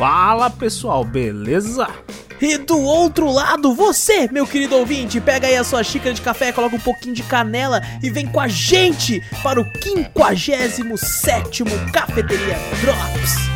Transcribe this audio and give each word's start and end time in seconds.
Fala 0.00 0.48
pessoal, 0.48 1.04
beleza? 1.04 1.86
E 2.40 2.56
do 2.56 2.78
outro 2.78 3.30
lado, 3.30 3.74
você, 3.74 4.30
meu 4.32 4.46
querido 4.46 4.74
ouvinte, 4.78 5.20
pega 5.20 5.46
aí 5.46 5.56
a 5.56 5.62
sua 5.62 5.84
xícara 5.84 6.14
de 6.14 6.22
café, 6.22 6.52
coloca 6.52 6.74
um 6.74 6.80
pouquinho 6.80 7.14
de 7.14 7.22
canela 7.22 7.82
e 8.02 8.08
vem 8.08 8.26
com 8.26 8.40
a 8.40 8.48
gente 8.48 9.22
para 9.42 9.60
o 9.60 9.66
57 9.82 11.64
Cafeteria 11.92 12.56
Drops. 12.80 13.49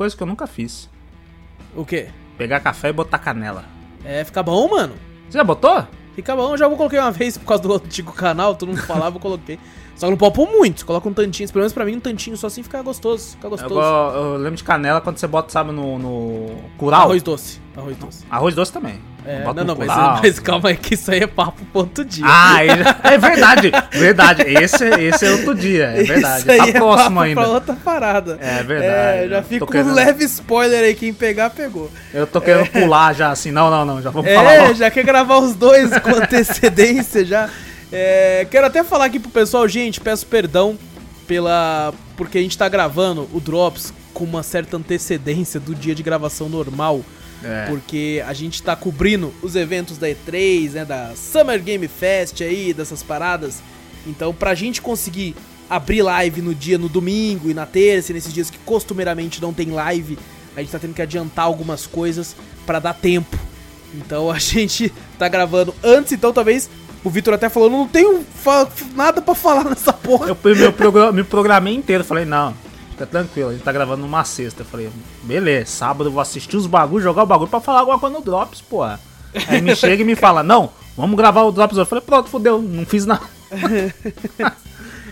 Coisa 0.00 0.16
que 0.16 0.22
eu 0.22 0.26
nunca 0.26 0.46
fiz: 0.46 0.88
O 1.76 1.84
quê? 1.84 2.08
pegar 2.38 2.60
café 2.60 2.88
e 2.88 2.92
botar 2.92 3.18
canela. 3.18 3.66
É, 4.02 4.24
fica 4.24 4.42
bom, 4.42 4.66
mano. 4.66 4.94
Você 5.28 5.36
já 5.36 5.44
botou? 5.44 5.86
Fica 6.14 6.34
bom, 6.34 6.52
eu 6.52 6.56
já 6.56 6.70
coloquei 6.70 6.98
uma 6.98 7.10
vez 7.10 7.36
por 7.36 7.44
causa 7.44 7.62
do 7.62 7.74
antigo 7.74 8.10
canal, 8.10 8.54
todo 8.54 8.70
mundo 8.70 8.80
falava, 8.80 9.16
eu 9.16 9.20
coloquei. 9.20 9.58
Só 10.00 10.06
que 10.06 10.10
não 10.12 10.16
pôr 10.16 10.48
muito, 10.48 10.86
coloca 10.86 11.06
um 11.06 11.12
tantinho, 11.12 11.46
pelo 11.50 11.60
menos 11.60 11.74
pra 11.74 11.84
mim 11.84 11.96
um 11.96 12.00
tantinho 12.00 12.34
só 12.36 12.46
assim 12.46 12.62
fica 12.62 12.80
gostoso, 12.80 13.32
fica 13.32 13.46
Eu, 13.46 13.50
gostoso. 13.50 13.74
go- 13.74 13.80
eu 14.16 14.36
lembro 14.38 14.56
de 14.56 14.64
canela 14.64 14.98
quando 15.00 15.18
você 15.18 15.26
bota, 15.26 15.52
sabe, 15.52 15.72
no, 15.72 15.98
no 15.98 16.46
curau. 16.78 17.02
Arroz 17.02 17.22
doce, 17.22 17.60
arroz 17.76 17.96
doce. 17.98 18.24
Arroz 18.30 18.54
doce 18.54 18.72
também. 18.72 18.98
É, 19.26 19.44
não, 19.44 19.52
não, 19.52 19.76
mas, 19.76 19.86
curau. 19.92 20.18
mas 20.22 20.38
calma 20.40 20.70
aí 20.70 20.76
que 20.78 20.94
isso 20.94 21.10
aí 21.10 21.20
é 21.20 21.26
papo 21.26 21.62
pro 21.70 21.82
outro 21.82 22.02
dia. 22.02 22.24
Ah, 22.26 22.64
é 22.64 23.18
verdade, 23.18 23.70
verdade. 23.92 24.42
Esse, 24.46 24.82
esse 24.88 25.26
é 25.26 25.30
outro 25.32 25.54
dia, 25.54 25.84
é 25.94 26.02
verdade. 26.02 26.40
Isso 26.40 26.50
aí 26.50 26.56
Tá 26.58 26.68
é 26.68 26.72
próximo 26.72 27.20
ainda. 27.20 27.40
pra 27.42 27.50
outra 27.50 27.74
parada. 27.84 28.38
É 28.40 28.62
verdade. 28.62 29.24
É, 29.24 29.28
já 29.28 29.36
Eu 29.36 29.42
fica 29.42 29.64
um 29.66 29.68
querendo- 29.68 29.92
leve 29.92 30.24
spoiler 30.24 30.82
aí, 30.82 30.94
quem 30.94 31.12
pegar, 31.12 31.50
pegou. 31.50 31.90
Eu 32.14 32.26
tô 32.26 32.40
querendo 32.40 32.70
pular 32.70 33.12
já 33.14 33.30
assim. 33.30 33.50
Não, 33.50 33.70
não, 33.70 33.84
não. 33.84 34.00
Já 34.00 34.08
vamos 34.08 34.32
falar 34.32 34.54
É, 34.54 34.74
já 34.74 34.90
quer 34.90 35.04
gravar 35.04 35.36
os 35.40 35.54
dois 35.54 35.90
com 35.98 36.08
antecedência 36.10 37.22
já. 37.22 37.50
É, 37.92 38.46
quero 38.50 38.66
até 38.66 38.84
falar 38.84 39.06
aqui 39.06 39.18
pro 39.18 39.30
pessoal, 39.30 39.66
gente, 39.68 40.00
peço 40.00 40.26
perdão 40.26 40.78
pela 41.26 41.92
porque 42.16 42.38
a 42.38 42.42
gente 42.42 42.56
tá 42.56 42.68
gravando 42.68 43.28
o 43.32 43.40
Drops 43.40 43.92
com 44.12 44.24
uma 44.24 44.42
certa 44.42 44.76
antecedência 44.76 45.58
do 45.58 45.74
dia 45.74 45.94
de 45.94 46.02
gravação 46.02 46.48
normal. 46.48 47.02
É. 47.42 47.66
Porque 47.68 48.22
a 48.26 48.34
gente 48.34 48.62
tá 48.62 48.76
cobrindo 48.76 49.32
os 49.42 49.56
eventos 49.56 49.96
da 49.96 50.08
E3, 50.08 50.72
né, 50.72 50.84
da 50.84 51.12
Summer 51.16 51.62
Game 51.62 51.88
Fest 51.88 52.42
aí, 52.42 52.74
dessas 52.74 53.02
paradas. 53.02 53.62
Então, 54.06 54.34
pra 54.34 54.54
gente 54.54 54.82
conseguir 54.82 55.34
abrir 55.68 56.02
live 56.02 56.42
no 56.42 56.54
dia, 56.54 56.76
no 56.76 56.88
domingo 56.88 57.48
e 57.48 57.54
na 57.54 57.64
terça, 57.64 58.12
e 58.12 58.14
nesses 58.14 58.32
dias 58.32 58.50
que 58.50 58.58
costumeiramente 58.58 59.40
não 59.40 59.54
tem 59.54 59.70
live, 59.70 60.18
a 60.56 60.60
gente 60.60 60.72
tá 60.72 60.78
tendo 60.78 60.94
que 60.94 61.00
adiantar 61.00 61.44
algumas 61.44 61.86
coisas 61.86 62.36
pra 62.66 62.78
dar 62.78 62.92
tempo. 62.92 63.38
Então 63.94 64.28
a 64.30 64.38
gente 64.38 64.92
tá 65.18 65.28
gravando 65.28 65.74
antes, 65.82 66.12
então 66.12 66.32
talvez 66.32 66.68
o 67.02 67.10
Vitor 67.10 67.34
até 67.34 67.48
falou, 67.48 67.70
não 67.70 67.88
tenho 67.88 68.24
nada 68.94 69.22
pra 69.22 69.34
falar 69.34 69.64
nessa 69.70 69.92
porra. 69.92 70.28
Eu 70.28 70.56
meu 70.56 70.72
programa, 70.72 71.12
me 71.12 71.24
programei 71.24 71.74
inteiro. 71.74 72.04
Falei, 72.04 72.24
não, 72.24 72.54
fica 72.90 73.06
tranquilo, 73.06 73.50
a 73.50 73.52
gente 73.52 73.62
tá 73.62 73.72
gravando 73.72 74.02
numa 74.02 74.24
sexta. 74.24 74.62
Eu 74.62 74.66
falei, 74.66 74.90
beleza, 75.22 75.70
sábado 75.70 76.08
eu 76.08 76.12
vou 76.12 76.20
assistir 76.20 76.56
os 76.56 76.66
bagulhos, 76.66 77.04
jogar 77.04 77.22
o 77.22 77.26
bagulho 77.26 77.50
pra 77.50 77.60
falar 77.60 77.80
alguma 77.80 77.98
coisa 77.98 78.16
no 78.16 78.24
Drops, 78.24 78.60
porra. 78.60 79.00
Aí 79.48 79.60
me 79.60 79.74
chega 79.76 80.02
e 80.02 80.04
me 80.04 80.14
fala, 80.14 80.42
não, 80.42 80.70
vamos 80.96 81.16
gravar 81.16 81.42
o 81.42 81.52
Drops. 81.52 81.78
Eu 81.78 81.86
falei, 81.86 82.04
pronto, 82.04 82.28
fodeu, 82.28 82.60
não 82.60 82.84
fiz 82.84 83.06
nada. 83.06 83.24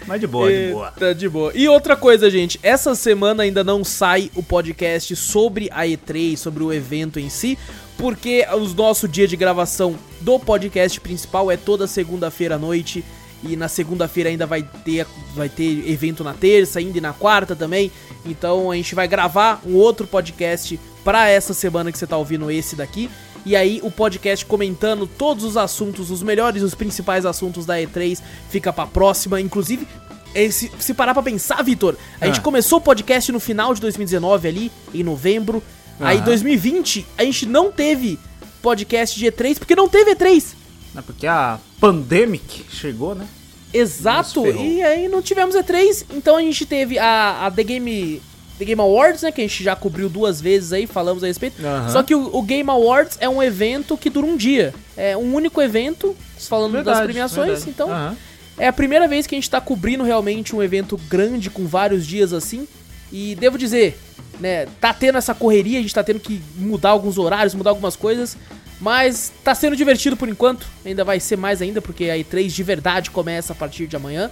Mas 0.07 0.23
de 0.23 0.27
boa, 0.27 0.51
de 0.51 0.73
boa. 0.73 0.91
Tá 0.93 1.13
de 1.13 1.29
boa. 1.29 1.53
E 1.55 1.69
outra 1.69 1.95
coisa, 1.95 2.31
gente, 2.31 2.59
essa 2.63 2.95
semana 2.95 3.43
ainda 3.43 3.63
não 3.63 3.85
sai 3.85 4.31
o 4.35 4.43
podcast 4.43 5.15
sobre 5.15 5.69
a 5.71 5.83
E3, 5.83 6.35
sobre 6.35 6.65
o 6.65 6.73
evento 6.73 7.21
em 7.21 7.29
si, 7.29 7.59
porque 7.99 8.47
o 8.55 8.61
nosso 8.75 9.07
dia 9.07 9.29
de 9.29 9.37
gravação 9.37 9.97
do 10.21 10.39
podcast 10.39 10.99
principal 11.01 11.51
é 11.51 11.57
toda 11.57 11.87
segunda-feira 11.87 12.55
à 12.55 12.59
noite. 12.59 13.05
E 13.43 13.55
na 13.55 13.69
segunda-feira 13.69 14.31
ainda 14.31 14.47
vai 14.47 14.63
ter, 14.63 15.07
vai 15.35 15.49
ter 15.49 15.89
evento 15.89 16.25
na 16.25 16.33
terça, 16.35 16.79
ainda 16.81 16.99
e 16.99 17.01
na 17.01 17.13
quarta 17.13 17.55
também. 17.55 17.91
Então 18.27 18.71
a 18.71 18.75
gente 18.75 18.95
vai 18.97 19.07
gravar 19.07 19.61
um 19.65 19.75
outro 19.75 20.07
podcast 20.09 20.79
pra 21.05 21.29
essa 21.29 21.55
semana 21.55 21.93
que 21.93 21.99
você 21.99 22.07
tá 22.07 22.17
ouvindo 22.17 22.51
esse 22.51 22.75
daqui. 22.75 23.09
E 23.47 23.55
aí 23.55 23.81
o 23.85 23.91
podcast 23.93 24.45
comentando 24.45 25.07
todos 25.07 25.45
os 25.45 25.57
assuntos, 25.57 26.11
os 26.11 26.21
melhores, 26.23 26.63
os 26.65 26.75
principais 26.75 27.25
assuntos 27.25 27.65
da 27.65 27.77
E3, 27.79 28.21
fica 28.51 28.73
pra 28.73 28.87
próxima. 28.87 29.41
Inclusive, 29.41 29.87
eh, 30.35 30.51
se, 30.51 30.71
se 30.81 30.93
parar 30.93 31.15
pra 31.15 31.23
pensar, 31.23 31.63
Vitor, 31.63 31.97
a 32.21 32.27
gente 32.27 32.41
Ah. 32.41 32.43
começou 32.43 32.79
o 32.79 32.83
podcast 32.83 33.31
no 33.31 33.39
final 33.39 33.73
de 33.73 33.81
2019 33.81 34.49
ali, 34.49 34.73
em 34.93 35.05
novembro. 35.05 35.63
Aí 36.01 36.19
Aham. 36.19 36.25
2020 36.27 37.07
a 37.17 37.25
gente 37.25 37.47
não 37.47 37.71
teve 37.73 38.19
podcast 38.63 39.19
de 39.19 39.27
E3 39.27 39.59
porque 39.59 39.75
não 39.75 39.89
teve 39.89 40.15
E3. 40.15 40.55
É 40.97 41.01
porque 41.03 41.27
a 41.27 41.59
Pandemic 41.81 42.65
chegou, 42.71 43.15
né? 43.15 43.27
Exato, 43.73 44.47
e 44.47 44.83
aí 44.83 45.09
não 45.09 45.21
tivemos 45.21 45.55
E3, 45.55 46.07
então 46.15 46.37
a 46.37 46.41
gente 46.41 46.65
teve 46.65 46.99
a, 46.99 47.47
a 47.47 47.51
The 47.51 47.63
Game 47.63 48.23
The 48.59 48.65
Game 48.65 48.81
Awards, 48.81 49.23
né, 49.23 49.31
que 49.31 49.41
a 49.41 49.45
gente 49.45 49.63
já 49.63 49.77
cobriu 49.77 50.09
duas 50.09 50.41
vezes 50.41 50.73
aí, 50.73 50.87
falamos 50.87 51.23
a 51.23 51.27
respeito. 51.29 51.65
Aham. 51.65 51.89
Só 51.91 52.03
que 52.03 52.15
o, 52.15 52.35
o 52.35 52.43
Game 52.43 52.69
Awards 52.69 53.17
é 53.21 53.29
um 53.29 53.41
evento 53.43 53.97
que 53.97 54.11
dura 54.11 54.27
um 54.27 54.37
dia. 54.37 54.75
É 54.97 55.17
um 55.17 55.33
único 55.35 55.63
evento, 55.63 56.17
falando 56.49 56.73
das 56.73 56.85
Verdade, 56.85 57.05
premiações, 57.07 57.47
verdade. 57.51 57.71
então 57.71 57.91
Aham. 57.91 58.17
é 58.59 58.67
a 58.67 58.73
primeira 58.73 59.07
vez 59.07 59.27
que 59.29 59.35
a 59.35 59.39
gente 59.39 59.49
tá 59.49 59.61
cobrindo 59.61 60.03
realmente 60.03 60.57
um 60.57 60.63
evento 60.63 60.99
grande 61.09 61.51
com 61.51 61.67
vários 61.67 62.05
dias 62.07 62.33
assim. 62.33 62.67
E 63.13 63.35
devo 63.35 63.57
dizer, 63.59 63.99
né, 64.41 64.67
tá 64.81 64.93
tendo 64.93 65.19
essa 65.19 65.35
correria, 65.35 65.79
a 65.79 65.83
gente 65.83 65.95
tá 65.95 66.03
tendo 66.05 66.21
que 66.21 66.41
mudar 66.57 66.91
alguns 66.91 67.19
horários, 67.19 67.55
mudar 67.55 67.71
algumas 67.71 67.97
coisas, 67.97 68.37
mas 68.81 69.33
tá 69.43 69.55
sendo 69.55 69.75
divertido 69.77 70.17
por 70.17 70.29
enquanto. 70.29 70.67
Ainda 70.85 71.05
vai 71.05 71.19
ser 71.21 71.37
mais 71.37 71.61
ainda 71.63 71.81
porque 71.81 72.05
a 72.11 72.17
E3 72.17 72.49
de 72.49 72.63
verdade 72.63 73.11
começa 73.11 73.53
a 73.53 73.57
partir 73.57 73.87
de 73.87 73.97
amanhã. 73.97 74.31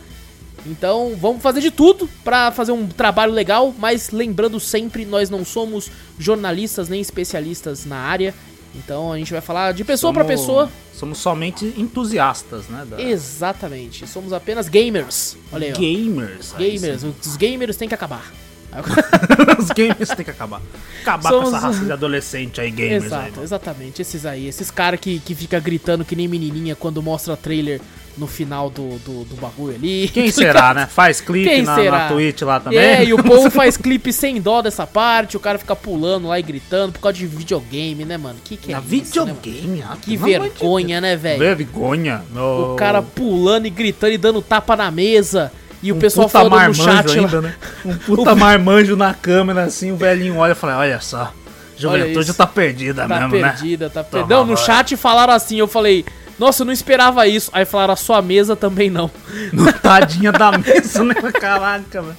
Então, 0.64 1.14
vamos 1.20 1.42
fazer 1.42 1.60
de 1.60 1.70
tudo 1.70 2.08
pra 2.24 2.50
fazer 2.50 2.72
um 2.72 2.86
trabalho 2.88 3.32
legal, 3.32 3.72
mas 3.78 4.10
lembrando 4.10 4.58
sempre, 4.58 5.04
nós 5.04 5.30
não 5.30 5.44
somos 5.44 5.90
jornalistas 6.18 6.88
nem 6.88 7.00
especialistas 7.00 7.84
na 7.84 7.96
área. 7.96 8.34
Então, 8.74 9.12
a 9.12 9.16
gente 9.16 9.32
vai 9.32 9.40
falar 9.40 9.72
de 9.72 9.84
pessoa 9.84 10.12
pra 10.12 10.22
Somos- 10.24 10.40
pessoa. 10.40 10.70
Somos 10.92 11.18
somente 11.18 11.72
entusiastas, 11.78 12.68
né? 12.68 12.84
da- 12.88 13.00
Exatamente. 13.00 14.06
Somos 14.06 14.32
apenas 14.32 14.68
gamers. 14.68 15.36
Olha 15.52 15.66
aí, 15.68 15.72
ó. 15.72 15.78
Gamers. 15.78 16.54
aí 16.56 16.78
Gamers, 16.78 17.02
os 17.04 17.36
gamers 17.36 17.76
têm 17.76 17.88
que 17.88 17.94
acabar. 17.94 18.32
Os 19.58 19.68
gamers 19.70 20.08
tem 20.10 20.24
que 20.24 20.30
acabar. 20.30 20.60
Acabar 21.02 21.30
Somos- 21.30 21.50
com 21.50 21.56
essa 21.56 21.66
raça 21.66 21.84
de 21.84 21.92
adolescente 21.92 22.60
aí, 22.60 22.70
gamers. 22.70 23.02
aí, 23.04 23.06
Exato, 23.06 23.30
mano. 23.32 23.42
exatamente. 23.42 24.02
Esses 24.02 24.26
aí, 24.26 24.46
esses 24.46 24.70
caras 24.70 25.00
que, 25.00 25.18
que 25.20 25.34
fica 25.34 25.58
gritando 25.60 26.04
que 26.04 26.16
nem 26.16 26.28
menininha 26.28 26.74
quando 26.74 27.02
mostra 27.02 27.36
trailer 27.36 27.80
no 28.16 28.26
final 28.26 28.70
do, 28.70 28.98
do, 29.00 29.24
do 29.24 29.36
bagulho 29.36 29.74
ali. 29.74 30.08
Quem 30.08 30.30
será, 30.32 30.72
né? 30.72 30.86
Faz 30.86 31.20
clipe 31.20 31.60
na, 31.62 31.76
na 31.76 32.08
Twitch 32.08 32.40
lá 32.42 32.58
também. 32.58 32.78
É, 32.78 33.04
e 33.04 33.12
o 33.12 33.22
povo 33.22 33.50
faz 33.52 33.76
clipe 33.76 34.10
sem 34.12 34.40
dó 34.40 34.62
dessa 34.62 34.86
parte, 34.86 35.36
o 35.36 35.40
cara 35.40 35.58
fica 35.58 35.76
pulando 35.76 36.28
lá 36.28 36.38
e 36.38 36.42
gritando 36.42 36.92
por 36.94 37.00
causa 37.00 37.18
de 37.18 37.26
videogame, 37.26 38.04
né, 38.06 38.16
mano? 38.16 38.38
Que 38.42 38.56
que 38.56 38.72
é 38.72 38.76
Na 38.76 38.80
isso, 38.90 39.24
né, 39.24 39.34
videogame, 39.34 39.82
ah, 39.82 39.96
Que 40.00 40.16
amor 40.16 40.26
de 40.30 40.38
vergonha, 40.38 41.00
né, 41.00 41.14
velho? 41.16 41.38
Vergonha. 41.38 42.22
No... 42.32 42.72
O 42.72 42.76
cara 42.76 43.02
pulando 43.02 43.66
e 43.66 43.70
gritando 43.70 44.12
e 44.14 44.18
dando 44.18 44.40
tapa 44.40 44.74
na 44.76 44.90
mesa. 44.90 45.52
E 45.82 45.92
o 45.92 45.96
um 45.96 45.98
pessoal 45.98 46.26
puta 46.26 46.38
falando 46.38 46.68
no 46.68 46.74
chat 46.74 47.18
ainda, 47.18 47.36
lá. 47.36 47.42
né? 47.42 47.54
Um 47.84 47.96
puta 47.96 48.34
marmanjo 48.34 48.96
na 48.96 49.14
câmera, 49.14 49.64
assim, 49.64 49.92
o 49.92 49.96
velhinho 49.96 50.36
olha 50.36 50.52
e 50.52 50.54
fala, 50.54 50.78
olha 50.78 51.00
só, 51.00 51.32
juventude 51.76 52.32
tá 52.34 52.46
perdida 52.46 53.06
Tá 53.06 53.20
mesmo, 53.20 53.36
né? 53.36 53.50
perdida, 53.50 53.90
tá 53.90 54.02
perdida. 54.02 54.34
Não, 54.34 54.44
no 54.44 54.56
chat 54.56 54.96
falaram 54.96 55.32
assim, 55.34 55.58
eu 55.58 55.68
falei, 55.68 56.04
nossa, 56.38 56.62
eu 56.62 56.66
não 56.66 56.72
esperava 56.72 57.26
isso. 57.26 57.50
Aí 57.52 57.64
falaram, 57.64 57.94
a 57.94 57.96
sua 57.96 58.20
mesa 58.20 58.54
também 58.54 58.90
não. 58.90 59.10
No 59.52 59.72
tadinha 59.80 60.32
da 60.32 60.56
mesa, 60.56 61.02
né? 61.02 61.14
Caraca, 61.40 62.02
velho. 62.02 62.16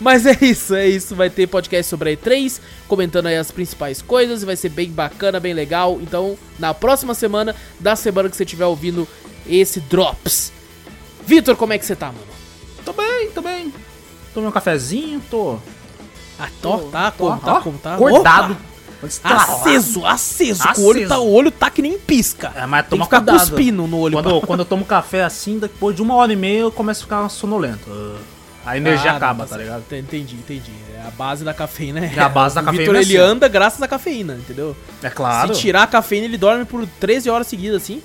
Mas 0.00 0.26
é 0.26 0.36
isso, 0.40 0.74
é 0.74 0.86
isso. 0.86 1.14
Vai 1.14 1.28
ter 1.28 1.46
podcast 1.46 1.88
sobre 1.90 2.10
a 2.10 2.16
E3, 2.16 2.60
comentando 2.86 3.26
aí 3.26 3.36
as 3.36 3.50
principais 3.50 4.00
coisas. 4.00 4.44
Vai 4.44 4.56
ser 4.56 4.70
bem 4.70 4.90
bacana, 4.90 5.40
bem 5.40 5.52
legal. 5.52 5.98
Então, 6.00 6.38
na 6.58 6.72
próxima 6.72 7.14
semana, 7.14 7.54
da 7.80 7.96
semana 7.96 8.28
que 8.28 8.36
você 8.36 8.44
estiver 8.44 8.66
ouvindo 8.66 9.06
esse 9.46 9.80
Drops. 9.80 10.52
Vitor, 11.26 11.56
como 11.56 11.72
é 11.72 11.78
que 11.78 11.84
você 11.84 11.96
tá, 11.96 12.06
mano? 12.06 12.27
Tô 12.88 12.94
bem, 12.94 13.30
tô 13.32 13.42
bem. 13.42 13.72
Tomei 14.32 14.48
um 14.48 14.52
cafezinho, 14.52 15.20
tô. 15.30 15.58
Ah, 16.38 16.48
tô, 16.62 16.78
tá, 16.78 17.10
tô, 17.10 17.26
como, 17.26 17.40
tá, 17.40 17.60
como 17.60 17.78
tá? 17.78 17.94
Acordado. 17.96 18.52
Opa! 18.52 18.68
Aceso, 19.22 20.04
aceso, 20.06 20.64
O, 20.78 20.84
olho 20.86 21.06
tá, 21.06 21.18
o 21.18 21.30
olho 21.32 21.50
tá 21.50 21.70
que 21.70 21.82
nem 21.82 21.98
pisca. 21.98 22.50
É, 22.56 22.64
mas 22.66 22.82
Tem 22.86 22.90
toma 22.98 23.04
que 23.04 23.14
ficar 23.16 23.18
cuidado. 23.32 23.50
cuspindo 23.50 23.86
no 23.86 23.98
olho. 23.98 24.14
Quando, 24.14 24.40
quando 24.40 24.60
eu 24.60 24.64
tomo 24.66 24.84
café 24.84 25.22
assim, 25.22 25.58
depois 25.58 25.94
de 25.94 26.00
uma 26.02 26.14
hora 26.14 26.32
e 26.32 26.36
meia 26.36 26.60
eu 26.60 26.72
começo 26.72 27.02
a 27.02 27.04
ficar 27.04 27.28
sonolento. 27.28 27.88
A 28.66 28.76
energia 28.76 29.12
Ah, 29.12 29.16
acaba, 29.16 29.44
não, 29.44 29.48
tá 29.50 29.56
ligado? 29.56 29.82
Entendi, 29.92 30.34
entendi. 30.34 30.72
É 30.96 31.06
a 31.06 31.10
base 31.10 31.44
da 31.44 31.54
cafeína. 31.54 32.04
É 32.04 32.18
a 32.20 32.28
base 32.28 32.54
da 32.54 32.62
cafeína 32.62 32.82
Vitor, 32.82 32.96
é 32.96 33.02
ele 33.02 33.16
assim. 33.16 33.30
anda 33.30 33.46
graças 33.48 33.80
à 33.82 33.86
cafeína, 33.86 34.34
entendeu? 34.34 34.74
É 35.02 35.10
claro. 35.10 35.54
Se 35.54 35.60
tirar 35.60 35.84
a 35.84 35.86
cafeína, 35.86 36.24
ele 36.24 36.38
dorme 36.38 36.64
por 36.64 36.84
13 36.98 37.30
horas 37.30 37.46
seguidas, 37.46 37.82
assim. 37.82 38.02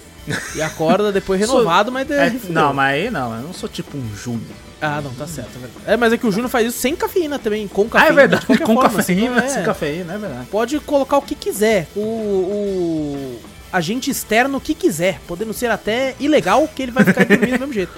E 0.56 0.62
acorda 0.62 1.12
depois 1.12 1.41
Sou- 1.45 1.57
renovado, 1.57 1.91
mas... 1.91 2.09
É, 2.12 2.29
fudeu. 2.29 2.51
não, 2.51 2.74
mas 2.74 2.94
aí 2.94 3.09
não, 3.09 3.36
eu 3.36 3.41
não 3.41 3.53
sou 3.53 3.68
tipo 3.68 3.97
um 3.97 4.15
Júnior. 4.15 4.41
Ah, 4.85 5.00
não, 5.01 5.13
tá 5.13 5.25
certo. 5.25 5.50
É, 5.56 5.59
verdade. 5.59 5.83
é, 5.88 5.95
mas 5.97 6.12
é 6.13 6.18
que 6.18 6.27
o 6.27 6.31
Júnior 6.31 6.50
faz 6.50 6.68
isso 6.68 6.77
sem 6.77 6.94
cafeína 6.95 7.39
também, 7.39 7.68
com 7.69 7.83
Ah, 7.83 7.89
cafeína. 7.89 8.09
é 8.12 8.13
verdade, 8.13 8.45
com 8.45 8.56
forma, 8.57 8.81
cafeína, 8.89 9.21
senão 9.35 9.38
é- 9.39 9.47
sem 9.50 9.63
cafeína, 9.63 10.13
é 10.13 10.18
verdade. 10.18 10.47
Pode 10.51 10.80
colocar 10.81 11.18
o 11.18 11.21
que 11.21 11.35
quiser. 11.35 11.88
O, 11.95 12.00
o 12.01 13.39
agente 13.71 14.12
externo 14.12 14.57
o 14.57 14.62
que 14.62 14.75
quiser. 14.75 15.19
Podendo 15.27 15.53
ser 15.53 15.71
até 15.71 16.15
ilegal, 16.19 16.68
que 16.68 16.81
ele 16.83 16.91
vai 16.91 17.03
ficar 17.06 17.24
dormindo 17.25 17.51
do 17.53 17.59
mesmo 17.59 17.74
jeito. 17.74 17.91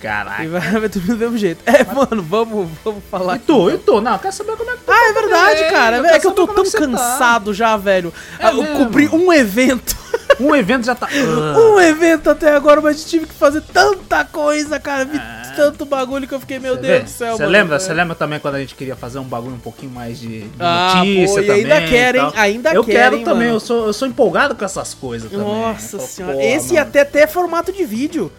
Caraca. 0.00 0.48
vai, 0.48 0.60
vai 0.80 0.88
dormir 0.88 1.08
do 1.08 1.16
mesmo 1.16 1.38
jeito. 1.38 1.60
É, 1.66 1.84
mano, 1.84 2.22
vamos, 2.22 2.68
vamos 2.84 3.02
falar 3.10 3.36
E 3.36 3.38
tu, 3.40 3.70
e 3.70 3.78
tu? 3.78 4.00
Não, 4.00 4.12
eu 4.12 4.18
quero 4.18 4.32
saber 4.34 4.56
como 4.56 4.70
é 4.70 4.74
que 4.74 4.80
tu 4.84 4.90
Ah, 4.92 5.08
é 5.08 5.12
verdade, 5.12 5.60
É, 5.62 5.70
cara. 5.70 5.96
eu 5.98 6.06
É 6.06 6.18
que 6.18 6.26
eu 6.26 6.32
tô 6.32 6.42
saber 6.46 6.54
tão 6.54 6.62
é 6.64 6.66
você 6.66 6.78
tá. 6.78 6.86
cansado 6.86 7.54
já, 7.54 7.76
velho. 7.76 8.12
É 8.38 8.46
Ah, 8.46 8.52
eu 8.52 8.64
cobri 8.76 9.08
um 9.08 9.32
evento. 9.32 9.96
Um 10.40 10.54
evento 10.54 10.86
já 10.86 10.94
tá. 10.94 11.08
Um 11.58 11.80
evento 11.80 12.30
até 12.30 12.54
agora, 12.54 12.80
mas 12.80 13.02
tive 13.04 13.26
que 13.26 13.34
fazer 13.34 13.60
tanta 13.72 14.24
coisa, 14.24 14.78
cara. 14.78 15.04
Vi 15.04 15.18
tanto 15.56 15.84
bagulho 15.84 16.28
que 16.28 16.34
eu 16.34 16.38
fiquei, 16.38 16.60
meu 16.60 16.76
Deus 16.76 17.02
do 17.04 17.10
céu, 17.10 17.36
Você 17.36 17.44
lembra, 17.46 17.74
É. 17.74 17.78
você 17.80 17.92
lembra 17.92 18.14
também 18.14 18.38
quando 18.38 18.54
a 18.54 18.60
gente 18.60 18.76
queria 18.76 18.94
fazer 18.94 19.18
um 19.18 19.24
bagulho 19.24 19.56
um 19.56 19.58
pouquinho 19.58 19.90
mais 19.90 20.20
de, 20.20 20.42
de 20.42 20.50
Ah, 20.60 20.98
notícia 20.98 21.34
pô, 21.34 21.40
e 21.40 21.46
também? 21.46 21.62
ainda 21.72 21.88
querem, 21.88 22.32
ainda 22.36 22.72
eu 22.72 22.84
quero 22.84 23.16
também, 23.24 23.46
mano. 23.48 23.56
eu 23.56 23.60
sou, 23.60 23.86
eu 23.88 23.92
sou 23.92 24.06
empolgado 24.06 24.54
com 24.54 24.64
essas 24.64 24.94
coisas 24.94 25.28
também. 25.28 25.44
Nossa 25.44 25.98
Pô, 25.98 26.04
senhora. 26.06 26.34
pô, 26.36 26.40
Esse 26.40 26.74
mano. 26.74 26.86
até 26.86 27.00
até 27.00 27.26
formato 27.26 27.72
de 27.72 27.84
vídeo. 27.84 28.30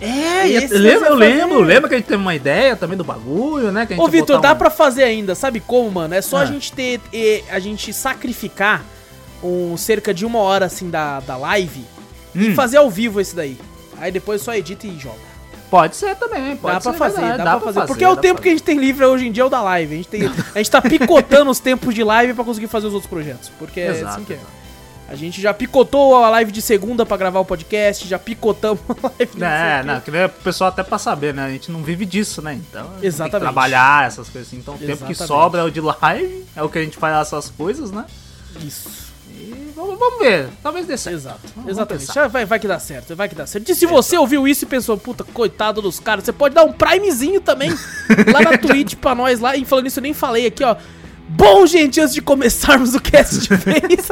É, 0.00 0.46
e 0.48 0.54
eu 0.54 0.78
lembro, 0.78 1.06
eu 1.54 1.60
lembro, 1.62 1.88
que 1.88 1.94
a 1.94 1.98
gente 1.98 2.06
teve 2.06 2.22
uma 2.22 2.34
ideia 2.34 2.76
também 2.76 2.96
do 2.96 3.02
bagulho, 3.02 3.72
né? 3.72 3.84
Que 3.84 3.94
a 3.94 3.96
gente 3.96 4.04
Ô, 4.04 4.08
Vitor, 4.08 4.40
dá 4.40 4.52
um- 4.52 4.56
pra 4.56 4.70
fazer 4.70 5.02
ainda, 5.02 5.34
sabe 5.34 5.58
como, 5.60 5.90
mano? 5.90 6.14
É 6.14 6.22
só 6.22 6.36
a 6.38 6.42
Ah. 6.42 6.46
gente 6.46 6.72
ter. 6.72 7.00
a 7.50 7.58
gente 7.58 7.92
sacrificar 7.92 8.84
um 9.42 9.76
cerca 9.76 10.12
de 10.14 10.24
uma 10.24 10.38
hora 10.38 10.66
assim 10.66 10.88
da, 10.90 11.20
da 11.20 11.36
live 11.36 11.84
e 12.34 12.48
Hum. 12.50 12.54
fazer 12.54 12.76
ao 12.76 12.88
vivo 12.90 13.20
esse 13.20 13.34
daí. 13.34 13.58
Aí 14.00 14.12
depois 14.12 14.40
só 14.42 14.54
edita 14.54 14.86
e 14.86 14.96
joga. 14.98 15.28
Pode 15.70 15.96
ser 15.96 16.14
também, 16.16 16.56
pode 16.56 16.74
dá 16.76 16.80
ser. 16.80 16.88
pra 16.90 16.98
fazer, 16.98 17.20
verdade, 17.20 17.44
dá, 17.44 17.56
pra 17.58 17.72
fazer. 17.72 17.86
Porque 17.86 18.02
é 18.04 18.06
dá 18.06 18.12
o 18.12 18.14
pra 18.16 18.22
tempo 18.22 18.40
que 18.40 18.48
a 18.48 18.52
gente 18.52 18.62
tem 18.62 18.78
livre 18.78 19.04
hoje 19.04 19.26
em 19.26 19.32
dia 19.32 19.42
é 19.42 19.46
o 19.46 19.50
da 19.50 19.60
live. 19.62 19.92
A 19.94 19.96
gente, 19.98 20.08
tem, 20.08 20.22
a 20.54 20.58
gente 20.58 20.70
tá 20.70 20.80
picotando 20.80 21.50
os 21.50 21.58
tempos 21.60 21.94
de 21.94 22.02
live 22.02 22.32
pra 22.34 22.42
conseguir 22.44 22.68
fazer 22.68 22.86
os 22.86 22.94
outros 22.94 23.10
projetos. 23.10 23.50
Porque 23.58 23.80
é 23.80 23.88
Exato, 23.90 24.14
assim 24.14 24.24
que 24.24 24.32
é. 24.32 24.36
exato. 24.36 24.50
A 25.08 25.14
gente 25.14 25.40
já 25.40 25.54
picotou 25.54 26.14
a 26.22 26.28
live 26.28 26.52
de 26.52 26.60
segunda 26.60 27.06
pra 27.06 27.16
gravar 27.16 27.40
o 27.40 27.44
podcast, 27.44 28.06
já 28.06 28.18
picotamos 28.18 28.80
a 28.90 29.06
live 29.18 29.36
de 29.36 29.42
É, 29.42 29.82
não, 29.82 30.00
que 30.02 30.10
o 30.10 30.28
pessoal 30.44 30.68
até 30.68 30.82
pra 30.82 30.98
saber, 30.98 31.32
né? 31.32 31.46
A 31.46 31.50
gente 31.50 31.70
não 31.70 31.82
vive 31.82 32.04
disso, 32.04 32.42
né? 32.42 32.52
Então, 32.52 32.90
Exatamente. 33.02 33.40
trabalhar 33.40 34.06
essas 34.06 34.28
coisas 34.28 34.48
assim. 34.48 34.58
Então, 34.58 34.74
o 34.74 34.78
tempo 34.78 35.06
que 35.06 35.12
Exatamente. 35.12 35.26
sobra 35.26 35.62
é 35.62 35.64
o 35.64 35.70
de 35.70 35.80
live, 35.80 36.44
é 36.54 36.62
o 36.62 36.68
que 36.68 36.78
a 36.78 36.82
gente 36.82 36.98
faz 36.98 37.16
essas 37.26 37.48
coisas, 37.48 37.90
né? 37.90 38.04
Isso. 38.62 39.08
E 39.30 39.72
vamos, 39.74 39.98
vamos 39.98 40.18
ver, 40.18 40.48
talvez 40.62 40.86
dê 40.86 40.98
certo. 40.98 41.16
Exato, 41.16 41.40
Vamos 41.56 41.70
exatamente. 41.70 42.12
Já 42.12 42.26
vai, 42.26 42.44
vai 42.44 42.58
que 42.58 42.68
dá 42.68 42.78
certo, 42.78 43.16
vai 43.16 43.28
que 43.30 43.34
dá 43.34 43.46
certo. 43.46 43.70
E 43.70 43.74
se 43.74 43.86
você 43.86 44.18
ouviu 44.18 44.46
isso 44.46 44.64
e 44.64 44.68
pensou, 44.68 44.98
puta, 44.98 45.24
coitado 45.24 45.80
dos 45.80 45.98
caras, 45.98 46.24
você 46.24 46.32
pode 46.32 46.54
dar 46.54 46.64
um 46.64 46.72
primezinho 46.72 47.40
também 47.40 47.70
lá 48.32 48.42
na 48.42 48.58
Twitch 48.58 48.96
pra 48.96 49.14
nós 49.14 49.40
lá. 49.40 49.56
E 49.56 49.64
falando 49.64 49.86
isso, 49.86 50.00
eu 50.00 50.02
nem 50.02 50.12
falei 50.12 50.46
aqui, 50.46 50.62
ó. 50.62 50.76
Bom, 51.28 51.66
gente, 51.66 52.00
antes 52.00 52.14
de 52.14 52.22
começarmos 52.22 52.94
o 52.94 53.00
cast 53.00 53.40
de 53.46 53.54
vez. 53.54 54.10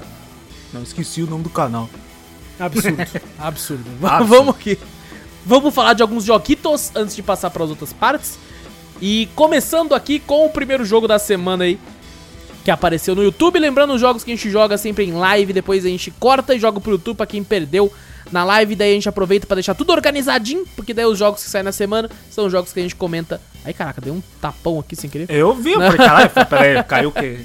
Não, 0.73 0.83
esqueci 0.83 1.21
o 1.23 1.27
nome 1.27 1.43
do 1.43 1.49
canal. 1.49 1.89
Absurdo, 2.59 3.01
absurdo. 3.39 3.85
Absurdo. 4.01 4.25
Vamos 4.27 4.55
aqui. 4.55 4.77
Vamos 5.45 5.73
falar 5.73 5.93
de 5.93 6.01
alguns 6.01 6.23
joguitos 6.23 6.91
antes 6.95 7.15
de 7.15 7.21
passar 7.23 7.49
para 7.49 7.63
as 7.63 7.69
outras 7.69 7.91
partes. 7.93 8.37
E 9.01 9.27
começando 9.35 9.93
aqui 9.93 10.19
com 10.19 10.45
o 10.45 10.49
primeiro 10.49 10.85
jogo 10.85 11.07
da 11.07 11.19
semana 11.19 11.63
aí, 11.65 11.79
que 12.63 12.71
apareceu 12.71 13.15
no 13.15 13.23
YouTube. 13.23 13.59
Lembrando 13.59 13.93
os 13.93 14.01
jogos 14.01 14.23
que 14.23 14.31
a 14.31 14.35
gente 14.35 14.49
joga 14.49 14.77
sempre 14.77 15.03
em 15.03 15.11
live, 15.11 15.53
depois 15.53 15.85
a 15.85 15.89
gente 15.89 16.11
corta 16.11 16.55
e 16.55 16.59
joga 16.59 16.79
pro 16.79 16.91
YouTube 16.91 17.17
pra 17.17 17.25
quem 17.25 17.43
perdeu 17.43 17.91
na 18.31 18.43
live. 18.43 18.75
Daí 18.75 18.91
a 18.91 18.93
gente 18.93 19.09
aproveita 19.09 19.45
pra 19.45 19.55
deixar 19.55 19.75
tudo 19.75 19.91
organizadinho, 19.91 20.65
porque 20.75 20.93
daí 20.93 21.05
os 21.05 21.17
jogos 21.17 21.43
que 21.43 21.49
saem 21.49 21.63
na 21.63 21.71
semana 21.71 22.09
são 22.29 22.45
os 22.45 22.51
jogos 22.51 22.71
que 22.71 22.79
a 22.79 22.83
gente 22.83 22.95
comenta. 22.95 23.41
Aí 23.65 23.73
caraca, 23.73 24.01
deu 24.01 24.13
um 24.13 24.23
tapão 24.41 24.79
aqui 24.79 24.95
sem 24.95 25.09
querer. 25.09 25.29
Eu 25.29 25.53
vi, 25.53 25.73
eu 25.73 25.79
falei, 25.79 25.97
caralho, 25.97 26.31
peraí, 26.49 26.83
caiu 26.87 27.09
o 27.09 27.11
quê? 27.11 27.39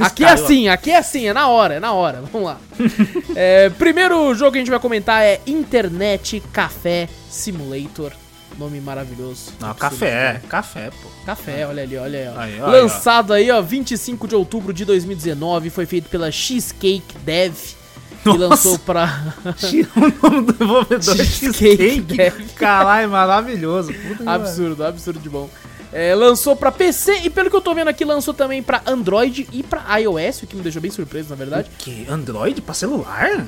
Aqui 0.00 0.24
é 0.24 0.30
assim, 0.30 0.68
aqui 0.68 0.90
é 0.90 0.98
assim, 0.98 1.28
é 1.28 1.32
na 1.32 1.48
hora, 1.48 1.74
é 1.74 1.80
na 1.80 1.92
hora. 1.92 2.22
Vamos 2.32 2.48
lá. 2.48 2.58
É, 3.36 3.68
primeiro 3.70 4.32
jogo 4.34 4.52
que 4.52 4.58
a 4.58 4.60
gente 4.60 4.70
vai 4.70 4.78
comentar 4.78 5.22
é 5.22 5.40
Internet 5.46 6.40
Café 6.52 7.08
Simulator. 7.28 8.12
Nome 8.58 8.80
maravilhoso. 8.80 9.52
Não, 9.60 9.70
Absurdo. 9.70 9.90
café, 9.90 10.40
café, 10.48 10.90
pô. 10.90 11.08
Café, 11.26 11.66
olha 11.66 11.82
ali, 11.82 11.96
olha 11.96 12.18
aí, 12.18 12.28
ó. 12.28 12.40
Aí, 12.40 12.60
ó, 12.60 12.66
Lançado 12.82 13.32
aí, 13.32 13.50
ó, 13.50 13.60
25 13.60 14.28
de 14.28 14.34
outubro 14.34 14.72
de 14.72 14.84
2019. 14.84 15.70
Foi 15.70 15.86
feito 15.86 16.08
pela 16.08 16.30
Cheesecake 16.30 17.18
Dev. 17.24 17.54
Que 18.22 18.38
lançou 18.38 18.78
pra. 18.78 19.34
O 19.96 20.30
nome 20.30 20.46
do 20.46 20.52
desenvolvedor 20.52 21.16
Cheesecake, 21.26 22.16
né? 22.16 22.30
Caralho, 22.56 23.10
maravilhoso. 23.10 23.92
Puta 23.92 24.30
absurdo, 24.30 24.84
absurdo 24.84 25.18
de 25.18 25.28
bom. 25.28 25.48
É, 25.92 26.14
lançou 26.14 26.56
pra 26.56 26.72
PC 26.72 27.20
e 27.24 27.30
pelo 27.30 27.48
que 27.48 27.54
eu 27.54 27.60
tô 27.60 27.72
vendo 27.74 27.88
aqui, 27.88 28.04
lançou 28.04 28.34
também 28.34 28.62
pra 28.62 28.82
Android 28.86 29.46
e 29.52 29.62
pra 29.62 29.96
iOS, 29.98 30.42
o 30.42 30.46
que 30.46 30.56
me 30.56 30.62
deixou 30.62 30.82
bem 30.82 30.90
surpreso, 30.90 31.28
na 31.30 31.36
verdade. 31.36 31.70
Que? 31.78 32.04
Android 32.08 32.60
pra 32.62 32.74
celular? 32.74 33.46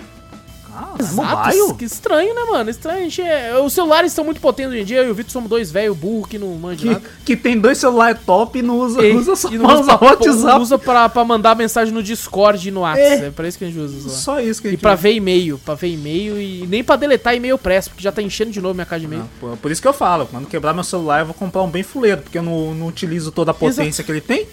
Ah, 0.78 0.94
Exato, 0.98 1.36
mobile? 1.58 1.74
que 1.78 1.84
estranho, 1.84 2.34
né, 2.34 2.42
mano? 2.50 2.68
Estranho. 2.70 2.98
a 2.98 3.02
gente 3.02 3.22
é- 3.22 3.58
Os 3.58 3.72
celulares 3.72 4.12
são 4.12 4.24
muito 4.24 4.40
potentes 4.40 4.72
hoje 4.72 4.82
em 4.82 4.84
dia. 4.84 4.98
Eu 4.98 5.08
e 5.08 5.10
o 5.10 5.14
Vitor 5.14 5.32
somos 5.32 5.48
dois 5.48 5.70
velhos 5.70 5.96
burros 5.96 6.28
que 6.28 6.38
não 6.38 6.48
manjam 6.54 6.78
Que, 6.78 6.88
nada. 6.88 7.02
que 7.24 7.36
tem 7.36 7.58
dois 7.58 7.78
celulares 7.78 8.20
top 8.26 8.58
e 8.58 8.62
não 8.62 8.78
usa, 8.78 9.02
E- 9.04 9.14
usa 9.16 9.34
só 9.36 9.48
e 9.50 9.58
pra 9.58 9.74
usar 9.80 9.94
o 9.94 9.98
pra, 9.98 10.08
WhatsApp. 10.08 10.60
usa 10.60 10.78
pra, 10.78 11.08
pra 11.08 11.24
mandar 11.24 11.54
mensagem 11.56 11.92
no 11.94 12.02
Discord 12.02 12.68
e 12.68 12.70
no 12.70 12.80
WhatsApp. 12.80 13.24
É, 13.24 13.30
pra 13.30 13.48
isso 13.48 13.56
que 13.58 13.64
a 13.64 13.68
gente 13.68 13.78
usa 13.78 13.96
celular. 13.96 14.16
Só 14.18 14.40
isso 14.40 14.60
que 14.60 14.68
a 14.68 14.70
E 14.70 14.72
gente 14.72 14.80
pra 14.80 14.92
usa. 14.92 15.02
ver 15.02 15.12
e-mail, 15.14 15.58
pra 15.64 15.74
ver 15.74 15.88
e-mail 15.88 16.40
e 16.40 16.66
nem 16.66 16.84
pra 16.84 16.96
deletar 16.96 17.34
e-mail 17.34 17.56
press, 17.56 17.88
porque 17.88 18.02
já 18.02 18.12
tá 18.12 18.20
enchendo 18.20 18.50
de 18.50 18.60
novo 18.60 18.74
minha 18.74 18.86
caixa 18.86 19.00
de 19.00 19.06
e-mail. 19.06 19.24
Ah, 19.42 19.56
por 19.60 19.70
isso 19.70 19.80
que 19.80 19.88
eu 19.88 19.92
falo, 19.94 20.26
quando 20.26 20.46
quebrar 20.46 20.74
meu 20.74 20.84
celular 20.84 21.20
eu 21.20 21.26
vou 21.26 21.34
comprar 21.34 21.62
um 21.62 21.70
bem 21.70 21.82
fuleiro, 21.82 22.22
porque 22.22 22.38
eu 22.38 22.42
não, 22.42 22.74
não 22.74 22.86
utilizo 22.88 23.30
toda 23.32 23.50
a 23.50 23.54
potência 23.54 24.04
que 24.04 24.10
ele 24.12 24.20
tem. 24.20 24.46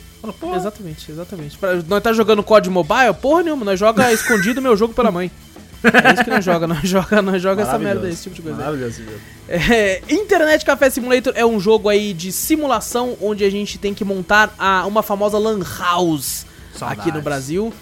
Exatamente, 0.56 1.12
exatamente. 1.12 1.58
Pra- 1.58 1.76
nós 1.88 2.02
tá 2.02 2.14
jogando 2.14 2.42
COD 2.44 2.70
Mobile? 2.70 3.14
Porra 3.22 3.44
nenhuma, 3.44 3.66
nós 3.66 3.78
joga 3.80 4.12
escondido 4.14 4.62
meu 4.62 4.76
jogo 4.78 4.94
pela 4.94 5.12
mãe. 5.12 5.30
É 5.84 6.14
isso 6.14 6.24
que 6.24 6.30
nós 6.30 6.46
joga, 6.46 6.68
nós 6.68 6.88
joga, 6.88 7.22
nós 7.22 7.42
joga 7.42 7.62
essa 7.64 7.78
merda, 7.78 8.08
esse 8.10 8.24
tipo 8.24 8.36
de 8.36 8.42
coisa. 8.42 8.58
Maravilhoso. 8.58 9.02
É, 9.50 10.02
Internet 10.10 10.64
Café 10.66 10.90
Simulator 10.90 11.34
é 11.36 11.46
um 11.46 11.60
jogo 11.60 11.90
aí 11.90 12.14
de 12.14 12.32
simulação 12.32 13.18
onde 13.22 13.44
a 13.44 13.50
gente 13.52 13.78
tem 13.78 13.94
que 13.94 14.06
montar 14.06 14.54
a, 14.58 14.86
uma 14.88 15.04
famosa 15.04 15.38
lan 15.38 15.60
house 15.80 16.46
Saudades. 16.74 17.02
aqui 17.02 17.12
no 17.12 17.22
Brasil. 17.22 17.74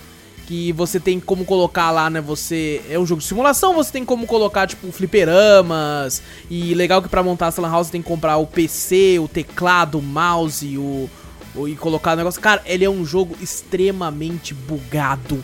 Que 0.47 0.73
você 0.73 0.99
tem 0.99 1.17
como 1.19 1.45
colocar 1.45 1.91
lá, 1.91 2.09
né? 2.09 2.19
Você. 2.19 2.81
É 2.89 2.99
um 2.99 3.05
jogo 3.05 3.21
de 3.21 3.27
simulação, 3.27 3.73
você 3.73 3.89
tem 3.91 4.03
como 4.03 4.27
colocar, 4.27 4.67
tipo, 4.67 4.91
fliperamas. 4.91 6.21
E 6.49 6.73
legal 6.73 7.01
que 7.01 7.07
pra 7.07 7.23
montar 7.23 7.47
essa 7.47 7.61
lan 7.61 7.69
house 7.71 7.87
você 7.87 7.93
tem 7.93 8.01
que 8.01 8.07
comprar 8.07 8.35
o 8.37 8.45
PC, 8.45 9.17
o 9.19 9.27
teclado, 9.29 9.99
o 9.99 10.01
mouse, 10.01 10.77
o. 10.77 11.09
o- 11.55 11.67
e 11.69 11.75
colocar 11.75 12.13
o 12.13 12.15
negócio. 12.17 12.41
Cara, 12.41 12.61
ele 12.65 12.83
é 12.83 12.89
um 12.89 13.05
jogo 13.05 13.37
extremamente 13.41 14.53
bugado. 14.53 15.41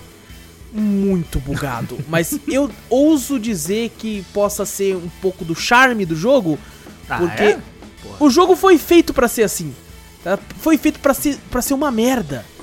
Muito 0.80 1.40
bugado. 1.40 1.98
Mas 2.08 2.40
eu 2.48 2.70
ouso 2.90 3.40
dizer 3.40 3.92
que 3.98 4.24
possa 4.34 4.66
ser 4.66 4.96
um 4.96 5.10
pouco 5.22 5.44
do 5.44 5.56
charme 5.56 6.06
do 6.06 6.16
jogo. 6.16 6.60
Ah, 7.10 7.18
porque 7.18 7.44
é? 7.44 7.60
O 8.20 8.30
jogo 8.30 8.56
foi 8.56 8.78
feito 8.78 9.14
pra 9.14 9.28
ser 9.28 9.44
assim. 9.44 9.74
tá? 10.24 10.38
Foi 10.60 10.78
feito 10.78 11.00
pra 11.00 11.14
ser, 11.14 11.38
pra 11.50 11.62
ser 11.62 11.74
uma 11.74 11.92
merda. 11.92 12.46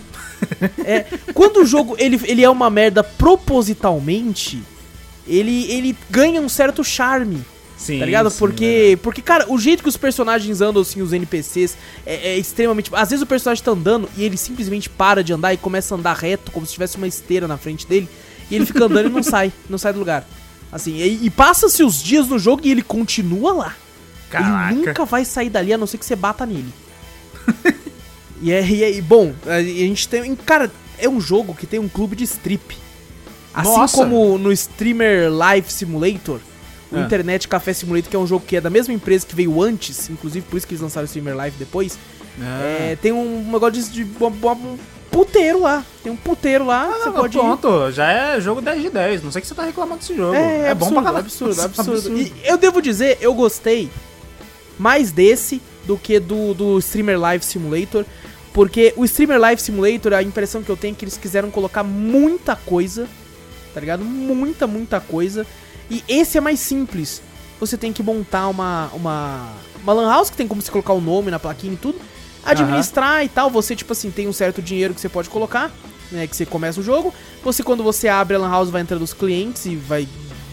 É, 0.84 1.06
quando 1.32 1.62
o 1.62 1.66
jogo 1.66 1.96
ele, 1.98 2.20
ele 2.24 2.44
é 2.44 2.50
uma 2.50 2.68
merda 2.68 3.02
propositalmente, 3.02 4.62
ele, 5.26 5.64
ele 5.72 5.96
ganha 6.10 6.38
um 6.40 6.50
certo 6.50 6.84
charme. 6.84 7.42
Sim, 7.84 7.98
Tá 7.98 8.06
ligado? 8.06 8.30
sim, 8.30 8.38
porque, 8.38 8.98
porque, 9.02 9.20
cara, 9.20 9.44
o 9.52 9.58
jeito 9.58 9.82
que 9.82 9.88
os 9.88 9.96
personagens 9.96 10.60
andam, 10.62 10.80
assim, 10.80 11.02
os 11.02 11.12
NPCs, 11.12 11.76
é, 12.06 12.30
é 12.30 12.38
extremamente. 12.38 12.90
Às 12.94 13.10
vezes 13.10 13.22
o 13.22 13.26
personagem 13.26 13.62
tá 13.62 13.72
andando 13.72 14.08
e 14.16 14.24
ele 14.24 14.36
simplesmente 14.38 14.88
para 14.88 15.22
de 15.22 15.32
andar 15.34 15.52
e 15.52 15.56
começa 15.58 15.94
a 15.94 15.98
andar 15.98 16.14
reto, 16.16 16.50
como 16.50 16.64
se 16.64 16.72
tivesse 16.72 16.96
uma 16.96 17.06
esteira 17.06 17.46
na 17.46 17.58
frente 17.58 17.86
dele. 17.86 18.08
E 18.50 18.54
ele 18.56 18.64
fica 18.64 18.84
andando 18.86 19.06
e 19.08 19.12
não 19.12 19.22
sai, 19.24 19.52
não 19.68 19.76
sai 19.76 19.92
do 19.92 19.98
lugar. 19.98 20.26
Assim, 20.72 20.96
e, 20.96 21.26
e 21.26 21.30
passa-se 21.30 21.82
os 21.84 22.02
dias 22.02 22.26
no 22.26 22.38
jogo 22.38 22.62
e 22.64 22.70
ele 22.70 22.82
continua 22.82 23.52
lá. 23.52 23.76
Caraca. 24.30 24.72
Ele 24.74 24.86
nunca 24.86 25.04
vai 25.04 25.24
sair 25.24 25.50
dali 25.50 25.72
a 25.72 25.78
não 25.78 25.86
ser 25.86 25.98
que 25.98 26.06
você 26.06 26.16
bata 26.16 26.46
nele. 26.46 26.72
e, 28.42 28.50
é, 28.50 28.66
e 28.66 28.82
é- 28.84 28.92
e, 28.96 29.02
bom, 29.02 29.32
a 29.46 29.62
gente 29.62 30.08
tem. 30.08 30.34
Cara, 30.36 30.70
é 30.98 31.08
um 31.08 31.20
jogo 31.20 31.54
que 31.54 31.66
tem 31.66 31.78
um 31.78 31.88
clube 31.88 32.16
de 32.16 32.24
strip. 32.24 32.76
Assim 33.52 33.70
Nossa. 33.76 33.96
como 33.98 34.36
no 34.36 34.50
Streamer 34.50 35.30
Live 35.32 35.70
Simulator, 35.72 36.40
o 36.94 37.00
É. 37.00 37.04
Internet 37.04 37.46
Café 37.48 37.72
Simulator, 37.72 38.08
que 38.10 38.16
é 38.16 38.18
um 38.18 38.26
jogo 38.26 38.44
que 38.46 38.56
é 38.56 38.60
da 38.60 38.70
mesma 38.70 38.92
empresa 38.94 39.26
que 39.26 39.34
veio 39.34 39.60
antes, 39.62 40.08
inclusive 40.10 40.46
por 40.48 40.56
isso 40.56 40.66
que 40.66 40.74
eles 40.74 40.82
lançaram 40.82 41.04
o 41.04 41.06
Streamer 41.06 41.36
Live 41.36 41.56
depois. 41.58 41.98
É. 42.40 42.92
é, 42.92 42.96
tem 43.00 43.12
um 43.12 43.50
negócio 43.52 43.82
de, 43.84 44.04
de 44.04 44.10
puteiro 45.10 45.60
lá. 45.60 45.84
Tem 46.02 46.10
um 46.12 46.16
puteiro 46.16 46.66
lá, 46.66 46.84
Ah, 46.92 46.98
você 47.04 47.10
pode 47.10 47.36
ir. 47.36 47.40
pronto, 47.40 47.90
já 47.92 48.10
é 48.10 48.40
jogo 48.40 48.60
10 48.60 48.82
de 48.82 48.90
10. 48.90 49.22
Não 49.22 49.30
sei 49.30 49.40
que 49.40 49.46
você 49.46 49.54
tá 49.54 49.62
reclamando 49.64 50.00
desse 50.00 50.16
jogo. 50.16 50.34
É, 50.34 50.68
é 50.70 50.74
bom 50.74 50.86
absurdo, 50.86 50.92
pra 50.94 51.02
caralho. 51.02 51.18
absurdo, 51.24 51.60
absurdo, 51.62 52.18
E 52.18 52.32
eu 52.44 52.56
devo 52.58 52.82
dizer, 52.82 53.18
eu 53.20 53.32
gostei 53.34 53.88
mais 54.78 55.12
desse 55.12 55.62
do 55.86 55.96
que 55.96 56.18
do, 56.18 56.54
do 56.54 56.78
Streamer 56.78 57.18
Live 57.20 57.44
Simulator. 57.44 58.04
Porque 58.52 58.92
o 58.96 59.04
Streamer 59.04 59.38
Live 59.40 59.60
Simulator, 59.60 60.12
a 60.12 60.22
impressão 60.22 60.62
que 60.62 60.70
eu 60.70 60.76
tenho 60.76 60.92
é 60.92 60.96
que 60.96 61.04
eles 61.04 61.16
quiseram 61.16 61.50
colocar 61.50 61.82
muita 61.82 62.54
coisa, 62.54 63.08
tá 63.72 63.80
ligado? 63.80 64.04
Muita, 64.04 64.66
muita 64.66 65.00
coisa. 65.00 65.44
E 65.90 66.02
esse 66.08 66.38
é 66.38 66.40
mais 66.40 66.60
simples. 66.60 67.22
Você 67.60 67.76
tem 67.76 67.92
que 67.92 68.02
montar 68.02 68.48
uma, 68.48 68.90
uma, 68.94 69.52
uma 69.82 69.92
lan 69.92 70.08
house, 70.10 70.30
que 70.30 70.36
tem 70.36 70.48
como 70.48 70.60
você 70.60 70.70
colocar 70.70 70.92
o 70.92 71.00
nome 71.00 71.30
na 71.30 71.38
plaquinha 71.38 71.72
e 71.74 71.76
tudo. 71.76 71.98
Administrar 72.44 73.24
e 73.24 73.28
tal. 73.28 73.50
Você, 73.50 73.74
tipo 73.76 73.92
assim, 73.92 74.10
tem 74.10 74.28
um 74.28 74.32
certo 74.32 74.60
dinheiro 74.60 74.92
que 74.94 75.00
você 75.00 75.08
pode 75.08 75.30
colocar, 75.30 75.70
né? 76.10 76.26
Que 76.26 76.36
você 76.36 76.44
começa 76.44 76.80
o 76.80 76.82
jogo. 76.82 77.12
Você, 77.42 77.62
quando 77.62 77.82
você 77.82 78.08
abre 78.08 78.36
a 78.36 78.38
lan 78.38 78.50
house, 78.50 78.70
vai 78.70 78.82
entrando 78.82 79.02
os 79.02 79.14
clientes 79.14 79.64
e 79.66 79.76
vai 79.76 80.06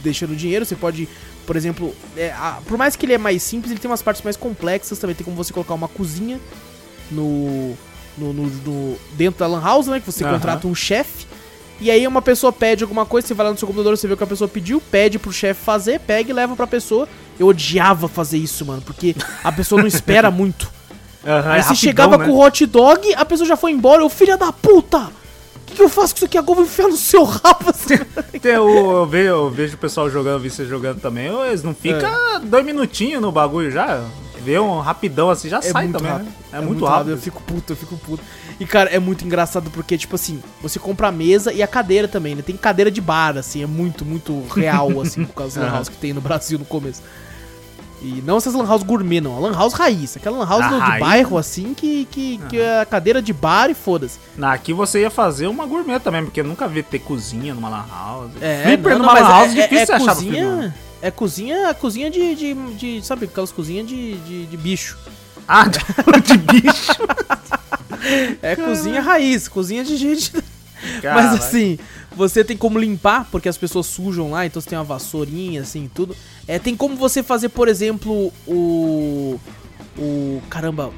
deixando 0.04 0.36
dinheiro. 0.36 0.66
Você 0.66 0.76
pode, 0.76 1.10
por 1.46 1.56
exemplo, 1.56 1.94
é, 2.16 2.32
a- 2.32 2.60
por 2.66 2.78
mais 2.78 2.96
que 2.96 3.06
ele 3.06 3.14
é 3.14 3.18
mais 3.18 3.42
simples, 3.44 3.72
ele 3.72 3.80
tem 3.80 3.90
umas 3.92 4.02
partes 4.02 4.22
mais 4.24 4.38
complexas 4.38 5.00
também. 5.00 5.16
Tem 5.16 5.26
como 5.26 5.36
você 5.36 5.52
colocar 5.52 5.74
uma 5.74 5.88
cozinha 5.90 6.40
no, 7.10 7.76
no, 8.18 8.34
no- 8.34 8.48
no- 8.48 8.98
dentro 9.14 9.40
da 9.40 9.48
lan 9.48 9.62
house, 9.62 9.88
né? 9.88 10.00
Que 10.00 10.06
você 10.06 10.24
Aham. 10.24 10.34
contrata 10.34 10.68
um 10.68 10.76
chefe. 10.76 11.26
E 11.82 11.90
aí 11.92 12.06
uma 12.08 12.22
pessoa 12.22 12.54
pede 12.54 12.84
alguma 12.84 13.06
coisa, 13.06 13.28
você 13.28 13.34
vai 13.34 13.46
lá 13.48 13.52
no 13.52 13.58
seu 13.58 13.68
computador, 13.68 13.98
você 13.98 14.08
vê 14.08 14.14
o 14.14 14.18
que 14.18 14.24
a 14.24 14.28
pessoa 14.28 14.48
pediu, 14.48 14.80
pede 14.80 15.18
pro 15.20 15.34
chefe 15.34 15.62
fazer, 15.66 16.00
pega 16.00 16.30
e 16.30 16.34
leva 16.34 16.56
pra 16.56 16.68
pessoa. 16.68 17.10
Eu 17.40 17.48
odiava 17.48 18.08
fazer 18.08 18.38
isso, 18.38 18.64
mano, 18.66 18.82
porque 18.84 19.16
a 19.44 19.52
pessoa 19.52 19.82
não 19.82 19.88
espera 19.88 20.30
muito. 20.32 20.72
Aham, 21.26 21.52
Aí 21.52 21.60
é 21.60 21.64
você 21.64 21.70
rapidão, 21.70 21.76
chegava 21.76 22.18
né? 22.20 22.26
com 22.26 22.32
o 22.32 22.40
hot 22.40 22.66
dog, 22.68 23.14
a 23.16 23.26
pessoa 23.26 23.48
já 23.48 23.58
foi 23.58 23.72
embora, 23.72 24.02
eu, 24.04 24.10
filha 24.10 24.38
da 24.38 24.52
puta! 24.52 25.00
O 25.00 25.66
que, 25.66 25.76
que 25.78 25.82
eu 25.82 25.90
faço 25.90 26.14
com 26.14 26.18
isso 26.18 26.26
aqui 26.26 26.38
agora? 26.38 26.52
Eu 26.60 26.64
vou 26.64 26.66
enfiar 26.66 26.88
no 26.90 26.98
seu 26.98 27.24
rabo 27.24 27.70
assim. 27.70 27.98
Tem 28.42 28.58
o- 28.58 28.98
eu, 29.00 29.06
vejo, 29.06 29.28
eu 29.30 29.50
vejo 29.50 29.76
o 29.76 29.78
pessoal 29.78 30.10
jogando, 30.10 30.34
eu 30.34 30.40
vi 30.40 30.50
você 30.50 30.66
jogando 30.66 31.00
também. 31.00 31.28
Eles 31.48 31.64
não 31.64 31.74
ficam 31.74 32.10
É. 32.36 32.40
dois 32.40 32.66
minutinhos 32.66 33.22
no 33.22 33.32
bagulho 33.32 33.72
já. 33.72 34.04
Vê 34.44 34.60
um 34.60 34.80
rapidão 34.80 35.30
assim, 35.30 35.48
já 35.50 35.62
sai 35.62 35.88
também, 35.88 36.12
né? 36.26 36.26
É, 36.54 36.60
muito 36.62 36.84
rápido. 36.86 37.12
Eu 37.12 37.18
fico 37.18 37.42
puto, 37.44 37.74
eu 37.74 37.78
fico 37.78 37.96
puto. 37.98 38.24
E, 38.60 38.66
cara, 38.66 38.90
é 38.90 39.00
muito 39.00 39.24
engraçado 39.26 39.70
porque, 39.72 39.98
tipo 39.98 40.16
assim, 40.16 40.42
você 40.62 40.78
compra 40.80 41.08
a 41.08 41.12
mesa 41.12 41.52
e 41.54 41.62
a 41.64 41.68
cadeira 41.68 42.08
também, 42.08 42.36
né? 42.36 42.42
Tem 42.42 42.56
cadeira 42.58 42.90
de 42.92 43.00
bar, 43.02 43.38
assim, 43.38 43.64
é 43.64 43.68
muito, 43.68 44.04
muito 44.06 44.44
real, 44.56 44.90
assim, 45.02 45.26
por 45.26 45.34
causa 45.36 45.62
lan 45.62 45.72
house 45.72 45.90
que 45.90 45.98
tem 45.98 46.14
no 46.14 46.22
Brasil 46.22 46.58
no 46.60 46.66
começo. 46.66 47.02
E 48.04 48.20
não 48.26 48.38
essas 48.38 48.56
lan 48.56 48.66
house 48.66 48.82
gourmet, 48.82 49.22
não. 49.22 49.36
A 49.38 49.40
lan 49.40 49.54
house 49.54 49.74
raiz. 49.74 50.18
Aquela 50.18 50.40
lan 50.40 50.48
house 50.50 50.66
do- 50.68 50.80
de 50.94 51.00
bairro, 51.00 51.38
assim, 51.38 51.76
que, 51.76 52.06
que, 52.06 52.40
que 52.50 52.60
é 52.60 52.82
a 52.82 52.86
cadeira 52.86 53.22
de 53.22 53.32
bar 53.32 53.70
e 53.70 53.76
foda-se. 53.76 54.18
Na- 54.36 54.54
Aqui 54.54 54.74
você 54.74 55.02
ia 55.02 55.12
fazer 55.12 55.46
uma 55.46 55.68
gourmet 55.68 56.00
também, 56.00 56.24
porque 56.24 56.40
eu 56.42 56.46
nunca 56.46 56.68
vi 56.68 56.82
ter 56.82 56.98
cozinha 56.98 57.54
numa 57.54 57.70
lan 57.70 57.86
house. 57.88 58.32
É, 58.42 58.64
Flipper 58.64 58.94
não, 58.98 59.00
não, 59.00 59.06
numa 59.06 59.20
lan 59.20 59.28
house, 59.30 59.52
é, 59.56 59.62
difícil 59.68 59.78
é, 59.78 59.82
é 59.82 59.86
você 59.86 59.92
achar 59.94 60.16
no 60.16 60.22
flipper, 60.22 60.44
não. 60.44 60.56
cozinha, 60.56 60.76
é 61.02 61.12
cozinha, 61.12 61.74
cozinha 61.74 62.10
de, 62.10 62.36
de, 62.36 62.54
de- 62.76 63.06
sabe, 63.06 63.26
aquelas 63.26 63.52
cozinhas 63.52 63.88
de, 63.88 64.18
de, 64.20 64.46
de 64.46 64.58
bicho. 64.58 64.98
Ah, 65.48 65.66
de, 66.24 66.38
bicho. 66.38 66.92
É 68.42 68.56
cozinha 68.56 69.00
raiz, 69.00 69.48
cozinha 69.48 69.84
de 69.84 69.96
gente. 69.96 70.34
Mas 71.04 71.36
assim, 71.36 71.78
você 72.16 72.44
tem 72.44 72.58
como 72.58 72.80
limpar, 72.80 73.28
porque 73.32 73.48
as 73.48 73.58
pessoas 73.58 73.86
sujam 73.86 74.32
lá, 74.32 74.44
então 74.46 74.60
você 74.60 74.70
tem 74.70 74.78
uma 74.78 74.84
vassourinha, 74.84 75.62
assim, 75.62 75.90
tudo. 75.94 76.16
É, 76.48 76.58
tem 76.58 76.76
como 76.76 76.96
você 76.96 77.22
fazer, 77.22 77.50
por 77.50 77.68
exemplo, 77.68 78.34
o. 78.48 79.40
O. 79.98 80.42
Caramba. 80.50 80.92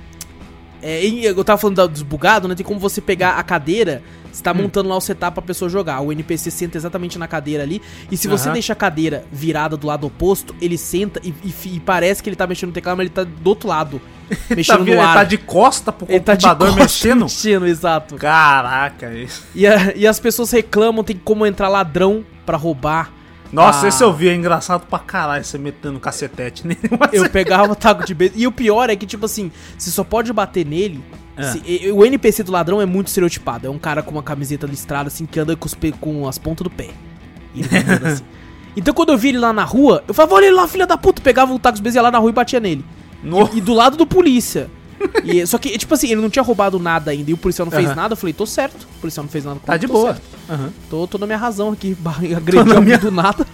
É, 0.83 1.05
eu 1.05 1.43
tava 1.43 1.57
falando 1.57 1.87
dos 1.87 2.01
bugados, 2.01 2.49
né? 2.49 2.55
Tem 2.55 2.65
como 2.65 2.79
você 2.79 2.99
pegar 2.99 3.31
a 3.39 3.43
cadeira, 3.43 4.03
você 4.31 4.41
Hum. 4.41 4.43
tá 4.43 4.53
montando 4.53 4.89
lá 4.89 4.97
o 4.97 5.01
setup 5.01 5.33
pra 5.33 5.41
pessoa 5.41 5.69
jogar. 5.69 6.01
O 6.01 6.11
NPC 6.11 6.51
senta 6.51 6.77
exatamente 6.77 7.17
na 7.17 7.27
cadeira 7.27 7.63
ali. 7.63 7.81
E 8.11 8.17
se 8.17 8.27
você 8.27 8.45
Aham. 8.49 8.53
deixa 8.53 8.73
a 8.73 8.75
cadeira 8.75 9.23
virada 9.31 9.77
do 9.77 9.87
lado 9.87 10.05
oposto, 10.07 10.53
ele 10.61 10.77
senta 10.77 11.21
e, 11.23 11.33
e 11.43 11.75
e 11.75 11.79
parece 11.79 12.21
que 12.21 12.27
ele 12.29 12.35
tá 12.35 12.45
mexendo 12.45 12.69
no 12.69 12.73
teclado, 12.73 12.97
mas 12.97 13.05
ele 13.05 13.13
tá 13.15 13.23
do 13.23 13.47
outro 13.49 13.67
lado. 13.69 14.01
Tá, 14.49 14.55
Mexendo 14.55 14.79
vi- 14.83 14.91
no 14.91 14.97
ele 14.97 14.99
ar. 14.99 15.13
tá 15.13 15.23
de 15.23 15.37
costa 15.37 15.91
pro 15.91 16.07
Ele 16.09 16.19
tá 16.19 16.33
de 16.33 16.43
computador 16.45 16.67
costas 16.69 16.81
mexendo. 17.03 17.21
mexendo, 17.23 17.67
exato. 17.67 18.15
Caraca, 18.15 19.13
isso. 19.13 19.43
E, 19.53 19.67
a- 19.67 19.93
e 19.95 20.07
as 20.07 20.19
pessoas 20.19 20.49
reclamam, 20.51 21.03
tem 21.03 21.15
como 21.23 21.45
entrar 21.45 21.67
ladrão 21.69 22.25
pra 22.45 22.57
roubar. 22.57 23.11
Nossa, 23.53 23.85
Ah. 23.85 23.89
esse 23.89 24.03
eu 24.03 24.11
vi, 24.11 24.27
é 24.29 24.35
engraçado 24.35 24.85
pra 24.87 24.97
caralho 24.99 25.45
você 25.45 25.57
metendo 25.57 25.99
cacetete 25.99 26.65
nele. 26.67 26.79
mas- 26.99 27.13
Eu 27.13 27.29
pegava 27.29 27.71
o 27.71 27.75
taco 27.75 28.03
de 28.05 28.13
beisebol. 28.13 28.41
E 28.41 28.47
o 28.47 28.51
pior 28.51 28.89
é 28.89 28.95
que, 28.95 29.05
tipo 29.05 29.25
assim, 29.25 29.51
você 29.77 29.91
só 29.91 30.03
pode 30.03 30.33
bater 30.33 30.65
nele. 30.65 31.03
É. 31.35 31.43
se- 31.43 31.61
e- 31.65 31.91
o 31.91 32.05
NPC 32.05 32.43
do 32.43 32.51
ladrão 32.51 32.79
é 32.81 32.85
muito 32.85 33.07
estereotipado. 33.07 33.65
É 33.65 33.69
um 33.69 33.79
cara 33.79 34.03
com 34.03 34.11
uma 34.11 34.21
camiseta 34.23 34.67
listrada, 34.67 35.07
assim, 35.07 35.25
que 35.25 35.39
anda 35.39 35.55
com, 35.55 35.65
os 35.65 35.75
com 35.99 36.27
as 36.27 36.37
pontas 36.37 36.63
do 36.63 36.69
pé. 36.69 36.89
E 37.55 37.63
andando 37.63 38.05
assim. 38.07 38.23
Então 38.75 38.91
quando 38.91 39.09
eu 39.11 39.17
vi 39.19 39.29
ele 39.29 39.37
lá 39.37 39.53
na 39.53 39.63
rua, 39.63 40.03
eu 40.07 40.15
falava, 40.15 40.33
olha 40.33 40.45
ele 40.47 40.55
lá, 40.55 40.67
filha 40.67 40.87
da 40.87 40.97
puta. 40.97 41.21
Pegava 41.21 41.53
o 41.53 41.59
taco 41.59 41.75
de 41.75 41.81
beisebol 41.83 42.05
lá 42.05 42.11
na 42.11 42.17
rua 42.17 42.31
e 42.31 42.33
batia 42.33 42.59
nele. 42.59 42.83
No- 43.23 43.47
E 43.53 43.61
do 43.61 43.71
lado 43.73 43.95
do 43.95 44.05
polícia. 44.07 44.67
E, 45.23 45.45
só 45.47 45.57
que, 45.57 45.77
tipo 45.77 45.93
assim, 45.93 46.07
ele 46.11 46.21
não 46.21 46.29
tinha 46.29 46.43
roubado 46.43 46.77
nada 46.79 47.11
ainda 47.11 47.29
e 47.31 47.33
o 47.33 47.37
policial 47.37 47.65
não 47.65 47.71
fez 47.71 47.87
Aham. 47.87 47.95
nada. 47.95 48.13
Eu 48.13 48.17
falei, 48.17 48.33
tô 48.33 48.45
certo. 48.45 48.83
O 48.97 49.01
policial 49.01 49.23
não 49.23 49.29
fez 49.31 49.45
nada 49.45 49.59
Tá 49.65 49.77
de 49.77 49.87
tô 49.87 49.93
boa. 49.93 50.13
certo. 50.13 50.21
Aham. 50.49 50.69
Tô, 50.89 51.07
tô 51.07 51.17
na 51.17 51.25
minha 51.25 51.37
razão 51.37 51.71
aqui, 51.71 51.95
agredi 52.35 52.57
na 52.69 52.75
alguém 52.75 52.81
minha- 52.81 52.97
do 52.97 53.11
nada. 53.11 53.45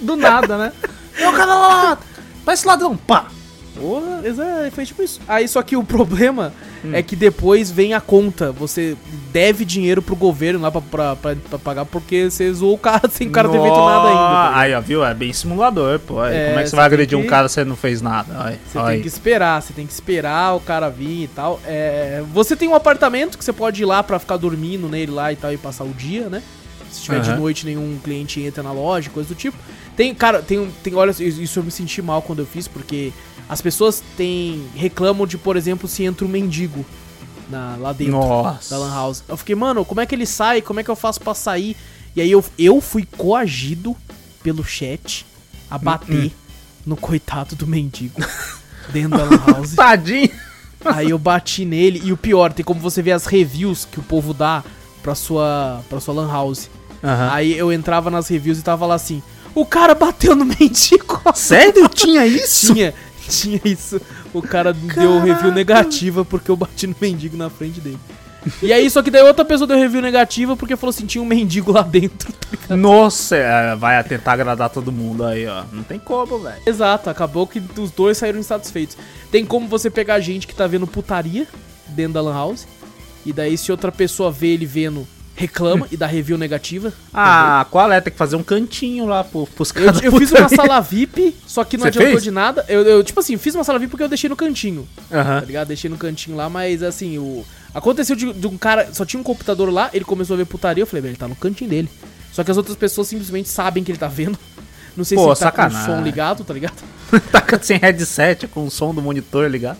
Do 0.00 0.16
nada, 0.16 0.56
né? 0.58 0.72
O 1.20 1.32
cara 1.32 1.54
lá, 1.54 1.98
pra 2.44 2.54
esse 2.54 2.66
ladrão, 2.66 2.96
pá. 2.96 3.26
Porra, 3.80 4.22
foi 4.72 4.84
tipo 4.86 5.02
isso. 5.02 5.20
Aí 5.28 5.46
só 5.48 5.62
que 5.62 5.76
o 5.76 5.82
problema 5.84 6.52
Hum. 6.84 6.90
é 6.94 7.02
que 7.02 7.16
depois 7.16 7.70
vem 7.70 7.92
a 7.94 8.00
conta. 8.00 8.52
Você 8.52 8.96
deve 9.32 9.64
dinheiro 9.64 10.00
pro 10.02 10.14
governo 10.14 10.60
lá 10.60 10.70
pra, 10.70 10.80
pra, 10.80 11.16
pra, 11.16 11.36
pra 11.36 11.58
pagar 11.58 11.84
porque 11.84 12.30
você 12.30 12.52
zoou 12.52 12.74
o 12.74 12.78
cara 12.78 13.08
sem 13.10 13.28
o 13.28 13.30
cara 13.30 13.48
ter 13.48 13.60
feito 13.60 13.76
nada 13.76 14.08
ainda. 14.08 14.20
tá? 14.20 14.52
Aí, 14.58 14.74
ó, 14.74 14.80
viu? 14.80 15.04
É 15.04 15.12
bem 15.14 15.32
simulador, 15.32 15.98
pô. 16.00 16.20
Aí, 16.20 16.34
É, 16.36 16.46
como 16.48 16.58
é 16.58 16.62
que 16.62 16.68
você 16.68 16.70
você 16.70 16.76
vai 16.76 16.84
agredir 16.86 17.18
que- 17.18 17.24
um 17.24 17.28
cara 17.28 17.48
se 17.48 17.60
ele 17.60 17.68
não 17.70 17.76
fez 17.76 18.00
nada? 18.02 18.44
Aí, 18.44 18.58
Você 18.66 18.78
aí. 18.78 18.92
tem 18.94 19.02
que 19.02 19.08
esperar, 19.08 19.60
você 19.62 19.72
tem 19.72 19.86
que 19.86 19.92
esperar 19.92 20.54
o 20.54 20.60
cara 20.60 20.88
vir 20.88 21.24
e 21.24 21.28
tal. 21.28 21.60
É, 21.66 22.22
você 22.32 22.54
tem 22.56 22.68
um 22.68 22.74
apartamento 22.74 23.36
que 23.38 23.44
você 23.44 23.52
pode 23.52 23.82
ir 23.82 23.84
lá 23.86 24.02
pra 24.02 24.18
ficar 24.18 24.36
dormindo 24.36 24.88
nele 24.88 25.10
lá 25.12 25.32
e 25.32 25.36
tal 25.36 25.52
e 25.52 25.56
passar 25.56 25.84
o 25.84 25.90
dia, 25.94 26.28
né? 26.28 26.42
Se 26.90 27.02
tiver 27.02 27.20
de 27.20 27.30
Aham. 27.30 27.40
noite, 27.40 27.66
nenhum 27.66 27.98
cliente 28.02 28.40
entra 28.40 28.62
na 28.62 28.72
loja, 28.72 29.10
coisa 29.10 29.28
do 29.28 29.34
tipo. 29.34 29.56
Tem, 29.94 30.14
cara, 30.14 30.40
tem, 30.40 30.58
um- 30.58 30.70
tem 30.82 30.94
olha, 30.94 31.10
isso 31.10 31.58
eu 31.58 31.62
me 31.64 31.70
senti 31.70 32.00
mal 32.00 32.22
quando 32.22 32.38
eu 32.38 32.46
fiz, 32.46 32.66
porque 32.68 33.12
as 33.48 33.60
pessoas 33.62 34.02
têm 34.16 34.66
reclamam 34.74 35.26
de, 35.26 35.38
por 35.38 35.56
exemplo, 35.56 35.88
se 35.88 36.04
entra 36.04 36.24
um 36.24 36.28
mendigo 36.28 36.84
na, 37.48 37.76
lá 37.76 37.92
dentro 37.92 38.12
Nossa. 38.12 38.74
da 38.74 38.78
Lan 38.78 38.94
House. 38.94 39.24
Eu 39.26 39.36
fiquei, 39.36 39.54
mano, 39.54 39.84
como 39.84 40.00
é 40.00 40.06
que 40.06 40.14
ele 40.14 40.26
sai? 40.26 40.60
Como 40.60 40.80
é 40.80 40.84
que 40.84 40.90
eu 40.90 40.96
faço 40.96 41.20
pra 41.20 41.34
sair? 41.34 41.76
E 42.14 42.20
aí 42.20 42.30
eu, 42.30 42.44
eu 42.58 42.80
fui 42.80 43.06
coagido 43.16 43.96
pelo 44.42 44.64
chat 44.64 45.24
a 45.70 45.78
bater 45.78 46.32
no 46.84 46.96
coitado 46.96 47.54
do 47.54 47.66
mendigo 47.66 48.20
dentro 48.92 49.18
da 49.18 49.24
lan 49.24 49.42
house. 49.46 49.74
Tadinho. 49.74 50.30
Aí 50.84 51.10
eu 51.10 51.18
bati 51.18 51.64
nele 51.64 52.00
e 52.04 52.12
o 52.12 52.16
pior, 52.16 52.52
tem 52.52 52.64
como 52.64 52.80
você 52.80 53.02
ver 53.02 53.12
as 53.12 53.26
reviews 53.26 53.84
que 53.84 53.98
o 53.98 54.02
povo 54.02 54.32
dá 54.32 54.62
pra 55.02 55.14
sua, 55.14 55.82
pra 55.88 56.00
sua 56.00 56.14
lan 56.14 56.30
house. 56.30 56.70
Aí 57.30 57.56
eu 57.56 57.72
entrava 57.72 58.10
nas 58.10 58.28
reviews 58.28 58.58
e 58.58 58.62
tava 58.62 58.86
lá 58.86 58.94
assim: 58.94 59.22
o 59.54 59.64
cara 59.66 59.94
bateu 59.94 60.34
no 60.34 60.44
mendigo. 60.58 61.20
Sério? 61.34 61.88
Tinha 61.88 62.26
isso? 62.26 62.74
Tinha, 62.74 62.94
tinha 63.30 63.60
isso. 63.64 64.00
O 64.32 64.40
cara 64.42 64.72
deu 64.72 65.20
review 65.20 65.52
negativa 65.52 66.24
porque 66.24 66.50
eu 66.50 66.56
bati 66.56 66.86
no 66.86 66.96
mendigo 67.00 67.36
na 67.36 67.50
frente 67.50 67.80
dele. 67.80 67.98
E 68.62 68.72
aí, 68.72 68.88
só 68.88 69.02
que 69.02 69.10
daí 69.10 69.22
outra 69.22 69.44
pessoa 69.44 69.66
deu 69.66 69.76
review 69.76 70.00
negativa 70.00 70.56
porque 70.56 70.76
falou 70.76 70.90
assim: 70.90 71.06
tinha 71.06 71.22
um 71.22 71.26
mendigo 71.26 71.72
lá 71.72 71.82
dentro. 71.82 72.32
tá? 72.66 72.76
Nossa, 72.76 73.36
é, 73.36 73.76
vai 73.76 74.02
tentar 74.04 74.32
agradar 74.32 74.70
todo 74.70 74.92
mundo 74.92 75.24
aí, 75.24 75.46
ó. 75.46 75.64
Não 75.72 75.82
tem 75.82 75.98
como, 75.98 76.38
velho. 76.38 76.62
Exato, 76.64 77.10
acabou 77.10 77.46
que 77.46 77.62
os 77.78 77.90
dois 77.90 78.16
saíram 78.16 78.38
insatisfeitos. 78.38 78.96
Tem 79.30 79.44
como 79.44 79.68
você 79.68 79.90
pegar 79.90 80.20
gente 80.20 80.46
que 80.46 80.54
tá 80.54 80.66
vendo 80.66 80.86
putaria 80.86 81.46
dentro 81.88 82.14
da 82.14 82.20
Lan 82.20 82.34
House. 82.34 82.66
E 83.26 83.32
daí, 83.32 83.58
se 83.58 83.70
outra 83.70 83.92
pessoa 83.92 84.30
vê 84.30 84.48
ele 84.48 84.64
vendo, 84.64 85.06
reclama 85.38 85.86
e 85.90 85.96
dá 85.96 86.06
review 86.06 86.36
negativa. 86.36 86.92
Ah, 87.14 87.64
qual 87.70 87.90
é? 87.92 88.00
Tem 88.00 88.12
que 88.12 88.18
fazer 88.18 88.34
um 88.36 88.42
cantinho 88.42 89.06
lá 89.06 89.22
pro, 89.22 89.46
pros 89.46 89.70
Eu, 89.74 89.84
caras. 89.84 90.02
eu 90.02 90.12
fiz 90.18 90.32
uma 90.32 90.48
sala 90.48 90.80
VIP, 90.80 91.34
só 91.46 91.62
que 91.64 91.76
não 91.76 91.86
adiantou 91.86 92.10
fez? 92.12 92.22
de 92.24 92.30
nada. 92.30 92.64
Eu, 92.68 92.82
eu, 92.82 93.04
tipo 93.04 93.20
assim, 93.20 93.36
fiz 93.36 93.54
uma 93.54 93.62
sala 93.64 93.78
VIP 93.78 93.90
porque 93.92 94.02
eu 94.02 94.08
deixei 94.08 94.28
no 94.28 94.36
cantinho. 94.36 94.86
tá 95.08 95.20
Aham. 95.20 95.40
ligado? 95.46 95.68
Deixei 95.68 95.88
no 95.88 95.96
cantinho 95.96 96.36
lá, 96.36 96.48
mas 96.50 96.82
assim, 96.82 97.16
o. 97.18 97.44
Aconteceu 97.72 98.16
de, 98.16 98.32
de 98.32 98.46
um 98.46 98.58
cara. 98.58 98.92
Só 98.92 99.04
tinha 99.04 99.20
um 99.20 99.24
computador 99.24 99.72
lá, 99.72 99.88
ele 99.94 100.04
começou 100.04 100.34
a 100.34 100.36
ver 100.38 100.46
putaria, 100.46 100.82
eu 100.82 100.86
falei, 100.86 101.02
"Velho, 101.02 101.12
ele 101.12 101.18
tá 101.18 101.28
no 101.28 101.36
cantinho 101.36 101.70
dele. 101.70 101.88
Só 102.32 102.42
que 102.42 102.50
as 102.50 102.56
outras 102.56 102.76
pessoas 102.76 103.06
simplesmente 103.08 103.48
sabem 103.48 103.84
que 103.84 103.90
ele 103.92 103.98
tá 103.98 104.08
vendo. 104.08 104.38
Não 104.96 105.04
sei 105.04 105.16
Pô, 105.16 105.34
se 105.34 105.44
ele 105.44 105.50
tá 105.50 105.52
com 105.52 105.62
o 105.62 105.70
sacanagem. 105.70 105.94
som 105.96 106.02
ligado, 106.02 106.44
tá 106.44 106.52
ligado? 106.54 106.74
tá 107.30 107.44
sem 107.62 107.78
headset, 107.78 108.48
com 108.48 108.66
o 108.66 108.70
som 108.70 108.92
do 108.92 109.00
monitor 109.00 109.48
ligado. 109.48 109.78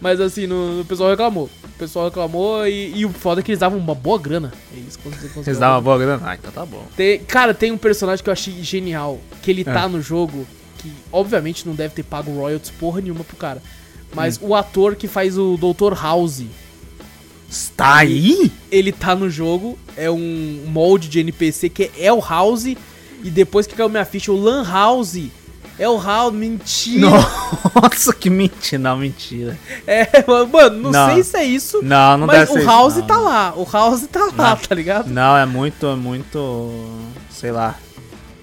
Mas 0.00 0.20
assim, 0.20 0.46
no, 0.46 0.80
o 0.80 0.84
pessoal 0.84 1.10
reclamou. 1.10 1.50
O 1.64 1.78
pessoal 1.78 2.06
reclamou 2.06 2.66
e, 2.66 2.92
e 2.98 3.04
o 3.06 3.10
foda 3.10 3.40
é 3.40 3.44
que 3.44 3.50
eles 3.50 3.60
davam 3.60 3.78
uma 3.78 3.94
boa 3.94 4.18
grana. 4.18 4.52
Eles 4.72 4.96
conseguiram. 4.96 5.42
Vocês 5.44 5.58
davam 5.58 5.76
uma 5.76 5.82
boa 5.82 5.98
grana? 5.98 6.22
Ah, 6.24 6.34
então 6.34 6.50
tá 6.50 6.64
bom. 6.64 6.84
Tem- 6.96 7.18
cara, 7.20 7.52
tem 7.54 7.70
um 7.72 7.78
personagem 7.78 8.22
que 8.22 8.28
eu 8.28 8.32
achei 8.32 8.62
genial. 8.62 9.18
Que 9.42 9.50
ele 9.50 9.62
É. 9.62 9.64
tá 9.64 9.88
no 9.88 10.00
jogo, 10.00 10.46
que 10.78 10.92
obviamente 11.12 11.66
não 11.66 11.74
deve 11.74 11.94
ter 11.94 12.02
pago 12.02 12.30
royalties 12.32 12.70
porra 12.70 13.00
nenhuma 13.00 13.24
pro 13.24 13.36
cara. 13.36 13.60
Hum. 13.62 14.08
Mas 14.14 14.38
o 14.40 14.54
ator 14.54 14.94
que 14.96 15.06
faz 15.08 15.36
o 15.36 15.56
Dr. 15.56 15.92
House, 16.00 16.42
Está 17.48 17.96
aí? 17.96 18.50
ele 18.72 18.90
tá 18.92 19.14
no 19.14 19.30
jogo, 19.30 19.78
é 19.96 20.10
um 20.10 20.64
molde 20.66 21.08
de 21.08 21.20
NPC 21.20 21.68
que 21.68 21.90
é 21.98 22.12
o 22.12 22.20
House, 22.20 22.64
e 22.66 23.30
depois 23.30 23.66
que 23.66 23.74
caiu 23.74 23.88
minha 23.88 24.04
ficha, 24.04 24.32
o 24.32 24.36
Lan 24.40 24.64
House 24.68 25.16
é 25.78 25.88
o 25.88 26.00
House. 26.00 26.32
Mentira! 26.34 27.08
Nossa, 27.74 28.12
que 28.12 28.30
mentira. 28.30 28.82
Não, 28.82 28.96
mentira. 28.98 29.58
É, 29.86 30.08
mano, 30.50 30.78
não, 30.82 30.90
Não. 30.90 31.14
sei 31.14 31.22
se 31.22 31.36
é 31.36 31.44
isso. 31.44 31.80
Não, 31.82 32.16
não 32.18 32.26
mas 32.26 32.38
deve 32.40 32.50
o 32.50 32.54
ser 32.54 32.60
isso, 32.60 32.68
House 32.68 32.96
não, 32.96 33.06
tá 33.06 33.14
não. 33.14 33.24
lá. 33.24 33.52
O 33.56 33.68
House 33.70 34.06
tá 34.06 34.30
lá, 34.36 34.56
tá 34.56 34.74
ligado? 34.74 35.08
Não, 35.10 35.36
é 35.36 35.44
muito, 35.46 35.86
é 35.86 35.94
muito. 35.94 36.84
Sei 37.30 37.50
lá. 37.52 37.76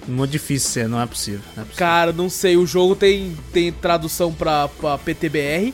Muito 0.08 0.32
difícil 0.32 0.70
ser, 0.70 0.90
não 0.90 1.00
é 1.02 1.06
possível. 1.06 1.40
Não 1.56 1.64
é 1.64 1.66
possível. 1.66 1.78
Cara, 1.88 2.12
não 2.12 2.30
sei. 2.30 2.58
O 2.58 2.66
jogo 2.68 2.94
tem, 2.96 3.38
tem 3.54 3.72
tradução 3.72 4.34
pra, 4.34 4.68
pra 4.68 4.98
PTBR. 4.98 5.74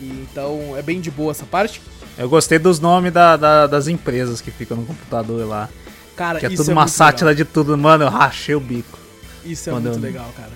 então 0.00 0.74
é 0.76 0.82
bem 0.82 1.00
de 1.00 1.10
boa 1.10 1.30
essa 1.30 1.44
parte. 1.46 1.80
Eu 2.18 2.28
gostei 2.28 2.58
dos 2.58 2.78
nomes 2.78 3.10
da- 3.12 3.36
da- 3.36 3.66
das 3.66 3.88
empresas 3.88 4.40
que 4.42 4.50
ficam 4.50 4.76
no 4.76 4.84
computador 4.84 5.46
lá. 5.48 5.68
Cara, 6.14 6.38
Que 6.38 6.44
é 6.46 6.48
isso 6.50 6.58
tudo 6.58 6.70
é 6.70 6.74
uma 6.74 6.86
sátira 6.86 7.34
de 7.34 7.44
tudo. 7.44 7.76
Mano, 7.78 8.04
eu 8.04 8.10
rachei 8.10 8.54
o 8.54 8.60
bico. 8.60 8.98
legal. 8.98 9.52
Isso 9.52 9.70
é 9.70 9.72
quando 9.72 9.84
muito 9.84 9.96
eu- 9.98 10.02
legal, 10.02 10.30
cara. 10.36 10.50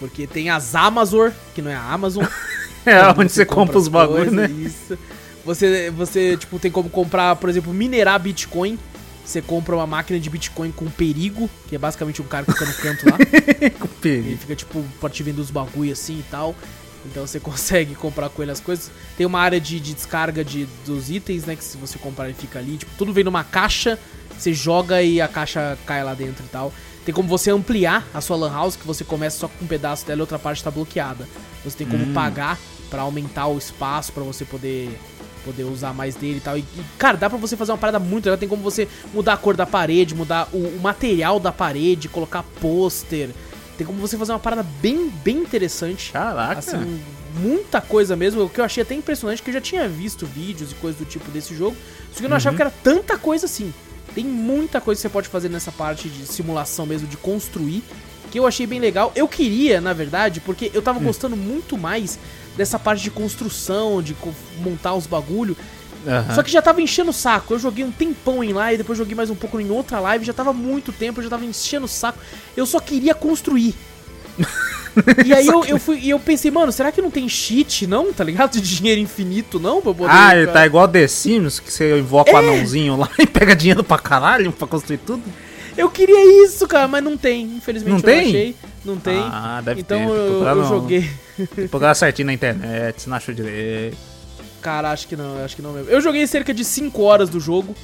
Porque 0.00 0.26
tem 0.26 0.48
as 0.50 0.74
Amazon, 0.74 1.30
que 1.54 1.62
não 1.62 1.70
é 1.70 1.76
a 1.76 1.92
Amazon. 1.92 2.24
É 2.86 2.98
Quando 2.98 3.20
onde 3.20 3.32
você 3.32 3.44
compra 3.44 3.76
os 3.76 3.84
as 3.84 3.88
bagulhos, 3.88 4.32
né? 4.32 4.46
Isso. 4.50 4.98
Você, 5.44 5.90
você, 5.90 6.34
tipo, 6.38 6.58
tem 6.58 6.70
como 6.70 6.88
comprar, 6.88 7.36
por 7.36 7.50
exemplo, 7.50 7.74
minerar 7.74 8.18
Bitcoin. 8.18 8.78
Você 9.22 9.42
compra 9.42 9.76
uma 9.76 9.86
máquina 9.86 10.18
de 10.18 10.30
Bitcoin 10.30 10.72
com 10.72 10.88
perigo, 10.88 11.48
que 11.68 11.76
é 11.76 11.78
basicamente 11.78 12.22
um 12.22 12.24
cara 12.24 12.46
que 12.46 12.52
fica 12.52 12.64
no 12.64 12.74
canto 12.74 13.10
lá. 13.10 13.18
Com 13.78 13.86
Ele 13.86 13.94
perigo. 14.00 14.38
fica, 14.38 14.56
tipo, 14.56 14.82
vender 15.22 15.42
os 15.42 15.50
bagulho 15.50 15.92
assim 15.92 16.20
e 16.20 16.24
tal. 16.30 16.56
Então 17.04 17.26
você 17.26 17.38
consegue 17.40 17.94
comprar 17.94 18.30
com 18.30 18.42
ele 18.42 18.50
as 18.50 18.60
coisas. 18.60 18.90
Tem 19.18 19.26
uma 19.26 19.38
área 19.38 19.60
de, 19.60 19.78
de 19.78 19.92
descarga 19.92 20.42
de, 20.42 20.66
dos 20.86 21.10
itens, 21.10 21.44
né? 21.44 21.54
Que 21.56 21.62
se 21.62 21.76
você 21.76 21.98
comprar 21.98 22.24
ele 22.24 22.34
fica 22.34 22.58
ali. 22.58 22.78
Tipo, 22.78 22.92
tudo 22.96 23.12
vem 23.12 23.24
numa 23.24 23.44
caixa. 23.44 23.98
Você 24.38 24.54
joga 24.54 25.02
e 25.02 25.20
a 25.20 25.28
caixa 25.28 25.76
cai 25.84 26.02
lá 26.02 26.14
dentro 26.14 26.42
e 26.44 26.48
tal. 26.48 26.72
Tem 27.04 27.14
como 27.14 27.28
você 27.28 27.50
ampliar 27.50 28.06
a 28.12 28.20
sua 28.20 28.36
lan 28.36 28.52
house, 28.52 28.76
que 28.76 28.86
você 28.86 29.04
começa 29.04 29.38
só 29.38 29.48
com 29.48 29.64
um 29.64 29.68
pedaço 29.68 30.06
dela 30.06 30.18
e 30.18 30.20
outra 30.20 30.38
parte 30.38 30.62
tá 30.62 30.70
bloqueada. 30.70 31.26
Você 31.64 31.78
tem 31.78 31.86
como 31.86 32.12
pagar 32.12 32.58
pra 32.90 33.02
aumentar 33.02 33.46
o 33.46 33.56
espaço 33.56 34.12
pra 34.12 34.22
você 34.22 34.44
poder 34.44 34.98
poder 35.44 35.64
usar 35.64 35.92
mais 35.92 36.14
dele 36.14 36.36
e 36.36 36.40
tal. 36.40 36.56
E, 36.58 36.60
e, 36.60 36.84
cara, 36.98 37.16
dá 37.16 37.28
pra 37.28 37.38
você 37.38 37.56
fazer 37.56 37.72
uma 37.72 37.78
parada 37.78 37.98
muito 37.98 38.26
legal. 38.26 38.38
Tem 38.38 38.48
como 38.48 38.62
você 38.62 38.86
mudar 39.12 39.34
a 39.34 39.36
cor 39.36 39.56
da 39.56 39.66
parede, 39.66 40.14
mudar 40.14 40.48
o, 40.52 40.58
o 40.58 40.80
material 40.80 41.40
da 41.40 41.50
parede, 41.50 42.08
colocar 42.08 42.42
pôster. 42.60 43.30
Tem 43.78 43.86
como 43.86 43.98
você 43.98 44.18
fazer 44.18 44.32
uma 44.32 44.38
parada 44.38 44.62
bem, 44.82 45.08
bem 45.24 45.38
interessante. 45.38 46.12
Caraca. 46.12 46.58
Assim, 46.58 47.00
muita 47.40 47.80
coisa 47.80 48.14
mesmo. 48.14 48.44
O 48.44 48.48
que 48.50 48.60
eu 48.60 48.64
achei 48.64 48.82
até 48.82 48.94
impressionante, 48.94 49.42
que 49.42 49.48
eu 49.48 49.54
já 49.54 49.60
tinha 49.60 49.88
visto 49.88 50.26
vídeos 50.26 50.72
e 50.72 50.74
coisas 50.74 50.98
do 50.98 51.06
tipo 51.06 51.30
desse 51.30 51.56
jogo. 51.56 51.76
Só 52.12 52.18
que 52.18 52.26
eu 52.26 52.28
não 52.28 52.36
achava 52.36 52.56
que 52.56 52.62
era 52.62 52.70
tanta 52.70 53.16
coisa 53.16 53.46
assim. 53.46 53.72
Tem 54.14 54.24
muita 54.24 54.80
coisa 54.80 54.98
que 54.98 55.02
você 55.02 55.08
pode 55.08 55.28
fazer 55.28 55.48
nessa 55.48 55.70
parte 55.72 56.08
de 56.08 56.26
simulação 56.26 56.84
mesmo, 56.86 57.06
de 57.06 57.16
construir. 57.16 57.82
Que 58.30 58.38
eu 58.38 58.46
achei 58.46 58.66
bem 58.66 58.78
legal. 58.80 59.12
Eu 59.16 59.26
queria, 59.26 59.80
na 59.80 59.92
verdade, 59.92 60.40
porque 60.40 60.70
eu 60.72 60.80
tava 60.82 60.98
gostando 61.00 61.36
muito 61.36 61.76
mais 61.76 62.18
dessa 62.56 62.78
parte 62.78 63.02
de 63.02 63.10
construção, 63.10 64.00
de 64.02 64.14
co- 64.14 64.32
montar 64.60 64.94
os 64.94 65.06
bagulho. 65.06 65.56
Aham. 66.06 66.34
Só 66.34 66.42
que 66.42 66.50
já 66.50 66.62
tava 66.62 66.80
enchendo 66.80 67.10
o 67.10 67.12
saco. 67.14 67.54
Eu 67.54 67.58
joguei 67.58 67.84
um 67.84 67.90
tempão 67.90 68.42
em 68.44 68.52
live, 68.52 68.78
depois 68.78 68.96
joguei 68.98 69.14
mais 69.14 69.30
um 69.30 69.34
pouco 69.34 69.60
em 69.60 69.70
outra 69.70 69.98
live, 70.00 70.24
já 70.24 70.32
tava 70.32 70.52
muito 70.52 70.92
tempo, 70.92 71.18
eu 71.20 71.24
já 71.24 71.30
tava 71.30 71.44
enchendo 71.44 71.86
o 71.86 71.88
saco. 71.88 72.18
Eu 72.56 72.66
só 72.66 72.78
queria 72.80 73.14
construir. 73.14 73.74
e 75.24 75.32
aí 75.32 75.46
eu, 75.46 75.64
eu 75.64 75.78
fui 75.78 75.98
e 75.98 76.10
eu 76.10 76.18
pensei, 76.18 76.50
mano, 76.50 76.72
será 76.72 76.90
que 76.90 77.00
não 77.00 77.10
tem 77.10 77.28
cheat, 77.28 77.86
não? 77.86 78.12
Tá 78.12 78.24
ligado? 78.24 78.52
De 78.60 78.76
dinheiro 78.76 79.00
infinito, 79.00 79.58
não? 79.60 79.80
Pra 79.80 79.94
poder. 79.94 80.12
Ah, 80.12 80.36
ele 80.36 80.46
tá 80.48 80.66
igual 80.66 80.88
The 80.88 81.06
Sims, 81.06 81.60
que 81.60 81.72
você 81.72 81.98
invoca 81.98 82.32
o 82.32 82.36
anãozinho 82.36 82.96
lá 82.96 83.08
e 83.18 83.26
pega 83.26 83.54
dinheiro 83.54 83.84
pra 83.84 83.98
caralho 83.98 84.52
pra 84.52 84.66
construir 84.66 84.98
tudo. 84.98 85.22
Eu 85.76 85.88
queria 85.88 86.44
isso, 86.44 86.66
cara, 86.66 86.88
mas 86.88 87.02
não 87.02 87.16
tem. 87.16 87.44
Infelizmente 87.44 87.90
Não 87.90 87.98
eu 87.98 88.02
tem? 88.02 88.22
não 88.22 88.28
achei. 88.28 88.56
Não 88.84 88.96
tem. 88.96 89.18
Ah, 89.18 89.62
deve 89.64 89.80
então 89.80 89.98
ter. 89.98 90.04
eu, 90.12 90.44
eu 90.44 90.64
joguei. 90.64 91.10
Procurar 91.70 91.94
certinho 91.94 92.26
na 92.26 92.32
internet, 92.32 93.02
se 93.02 93.08
não 93.08 93.16
achou 93.16 93.34
direito. 93.34 93.96
Cara, 94.60 94.90
acho 94.90 95.08
que 95.08 95.16
não, 95.16 95.42
acho 95.42 95.56
que 95.56 95.62
não 95.62 95.72
mesmo. 95.72 95.90
Eu 95.90 96.00
joguei 96.00 96.26
cerca 96.26 96.52
de 96.52 96.64
5 96.64 97.00
horas 97.02 97.30
do 97.30 97.40
jogo. 97.40 97.74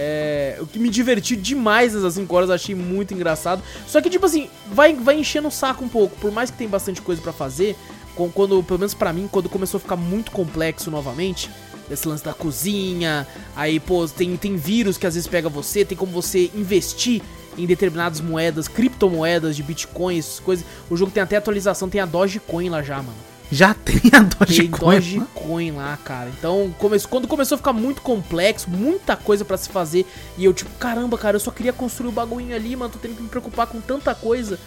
É, 0.00 0.56
o 0.60 0.66
que 0.66 0.78
me 0.78 0.88
divertiu 0.88 1.36
demais 1.36 1.92
nessas 1.92 2.14
5 2.14 2.32
horas, 2.36 2.50
achei 2.50 2.72
muito 2.72 3.12
engraçado. 3.12 3.60
Só 3.84 4.00
que, 4.00 4.08
tipo 4.08 4.24
assim, 4.24 4.48
vai, 4.72 4.94
vai 4.94 5.18
enchendo 5.18 5.48
o 5.48 5.50
saco 5.50 5.84
um 5.84 5.88
pouco. 5.88 6.16
Por 6.20 6.30
mais 6.30 6.52
que 6.52 6.56
tem 6.56 6.68
bastante 6.68 7.02
coisa 7.02 7.20
pra 7.20 7.32
fazer, 7.32 7.74
quando, 8.14 8.62
pelo 8.62 8.78
menos 8.78 8.94
pra 8.94 9.12
mim, 9.12 9.28
quando 9.30 9.48
começou 9.48 9.78
a 9.78 9.80
ficar 9.80 9.96
muito 9.96 10.30
complexo 10.30 10.88
novamente, 10.88 11.50
esse 11.90 12.06
lance 12.06 12.24
da 12.24 12.32
cozinha, 12.32 13.26
aí, 13.56 13.80
pô, 13.80 14.06
tem, 14.06 14.36
tem 14.36 14.54
vírus 14.54 14.96
que 14.96 15.06
às 15.06 15.14
vezes 15.14 15.28
pega 15.28 15.48
você, 15.48 15.84
tem 15.84 15.98
como 15.98 16.12
você 16.12 16.48
investir 16.54 17.20
em 17.56 17.66
determinadas 17.66 18.20
moedas, 18.20 18.68
criptomoedas 18.68 19.56
de 19.56 19.64
bitcoins, 19.64 20.38
coisas. 20.38 20.64
O 20.88 20.96
jogo 20.96 21.10
tem 21.10 21.24
até 21.24 21.36
atualização, 21.36 21.88
tem 21.88 22.00
a 22.00 22.06
Dogecoin 22.06 22.68
lá 22.68 22.84
já, 22.84 22.98
mano. 22.98 23.18
Já 23.50 23.72
tem 23.74 23.96
a 24.12 24.22
Tem 24.22 24.68
Dogecoin. 24.68 24.96
Dogecoin 25.00 25.70
lá, 25.72 25.96
cara. 26.04 26.30
Então, 26.38 26.74
come- 26.78 26.98
quando 27.00 27.26
começou 27.26 27.54
a 27.54 27.58
ficar 27.58 27.72
muito 27.72 28.02
complexo, 28.02 28.68
muita 28.68 29.16
coisa 29.16 29.44
pra 29.44 29.56
se 29.56 29.68
fazer, 29.70 30.04
e 30.36 30.44
eu 30.44 30.52
tipo, 30.52 30.70
caramba, 30.78 31.16
cara, 31.16 31.36
eu 31.36 31.40
só 31.40 31.50
queria 31.50 31.72
construir 31.72 32.08
o 32.08 32.12
bagulho 32.12 32.54
ali, 32.54 32.76
mano, 32.76 32.92
tô 32.92 32.98
tendo 32.98 33.16
que 33.16 33.22
me 33.22 33.28
preocupar 33.28 33.66
com 33.66 33.80
tanta 33.80 34.14
coisa. 34.14 34.58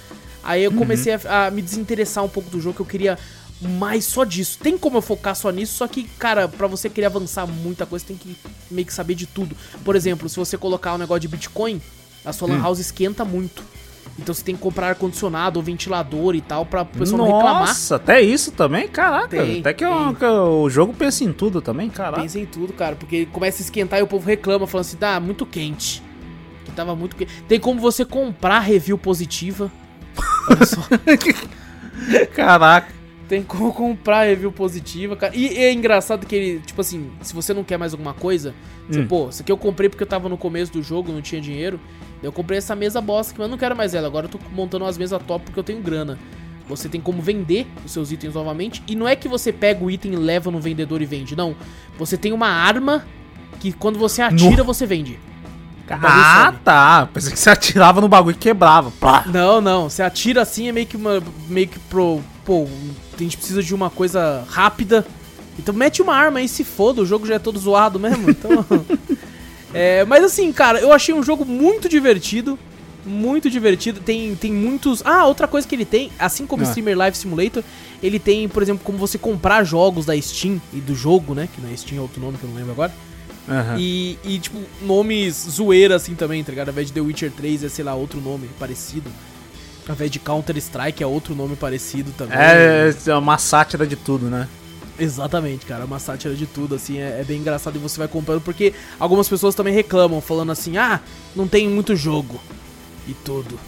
Aí 0.44 0.64
eu 0.64 0.72
comecei 0.72 1.14
a, 1.14 1.46
a 1.48 1.52
me 1.52 1.62
desinteressar 1.62 2.24
um 2.24 2.30
pouco 2.30 2.50
do 2.50 2.60
jogo, 2.60 2.76
que 2.78 2.82
eu 2.82 2.86
queria 2.86 3.20
mais 3.62 4.06
só 4.06 4.24
disso. 4.24 4.58
Tem 4.58 4.76
como 4.76 4.98
eu 4.98 5.02
focar 5.04 5.36
só 5.36 5.52
nisso, 5.52 5.76
só 5.76 5.88
que, 5.88 6.06
cara, 6.18 6.48
pra 6.48 6.66
você 6.66 6.90
querer 6.90 7.06
avançar 7.06 7.46
muita 7.46 7.86
coisa, 7.86 8.04
tem 8.04 8.18
que 8.18 8.36
meio 8.72 8.88
que 8.88 8.94
saber 8.94 9.14
de 9.14 9.28
tudo. 9.28 9.56
Por 9.86 9.96
exemplo, 9.96 10.28
se 10.28 10.38
você 10.38 10.58
colocar 10.58 10.96
um 10.96 10.98
negócio 10.98 11.20
de 11.22 11.28
Bitcoin, 11.28 11.80
a 12.26 12.34
sua 12.34 12.48
lan 12.48 12.62
house 12.64 12.80
esquenta 12.80 13.24
muito. 13.24 13.64
Então 14.20 14.36
você 14.36 14.44
tem 14.44 14.56
que 14.56 14.62
comprar 14.62 14.90
ar-condicionado 14.90 15.58
ou 15.58 15.64
ventilador 15.64 16.36
e 16.36 16.42
tal, 16.42 16.66
pra 16.66 16.82
o 16.84 16.86
pessoal 16.86 17.18
não 17.20 17.26
reclamar. 17.26 17.60
Nossa, 17.68 17.96
até 17.96 18.22
isso 18.22 18.52
também? 18.52 18.88
Caraca. 18.88 19.30
Tem, 19.30 19.60
até 19.62 19.74
que, 19.74 19.86
o- 19.86 20.14
que 20.14 20.26
o 20.26 20.70
jogo 20.70 20.94
pensa 20.94 21.24
em 21.24 21.32
tudo 21.34 21.62
também, 21.62 21.90
caraca. 21.90 22.22
Pensa 22.22 22.40
em 22.40 22.46
tudo, 22.46 22.74
cara, 22.74 22.96
porque 22.96 23.26
começa 23.28 23.62
a 23.62 23.64
esquentar 23.64 24.00
e 24.00 24.04
o 24.04 24.08
povo 24.08 24.28
reclama, 24.28 24.68
falando 24.68 24.86
assim, 24.86 24.98
tá 24.98 25.20
muito 25.20 25.46
quente. 25.46 26.04
Que 26.66 26.72
tava 26.72 26.96
muito 26.96 27.16
quente. 27.16 27.32
Tem 27.48 27.60
como 27.60 27.80
você 27.80 28.06
comprar 28.06 28.60
review 28.60 28.98
positiva. 28.98 29.72
Olha 30.50 30.66
só. 30.66 30.82
Caraca. 32.36 32.94
Tem 33.28 33.42
como 33.42 33.72
comprar 33.74 34.26
review 34.26 34.52
positiva, 34.52 35.16
cara. 35.16 35.34
E, 35.36 35.58
é 35.58 35.72
engraçado 35.72 36.28
que 36.28 36.36
ele, 36.36 36.60
tipo 36.60 36.82
assim, 36.82 37.10
se 37.22 37.34
você 37.34 37.54
não 37.54 37.64
quer 37.64 37.78
mais 37.78 37.94
alguma 37.94 38.14
coisa, 38.14 38.54
você, 38.90 39.00
Hum. 39.00 39.08
pô, 39.08 39.30
isso 39.30 39.42
aqui 39.42 39.50
eu 39.52 39.58
comprei 39.58 39.88
porque 39.88 40.04
eu 40.04 40.08
tava 40.08 40.28
no 40.28 40.38
começo 40.38 40.72
do 40.74 40.84
jogo, 40.84 41.14
não 41.14 41.22
tinha 41.22 41.40
dinheiro. 41.40 41.80
Eu 42.22 42.32
comprei 42.32 42.58
essa 42.60 42.76
mesa 42.76 43.02
bosta, 43.02 43.34
mas 43.38 43.46
eu 43.46 43.50
não 43.50 43.58
quero 43.58 43.76
mais 43.76 43.94
ela. 43.94 44.08
Agora 44.08 44.26
eu 44.26 44.30
tô 44.30 44.40
montando 44.54 44.86
umas 44.86 44.98
mesas 44.98 45.22
top 45.26 45.46
porque 45.46 45.60
eu 45.60 45.64
tenho 45.64 45.82
grana. 45.82 46.18
Você 46.68 46.88
tem 46.88 47.02
como 47.02 47.22
vender 47.22 47.68
os 47.84 47.92
seus 47.92 48.12
itens 48.12 48.36
novamente. 48.36 48.82
E 48.88 48.96
não 48.96 49.08
é 49.08 49.16
que 49.16 49.28
você 49.28 49.52
pega 49.52 49.84
o 49.84 49.90
item 49.92 50.14
e 50.14 50.16
leva 50.16 50.50
no 50.52 50.60
vendedor 50.60 51.02
e 51.02 51.06
vende. 51.06 51.36
Não. 51.36 51.56
Você 51.98 52.16
tem 52.18 52.32
uma 52.32 52.48
arma 52.48 53.06
que 53.60 53.74
quando 53.74 53.98
você 54.00 54.22
atira, 54.22 54.58
No- 54.58 54.64
você 54.66 54.86
vende. 54.86 55.20
Ah, 55.90 56.54
tá. 56.64 57.10
Pensei 57.14 57.34
que 57.34 57.40
você 57.40 57.50
atirava 57.50 58.00
no 58.00 58.08
bagulho 58.08 58.36
e 58.36 58.38
quebrava. 58.38 58.92
Plá. 58.92 59.26
Não, 59.28 59.60
não. 59.60 59.90
Você 59.90 60.02
atira 60.02 60.42
assim, 60.42 60.70
é 60.70 60.72
meio 60.72 60.86
que 60.88 60.96
uma. 60.96 61.22
meio 61.50 61.68
que 61.68 61.80
pro. 61.80 62.22
Pô, 62.46 62.66
a 63.14 63.18
gente 63.22 63.36
precisa 63.36 63.62
de 63.62 63.76
uma 63.76 63.90
coisa 63.90 64.46
rápida. 64.50 65.06
Então 65.60 65.76
mete 65.76 66.02
uma 66.02 66.16
arma 66.16 66.40
aí, 66.40 66.48
se 66.48 66.64
foda, 66.64 67.02
o 67.02 67.06
jogo 67.06 67.28
já 67.28 67.36
é 67.36 67.40
todo 67.40 67.60
zoado 67.60 68.00
mesmo. 68.00 68.30
Então. 68.30 68.66
é, 69.74 70.04
mas 70.06 70.24
assim, 70.24 70.52
cara, 70.52 70.80
eu 70.80 70.92
achei 70.92 71.14
um 71.14 71.24
jogo 71.24 71.46
muito 71.46 71.88
divertido. 71.90 72.58
Muito 73.04 73.50
divertido. 73.50 74.00
Tem, 74.00 74.36
tem 74.36 74.52
muitos. 74.54 75.02
Ah, 75.04 75.26
outra 75.26 75.48
coisa 75.48 75.68
que 75.68 75.74
ele 75.74 75.86
tem, 75.86 76.12
assim 76.20 76.46
como 76.46 76.62
o 76.62 76.66
Ah. 76.66 76.70
Streamer 76.70 76.96
Live 76.96 77.18
Simulator, 77.18 77.64
ele 78.02 78.20
tem, 78.20 78.48
por 78.48 78.62
exemplo, 78.62 78.84
como 78.84 78.98
você 78.98 79.18
comprar 79.18 79.64
jogos 79.64 80.06
da 80.06 80.20
Steam 80.22 80.62
e 80.72 80.78
do 80.78 80.94
jogo, 80.94 81.34
né? 81.34 81.50
Que 81.54 81.60
na 81.62 81.76
Steam 81.76 81.98
é 81.98 82.02
outro 82.02 82.22
nome 82.22 82.38
que 82.38 82.44
eu 82.44 82.50
não 82.50 82.56
lembro 82.58 82.74
agora. 82.74 82.94
Aham. 83.50 83.76
E, 83.80 84.20
e, 84.24 84.38
tipo, 84.38 84.60
nomes 84.84 85.48
zoeira 85.50 85.96
assim 85.96 86.14
também, 86.14 86.44
tá 86.44 86.52
ligado? 86.52 86.68
Ao 86.68 86.74
invés 86.74 86.88
de 86.88 86.94
The 86.94 87.02
Witcher 87.02 87.32
3 87.32 87.64
é, 87.64 87.70
sei 87.70 87.84
lá, 87.84 87.96
outro 87.96 88.22
nome 88.22 88.48
parecido. 88.60 89.10
Ao 89.90 89.96
invés 89.96 90.12
de 90.12 90.20
Counter-Strike 90.20 91.02
é 91.02 91.08
outro 91.08 91.34
nome 91.34 91.56
parecido 91.56 92.12
também. 92.16 92.38
É, 92.38 92.94
é 93.08 93.16
uma 93.16 93.40
sátira 93.40 93.88
de 93.88 93.96
tudo, 93.96 94.28
né? 94.28 94.48
Exatamente, 95.02 95.66
cara. 95.66 95.84
Uma 95.86 95.98
sátira 95.98 96.36
de 96.36 96.46
tudo, 96.46 96.76
assim, 96.76 97.00
é, 97.00 97.22
é 97.22 97.24
bem 97.24 97.40
engraçado 97.40 97.76
e 97.76 97.80
você 97.80 97.98
vai 97.98 98.08
comprando, 98.08 98.40
porque 98.42 98.72
algumas 99.00 99.28
pessoas 99.28 99.56
também 99.56 99.74
reclamam, 99.74 100.22
falando 100.22 100.52
assim, 100.52 100.78
ah, 100.78 101.00
não 101.36 101.48
tem 101.48 101.68
muito 101.68 101.96
jogo. 101.96 102.40
E 103.08 103.14
tudo. 103.14 103.60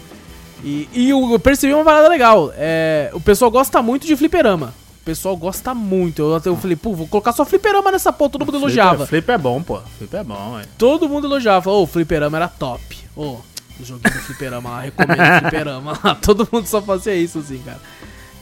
E, 0.64 0.88
e 0.94 1.10
eu 1.10 1.40
percebi 1.40 1.74
uma 1.74 1.84
parada 1.84 2.08
legal. 2.08 2.54
É, 2.56 3.10
o 3.14 3.20
pessoal 3.20 3.50
gosta 3.50 3.82
muito 3.82 4.06
de 4.06 4.16
fliperama. 4.16 4.76
O 5.02 5.06
pessoal 5.06 5.36
gosta 5.36 5.74
muito. 5.74 6.22
Eu, 6.22 6.36
até 6.36 6.50
eu 6.50 6.56
falei, 6.56 6.78
pô, 6.78 6.94
vou 6.94 7.08
colocar 7.08 7.34
só 7.34 7.44
fliperama 7.44 7.92
nessa 7.92 8.14
porra, 8.14 8.30
todo 8.30 8.46
mundo 8.46 8.58
elogiava. 8.58 9.08
Flip 9.08 9.30
é 9.30 9.38
bom, 9.38 9.62
pô. 9.62 9.82
Flip 9.98 10.16
é 10.16 10.24
bom, 10.24 10.54
ué. 10.54 10.66
Todo 10.78 11.10
mundo 11.10 11.26
elogiava. 11.26 11.70
Ô, 11.72 11.82
o 11.82 11.88
fliperama 11.88 12.38
era 12.38 12.48
top. 12.48 13.00
Ô, 13.16 13.40
o 13.80 13.84
joguinho 13.84 14.14
do 14.14 14.22
fliperama 14.22 14.70
lá, 14.70 14.82
recomendo 14.82 15.40
fliperama 15.42 16.00
lá. 16.04 16.16
Todo 16.22 16.48
mundo 16.50 16.68
só 16.68 16.82
fazia 16.82 17.16
isso, 17.16 17.40
assim, 17.40 17.58
cara. 17.66 17.82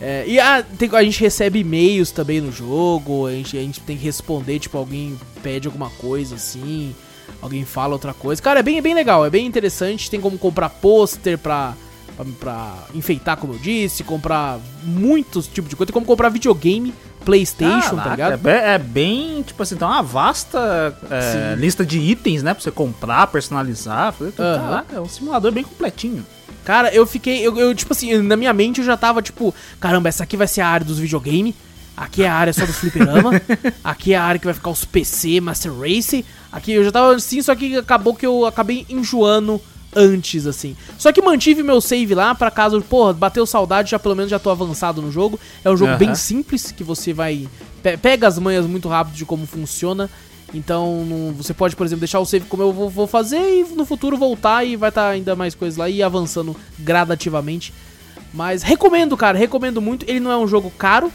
É, 0.02 0.26
e 0.28 0.40
a, 0.40 0.64
tem- 0.64 0.90
a 0.94 1.04
gente 1.04 1.22
recebe 1.22 1.60
e-mails 1.60 2.10
também 2.12 2.42
no 2.42 2.52
jogo, 2.52 3.28
a 3.28 3.32
gente, 3.32 3.56
a 3.56 3.62
gente 3.62 3.80
tem 3.82 3.96
que 3.96 4.04
responder, 4.04 4.58
tipo, 4.58 4.76
alguém 4.78 5.16
pede 5.44 5.68
alguma 5.68 5.92
coisa, 5.92 6.36
assim, 6.36 6.96
alguém 7.40 7.64
fala 7.64 7.94
outra 7.94 8.12
coisa. 8.14 8.42
Cara, 8.42 8.62
é 8.62 8.64
bem, 8.64 8.80
é 8.80 8.82
bem 8.82 8.96
legal, 8.96 9.24
é 9.24 9.30
bem 9.30 9.46
interessante, 9.46 10.10
tem 10.10 10.20
como 10.20 10.40
comprar 10.40 10.70
pôster 10.70 11.38
pra, 11.38 11.76
pra, 12.18 12.26
pra 12.40 12.74
enfeitar, 12.96 13.38
como 13.38 13.54
eu 13.54 13.60
disse, 13.60 14.04
comprar 14.04 14.60
muitos 14.84 15.46
tipos 15.46 15.70
de 15.70 15.76
coisa, 15.76 15.88
tem 15.88 15.94
como 15.94 16.06
comprar 16.06 16.30
videogame, 16.30 16.92
Playstation, 17.24 17.96
tá 17.98 18.04
Caraca, 18.04 18.10
ligado? 18.16 18.34
É 18.34 18.38
bem, 18.38 18.54
é 18.56 18.78
bem, 18.80 19.44
tipo 19.44 19.62
assim, 19.62 19.76
tem 19.76 19.88
uma 19.88 20.02
vasta 20.02 20.98
é, 21.10 21.56
lista 21.56 21.86
de 21.86 22.00
itens, 22.00 22.42
né? 22.42 22.52
Pra 22.54 22.64
você 22.64 22.72
comprar, 22.72 23.28
personalizar. 23.28 24.12
Falei, 24.14 24.34
Aham. 24.40 24.60
Caraca, 24.60 24.96
é 24.96 25.00
um 25.00 25.08
simulador 25.08 25.52
bem 25.52 25.64
completinho. 25.64 26.26
Cara, 26.66 26.94
eu 26.94 27.06
fiquei. 27.06 27.46
Eu, 27.46 27.58
eu, 27.58 27.74
tipo 27.76 27.94
assim, 27.94 28.18
na 28.22 28.36
minha 28.38 28.54
mente 28.54 28.80
eu 28.80 28.86
já 28.86 28.96
tava 28.98 29.22
tipo: 29.22 29.54
caramba, 29.80 30.10
essa 30.10 30.24
aqui 30.24 30.38
vai 30.38 30.48
ser 30.48 30.62
a 30.62 30.68
área 30.68 30.86
dos 30.86 31.00
videogame. 31.00 31.56
Aqui 31.98 32.24
é 32.24 32.28
a 32.28 32.34
área 32.34 32.54
só 32.54 32.66
do 32.66 32.74
fliperama. 32.74 33.32
aqui 33.84 34.14
é 34.14 34.18
a 34.18 34.24
área 34.24 34.40
que 34.40 34.46
vai 34.46 34.54
ficar 34.54 34.70
os 34.70 34.86
PC, 34.86 35.40
Master 35.42 35.74
Race. 35.78 36.26
Aqui 36.52 36.72
eu 36.74 36.84
já 36.84 36.92
tava 36.92 37.16
assim, 37.16 37.42
só 37.42 37.54
que 37.54 37.76
acabou 37.78 38.16
que 38.16 38.26
eu 38.26 38.46
acabei 38.46 38.86
enjoando 38.90 39.62
antes, 39.96 40.48
assim. 40.48 40.76
Só 40.98 41.12
que 41.12 41.22
mantive 41.22 41.62
meu 41.64 41.82
save 41.82 42.16
lá 42.16 42.34
pra 42.34 42.50
caso, 42.50 42.82
porra, 42.82 43.12
bateu 43.14 43.46
saudade, 43.46 43.92
já 43.92 44.00
pelo 44.00 44.16
menos 44.16 44.32
já 44.32 44.40
tô 44.40 44.50
avançado 44.50 45.02
no 45.02 45.12
jogo. 45.12 45.40
É 45.64 45.70
um 45.70 45.76
jogo 45.78 45.92
Aham. 45.92 46.00
bem 46.00 46.16
simples, 46.16 46.72
que 46.72 46.84
você 46.84 47.12
vai. 47.14 47.48
pe- 47.84 47.98
Pega 47.98 48.28
as 48.28 48.40
manhas 48.40 48.66
muito 48.66 48.88
rápido 48.88 49.16
de 49.16 49.26
como 49.26 49.46
funciona. 49.46 50.10
Então, 50.54 51.06
não- 51.06 51.34
você 51.34 51.54
pode, 51.54 51.76
por 51.76 51.86
exemplo, 51.86 52.02
deixar 52.02 52.20
o 52.20 52.26
save 52.26 52.46
como 52.48 52.62
eu 52.62 52.74
vou, 52.74 52.90
vou 52.90 53.08
fazer 53.08 53.38
e 53.40 53.64
no 53.76 53.86
futuro 53.86 54.18
voltar 54.18 54.66
e 54.66 54.76
vai 54.76 54.90
estar 54.90 55.08
ainda 55.10 55.36
mais 55.36 55.56
coisas 55.56 55.78
lá 55.78 55.90
e 55.90 56.04
avançando 56.04 56.56
gradativamente. 56.80 57.74
Mas 58.34 58.62
recomendo, 58.62 59.16
cara, 59.16 59.38
recomendo 59.38 59.82
muito. 59.82 60.06
Ele 60.10 60.20
não 60.20 60.32
é 60.32 60.38
um 60.38 60.48
jogo 60.48 60.70
caro. 60.78 61.12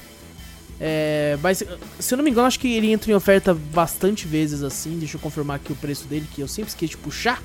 é, 0.80 1.38
mas, 1.42 1.62
se 1.98 2.12
eu 2.14 2.16
não 2.18 2.24
me 2.24 2.30
engano, 2.30 2.46
acho 2.46 2.58
que 2.60 2.68
ele 2.74 2.90
entra 2.92 3.10
em 3.10 3.14
oferta 3.14 3.54
bastante 3.54 4.26
vezes 4.26 4.62
assim. 4.62 4.98
Deixa 4.98 5.16
eu 5.16 5.20
confirmar 5.20 5.56
aqui 5.56 5.72
o 5.72 5.76
preço 5.76 6.06
dele, 6.06 6.26
que 6.34 6.40
eu 6.42 6.48
sempre 6.48 6.68
esqueço 6.70 6.90
de 6.92 6.96
puxar. 6.98 7.42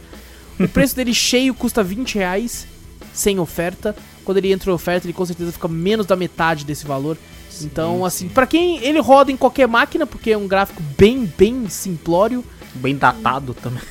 O 0.59 0.67
preço 0.69 0.95
dele 0.95 1.13
cheio 1.13 1.53
custa 1.53 1.81
20 1.83 2.15
reais, 2.15 2.67
sem 3.13 3.39
oferta. 3.39 3.95
Quando 4.25 4.37
ele 4.37 4.51
entra 4.51 4.69
em 4.69 4.73
oferta, 4.73 5.05
ele 5.07 5.13
com 5.13 5.25
certeza 5.25 5.51
fica 5.51 5.67
menos 5.67 6.05
da 6.05 6.15
metade 6.15 6.63
desse 6.65 6.85
valor. 6.85 7.17
Então, 7.61 8.05
assim, 8.05 8.27
pra 8.29 8.45
quem 8.47 8.77
ele 8.83 8.99
roda 8.99 9.31
em 9.31 9.37
qualquer 9.37 9.67
máquina, 9.67 10.05
porque 10.05 10.31
é 10.31 10.37
um 10.37 10.47
gráfico 10.47 10.81
bem, 10.97 11.31
bem 11.37 11.67
simplório, 11.69 12.43
Bem 12.75 12.95
datado 12.95 13.53
também. 13.53 13.81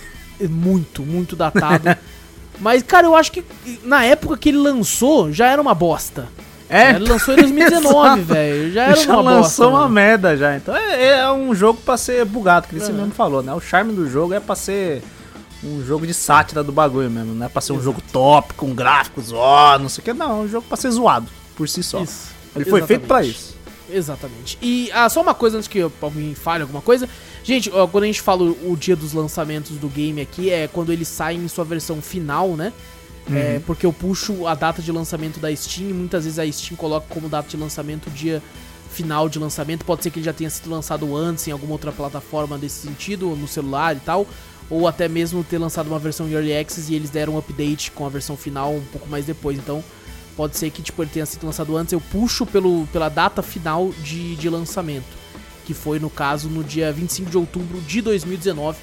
é 0.40 0.49
muito, 0.49 1.03
muito 1.03 1.37
datado. 1.37 1.96
Mas, 2.59 2.83
cara, 2.83 3.07
eu 3.07 3.14
acho 3.16 3.33
que 3.33 3.44
na 3.85 4.05
época 4.05 4.37
que 4.37 4.49
ele 4.51 4.59
lançou, 4.59 5.31
já 5.33 5.46
era 5.46 5.61
uma 5.61 5.75
bosta. 5.75 6.29
É, 6.68 6.90
Ele 6.90 7.09
lançou 7.09 7.35
em 7.35 7.38
2019, 7.38 8.20
velho. 8.23 8.73
Já 8.73 8.83
era 8.85 8.96
já 8.96 9.12
uma 9.14 9.23
lançou 9.23 9.40
bosta. 9.42 9.66
uma 9.68 9.81
mano. 9.81 9.92
merda 9.94 10.37
já. 10.37 10.57
Então 10.57 10.75
é, 10.77 11.18
é 11.20 11.33
um 11.33 11.55
jogo 11.55 11.81
pra 11.85 11.96
ser 11.96 12.25
bugado, 12.25 12.68
que 12.68 12.79
você 12.79 12.90
Aham. 12.92 12.99
mesmo 13.01 13.12
falou, 13.12 13.42
né? 13.42 13.53
O 13.55 13.61
charme 13.61 13.92
do 13.92 14.09
jogo 14.09 14.35
é 14.35 14.40
pra 14.40 14.55
ser 14.55 15.03
um 15.64 15.85
jogo 15.85 16.07
de 16.07 16.14
sátira 16.14 16.62
do 16.62 16.70
bagulho 16.70 17.11
mesmo. 17.11 17.35
Não 17.35 17.46
é 17.46 17.49
pra 17.49 17.61
ser 17.61 17.73
um 17.73 17.83
jogo 17.83 18.01
top, 18.12 18.55
com 18.55 18.73
gráficos, 18.75 19.33
ó, 19.33 19.79
não 19.79 19.88
sei 19.88 20.01
o 20.03 20.05
que. 20.05 20.12
Não, 20.12 20.31
é 20.31 20.35
um 20.44 20.49
jogo 20.49 20.64
pra 20.68 20.77
ser 20.77 20.90
zoado, 20.90 21.27
por 21.57 21.68
si 21.68 21.83
só. 21.83 22.03
Isso. 22.03 22.29
Ele 22.54 22.64
foi 22.64 22.82
feito 22.82 23.06
pra 23.06 23.24
Exatamente. 23.24 23.38
isso. 23.38 23.60
Exatamente. 23.92 24.58
E 24.62 24.90
ah, 24.92 25.08
só 25.08 25.20
uma 25.20 25.34
coisa 25.34 25.56
antes 25.56 25.68
que 25.68 25.78
eu- 25.78 25.92
alguém 26.00 26.34
fale 26.34 26.62
alguma 26.62 26.80
coisa. 26.80 27.08
Gente, 27.42 27.70
ó, 27.72 27.86
quando 27.86 28.04
a 28.04 28.06
gente 28.06 28.20
fala 28.20 28.42
o, 28.44 28.76
dia 28.76 28.94
dos 28.94 29.12
lançamentos 29.12 29.76
do 29.78 29.88
game 29.88 30.20
aqui, 30.20 30.50
é 30.50 30.68
quando 30.68 30.92
ele 30.92 31.04
sai 31.04 31.34
em 31.34 31.48
sua 31.48 31.64
versão 31.64 32.00
final, 32.00 32.50
né? 32.56 32.72
É, 33.32 33.60
porque 33.64 33.86
eu 33.86 33.92
puxo 33.92 34.46
a 34.46 34.54
data 34.54 34.82
de 34.82 34.90
lançamento 34.90 35.38
da 35.38 35.54
Steam 35.54 35.90
e 35.90 35.92
muitas 35.92 36.24
vezes 36.24 36.38
a 36.38 36.50
Steam 36.50 36.76
coloca 36.76 37.06
como 37.08 37.28
data 37.28 37.48
de 37.48 37.56
lançamento 37.56 38.08
o 38.08 38.10
dia 38.10 38.42
final 38.90 39.28
de 39.28 39.38
lançamento. 39.38 39.84
Pode 39.84 40.02
ser 40.02 40.10
que 40.10 40.18
ele 40.18 40.26
já 40.26 40.32
tenha 40.32 40.50
sido 40.50 40.68
lançado 40.68 41.16
antes 41.16 41.46
em 41.46 41.52
alguma 41.52 41.72
outra 41.72 41.92
plataforma 41.92 42.58
desse 42.58 42.86
sentido, 42.88 43.36
no 43.36 43.46
celular 43.46 43.96
e 43.96 44.00
tal. 44.00 44.26
Ou 44.68 44.88
até 44.88 45.08
mesmo 45.08 45.44
ter 45.44 45.58
lançado 45.58 45.86
uma 45.88 45.98
versão 45.98 46.28
em 46.28 46.32
Early 46.32 46.56
Access 46.56 46.92
e 46.92 46.96
eles 46.96 47.10
deram 47.10 47.34
um 47.34 47.38
update 47.38 47.90
com 47.92 48.04
a 48.04 48.08
versão 48.08 48.36
final 48.36 48.72
um 48.74 48.84
pouco 48.92 49.08
mais 49.08 49.24
depois. 49.24 49.58
Então, 49.58 49.82
Pode 50.40 50.57
ser 50.57 50.70
que 50.70 50.81
tipo, 50.81 51.03
ele 51.03 51.11
tenha 51.12 51.26
sido 51.26 51.44
lançado 51.44 51.76
antes, 51.76 51.92
eu 51.92 52.00
puxo 52.00 52.46
pelo, 52.46 52.87
pela 52.87 53.11
data 53.11 53.42
final 53.42 53.90
de, 54.03 54.37
de 54.37 54.48
lançamento. 54.48 55.05
Que 55.66 55.74
foi, 55.74 55.98
no 55.98 56.09
caso, 56.09 56.48
no 56.48 56.64
dia 56.64 56.90
25 56.90 57.29
de 57.29 57.37
outubro 57.37 57.79
de 57.83 58.00
2019. 58.00 58.79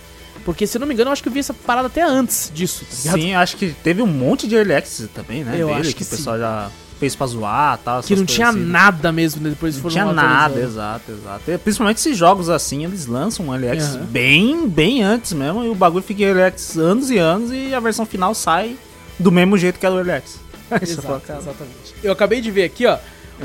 Porque, 0.46 0.67
se 0.67 0.78
não 0.78 0.86
me 0.86 0.93
engano, 0.93 1.10
eu 1.10 1.13
acho 1.13 1.24
que 1.24 1.30
eu 1.30 1.34
vi 1.34 1.39
essa 1.39 1.56
parada 1.56 1.88
até 1.88 2.04
antes 2.04 2.52
disso, 2.54 2.86
tá? 2.86 3.13
Sim, 3.13 3.34
acho 3.34 3.58
que 3.58 3.74
teve 3.84 4.04
um 4.04 4.08
monte 4.08 4.48
de 4.48 4.54
early 4.54 4.76
access 4.76 5.08
também, 5.08 5.43
né? 5.43 5.56
Eu 5.60 5.70
dele, 5.70 5.80
acho 5.80 5.96
que 5.96 6.04
o 6.04 6.06
pessoal 6.06 6.38
já 6.38 6.70
fez 7.00 7.15
pra 7.15 7.26
zoar 7.26 7.80
e 7.82 7.84
tal. 7.84 8.04
Que 8.04 8.15
não 8.15 8.24
tinha 8.24 8.50
assim. 8.50 8.60
nada 8.60 9.12
mesmo, 9.12 9.41
né? 9.41 9.50
Depois 9.50 9.74
Não 9.74 9.82
foram 9.82 9.93
tinha 9.93 10.04
atualizando. 10.04 10.34
nada, 10.36 10.60
exato, 10.60 11.12
exato. 11.12 11.52
E, 11.52 11.58
principalmente 11.58 11.98
esses 11.98 12.15
jogos 12.15 12.52
assim, 12.52 12.86
eles 12.86 13.08
lançam 13.08 13.48
um 13.48 13.52
early 13.52 13.67
access 13.70 13.98
Aham. 13.98 14.06
bem, 14.06 14.70
bem 14.70 15.02
antes 15.02 15.34
mesmo, 15.34 15.63
e 15.63 15.70
o 15.70 15.74
bagulho 15.74 16.04
fica 16.04 16.22
em 16.22 16.26
early 16.28 16.43
access 16.43 16.80
anos 16.80 17.10
e 17.10 17.17
anos, 17.17 17.50
e 17.52 17.74
a 17.74 17.80
versão 17.80 18.06
final 18.06 18.36
sai 18.36 18.78
do 19.17 19.32
mesmo 19.32 19.58
jeito 19.58 19.80
que 19.80 19.86
era 19.88 19.96
o 19.96 19.98
early 19.98 20.12
access. 20.12 20.46
Exato, 20.82 21.21
exatamente. 21.32 21.95
Eu 22.03 22.12
acabei 22.12 22.41
de 22.41 22.51
ver 22.51 22.63
aqui, 22.65 22.86
ó, 22.86 22.93
a 22.93 22.99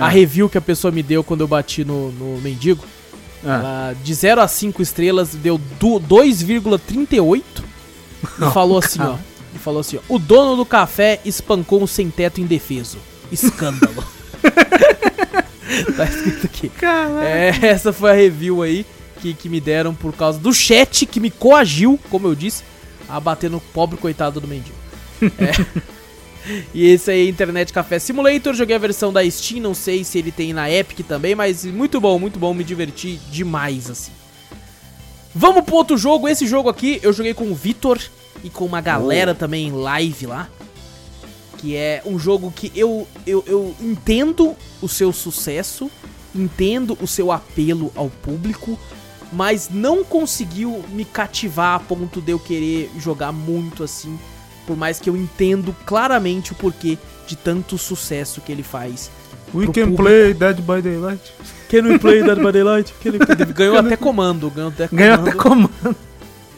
Ah. 0.07 0.09
review 0.09 0.49
que 0.49 0.57
a 0.59 0.61
pessoa 0.61 0.91
me 0.91 1.03
deu 1.03 1.23
quando 1.23 1.43
eu 1.43 1.49
bati 1.49 1.85
no, 1.85 2.11
no 2.13 2.41
mendigo. 2.41 2.85
Ah, 3.45 3.49
Ela, 3.91 3.97
de 4.03 4.15
0 4.15 4.41
a 4.41 4.49
5 4.49 4.81
estrelas, 4.83 5.31
deu 5.35 5.59
du- 5.79 5.99
2,38 6.01 7.43
e 8.39 8.51
falou 8.53 8.79
assim, 8.79 9.01
ó. 9.03 9.17
E 9.55 9.59
falou 9.59 9.81
assim, 9.81 9.97
ó. 9.99 10.01
O 10.09 10.19
dono 10.19 10.57
do 10.57 10.65
café 10.65 11.21
espancou 11.25 11.83
um 11.83 11.87
sem-teto 11.87 12.41
indefeso. 12.41 12.99
Escândalo. 13.31 14.05
tá 15.97 16.05
escrito 16.05 16.47
aqui. 16.47 16.71
É, 17.23 17.67
essa 17.67 17.93
foi 17.93 18.11
a 18.11 18.15
review 18.15 18.63
aí 18.63 18.85
que, 19.21 19.35
que 19.35 19.49
me 19.49 19.61
deram 19.61 19.95
por 19.95 20.13
causa 20.13 20.39
do 20.39 20.53
chat 20.53 21.07
que 21.07 21.21
me 21.21 21.31
coagiu, 21.31 21.99
como 22.11 22.27
eu 22.27 22.35
disse, 22.35 22.63
a 23.09 23.19
bater 23.21 23.51
no 23.51 23.61
pobre 23.61 23.97
coitado 23.97 24.41
do 24.41 24.49
mendigo. 24.49 24.77
É. 25.23 25.83
E 26.75 26.87
esse 26.87 27.11
aí 27.11 27.27
é 27.27 27.29
Internet 27.29 27.73
Café 27.73 27.99
Simulator. 27.99 28.55
Joguei 28.55 28.77
a 28.77 28.79
versão 28.79 29.13
da 29.13 29.29
Steam, 29.29 29.61
não 29.61 29.75
sei 29.75 30.05
se 30.05 30.19
ele 30.19 30.33
tem 30.33 30.53
na 30.53 30.71
Epic 30.71 31.07
também, 31.07 31.35
mas 31.35 31.65
muito 31.65 32.01
bom, 32.01 32.19
muito 32.19 32.39
bom, 32.39 32.55
me 32.55 32.65
diverti 32.65 33.19
demais 33.31 33.91
assim. 33.91 34.13
Vamos 35.35 35.65
pro 35.65 35.77
outro 35.77 35.97
jogo. 35.97 36.29
Esse 36.29 36.47
jogo 36.47 36.69
aqui 36.69 37.01
eu 37.03 37.13
joguei 37.13 37.35
com 37.35 37.51
o 37.51 37.55
Vitor 37.55 37.99
e 38.45 38.51
com 38.51 38.65
uma 38.65 38.81
galera 38.81 39.35
também 39.35 39.69
em 39.69 39.73
live 39.73 40.27
lá. 40.27 40.49
Que 41.59 41.77
é 41.77 42.03
um 42.05 42.19
jogo 42.19 42.53
que 42.55 42.73
eu, 42.75 43.07
eu, 43.27 43.45
eu 43.47 43.75
entendo 43.81 44.57
o 44.81 44.89
seu 44.89 45.13
sucesso, 45.13 45.91
entendo 46.35 46.99
o 47.01 47.07
seu 47.07 47.31
apelo 47.31 47.93
ao 47.95 48.11
público, 48.11 48.77
mas 49.33 49.71
não 49.71 50.03
conseguiu 50.03 50.85
me 50.89 51.05
cativar 51.05 51.77
a 51.77 51.79
ponto 51.79 52.21
de 52.21 52.33
eu 52.33 52.39
querer 52.39 52.91
jogar 52.99 53.31
muito 53.31 53.85
assim 53.85 54.19
por 54.67 54.77
mais 54.77 54.99
que 55.01 55.11
eu 55.11 55.17
entendo 55.17 55.75
claramente 55.85 56.53
o 56.53 56.55
porquê 56.55 56.99
de 57.27 57.37
tanto 57.37 57.79
sucesso 57.79 58.41
que 58.41 58.53
ele 58.53 58.63
faz. 58.63 59.11
We 59.55 59.67
can 59.67 59.73
público. 59.73 59.97
play 59.97 60.35
Dead 60.35 60.57
by 60.61 60.83
Daylight. 60.83 61.33
Can 61.69 61.83
we 61.83 61.99
play 61.99 62.23
Dead 62.23 62.39
by 62.39 62.53
Daylight? 62.53 62.95
Ganhou 63.55 63.77
até 63.77 63.97
comando, 63.97 64.51
ganhou 64.51 64.71
até 64.71 64.89
comando. 64.89 64.99
Ganhou 64.99 65.15
até 65.15 65.33
comando. 65.33 65.97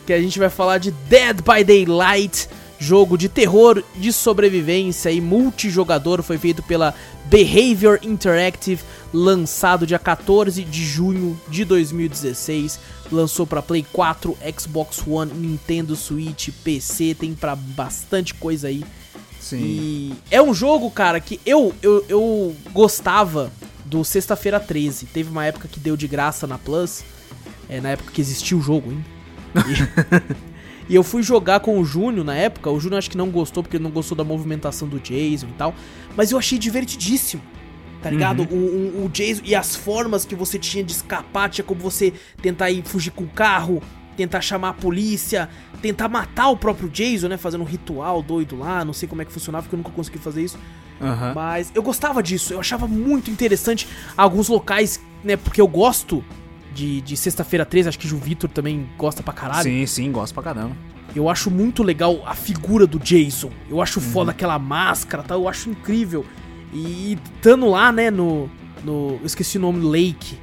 que 0.07 0.13
a 0.13 0.21
gente 0.21 0.39
vai 0.39 0.51
falar 0.51 0.79
de 0.79 0.91
Dead 0.91 1.37
by 1.43 1.65
Daylight, 1.65 2.49
jogo 2.79 3.17
de 3.17 3.29
terror, 3.29 3.83
de 3.97 4.13
sobrevivência 4.13 5.11
e 5.11 5.21
multijogador, 5.21 6.23
foi 6.23 6.39
feito 6.39 6.63
pela 6.63 6.95
Behavior 7.27 7.99
Interactive, 8.03 8.83
lançado 9.13 9.87
dia 9.87 9.99
14 9.99 10.63
de 10.65 10.85
junho 10.85 11.39
de 11.49 11.65
2016, 11.65 12.79
lançou 13.11 13.47
para 13.47 13.63
Play 13.63 13.87
4, 13.93 14.37
Xbox 14.59 15.03
One, 15.07 15.33
Nintendo 15.33 15.97
Switch, 15.97 16.51
PC, 16.63 17.17
tem 17.19 17.35
pra 17.35 17.55
bastante 17.55 18.35
coisa 18.35 18.69
aí. 18.69 18.85
Sim. 19.41 19.59
E 19.63 20.15
é 20.31 20.43
um 20.43 20.55
jogo, 20.55 20.91
cara, 20.91 21.21
que 21.21 21.41
eu, 21.45 21.75
eu, 21.83 22.05
eu 22.09 22.57
gostava 22.73 23.53
do 23.85 24.03
Sexta-feira 24.05 24.59
13. 24.59 25.07
Teve 25.07 25.31
uma 25.31 25.45
época 25.45 25.69
que 25.69 25.79
deu 25.79 25.97
de 25.97 26.09
graça 26.09 26.47
na 26.47 26.57
Plus. 26.57 27.05
É, 27.69 27.81
na 27.81 27.91
época 27.91 28.11
que 28.11 28.21
existia 28.21 28.57
o 28.57 28.63
jogo 28.63 28.91
ainda. 28.91 29.05
E, 30.51 30.54
e 30.89 30.95
eu 30.95 31.03
fui 31.03 31.23
jogar 31.23 31.61
com 31.61 31.79
o 31.79 31.85
Júnior 31.85 32.25
na 32.25 32.35
época. 32.35 32.71
O 32.71 32.79
Júnior 32.79 32.99
acho 32.99 33.11
que 33.11 33.17
não 33.17 33.31
gostou 33.31 33.63
porque 33.63 33.77
ele 33.77 33.85
não 33.85 33.91
gostou 33.91 34.17
da 34.17 34.25
movimentação 34.25 34.87
do 34.87 35.01
Jason 35.01 35.47
e 35.47 35.53
tal. 35.57 35.75
Mas 36.17 36.31
eu 36.31 36.39
achei 36.39 36.59
divertidíssimo. 36.59 37.43
Tá 38.03 38.11
ligado? 38.11 38.43
O, 38.51 38.55
o, 38.55 39.05
o 39.07 39.09
Jason 39.09 39.41
e 39.45 39.55
as 39.55 39.75
formas 39.75 40.27
que 40.27 40.35
você 40.35 40.59
tinha 40.59 40.85
de 40.85 40.93
escapar, 40.93 41.49
tinha 41.49 41.65
como 41.65 41.81
você 41.81 42.13
tentar 42.43 42.71
ir 42.71 42.83
fugir 42.85 43.11
com 43.11 43.25
o 43.25 43.29
carro, 43.29 43.83
tentar 44.15 44.43
chamar 44.43 44.71
a 44.71 44.73
polícia, 44.75 45.49
tentar 45.81 46.07
matar 46.07 46.51
o 46.51 46.57
próprio 46.57 46.91
Jason, 46.91 47.29
né? 47.29 47.39
Fazendo 47.39 47.63
um 47.63 47.67
ritual 47.67 48.23
doido 48.23 48.59
lá. 48.59 48.85
Não 48.85 48.93
sei 48.93 49.09
como 49.09 49.23
é 49.23 49.25
que 49.25 49.33
funcionava, 49.33 49.63
porque 49.63 49.75
eu 49.75 49.79
nunca 49.79 49.91
consegui 49.91 50.19
fazer 50.19 50.43
isso. 50.45 50.59
Aham. 51.01 51.33
Mas 51.35 51.73
eu 51.75 51.83
gostava 51.83 52.23
disso, 52.23 52.53
eu 52.53 52.61
achava 52.61 52.87
muito 52.87 53.31
interessante 53.31 53.89
alguns 54.17 54.49
locais, 54.49 55.01
né? 55.25 55.37
Porque 55.39 55.61
eu 55.61 55.67
gosto 55.67 56.23
de, 56.75 57.01
de 57.01 57.17
Sexta-feira 57.17 57.65
13, 57.65 57.89
acho 57.89 57.99
que 57.99 58.13
o 58.13 58.19
Vitor 58.19 58.51
também 58.51 58.89
gosta 58.99 59.23
pra 59.23 59.33
caralho. 59.33 59.63
Sim, 59.63 59.87
sim, 59.87 60.13
gosto 60.13 60.35
pra 60.35 60.43
caramba. 60.43 60.77
Eu 61.15 61.29
acho 61.29 61.51
muito 61.51 61.83
legal 61.83 62.23
a 62.27 62.35
figura 62.35 62.87
do 62.87 62.99
Jason. 62.99 63.51
Eu 63.71 63.81
acho 63.81 64.01
Uhum. 64.01 64.07
foda 64.07 64.31
aquela 64.33 64.59
máscara 64.59 65.23
tal, 65.23 65.43
eu 65.43 65.49
acho 65.49 65.71
incrível. 65.71 66.25
E 66.73 67.17
estando 67.37 67.69
lá, 67.71 67.93
né, 67.93 68.11
no. 68.11 68.51
no 68.83 69.19
eu 69.21 69.27
esqueci 69.27 69.59
o 69.59 69.61
nome, 69.61 69.85
Lake. 69.85 70.37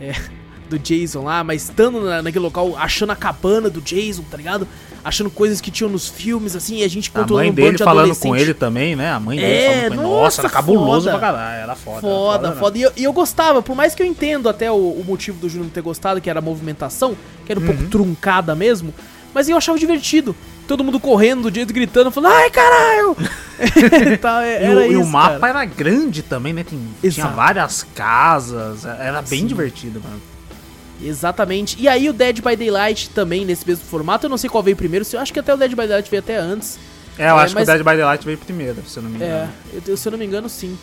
É, 0.00 0.12
do 0.70 0.78
Jason 0.78 1.22
lá, 1.22 1.42
mas 1.44 1.64
estando 1.64 2.00
na, 2.00 2.22
naquele 2.22 2.44
local, 2.44 2.74
achando 2.78 3.10
a 3.10 3.16
cabana 3.16 3.68
do 3.68 3.80
Jason, 3.80 4.22
tá 4.30 4.36
ligado? 4.36 4.66
Achando 5.04 5.30
coisas 5.30 5.60
que 5.60 5.68
tinham 5.70 5.90
nos 5.90 6.08
filmes, 6.08 6.54
assim, 6.54 6.76
e 6.78 6.84
a 6.84 6.88
gente 6.88 7.10
A 7.10 7.18
controlando 7.20 7.42
mãe 7.44 7.50
um 7.50 7.54
dele 7.54 7.66
bando 7.68 7.78
de 7.78 7.84
falando 7.84 8.16
com 8.16 8.36
ele 8.36 8.54
também, 8.54 8.94
né? 8.94 9.10
A 9.12 9.18
mãe 9.18 9.36
dele 9.36 9.52
É, 9.52 9.66
falando 9.66 9.88
com 9.88 9.94
ele. 9.94 10.02
nossa, 10.02 10.40
era 10.42 10.48
cabuloso 10.50 11.06
foda. 11.06 11.18
pra 11.18 11.32
caralho. 11.32 11.62
Era 11.62 11.74
foda. 11.74 12.00
Foda, 12.00 12.46
era 12.48 12.56
foda. 12.56 12.78
E 12.78 12.82
eu, 12.82 12.92
e 12.96 13.02
eu 13.04 13.12
gostava, 13.12 13.60
por 13.60 13.74
mais 13.74 13.94
que 13.96 14.02
eu 14.02 14.06
entendo 14.06 14.48
até 14.48 14.70
o, 14.70 14.76
o 14.76 15.04
motivo 15.04 15.38
do 15.38 15.48
Júnior 15.48 15.64
não 15.66 15.72
ter 15.72 15.80
gostado, 15.82 16.20
que 16.20 16.30
era 16.30 16.38
a 16.38 16.42
movimentação, 16.42 17.16
que 17.44 17.50
era 17.50 17.58
um 17.60 17.64
Uhum. 17.64 17.68
pouco 17.74 17.90
truncada 17.90 18.54
mesmo, 18.54 18.94
mas 19.34 19.48
eu 19.48 19.56
achava 19.56 19.76
divertido. 19.76 20.36
Todo 20.68 20.84
mundo 20.84 21.00
correndo 21.00 21.50
do 21.50 21.54
jeito 21.54 21.74
gritando, 21.74 22.12
falando, 22.12 22.34
ai 22.34 22.50
caralho! 22.50 23.16
É- 24.44 24.70
E, 24.70 24.74
o, 24.74 24.92
e 24.92 24.96
o 24.96 25.00
isso, 25.02 25.10
mapa 25.10 25.38
cara. 25.40 25.60
era 25.60 25.64
grande 25.64 26.22
também, 26.22 26.52
né? 26.52 26.64
Tem- 26.64 27.10
tinha 27.10 27.26
várias 27.26 27.82
casas. 27.94 28.84
Era 28.84 29.20
bem 29.22 29.40
Sim. 29.40 29.46
divertido, 29.46 30.00
mano. 30.02 30.20
Exatamente. 31.00 31.76
E 31.80 31.88
aí 31.88 32.08
o 32.08 32.12
Dead 32.12 32.40
by 32.40 32.56
Daylight 32.56 33.10
também, 33.10 33.44
nesse 33.44 33.66
mesmo 33.66 33.84
formato, 33.84 34.26
eu 34.26 34.30
não 34.30 34.36
sei 34.38 34.48
qual 34.50 34.62
veio 34.62 34.76
primeiro, 34.76 35.06
eu 35.12 35.20
acho 35.20 35.32
que 35.32 35.38
até 35.40 35.52
o 35.52 35.56
Dead 35.56 35.70
by 35.70 35.76
Daylight 35.86 36.10
veio 36.10 36.22
até 36.22 36.36
antes. 36.36 36.78
É, 37.18 37.24
eu 37.24 37.38
É, 37.38 37.42
acho 37.42 37.54
mas- 37.54 37.64
que 37.66 37.70
o 37.70 37.74
Dead 37.74 37.78
by 37.84 37.96
Daylight 37.96 38.24
veio 38.24 38.38
primeiro, 38.38 38.82
se 38.86 38.96
eu 38.98 39.02
não 39.02 39.10
me 39.10 39.22
É, 39.22 39.26
engano. 39.26 39.52
eu, 39.86 39.96
se 39.96 40.08
eu 40.08 40.12
não 40.12 40.18
me 40.18 40.24
engano, 40.26 40.48
sim. 40.48 40.78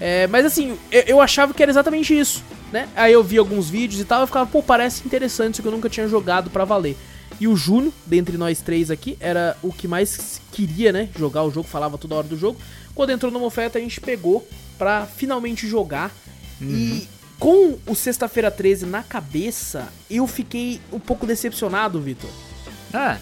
É, 0.00 0.26
mas 0.28 0.46
assim, 0.46 0.78
eu, 0.92 1.02
eu 1.06 1.20
achava 1.20 1.52
que 1.52 1.62
era 1.62 1.70
exatamente 1.72 2.16
isso, 2.16 2.42
né? 2.72 2.88
Aí 2.94 3.12
eu 3.12 3.22
vi 3.22 3.36
alguns 3.36 3.68
vídeos 3.68 4.00
e 4.00 4.04
tal, 4.04 4.20
eu 4.20 4.26
ficava, 4.26 4.46
pô, 4.46 4.62
parece 4.62 5.02
interessante, 5.04 5.54
isso 5.54 5.62
que 5.62 5.68
eu 5.68 5.72
nunca 5.72 5.88
tinha 5.88 6.06
jogado 6.08 6.50
pra 6.50 6.64
valer. 6.64 6.96
E 7.40 7.46
o 7.48 7.56
Júnior, 7.56 7.92
dentre 8.06 8.36
nós 8.36 8.60
três 8.60 8.90
aqui, 8.90 9.16
era 9.20 9.56
o 9.62 9.72
que 9.72 9.86
mais 9.88 10.40
queria, 10.52 10.92
né? 10.92 11.08
Jogar 11.18 11.42
o 11.44 11.50
jogo, 11.50 11.68
falava 11.68 11.98
toda 11.98 12.14
hora 12.14 12.26
do 12.26 12.36
jogo. 12.38 12.58
Quando 12.94 13.10
entrou 13.10 13.30
numa 13.30 13.46
oferta, 13.46 13.78
a 13.78 13.80
gente 13.80 14.00
pegou 14.00 14.48
pra 14.78 15.06
finalmente 15.06 15.66
jogar. 15.68 16.10
E 16.60 17.06
com 17.38 17.78
o 17.86 17.94
Sexta-feira 17.94 18.50
13 18.50 18.86
na 18.86 19.02
cabeça, 19.02 19.88
eu 20.10 20.26
fiquei 20.26 20.80
um 20.92 20.98
pouco 20.98 21.26
decepcionado, 21.26 22.00
Vitor 22.00 22.30
É, 22.92 23.18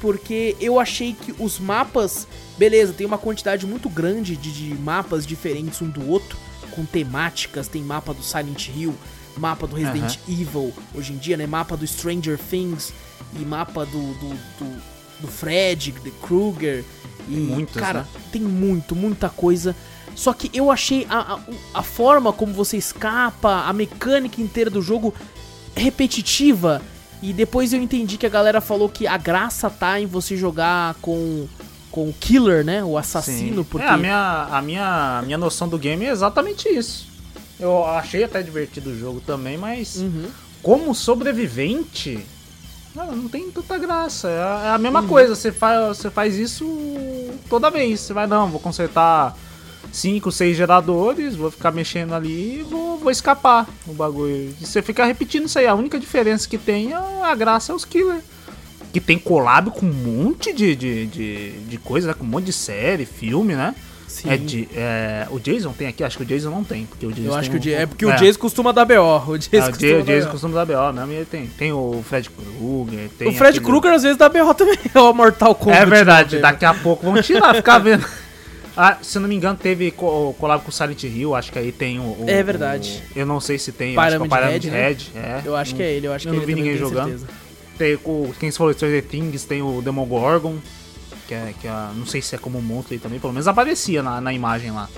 porque 0.00 0.56
eu 0.60 0.78
achei 0.78 1.12
que 1.12 1.34
os 1.38 1.58
mapas, 1.58 2.26
beleza, 2.58 2.92
tem 2.92 3.06
uma 3.06 3.18
quantidade 3.18 3.66
muito 3.66 3.88
grande 3.88 4.36
de, 4.36 4.52
de 4.52 4.74
mapas 4.74 5.26
diferentes 5.26 5.80
um 5.82 5.88
do 5.88 6.08
outro, 6.08 6.38
com 6.70 6.84
temáticas, 6.84 7.68
tem 7.68 7.82
mapa 7.82 8.12
do 8.12 8.22
Silent 8.22 8.68
Hill, 8.68 8.94
mapa 9.36 9.66
do 9.66 9.76
Resident 9.76 10.18
Evil, 10.28 10.72
hoje 10.94 11.12
em 11.12 11.16
dia, 11.16 11.36
né, 11.36 11.46
mapa 11.46 11.76
do 11.76 11.86
Stranger 11.86 12.38
Things 12.38 12.92
e 13.34 13.44
mapa 13.44 13.84
do 13.86 14.14
do, 14.14 14.28
do, 14.28 14.82
do 15.20 15.28
Fred, 15.28 15.92
de 15.92 16.10
Krueger 16.10 16.84
e 17.28 17.34
muitas, 17.34 17.82
cara, 17.82 18.00
né? 18.00 18.06
tem 18.30 18.42
muito, 18.42 18.94
muita 18.94 19.28
coisa. 19.28 19.74
Só 20.16 20.32
que 20.32 20.50
eu 20.52 20.70
achei 20.72 21.06
a, 21.08 21.34
a, 21.34 21.38
a 21.74 21.82
forma 21.82 22.32
como 22.32 22.52
você 22.52 22.76
escapa, 22.76 23.64
a 23.68 23.72
mecânica 23.72 24.40
inteira 24.40 24.68
do 24.70 24.82
jogo 24.82 25.14
repetitiva. 25.76 26.82
E 27.22 27.32
depois 27.32 27.72
eu 27.72 27.80
entendi 27.80 28.16
que 28.18 28.26
a 28.26 28.30
galera 28.30 28.60
falou 28.60 28.88
que 28.88 29.06
a 29.06 29.16
graça 29.16 29.70
tá 29.70 30.00
em 30.00 30.06
você 30.06 30.36
jogar 30.36 30.94
com 31.00 31.46
com 31.90 32.10
o 32.10 32.12
killer, 32.12 32.62
né? 32.62 32.84
O 32.84 32.98
assassino, 32.98 33.62
sim. 33.62 33.68
porque 33.70 33.86
É, 33.86 33.90
a 33.90 33.96
minha, 33.96 34.48
a, 34.50 34.60
minha, 34.60 35.18
a 35.18 35.22
minha 35.22 35.38
noção 35.38 35.66
do 35.66 35.78
game 35.78 36.04
é 36.04 36.10
exatamente 36.10 36.68
isso. 36.68 37.06
Eu 37.58 37.86
achei 37.86 38.22
até 38.22 38.42
divertido 38.42 38.90
o 38.90 38.98
jogo 38.98 39.22
também, 39.24 39.56
mas 39.56 39.96
Uhum. 39.96 40.26
como 40.62 40.94
sobrevivente, 40.94 42.20
não, 42.94 43.26
tem 43.28 43.50
tanta 43.50 43.78
graça. 43.78 44.28
É 44.28 44.42
a, 44.42 44.62
é 44.66 44.70
a 44.72 44.78
mesma 44.78 45.00
Uhum. 45.00 45.06
coisa, 45.08 45.34
você 45.34 45.50
faz, 45.50 45.96
você 45.96 46.10
faz 46.10 46.36
isso 46.36 46.66
toda 47.48 47.70
vez. 47.70 48.00
Você 48.00 48.12
vai, 48.12 48.26
não, 48.26 48.50
vou 48.50 48.60
consertar 48.60 49.34
cinco, 49.92 50.30
seis 50.32 50.56
geradores, 50.56 51.34
vou 51.36 51.50
ficar 51.50 51.70
mexendo 51.72 52.14
ali 52.14 52.60
e 52.60 52.62
vou, 52.62 52.98
vou 52.98 53.10
escapar 53.10 53.66
o 53.86 53.92
bagulho. 53.92 54.54
E 54.60 54.66
você 54.66 54.82
fica 54.82 55.04
repetindo 55.04 55.46
isso 55.46 55.58
aí. 55.58 55.66
A 55.66 55.74
única 55.74 55.98
diferença 55.98 56.48
que 56.48 56.58
tem 56.58 56.92
é 56.92 56.96
a 56.96 57.34
graça 57.34 57.72
é 57.72 57.74
os 57.74 57.84
killers. 57.84 58.22
Que 58.92 59.00
tem 59.00 59.18
collab 59.18 59.70
com 59.70 59.84
um 59.86 59.92
monte 59.92 60.52
de, 60.52 60.74
de, 60.74 61.06
de, 61.06 61.50
de 61.52 61.78
coisa, 61.78 62.08
né? 62.08 62.14
Com 62.14 62.24
um 62.24 62.28
monte 62.28 62.44
de 62.46 62.52
série, 62.52 63.04
filme, 63.04 63.54
né? 63.54 63.74
Sim. 64.08 64.30
É 64.30 64.36
de, 64.38 64.66
é, 64.74 65.26
o 65.30 65.38
Jason 65.38 65.72
tem 65.72 65.88
aqui? 65.88 66.02
Acho 66.02 66.16
que 66.16 66.22
o 66.22 66.26
Jason 66.26 66.48
não 66.48 66.64
tem. 66.64 66.86
Porque 66.86 67.04
o 67.04 67.12
Jason 67.12 67.28
eu 67.28 67.34
acho 67.34 67.50
que 67.50 67.56
o 67.56 67.58
um- 67.58 67.62
Jason, 67.62 67.82
é 67.82 67.86
porque 67.86 68.06
o 68.06 68.10
é. 68.10 68.16
Jason 68.16 68.38
costuma 68.38 68.72
dar 68.72 68.86
BO. 68.86 68.94
O 69.28 69.36
Jason 69.36 69.56
É, 69.56 69.60
o 69.68 69.70
costuma 69.72 69.98
o 69.98 70.02
Jason 70.04 70.30
costuma 70.30 70.54
dar 70.54 70.64
BO 70.64 70.92
mesmo, 70.94 71.12
e 71.12 71.16
ele 71.16 71.24
tem. 71.26 71.46
Tem 71.48 71.72
o 71.72 72.02
Fred 72.08 72.30
Krueger, 72.30 73.10
tem 73.18 73.28
O 73.28 73.32
Fred 73.32 73.58
aquele- 73.58 73.64
Krueger 73.66 73.92
às 73.92 74.02
vezes 74.04 74.16
dá 74.16 74.28
BO 74.30 74.54
também, 74.54 74.78
é 74.94 74.98
o 74.98 75.12
Mortal 75.12 75.54
Kombat. 75.54 75.82
É 75.82 75.84
verdade, 75.84 76.38
daqui 76.38 76.64
a 76.64 76.72
pouco 76.72 77.04
vão 77.04 77.20
tirar, 77.20 77.54
ficar 77.54 77.76
vendo. 77.80 78.06
Ah, 78.76 78.98
se 79.00 79.16
eu 79.16 79.22
não 79.22 79.28
me 79.28 79.34
engano, 79.34 79.56
teve 79.56 79.90
co 79.90 80.34
collab 80.38 80.62
com 80.62 80.68
o 80.68 80.72
Silent 80.72 81.02
Hill, 81.04 81.34
acho 81.34 81.50
que 81.50 81.58
aí 81.58 81.72
tem 81.72 81.98
o. 81.98 82.02
o- 82.02 82.24
É 82.28 82.42
verdade. 82.42 83.02
o- 83.14 83.18
eu 83.18 83.24
não 83.24 83.40
sei 83.40 83.58
se 83.58 83.72
tem, 83.72 83.94
eu 83.94 84.00
acho 84.00 84.10
que 84.18 84.22
é 84.22 84.26
o 84.26 84.28
Pyramid 84.28 84.60
Pyramid 84.60 84.68
Head, 84.68 85.10
Head. 85.14 85.26
é. 85.26 85.42
Eu 85.48 85.56
acho 85.56 85.74
que 85.74 85.82
é 85.82 85.92
ele, 85.92 86.06
eu 86.06 86.12
acho 86.12 86.28
eu 86.28 86.32
que 86.32 86.36
é 86.36 86.40
não 86.40 86.42
ele 86.44 86.46
vi 86.46 86.52
também, 86.60 86.64
ninguém 86.72 86.78
tenho 86.88 86.88
jogando. 86.90 87.18
certeza. 87.20 87.46
Tem 87.78 87.98
o, 88.04 88.34
quem 88.38 88.50
se 88.50 88.58
falou 88.58 88.72
Stranger 88.74 89.04
Things, 89.04 89.44
tem 89.44 89.62
o 89.62 89.80
Demogorgon, 89.82 90.56
que 91.26 91.34
é, 91.34 91.54
que 91.60 91.66
é. 91.66 91.70
Não 91.94 92.04
sei 92.06 92.20
se 92.20 92.34
é 92.34 92.38
como 92.38 92.58
um 92.58 92.62
monstro 92.62 92.92
aí 92.94 92.98
também, 93.00 93.18
pelo 93.18 93.32
menos 93.32 93.48
aparecia 93.48 94.02
na, 94.02 94.20
na 94.20 94.32
imagem 94.32 94.70
lá. 94.72 94.88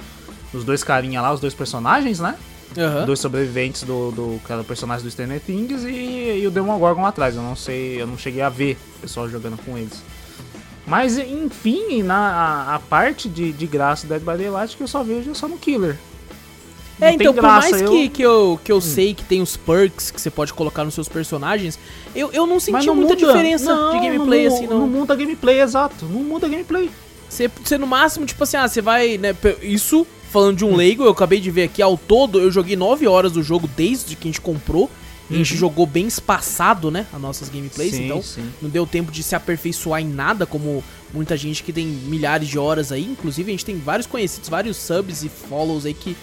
Os 0.53 0.65
dois 0.65 0.83
carinha 0.83 1.21
lá, 1.21 1.33
os 1.33 1.41
dois 1.41 1.55
personagens, 1.55 2.19
né? 2.21 2.35
Aham. 2.77 3.07
Dois 3.07 3.19
sobreviventes 3.21 3.83
do, 3.85 4.11
do 4.11 4.41
que 4.45 4.53
era 4.53 4.61
o 4.61 4.65
personagem 4.65 5.05
do 5.05 5.11
Stranger 5.11 5.41
Things 5.41 5.85
e, 5.85 6.41
e 6.43 6.47
o 6.47 6.51
Demogorgon 6.51 7.03
lá 7.03 7.09
atrás. 7.09 7.35
Eu 7.37 7.43
não 7.43 7.55
sei, 7.57 8.01
eu 8.01 8.07
não 8.07 8.19
cheguei 8.19 8.43
a 8.43 8.49
ver 8.49 8.77
o 8.99 9.01
pessoal 9.03 9.29
jogando 9.29 9.57
com 9.65 9.77
eles. 9.79 10.03
Mas 10.89 11.19
enfim, 11.19 12.03
na 12.03 12.17
a, 12.17 12.75
a 12.77 12.79
parte 12.79 13.29
de, 13.29 13.53
de 13.53 13.67
graça 13.67 14.07
do 14.07 14.11
Dead 14.11 14.21
by 14.23 14.43
Daylight 14.43 14.77
que 14.77 14.83
eu 14.83 14.89
só 14.89 15.03
vejo 15.03 15.31
é 15.31 15.35
só 15.35 15.47
no 15.47 15.59
Killer. 15.59 15.97
É, 17.01 17.13
Não 17.13 17.19
tem 17.19 17.27
então, 17.27 17.35
por 17.35 17.41
graça, 17.43 17.71
mais 17.71 17.83
eu- 17.83 17.89
Hum. 17.93 17.95
que, 17.95 18.09
que 18.09 18.23
eu, 18.23 18.61
que 18.65 18.73
eu 18.73 18.81
sei 18.81 19.15
que 19.15 19.23
tem 19.23 19.41
os 19.41 19.57
perks 19.57 20.11
que 20.11 20.21
você 20.21 20.31
pode 20.31 20.53
colocar 20.53 20.85
nos 20.85 20.95
seus 20.95 21.09
personagens, 21.09 21.79
eu, 22.15 22.31
eu 22.33 22.45
não 22.47 22.59
senti 22.59 22.87
não 22.87 22.95
muita 22.97 23.15
muda. 23.15 23.27
diferença 23.27 23.73
Não, 23.75 23.93
de 24.01 24.07
gameplay, 24.07 24.47
assim, 24.47 24.67
não. 24.67 24.81
não. 24.81 24.89
muda 24.89 25.15
gameplay, 25.15 25.61
exato. 25.61 26.05
Não 26.07 26.23
muda 26.25 26.49
gameplay. 26.49 26.91
Você, 27.29 27.47
você 27.49 27.79
no 27.79 27.87
máximo, 27.87 28.27
tipo 28.27 28.43
assim, 28.43 28.57
ah, 28.57 28.67
você 28.67 28.81
vai, 28.83 29.17
né, 29.19 29.37
isso, 29.63 30.05
falando 30.33 30.55
Hum. 30.55 30.57
de 30.57 30.65
um 30.65 30.75
leigo, 30.75 31.05
eu 31.05 31.11
acabei 31.11 31.39
de 31.41 31.51
ver 31.53 31.65
aqui, 31.65 31.81
ao 31.81 31.97
todo, 31.97 32.41
eu 32.41 32.51
joguei 32.51 32.75
9 32.75 33.07
horas 33.07 33.31
do 33.33 33.43
jogo 33.45 33.69
desde 33.77 34.17
que 34.17 34.27
a 34.27 34.31
gente 34.31 34.41
comprou, 34.41 34.91
a 35.31 35.35
gente 35.35 35.57
jogou 35.57 35.87
bem 35.87 36.07
espaçado, 36.07 36.91
né, 36.91 37.07
as 37.13 37.21
nossas 37.21 37.49
gameplays, 37.49 37.93
Uhum. 37.93 37.99
Sim, 37.99 38.05
então 38.07 38.23
sim. 38.23 38.51
não 38.63 38.71
deu 38.71 38.87
tempo 38.87 39.11
de 39.13 39.23
se 39.23 39.35
aperfeiçoar 39.35 40.01
em 40.01 40.09
nada, 40.09 40.47
como 40.47 40.83
muita 41.13 41.37
gente 41.37 41.63
que 41.63 41.73
tem 41.73 41.87
milhares 41.87 42.49
de 42.49 42.59
horas 42.59 42.91
aí, 42.93 43.05
inclusive 43.05 43.51
a 43.51 43.53
gente 43.53 43.65
tem 43.65 43.77
vários 43.79 44.07
conhecidos, 44.07 44.49
vários 44.49 44.77
subs 44.77 45.23
e 45.23 45.29
follows 45.29 45.85
aí 45.87 45.95
que, 45.95 46.17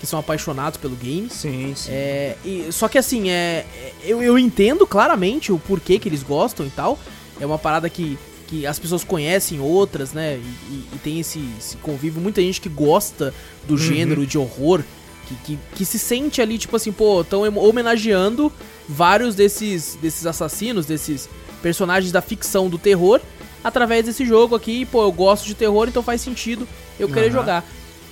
que 0.00 0.06
são 0.06 0.18
apaixonados 0.18 0.78
pelo 0.78 0.96
game. 0.96 1.28
Sim, 1.30 1.72
sim. 1.76 1.90
É, 1.92 2.36
e- 2.44 2.66
só 2.70 2.88
que 2.88 2.96
assim, 2.98 3.30
é, 3.30 3.64
eu, 4.02 4.22
eu 4.22 4.38
entendo 4.38 4.86
claramente 4.86 5.52
o 5.52 5.58
porquê 5.58 5.98
que 5.98 6.08
eles 6.08 6.22
gostam 6.22 6.66
e 6.66 6.70
tal. 6.70 6.98
É 7.38 7.44
uma 7.46 7.58
parada 7.58 7.88
que, 7.90 8.18
que 8.46 8.66
as 8.66 8.78
pessoas 8.78 9.04
conhecem 9.04 9.60
outras, 9.60 10.12
né? 10.12 10.36
E, 10.38 10.40
e- 10.74 10.84
e 10.94 10.98
tem 11.04 11.20
esse, 11.20 11.38
esse 11.58 11.76
convívio. 11.78 12.20
Muita 12.20 12.40
gente 12.40 12.60
que 12.60 12.68
gosta 12.68 13.32
do 13.68 13.76
gênero 13.78 14.26
de 14.26 14.36
horror, 14.38 14.82
que, 15.30 15.34
que, 15.44 15.58
que 15.76 15.84
se 15.84 15.98
sente 15.98 16.42
ali, 16.42 16.58
tipo 16.58 16.76
assim, 16.76 16.92
pô, 16.92 17.20
estão 17.20 17.42
homenageando 17.56 18.52
vários 18.88 19.34
desses, 19.34 19.96
desses 20.00 20.26
assassinos, 20.26 20.86
desses 20.86 21.28
personagens 21.62 22.10
da 22.12 22.20
ficção 22.20 22.68
do 22.68 22.78
terror, 22.78 23.20
através 23.62 24.06
desse 24.06 24.24
jogo 24.24 24.54
aqui. 24.54 24.84
Pô, 24.84 25.02
eu 25.02 25.12
gosto 25.12 25.46
de 25.46 25.54
terror, 25.54 25.88
então 25.88 26.02
faz 26.02 26.20
sentido 26.20 26.66
eu 26.98 27.08
querer 27.08 27.28
Aham. 27.28 27.38
jogar. 27.38 27.64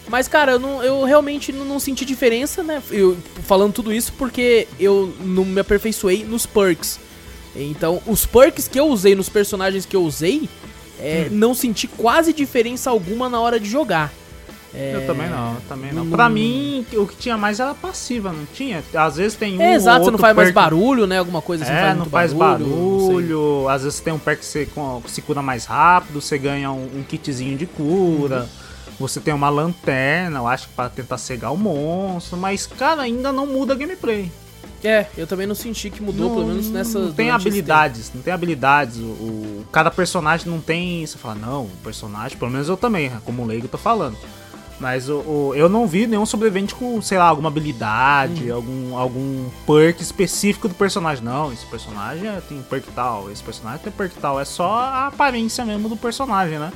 Mas, 0.09 0.26
cara, 0.26 0.52
eu, 0.52 0.59
não, 0.59 0.83
eu 0.83 1.04
realmente 1.04 1.52
não, 1.52 1.64
não 1.64 1.78
senti 1.78 2.04
diferença, 2.04 2.62
né? 2.62 2.83
Eu, 2.90 3.18
falando 3.42 3.74
tudo 3.74 3.92
isso 3.92 4.12
porque 4.16 4.66
eu 4.81 5.12
não 5.20 5.44
me 5.44 5.61
aperfeiçoei 5.61 6.24
nos 6.24 6.46
perks. 6.46 6.98
Então, 7.54 8.00
os 8.07 8.24
perks 8.24 8.68
que 8.68 8.78
eu 8.78 8.87
usei 8.87 9.14
nos 9.14 9.28
personagens 9.28 9.85
que 9.85 9.96
eu 9.96 10.02
usei, 10.02 10.48
é, 10.98 11.28
não 11.31 11.54
senti 11.54 11.87
quase 11.87 12.33
diferença 12.33 12.88
alguma 12.88 13.28
na 13.28 13.40
hora 13.40 13.61
de 13.61 13.68
jogar. 13.68 14.12
É, 14.74 14.96
Eu 14.96 15.07
também 15.07 15.31
não, 15.31 15.54
eu 15.54 15.61
também 15.68 15.92
não. 15.92 16.04
não- 16.04 16.11
Pra 16.11 16.28
mim, 16.28 16.85
o 16.92 17.07
que 17.07 17.16
tinha 17.16 17.38
mais 17.38 17.59
era 17.59 17.74
passiva, 17.74 18.31
não 18.33 18.44
tinha? 18.52 18.85
Às 18.94 19.16
vezes 19.16 19.37
tem 19.37 19.59
um. 19.59 19.62
É, 19.62 19.68
ou 19.70 19.74
exato, 19.74 20.04
você 20.04 20.11
não 20.11 20.18
faz 20.18 20.37
mais 20.37 20.50
barulho, 20.52 21.07
né? 21.07 21.18
Alguma 21.18 21.40
coisa 21.40 21.64
assim, 21.64 21.72
É, 21.72 21.94
não 21.94 22.04
faz 22.04 22.33
não 22.35 22.38
sei. 22.38 22.48
barulho. 22.48 23.68
Às 23.68 23.83
vezes 23.85 24.00
tem 24.00 24.12
um 24.12 24.18
perk 24.18 24.40
que 24.40 24.46
você 24.46 24.68
se 25.07 25.22
cura 25.22 25.40
mais 25.42 25.64
rápido, 25.64 26.20
você 26.20 26.37
ganha 26.37 26.70
um, 26.70 26.85
um 26.98 27.02
kitzinho 27.02 27.57
de 27.57 27.66
cura. 27.66 28.40
Uhum. 28.42 28.68
Você 29.00 29.20
tem 29.20 29.33
uma 29.33 29.48
lanterna, 29.48 30.38
eu 30.40 30.46
acho 30.46 30.68
que 30.68 30.74
pra 30.74 30.88
tentar 30.88 31.18
cegar 31.18 31.52
o 31.52 31.57
monstro. 31.57 32.37
Mas, 32.37 32.66
cara, 32.66 33.02
ainda 33.02 33.31
não 33.33 33.46
muda 33.46 33.72
a 33.72 33.76
gameplay. 33.76 34.31
É, 34.85 35.07
eu 35.16 35.26
também 35.26 35.46
não 35.46 35.54
senti 35.54 35.88
que 35.90 36.02
mudou, 36.02 36.28
não, 36.28 36.35
pelo 36.37 36.46
menos 36.48 36.68
nessa. 36.70 36.98
Não 36.98 37.12
tem 37.12 37.31
habilidades, 37.31 38.12
não 38.14 38.22
tem 38.22 38.33
habilidades. 38.33 38.98
O, 38.98 39.02
o- 39.07 39.64
cada 39.72 39.90
personagem 39.90 40.46
não 40.50 40.61
tem. 40.61 41.04
Você 41.07 41.16
fala, 41.18 41.35
não, 41.35 41.62
o 41.64 41.70
personagem, 41.83 42.37
pelo 42.37 42.50
menos 42.50 42.68
eu 42.68 42.76
também, 42.76 43.11
como 43.24 43.44
leigo, 43.46 43.66
tô 43.66 43.78
falando. 43.78 44.16
Mas 44.80 45.08
o, 45.08 45.16
o- 45.20 45.52
eu 45.56 45.68
não 45.68 45.86
vi 45.88 46.06
nenhum 46.06 46.24
sobrevivente 46.24 46.72
com, 46.74 47.02
sei 47.02 47.18
lá, 47.18 47.24
alguma 47.24 47.48
habilidade, 47.48 48.50
Hum. 48.50 48.54
algum, 48.54 48.96
algum 48.96 49.50
perk 49.66 50.00
específico 50.00 50.68
do 50.68 50.74
personagem. 50.74 51.24
Não, 51.24 51.52
esse 51.52 51.66
personagem 51.66 52.28
é- 52.28 52.40
tem 52.40 52.62
perk 52.62 52.88
tal, 52.92 53.28
esse 53.30 53.42
personagem 53.42 53.80
tem 53.82 53.92
perk 53.92 54.14
tal. 54.20 54.38
É 54.38 54.44
só 54.44 54.72
a 54.74 55.06
aparência 55.08 55.64
mesmo 55.64 55.88
do 55.88 55.96
personagem, 55.96 56.58
né? 56.60 56.72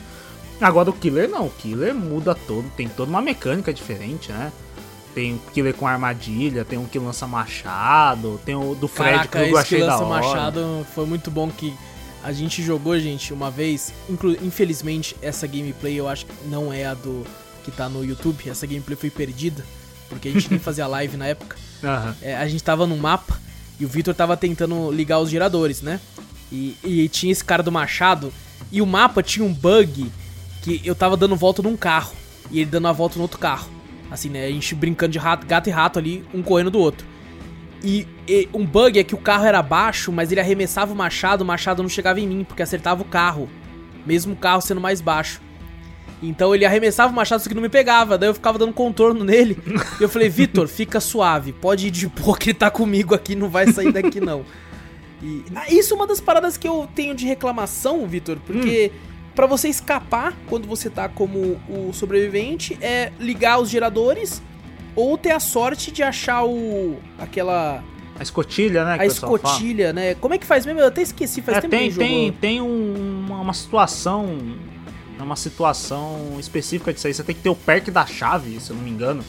Agora 0.60 0.90
o 0.90 0.92
killer 0.92 1.28
não, 1.28 1.46
o 1.46 1.50
killer 1.50 1.94
muda 1.94 2.34
todo, 2.34 2.68
tem 2.76 2.88
toda 2.88 3.08
uma 3.10 3.22
mecânica 3.22 3.72
diferente, 3.72 4.30
né? 4.32 4.52
Tem 5.14 5.34
um 5.34 5.38
killer 5.52 5.74
com 5.74 5.86
armadilha, 5.86 6.64
tem 6.64 6.78
um 6.78 6.86
que 6.86 6.98
lança 6.98 7.26
machado, 7.26 8.40
tem 8.44 8.54
o 8.56 8.74
do 8.74 8.88
Fred 8.88 9.10
Caraca, 9.28 9.28
que 9.28 9.38
eu 9.38 9.42
esse 9.44 9.52
que 9.52 9.58
achei 9.76 9.80
da 9.80 9.86
lança 9.96 10.04
hora. 10.04 10.26
Machado 10.26 10.86
foi 10.94 11.04
muito 11.06 11.30
bom 11.30 11.48
que 11.50 11.72
a 12.24 12.32
gente 12.32 12.62
jogou, 12.62 12.98
gente, 12.98 13.32
uma 13.32 13.50
vez. 13.50 13.92
Infelizmente, 14.42 15.16
essa 15.20 15.46
gameplay 15.46 15.94
eu 15.98 16.08
acho 16.08 16.26
que 16.26 16.32
não 16.48 16.72
é 16.72 16.86
a 16.86 16.94
do 16.94 17.24
que 17.64 17.70
tá 17.70 17.88
no 17.88 18.04
YouTube. 18.04 18.48
Essa 18.48 18.66
gameplay 18.66 18.96
foi 18.96 19.10
perdida, 19.10 19.64
porque 20.08 20.28
a 20.28 20.32
gente 20.32 20.50
nem 20.50 20.58
fazia 20.60 20.86
live 20.86 21.16
na 21.16 21.26
época. 21.26 21.56
Aham. 21.82 22.16
É, 22.22 22.36
a 22.36 22.46
gente 22.46 22.62
tava 22.62 22.86
num 22.86 22.96
mapa 22.96 23.40
e 23.78 23.84
o 23.84 23.88
Victor 23.88 24.14
tava 24.14 24.36
tentando 24.36 24.90
ligar 24.90 25.18
os 25.18 25.30
geradores, 25.30 25.82
né? 25.82 26.00
E, 26.50 26.76
e 26.84 27.08
tinha 27.08 27.32
esse 27.32 27.44
cara 27.44 27.62
do 27.62 27.72
machado 27.72 28.32
e 28.70 28.82
o 28.82 28.86
mapa 28.86 29.22
tinha 29.22 29.44
um 29.44 29.52
bug 29.52 30.10
que 30.62 30.80
eu 30.84 30.94
tava 30.94 31.16
dando 31.16 31.34
volta 31.34 31.62
num 31.62 31.76
carro 31.76 32.14
e 32.50 32.60
ele 32.60 32.70
dando 32.70 32.88
a 32.88 32.92
volta 32.92 33.16
no 33.16 33.22
outro 33.22 33.38
carro. 33.38 33.68
Assim, 34.10 34.28
né? 34.28 34.46
A 34.46 34.50
gente 34.50 34.74
brincando 34.74 35.12
de 35.12 35.18
rato, 35.18 35.46
gato 35.46 35.68
e 35.68 35.72
rato 35.72 35.98
ali, 35.98 36.24
um 36.34 36.42
correndo 36.42 36.70
do 36.70 36.78
outro. 36.78 37.06
E, 37.82 38.06
e 38.28 38.48
um 38.52 38.64
bug 38.64 38.98
é 38.98 39.02
que 39.02 39.14
o 39.14 39.18
carro 39.18 39.44
era 39.44 39.62
baixo, 39.62 40.12
mas 40.12 40.30
ele 40.30 40.40
arremessava 40.40 40.92
o 40.92 40.96
machado, 40.96 41.42
o 41.42 41.46
machado 41.46 41.82
não 41.82 41.88
chegava 41.88 42.20
em 42.20 42.26
mim, 42.26 42.44
porque 42.44 42.62
acertava 42.62 43.02
o 43.02 43.06
carro. 43.06 43.48
Mesmo 44.06 44.34
o 44.34 44.36
carro 44.36 44.60
sendo 44.60 44.80
mais 44.80 45.00
baixo. 45.00 45.40
Então 46.22 46.54
ele 46.54 46.64
arremessava 46.64 47.12
o 47.12 47.16
machado, 47.16 47.42
só 47.42 47.48
que 47.48 47.54
não 47.54 47.62
me 47.62 47.68
pegava. 47.68 48.16
Daí 48.16 48.28
eu 48.28 48.34
ficava 48.34 48.56
dando 48.58 48.72
contorno 48.72 49.24
nele. 49.24 49.58
e 49.98 50.02
eu 50.02 50.08
falei, 50.08 50.28
Vitor, 50.28 50.68
fica 50.68 51.00
suave. 51.00 51.52
Pode 51.52 51.88
ir 51.88 51.90
de 51.90 52.06
boa 52.06 52.36
que 52.38 52.50
ele 52.50 52.58
tá 52.58 52.70
comigo 52.70 53.14
aqui, 53.14 53.34
não 53.34 53.48
vai 53.48 53.70
sair 53.72 53.90
daqui 53.92 54.20
não. 54.20 54.44
E 55.22 55.42
ah, 55.54 55.64
isso 55.72 55.94
é 55.94 55.96
uma 55.96 56.06
das 56.06 56.20
paradas 56.20 56.56
que 56.56 56.66
eu 56.66 56.88
tenho 56.94 57.14
de 57.14 57.26
reclamação, 57.26 58.06
Vitor, 58.06 58.38
porque 58.46 58.90
pra 59.34 59.46
você 59.46 59.68
escapar 59.68 60.32
quando 60.48 60.66
você 60.66 60.90
tá 60.90 61.08
como 61.08 61.60
o 61.68 61.92
sobrevivente 61.92 62.76
é 62.80 63.12
ligar 63.18 63.60
os 63.60 63.70
geradores 63.70 64.42
ou 64.94 65.16
ter 65.16 65.30
a 65.30 65.40
sorte 65.40 65.90
de 65.90 66.02
achar 66.02 66.44
o 66.44 66.98
aquela 67.18 67.82
A 68.18 68.22
escotilha, 68.22 68.84
né? 68.84 68.96
que 68.96 69.02
a 69.02 69.06
escotilha, 69.06 69.92
né? 69.92 70.14
Como 70.16 70.34
é 70.34 70.38
que 70.38 70.44
faz 70.46 70.66
mesmo? 70.66 70.80
Eu 70.80 70.88
até 70.88 71.02
esqueci, 71.02 71.40
faz 71.40 71.58
É, 71.58 71.60
tempo 71.62 71.70
que 71.72 71.78
tem, 71.80 71.90
gente 71.90 71.98
tem, 71.98 72.32
tem 72.32 72.60
um- 72.60 73.26
uma 73.30 73.54
situação. 73.54 74.38
É 75.22 75.26
Uma 75.26 75.36
situação 75.36 76.36
específica 76.38 76.92
disso 76.92 77.06
aí. 77.06 77.14
Você 77.14 77.22
tem 77.22 77.34
que 77.34 77.42
ter 77.42 77.48
o 77.50 77.54
perk 77.56 77.90
da 77.90 78.04
chave, 78.06 78.58
se 78.60 78.70
eu 78.70 78.76
não 78.76 78.82
me 78.82 78.90
engano. 78.90 79.24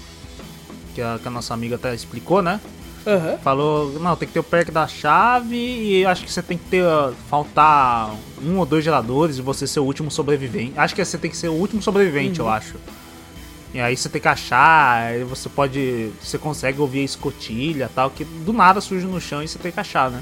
Que 0.95 1.01
a, 1.01 1.19
que 1.21 1.27
a 1.27 1.31
nossa 1.31 1.53
amiga 1.53 1.75
até 1.75 1.93
explicou, 1.93 2.41
né? 2.41 2.59
Aham. 3.05 3.37
Falou, 3.43 3.99
não, 3.99 4.15
tem 4.15 4.27
que 4.27 4.33
ter 4.33 4.39
o 4.39 4.43
perk 4.43 4.71
da 4.71 4.87
chave 4.87 5.55
e 5.57 6.05
acho 6.05 6.23
que 6.23 6.31
você 6.31 6.41
tem 6.41 6.57
que 6.57 6.65
ter. 6.69 6.83
uh, 6.85 7.13
faltar 7.29 8.15
um 8.41 8.57
ou 8.59 8.65
dois 8.65 8.83
geradores 8.83 9.37
e 9.37 9.41
você 9.41 9.67
ser 9.67 9.79
o 9.81 9.83
último 9.83 10.09
sobrevivente. 10.09 10.73
Acho 10.77 10.95
que 10.95 11.03
você 11.03 11.17
tem 11.17 11.29
que 11.29 11.35
ser 11.37 11.49
o 11.49 11.53
último 11.53 11.81
sobrevivente, 11.81 12.39
Uhum. 12.41 12.47
eu 12.47 12.51
acho. 12.53 12.75
E 13.73 13.79
aí 13.79 13.97
você 13.97 14.07
tem 14.07 14.21
que 14.21 14.27
achar, 14.27 15.01
aí 15.07 15.23
você 15.23 15.49
pode. 15.49 16.11
Você 16.21 16.37
consegue 16.37 16.79
ouvir 16.79 16.99
a 16.99 17.03
escotilha 17.03 17.89
e 17.91 17.93
tal, 17.93 18.09
que 18.11 18.23
do 18.23 18.53
nada 18.53 18.79
surge 18.79 19.05
no 19.05 19.19
chão 19.19 19.41
e 19.43 19.47
você 19.47 19.57
tem 19.57 19.71
que 19.71 19.79
achar, 19.79 20.11
né? 20.11 20.21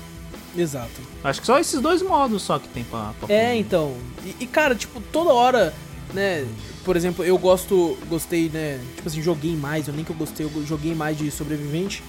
Exato. 0.56 1.02
Acho 1.24 1.40
que 1.40 1.48
só 1.48 1.60
esses 1.60 1.80
dois 1.80 2.02
modos 2.02 2.42
só 2.42 2.60
que 2.60 2.68
tem 2.68 2.84
pra. 2.84 3.14
pra 3.20 3.34
É, 3.34 3.56
então. 3.56 3.96
E, 4.26 4.44
e, 4.44 4.48
cara, 4.48 4.76
tipo, 4.76 5.00
toda 5.12 5.34
hora, 5.34 5.74
né? 6.14 6.46
Por 6.84 6.96
exemplo, 6.96 7.24
eu 7.24 7.38
gosto, 7.38 7.98
gostei, 8.10 8.50
né? 8.50 8.80
Tipo 8.96 9.08
assim, 9.08 9.22
joguei 9.22 9.56
mais, 9.56 9.88
eu 9.88 9.94
nem 9.94 10.04
que 10.04 10.12
eu 10.12 10.16
gostei, 10.16 10.46
eu 10.46 10.66
joguei 10.66 10.96
mais 10.96 11.18
de 11.18 11.30
sobrevivente. 11.30 12.04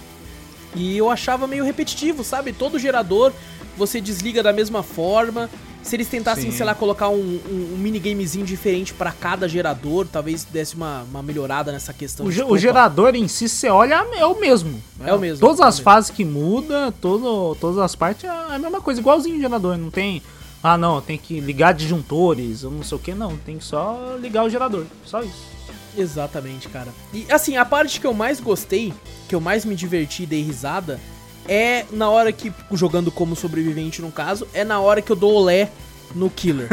E 0.74 0.96
eu 0.96 1.11
achava 1.11 1.46
meio 1.46 1.64
repetitivo, 1.64 2.24
sabe? 2.24 2.52
Todo 2.52 2.78
gerador 2.78 3.33
você 3.76 4.00
desliga 4.00 4.42
da 4.42 4.52
mesma 4.52 4.83
forma. 4.83 5.50
Se 5.83 5.97
eles 5.97 6.09
tentassem, 6.09 6.51
Sim. 6.51 6.57
sei 6.57 6.64
lá, 6.64 6.75
colocar 6.75 7.09
um, 7.09 7.40
um, 7.51 7.75
um 7.75 7.77
minigamezinho 7.77 8.47
diferente 8.47 8.95
pra 8.95 9.11
cada 9.11 9.49
gerador, 9.49 10.07
talvez 10.11 10.45
desse 10.45 10.77
uma, 10.77 11.03
uma 11.11 11.23
melhorada 11.23 11.73
nessa 11.73 11.92
questão. 11.92 12.27
O, 12.27 12.31
de, 12.31 12.42
o 12.42 12.57
gerador 12.57 13.14
em 13.14 13.27
si, 13.27 13.49
você 13.49 13.68
olha, 13.68 14.07
é 14.14 14.25
o 14.25 14.38
mesmo. 14.38 14.81
É 15.05 15.12
o 15.12 15.18
mesmo, 15.18 15.40
Todas 15.40 15.61
é 15.61 15.64
o 15.64 15.66
as 15.66 15.75
mesmo. 15.77 15.85
fases 15.85 16.11
que 16.11 16.25
muda, 16.25 16.92
todo, 17.01 17.57
todas 17.61 17.79
as 17.79 17.97
partes 17.97 18.25
é 18.25 18.29
a 18.29 18.59
mesma 18.59 18.81
coisa, 18.81 19.01
igualzinho 19.01 19.37
o 19.37 19.40
gerador. 19.40 19.77
Não 19.77 19.90
tem. 19.90 20.23
Ah, 20.62 20.79
não, 20.79 21.01
tem 21.01 21.18
que 21.18 21.40
ligar 21.40 21.75
disjuntores, 21.75 22.62
ou 22.62 22.71
não 22.71 22.85
sei 22.85 22.97
o 22.97 23.01
que, 23.01 23.12
não. 23.12 23.37
Tem 23.38 23.59
que 23.59 23.64
só 23.64 24.16
ligar 24.21 24.45
o 24.45 24.49
gerador. 24.51 24.85
Só 25.05 25.21
isso. 25.23 25.51
Exatamente, 25.99 26.68
cara. 26.68 26.88
E 27.12 27.27
assim, 27.31 27.57
a 27.57 27.64
parte 27.64 28.01
que 28.01 28.07
eu 28.07 28.14
mais 28.14 28.40
gostei, 28.40 28.95
que 29.29 29.35
eu 29.35 29.40
mais 29.40 29.64
me 29.64 29.75
diverti 29.75 30.23
e 30.23 30.27
dei 30.27 30.42
risada, 30.42 31.01
é 31.48 31.85
na 31.90 32.09
hora 32.11 32.33
que, 32.33 32.52
jogando 32.72 33.11
como 33.11 33.35
sobrevivente 33.37 34.00
no 34.00 34.11
caso, 34.12 34.46
é 34.52 34.64
na 34.64 34.81
hora 34.81 35.02
que 35.02 35.11
eu 35.11 35.16
dou 35.16 35.33
olé 35.35 35.70
no 36.14 36.31
killer. 36.31 36.68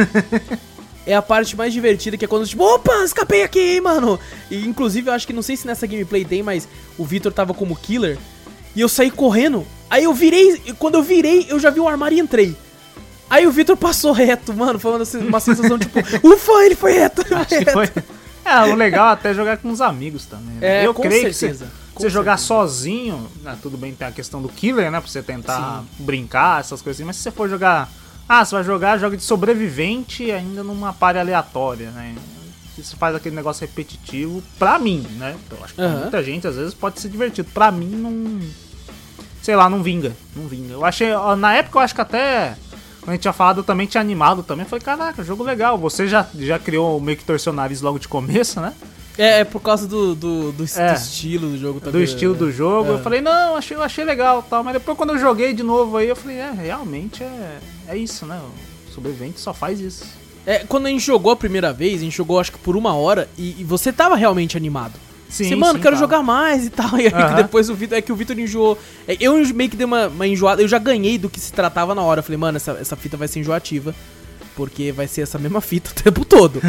é 1.06 1.16
a 1.16 1.22
parte 1.22 1.56
mais 1.56 1.74
divertida, 1.74 2.18
que 2.18 2.26
é 2.26 2.28
quando, 2.28 2.46
tipo, 2.46 2.64
opa, 2.64 3.04
escapei 3.04 3.44
aqui, 3.44 3.60
hein, 3.60 3.82
mano. 3.82 4.20
E 4.50 4.66
inclusive, 4.66 5.10
eu 5.10 5.14
acho 5.14 5.26
que 5.26 5.34
não 5.34 5.42
sei 5.42 5.58
se 5.58 5.66
nessa 5.66 5.88
gameplay 5.88 6.24
tem, 6.24 6.44
mas 6.44 6.68
o 6.98 7.06
Victor 7.06 7.32
tava 7.32 7.54
como 7.54 7.76
killer. 7.76 8.18
E 8.76 8.82
eu 8.82 8.90
saí 8.90 9.10
correndo. 9.10 9.66
Aí 9.90 10.04
eu 10.04 10.14
virei, 10.14 10.62
e 10.66 10.74
quando 10.74 10.96
eu 10.96 11.04
virei, 11.04 11.48
eu 11.50 11.60
já 11.60 11.70
vi 11.70 11.80
o 11.80 11.88
armário 11.88 12.18
e 12.18 12.22
entrei. 12.22 12.56
Aí 13.30 13.46
o 13.46 13.52
Victor 13.52 13.78
passou 13.78 14.12
reto, 14.12 14.54
mano. 14.54 14.80
Foi 14.80 14.92
uma, 14.92 15.40
sensação 15.40 15.78
tipo, 15.78 16.00
ufa, 16.28 16.52
ele 16.66 16.76
foi 16.76 16.94
reto. 16.94 17.22
Acho 17.34 17.60
que 17.60 17.72
foi. 17.72 17.90
É, 18.46 18.64
o 18.64 18.74
legal 18.74 19.10
é 19.10 19.12
até 19.12 19.32
jogar 19.32 19.58
com 19.58 19.70
os 19.70 19.80
amigos 19.80 20.26
também. 20.26 20.56
né? 20.56 20.82
É, 20.82 20.86
Eu 20.88 20.92
com 20.94 21.04
creio 21.04 21.28
que 21.28 21.34
certeza. 21.34 21.66
você, 21.66 21.72
Com 22.00 22.04
você 22.04 22.10
jogar 22.10 22.38
certeza. 22.38 22.48
sozinho, 22.48 23.28
né, 23.44 23.58
tudo 23.62 23.78
bem, 23.78 23.94
tem 23.94 24.08
a 24.08 24.12
questão 24.12 24.42
do 24.42 24.48
killer, 24.50 24.90
né? 24.90 25.02
Pra 25.02 25.10
você 25.10 25.22
tentar 25.22 25.84
brincar, 26.00 26.62
essas 26.62 26.82
coisas 26.82 26.98
assim, 27.00 27.06
mas 27.06 27.18
se 27.18 27.24
você 27.24 27.32
for 27.32 27.50
jogar. 27.50 27.90
Ah, 28.28 28.46
você 28.46 28.56
vai 28.56 28.64
jogar, 28.64 28.98
joga 28.98 29.18
de 29.18 29.24
sobrevivente 29.24 30.32
ainda 30.32 30.64
numa 30.64 30.94
party 30.94 31.20
aleatória, 31.20 31.92
né? 31.92 32.16
Isso 32.78 32.96
faz 32.96 33.14
aquele 33.14 33.36
negócio 33.36 33.62
repetitivo 33.68 34.42
pra 34.58 34.80
mim, 34.80 35.06
né? 35.18 35.36
Eu 35.52 35.58
acho 35.64 35.74
que 35.74 35.82
pra 35.82 35.86
Aham. 35.88 36.00
muita 36.02 36.24
gente 36.24 36.48
às 36.48 36.56
vezes 36.56 36.74
pode 36.74 37.02
ser 37.02 37.10
divertido. 37.10 37.50
Pra 37.54 37.72
mim 37.72 37.90
não. 37.90 38.40
Sei 39.42 39.56
lá, 39.56 39.70
não 39.70 39.84
vinga. 39.84 40.16
Não 40.36 40.48
vinga. 40.48 40.74
Eu 40.74 40.86
achei. 40.86 41.10
Na 41.38 41.54
época 41.54 41.80
eu 41.80 41.82
acho 41.82 41.94
que 41.96 42.02
até. 42.02 42.56
Quando 43.02 43.10
a 43.10 43.12
gente 43.14 43.22
tinha 43.24 43.34
falado, 43.34 43.58
eu 43.60 43.64
também 43.64 43.88
tinha 43.88 44.00
animado 44.00 44.44
também. 44.44 44.66
Falei, 44.66 44.84
caraca, 44.84 45.24
jogo 45.24 45.44
legal. 45.44 45.78
Você 45.78 46.08
já, 46.08 46.26
já 46.38 46.58
criou 46.58 47.02
meio 47.02 47.18
que 47.18 47.52
nariz 47.52 47.82
logo 47.82 48.00
de 48.00 48.08
começo, 48.08 48.62
né? 48.62 48.74
É, 49.20 49.42
é 49.42 49.44
por 49.44 49.62
causa 49.62 49.86
do, 49.86 50.16
do, 50.16 50.52
do, 50.54 50.64
É. 50.76 50.94
do 50.94 50.98
estilo 50.98 51.50
do 51.50 51.58
jogo 51.58 51.80
do 51.80 51.84
também. 51.84 52.04
estilo 52.04 52.34
do 52.34 52.52
jogo. 52.52 52.92
É. 52.92 52.94
Eu 52.94 53.00
falei, 53.00 53.20
não, 53.20 53.56
achei, 53.58 53.76
eu 53.76 53.84
achei 53.84 54.06
legal 54.06 54.42
tal. 54.50 54.64
Mas 54.64 54.74
depois 54.74 54.98
quando 54.98 55.12
eu 55.12 55.20
joguei 55.20 55.54
de 55.54 55.62
novo 55.62 55.98
aí, 55.98 56.08
eu 56.08 56.16
falei, 56.16 56.38
é, 56.38 56.52
realmente 56.52 57.22
é, 57.22 57.60
é 57.90 57.98
isso, 57.98 58.26
né? 58.26 58.40
O 58.88 58.92
sobrevivente 58.94 59.40
só 59.40 59.54
faz 59.54 59.80
isso. 59.80 60.06
É, 60.46 60.60
quando 60.60 60.86
a 60.86 60.90
gente 60.90 61.06
jogou 61.06 61.32
a 61.34 61.36
primeira 61.36 61.74
vez, 61.74 62.00
a 62.00 62.04
gente 62.06 62.16
jogou 62.16 62.40
acho 62.40 62.54
que 62.54 62.58
por 62.58 62.78
uma 62.78 62.94
hora 62.96 63.30
e, 63.38 63.56
e 63.60 63.64
você 63.64 63.92
tava 63.92 64.16
realmente 64.16 64.56
animado. 64.56 64.94
Sim, 65.30 65.50
você, 65.50 65.56
mano, 65.56 65.76
sim, 65.76 65.84
quero 65.84 65.96
tá. 65.96 66.00
jogar 66.00 66.24
mais 66.24 66.66
e 66.66 66.70
tal. 66.70 66.90
E 66.98 67.06
aí 67.08 67.14
Aham. 67.14 67.36
depois 67.36 67.70
o 67.70 67.76
Vitor. 67.76 67.98
É 67.98 68.02
que 68.02 68.12
o 68.12 68.16
Vitor 68.16 68.38
enjoou. 68.40 68.78
É, 69.08 69.16
eu 69.20 69.34
meio 69.54 69.70
que 69.70 69.78
dei 69.78 69.86
uma, 69.86 70.08
uma 70.08 70.26
enjoada. 70.26 70.62
Eu 70.62 70.68
já 70.68 70.80
ganhei 70.80 71.18
do 71.18 71.30
que 71.30 71.40
se 71.40 71.54
tratava 71.54 71.94
na 71.94 72.02
hora. 72.02 72.20
Eu 72.20 72.24
falei, 72.24 72.38
mano, 72.38 72.56
essa, 72.56 72.72
essa 72.82 72.96
fita 72.96 73.16
vai 73.16 73.28
ser 73.28 73.40
enjoativa. 73.42 73.94
Porque 74.60 74.92
vai 74.92 75.08
ser 75.08 75.22
essa 75.22 75.40
mesma 75.40 75.62
fita 75.62 75.90
o 75.90 75.94
tempo 76.04 76.26
todo. 76.26 76.62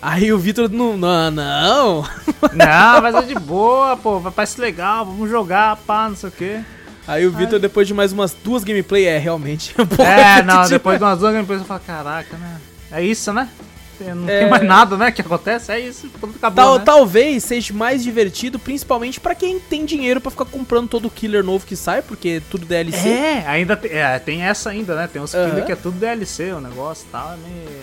Aí 0.00 0.32
o 0.32 0.38
Vitor, 0.38 0.70
não, 0.70 0.96
não, 0.96 1.30
não. 1.30 2.08
Não, 2.54 3.02
mas 3.02 3.14
é 3.14 3.20
de 3.20 3.34
boa, 3.34 3.98
pô, 3.98 4.18
vai 4.18 4.32
parecer 4.32 4.62
legal, 4.62 5.04
vamos 5.04 5.28
jogar, 5.28 5.76
pá, 5.76 6.08
não 6.08 6.16
sei 6.16 6.30
o 6.30 6.32
quê. 6.32 6.60
Aí 7.06 7.26
o 7.26 7.30
Vitor, 7.30 7.58
depois 7.58 7.86
de 7.86 7.92
mais 7.92 8.14
umas 8.14 8.32
duas 8.32 8.64
gameplay, 8.64 9.04
é, 9.04 9.18
realmente. 9.18 9.74
pouco 9.74 10.00
É, 10.00 10.42
não, 10.42 10.66
depois 10.66 10.96
de 10.96 11.04
umas 11.04 11.18
duas 11.18 11.34
gameplays 11.34 11.60
eu 11.60 11.66
falo, 11.66 11.80
caraca, 11.86 12.34
né? 12.38 12.58
É 12.90 13.04
isso, 13.04 13.30
né? 13.30 13.46
Não 14.02 14.28
É. 14.28 14.40
tem 14.40 14.50
mais 14.50 14.62
nada, 14.64 14.96
né, 14.96 15.10
que 15.10 15.20
acontece, 15.20 15.70
é 15.72 15.80
isso, 15.80 16.08
tudo 16.20 16.34
acabou, 16.36 16.64
Tal- 16.64 16.78
né? 16.78 16.84
Talvez 16.84 17.44
seja 17.44 17.72
mais 17.74 18.02
divertido, 18.02 18.58
principalmente 18.58 19.20
pra 19.20 19.34
quem 19.34 19.58
tem 19.58 19.84
dinheiro 19.84 20.20
pra 20.20 20.30
ficar 20.30 20.44
comprando 20.44 20.88
todo 20.88 21.06
o 21.06 21.10
killer 21.10 21.42
novo 21.44 21.66
que 21.66 21.76
sai, 21.76 22.02
porque 22.02 22.28
é 22.28 22.42
tudo 22.50 22.66
DLC. 22.66 23.08
É, 23.08 23.44
ainda 23.46 23.76
tem, 23.76 23.90
é, 23.92 24.18
tem 24.18 24.42
essa 24.42 24.70
ainda, 24.70 24.94
né? 24.96 25.08
Tem 25.12 25.20
uns 25.20 25.32
killer 25.32 25.64
que 25.64 25.72
é 25.72 25.76
tudo 25.76 25.98
DLC, 25.98 26.52
o 26.52 26.60
negócio 26.60 27.06
e 27.08 27.12
tal. 27.12 27.32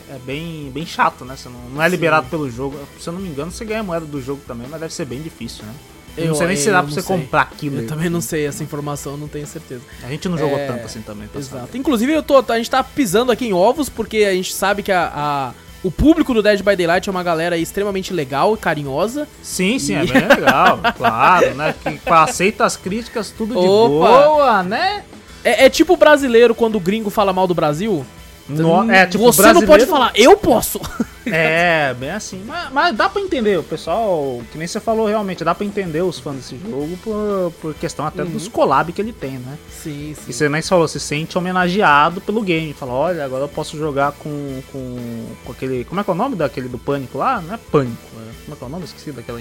É, 0.09 0.15
é 0.15 0.19
bem, 0.25 0.71
bem 0.73 0.85
chato, 0.85 1.23
né? 1.25 1.35
Você 1.37 1.49
não, 1.49 1.59
não 1.75 1.81
é 1.83 1.87
liberado 1.87 2.27
pelo 2.29 2.49
jogo. 2.49 2.79
Se 2.99 3.07
eu 3.07 3.13
não 3.13 3.19
me 3.21 3.29
engano, 3.29 3.51
você 3.51 3.63
ganha 3.65 3.83
moeda 3.83 4.05
do 4.05 4.21
jogo 4.21 4.41
também, 4.47 4.67
mas 4.69 4.79
deve 4.79 4.93
ser 4.93 5.05
bem 5.05 5.21
difícil, 5.21 5.63
né? 5.65 5.73
Eu, 6.17 6.29
não 6.29 6.35
sei 6.35 6.47
nem 6.47 6.57
se 6.57 6.69
dá 6.69 6.81
pra 6.83 6.91
você 6.91 7.01
sei. 7.01 7.15
comprar 7.15 7.49
killer. 7.51 7.83
Eu 7.83 7.87
também 7.87 8.09
não 8.09 8.19
sei 8.19 8.45
essa 8.45 8.61
informação, 8.61 9.15
não 9.15 9.27
tenho 9.29 9.47
certeza. 9.47 9.81
A 10.03 10.09
gente 10.09 10.27
não 10.27 10.37
jogou 10.37 10.57
É, 10.57 10.67
tanto 10.67 10.85
assim 10.85 11.01
também, 11.01 11.29
Exato. 11.33 11.67
saber. 11.67 11.77
Inclusive, 11.77 12.11
eu 12.11 12.21
tô, 12.23 12.43
a 12.51 12.57
gente 12.57 12.69
tá 12.69 12.83
pisando 12.83 13.31
aqui 13.31 13.45
em 13.45 13.53
ovos, 13.53 13.87
porque 13.87 14.17
a 14.25 14.33
gente 14.33 14.53
sabe 14.53 14.83
que 14.83 14.91
a, 14.91 15.09
a- 15.15 15.53
o 15.83 15.89
público 15.89 16.33
do 16.33 16.41
Dead 16.43 16.61
by 16.61 16.75
Daylight 16.75 17.07
é 17.07 17.11
uma 17.11 17.23
galera 17.23 17.57
extremamente 17.57 18.13
legal 18.13 18.53
e 18.53 18.57
carinhosa. 18.57 19.27
Sim, 19.41 19.79
sim, 19.79 19.95
é 19.95 20.03
E- 20.03 20.07
bem 20.07 20.27
legal, 20.27 20.79
claro, 20.97 21.53
né? 21.55 21.73
Que 21.81 21.99
aceita 22.09 22.65
as 22.65 22.75
críticas 22.75 23.31
tudo 23.31 23.53
de 23.53 23.65
Opa! 23.65 24.07
boa, 24.07 24.63
né? 24.63 25.03
É, 25.43 25.65
é 25.65 25.69
tipo 25.69 25.95
brasileiro 25.95 26.53
quando 26.53 26.75
o 26.75 26.79
gringo 26.81 27.09
fala 27.09 27.31
mal 27.31 27.47
do 27.47 27.53
Brasil. 27.55 28.05
No- 28.49 28.91
é, 28.91 29.05
tipo, 29.05 29.23
Você 29.23 29.41
não 29.41 29.53
pode 29.53 29.65
brasileiro- 29.85 29.91
falar, 29.91 30.11
eu 30.15 30.35
posso. 30.37 30.79
É, 31.31 31.93
bem 31.93 32.09
assim. 32.09 32.41
Mas, 32.43 32.71
mas 32.71 32.95
dá 32.95 33.07
pra 33.07 33.21
entender, 33.21 33.59
o 33.59 33.61
pessoal, 33.63 34.41
que 34.51 34.57
nem 34.57 34.65
você 34.65 34.79
falou 34.79 35.05
realmente, 35.05 35.43
dá 35.43 35.53
pra 35.53 35.63
entender 35.63 36.01
os 36.01 36.17
fãs 36.17 36.37
desse 36.37 36.57
jogo 36.57 36.97
por, 37.03 37.53
por 37.61 37.73
questão 37.75 38.03
até 38.07 38.23
dos 38.25 38.47
collab 38.47 38.91
que 38.91 38.99
ele 38.99 39.13
tem, 39.13 39.33
né? 39.33 39.55
Sim, 39.69 40.15
E 40.27 40.33
você 40.33 40.49
nem 40.49 40.61
falou, 40.63 40.87
se 40.87 40.99
sente 40.99 41.37
homenageado 41.37 42.19
pelo 42.19 42.41
game. 42.41 42.73
Fala, 42.73 42.93
olha, 42.93 43.23
agora 43.25 43.43
eu 43.43 43.47
posso 43.49 43.77
jogar 43.77 44.13
com, 44.13 44.61
com, 44.71 45.25
com 45.45 45.51
aquele. 45.51 45.83
Como 45.85 46.01
é 46.01 46.03
que 46.03 46.09
é 46.09 46.13
o 46.13 46.15
nome 46.15 46.35
daquele 46.35 46.67
do 46.67 46.79
Pânico 46.79 47.19
lá? 47.19 47.39
Não 47.41 47.53
é 47.53 47.57
Pânico, 47.57 47.97
é, 48.15 48.31
como 48.45 48.53
é 48.53 48.57
que 48.57 48.63
é 48.63 48.65
o 48.65 48.69
nome? 48.69 48.85
Esqueci 48.85 49.11
daquela. 49.11 49.39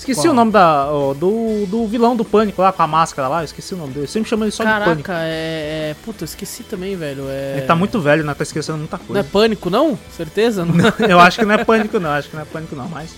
Esqueci 0.00 0.22
Qual? 0.22 0.32
o 0.32 0.34
nome 0.34 0.50
da, 0.50 0.90
ó, 0.90 1.12
do, 1.12 1.66
do 1.66 1.86
vilão 1.86 2.16
do 2.16 2.24
Pânico 2.24 2.62
lá, 2.62 2.72
com 2.72 2.82
a 2.82 2.86
máscara 2.86 3.28
lá, 3.28 3.42
eu 3.42 3.44
esqueci 3.44 3.74
o 3.74 3.76
nome 3.76 3.92
dele. 3.92 4.04
Eu 4.06 4.08
sempre 4.08 4.30
chamo 4.30 4.44
ele 4.44 4.50
só 4.50 4.64
de 4.64 4.70
Pânico. 4.70 5.02
Caraca, 5.02 5.24
é, 5.26 5.90
é. 5.90 5.96
Puta, 6.02 6.24
eu 6.24 6.24
esqueci 6.24 6.62
também, 6.62 6.96
velho. 6.96 7.24
É... 7.28 7.58
Ele 7.58 7.66
tá 7.66 7.74
muito 7.76 8.00
velho, 8.00 8.24
né? 8.24 8.32
Tá 8.32 8.42
esquecendo 8.42 8.78
muita 8.78 8.96
Não 8.96 9.04
é 9.04 9.06
coisa. 9.06 9.28
pânico, 9.30 9.68
não? 9.68 9.98
Certeza? 10.16 10.64
Não. 10.64 10.90
eu 11.06 11.20
acho 11.20 11.38
que 11.38 11.44
não 11.44 11.54
é 11.54 11.62
Pânico, 11.64 12.00
não. 12.00 12.10
Acho 12.10 12.30
que 12.30 12.34
não 12.34 12.42
é 12.42 12.46
Pânico, 12.46 12.74
não, 12.74 12.88
mas. 12.88 13.10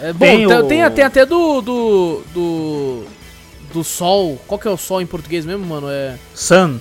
É, 0.00 0.12
bom, 0.12 0.18
Tem 0.20 0.46
o- 0.46 0.62
tem, 0.64 0.90
tem 0.92 1.04
até 1.04 1.26
do, 1.26 1.60
do. 1.60 2.22
do. 2.32 3.04
do 3.72 3.82
sol. 3.82 4.40
Qual 4.46 4.60
que 4.60 4.68
é 4.68 4.70
o 4.70 4.76
sol 4.76 5.02
em 5.02 5.06
português 5.06 5.44
mesmo, 5.44 5.66
mano? 5.66 5.88
É. 5.90 6.14
Sun. 6.36 6.78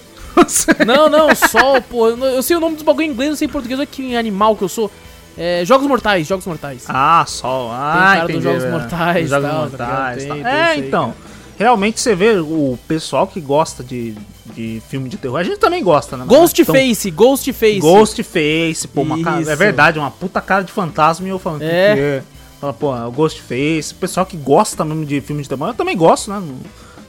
Não, 0.85 1.09
não, 1.09 1.33
sol, 1.33 1.81
pô. 1.81 2.09
Eu 2.09 2.43
sei 2.43 2.55
o 2.55 2.59
nome 2.59 2.75
dos 2.75 2.83
bagulho 2.83 3.07
em 3.07 3.09
inglês, 3.09 3.31
eu 3.31 3.35
sei 3.35 3.47
em 3.47 3.51
português, 3.51 3.79
olha 3.79 3.87
que 3.87 4.15
animal 4.15 4.55
que 4.55 4.63
eu 4.63 4.69
sou. 4.69 4.91
É, 5.37 5.63
jogos 5.65 5.85
Mortais, 5.87 6.25
Jogos 6.27 6.45
Mortais. 6.47 6.83
Ah, 6.87 7.23
Sol. 7.27 7.69
Ah, 7.71 7.93
Tem 8.11 8.15
cara 8.21 8.33
dos 8.33 8.43
Jogos 8.43 8.63
é. 8.63 8.71
Mortais, 8.71 9.29
Jogos 9.29 9.49
tal, 9.49 9.53
tá 9.53 9.59
Mortais. 9.69 10.23
ligado? 10.23 10.35
Tem- 10.35 10.43
tem 10.43 10.53
é, 10.53 10.77
então. 10.77 11.13
Realmente 11.59 11.99
você 11.99 12.15
vê 12.15 12.37
o 12.39 12.77
pessoal 12.87 13.25
que 13.27 13.39
gosta 13.41 13.83
de, 13.83 14.15
de 14.53 14.81
filme 14.89 15.09
de 15.09 15.17
terror. 15.17 15.39
A 15.39 15.43
gente 15.43 15.57
também 15.57 15.83
gosta, 15.83 16.15
né? 16.17 16.23
Mas 16.27 16.31
então- 16.31 16.41
Ghostface, 16.75 17.11
Ghostface. 17.11 17.79
Ghostface, 17.79 18.87
pô, 18.87 19.01
uma 19.01 19.21
cara, 19.23 19.41
é 19.51 19.55
verdade, 19.55 19.97
uma 19.99 20.11
puta 20.11 20.39
cara 20.41 20.63
de 20.63 20.71
fantasma 20.71 21.27
e 21.27 21.29
eu 21.31 21.39
falando, 21.39 21.61
É. 21.63 21.89
que 21.89 21.95
que 21.95 22.01
é? 22.01 22.23
Fala, 22.61 22.73
pô, 22.73 22.91
Ghostface, 23.11 23.91
o 23.93 23.95
pessoal 23.95 24.25
que 24.25 24.37
gosta 24.37 24.83
mesmo 24.85 25.05
de 25.05 25.19
filme 25.21 25.41
de 25.43 25.49
terror, 25.49 25.67
eu 25.67 25.73
também 25.73 25.95
gosto, 25.97 26.31
né? 26.31 26.41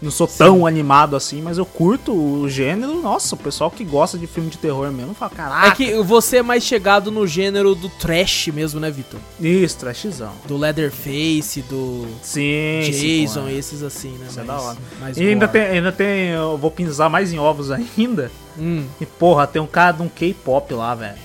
Não, 0.01 0.12
sou 0.12 0.28
tão 0.28 0.64
animado 0.64 1.16
assim, 1.16 1.42
mas 1.42 1.59
eu 1.59 1.66
curto 1.66 2.12
o 2.12 2.49
gênero. 2.49 3.03
Nossa, 3.03 3.34
o 3.34 3.38
pessoal 3.38 3.68
que 3.68 3.82
gosta 3.84 4.16
de 4.16 4.28
filme 4.28 4.49
de 4.49 4.57
terror 4.57 4.92
mesmo 4.92 5.12
fala, 5.12 5.30
caraca. 5.34 5.66
É 5.66 5.70
que 5.72 6.01
você 6.03 6.36
é 6.36 6.42
mais 6.42 6.62
chegado 6.62 7.11
no 7.11 7.26
gênero 7.26 7.74
do 7.74 7.88
trash 7.88 8.46
mesmo, 8.49 8.78
né, 8.78 8.90
Vitor? 8.92 9.18
Isso, 9.40 9.76
trashzão. 9.78 10.32
Do 10.46 10.57
Leatherface, 10.57 11.62
do 11.62 12.07
Sim, 12.22 12.80
sim, 12.84 13.22
Jason, 13.24 13.49
é. 13.49 13.53
esses 13.55 13.82
assim, 13.82 14.11
né? 14.18 14.26
Isso 14.30 14.38
é 14.38 14.44
mais- 14.44 14.62
da 14.62 14.68
hora. 14.68 14.78
E 15.16 15.28
ainda 15.28 15.49
tem, 15.49 15.62
ainda 15.62 15.90
tem, 15.90 16.28
eu 16.28 16.57
vou 16.57 16.70
pisar 16.70 17.11
mais 17.11 17.32
em 17.32 17.38
ovos 17.40 17.70
ainda. 17.72 18.30
Hum. 18.57 18.84
E 19.01 19.07
porra, 19.07 19.46
tem 19.49 19.61
um 19.61 19.66
cara 19.66 19.92
de 19.96 20.03
um 20.03 20.09
K-pop 20.09 20.74
lá, 20.74 20.94
velho. 20.94 21.18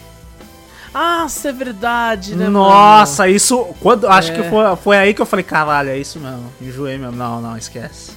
Ah, 0.95 1.25
isso 1.27 1.47
é 1.47 1.51
verdade, 1.51 2.35
né, 2.35 2.47
Nossa, 2.49 3.27
isso. 3.27 3.65
Quando, 3.81 4.07
acho 4.07 4.31
É. 4.31 4.35
que 4.35 4.49
foi, 4.49 4.75
foi 4.77 4.97
aí 4.97 5.13
que 5.13 5.21
eu 5.21 5.25
falei, 5.25 5.43
caralho, 5.43 5.89
é 5.89 5.97
isso 5.97 6.19
mesmo. 6.19 6.45
Enjoei 6.61 6.97
mesmo. 6.99 7.15
Não, 7.15 7.41
não, 7.41 7.57
esquece. 7.57 8.11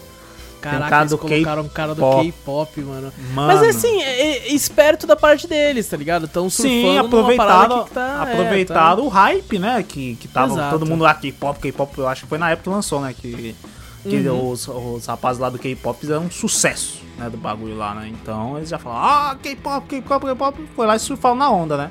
Tem 0.61 0.71
um 0.71 0.73
Caraca, 0.73 0.91
cara 0.91 1.03
eles 1.03 1.11
do 1.11 1.19
colocaram 1.19 1.63
um 1.63 1.69
cara 1.69 1.95
do 1.95 2.03
K-pop. 2.03 2.81
Mano. 2.81 3.13
Mano. 3.35 3.49
Mas 3.49 3.63
assim, 3.63 4.03
é, 4.03 4.49
é 4.49 4.53
esperto 4.53 5.07
da 5.07 5.17
parte 5.17 5.47
deles, 5.47 5.89
tá 5.89 5.97
ligado? 5.97 6.27
Tão 6.29 6.51
surfando 6.51 6.71
Sim, 6.79 6.99
aproveitaram, 6.99 7.85
que 7.85 7.91
tá, 7.91 8.23
aproveitaram 8.23 9.03
é, 9.03 9.07
o 9.07 9.09
hype, 9.09 9.59
né? 9.59 9.85
Que, 9.87 10.17
que 10.17 10.29
tava 10.29 10.53
Exato. 10.53 10.79
todo 10.79 10.89
mundo 10.89 11.03
lá, 11.03 11.15
K-pop, 11.15 11.59
K-pop, 11.61 11.99
eu 11.99 12.09
acho 12.09 12.23
que 12.23 12.29
foi 12.29 12.39
na 12.39 12.51
época 12.51 12.71
que 12.71 12.75
lançou, 12.75 13.01
né? 13.01 13.15
Que, 13.15 13.55
que 14.03 14.17
Uhum. 14.29 14.51
os, 14.51 14.69
os 14.69 15.07
rapazes 15.07 15.41
lá 15.41 15.51
do 15.51 15.59
K-pop 15.59 15.99
fizeram 15.99 16.23
um 16.23 16.31
sucesso, 16.31 17.03
né? 17.19 17.29
Do 17.29 17.37
bagulho 17.37 17.77
lá, 17.77 17.95
né? 17.95 18.09
Então 18.09 18.57
eles 18.57 18.69
já 18.69 18.79
falaram, 18.79 19.31
ah, 19.31 19.37
K-pop, 19.43 19.87
K-pop, 19.89 20.27
K-pop, 20.27 20.69
foi 20.75 20.87
lá 20.87 20.97
e 20.97 20.99
surfaram 20.99 21.35
na 21.35 21.51
onda, 21.51 21.77
né? 21.77 21.91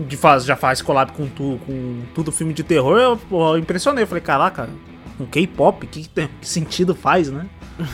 De 0.00 0.16
faz, 0.16 0.44
já 0.44 0.56
faz 0.56 0.80
collab 0.82 1.12
com, 1.12 1.26
tu, 1.28 1.58
com 1.66 2.02
tudo 2.14 2.30
filme 2.30 2.52
de 2.52 2.62
terror, 2.62 2.98
eu, 2.98 3.18
eu 3.30 3.58
impressionei, 3.58 4.06
falei, 4.06 4.22
caraca, 4.22 4.68
um 5.18 5.26
K-pop, 5.26 5.86
que, 5.86 6.08
que 6.08 6.28
sentido 6.42 6.94
faz, 6.94 7.30
né? 7.30 7.46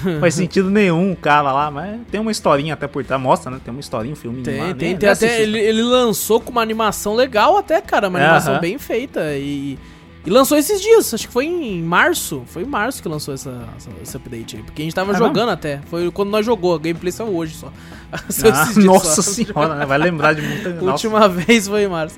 Não 0.04 0.20
faz 0.20 0.34
sentido 0.34 0.70
nenhum 0.70 1.12
o 1.12 1.16
cara 1.16 1.52
lá, 1.52 1.70
mas 1.70 2.00
tem 2.10 2.20
uma 2.20 2.30
historinha 2.32 2.74
até 2.74 2.86
por 2.86 3.04
trás, 3.04 3.20
mostra, 3.22 3.50
né? 3.50 3.60
Tem 3.64 3.72
uma 3.72 3.80
historinha, 3.80 4.12
um 4.14 4.16
filme. 4.16 4.42
Tem, 4.42 4.58
lá, 4.58 4.74
tem, 4.74 4.88
nem- 4.90 4.96
tem 4.96 5.08
até. 5.08 5.42
Ele, 5.42 5.58
ele 5.58 5.82
lançou 5.82 6.40
com 6.40 6.50
uma 6.50 6.62
animação 6.62 7.14
legal, 7.14 7.56
até, 7.58 7.80
cara. 7.80 8.08
Uma 8.08 8.18
animação 8.18 8.52
Aham. 8.54 8.60
bem 8.60 8.78
feita. 8.78 9.20
E, 9.36 9.78
e 10.26 10.30
lançou 10.30 10.56
esses 10.56 10.80
dias, 10.80 11.12
acho 11.12 11.26
que 11.26 11.32
foi 11.32 11.44
em 11.46 11.82
março. 11.82 12.42
Foi 12.46 12.62
em 12.62 12.66
março 12.66 13.02
que 13.02 13.08
lançou 13.08 13.34
essa, 13.34 13.68
essa- 13.76 13.90
esse 14.02 14.16
update 14.16 14.56
aí. 14.56 14.62
Porque 14.62 14.80
a 14.80 14.84
gente 14.84 14.94
tava 14.94 15.12
É 15.12 15.16
jogando 15.18 15.50
até. 15.50 15.80
Foi 15.90 16.10
quando 16.10 16.30
nós 16.30 16.46
jogou. 16.46 16.74
A 16.74 16.78
gameplay 16.78 17.12
saiu 17.12 17.34
hoje 17.36 17.54
só. 17.54 17.70
Ah, 18.14 18.80
nossa 18.80 19.22
só. 19.22 19.30
senhora, 19.32 19.74
né? 19.74 19.84
Vai 19.86 19.98
lembrar 19.98 20.34
de 20.34 20.40
muita. 20.42 20.70
Nossa. 20.80 20.90
última 21.08 21.28
vez 21.28 21.66
foi 21.68 21.82
em 21.82 21.88
março. 21.88 22.16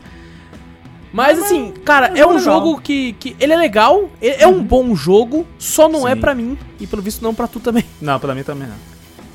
Mas 1.16 1.38
assim, 1.42 1.72
cara, 1.82 2.12
é 2.14 2.20
é 2.20 2.26
um 2.26 2.38
jogo 2.38 2.78
que, 2.78 3.14
que. 3.14 3.34
Ele 3.40 3.52
é 3.54 3.56
legal, 3.56 4.10
ele 4.20 4.36
é 4.38 4.46
um 4.46 4.62
bom 4.62 4.94
jogo, 4.94 5.46
só 5.58 5.88
não 5.88 6.06
é 6.06 6.14
Sim. 6.14 6.20
pra 6.20 6.34
mim. 6.34 6.58
E 6.78 6.86
pelo 6.86 7.00
visto 7.00 7.22
não 7.22 7.34
pra 7.34 7.46
tu 7.46 7.58
também. 7.58 7.84
Não, 8.02 8.20
pra 8.20 8.34
mim 8.34 8.42
também 8.42 8.68
não. 8.68 8.76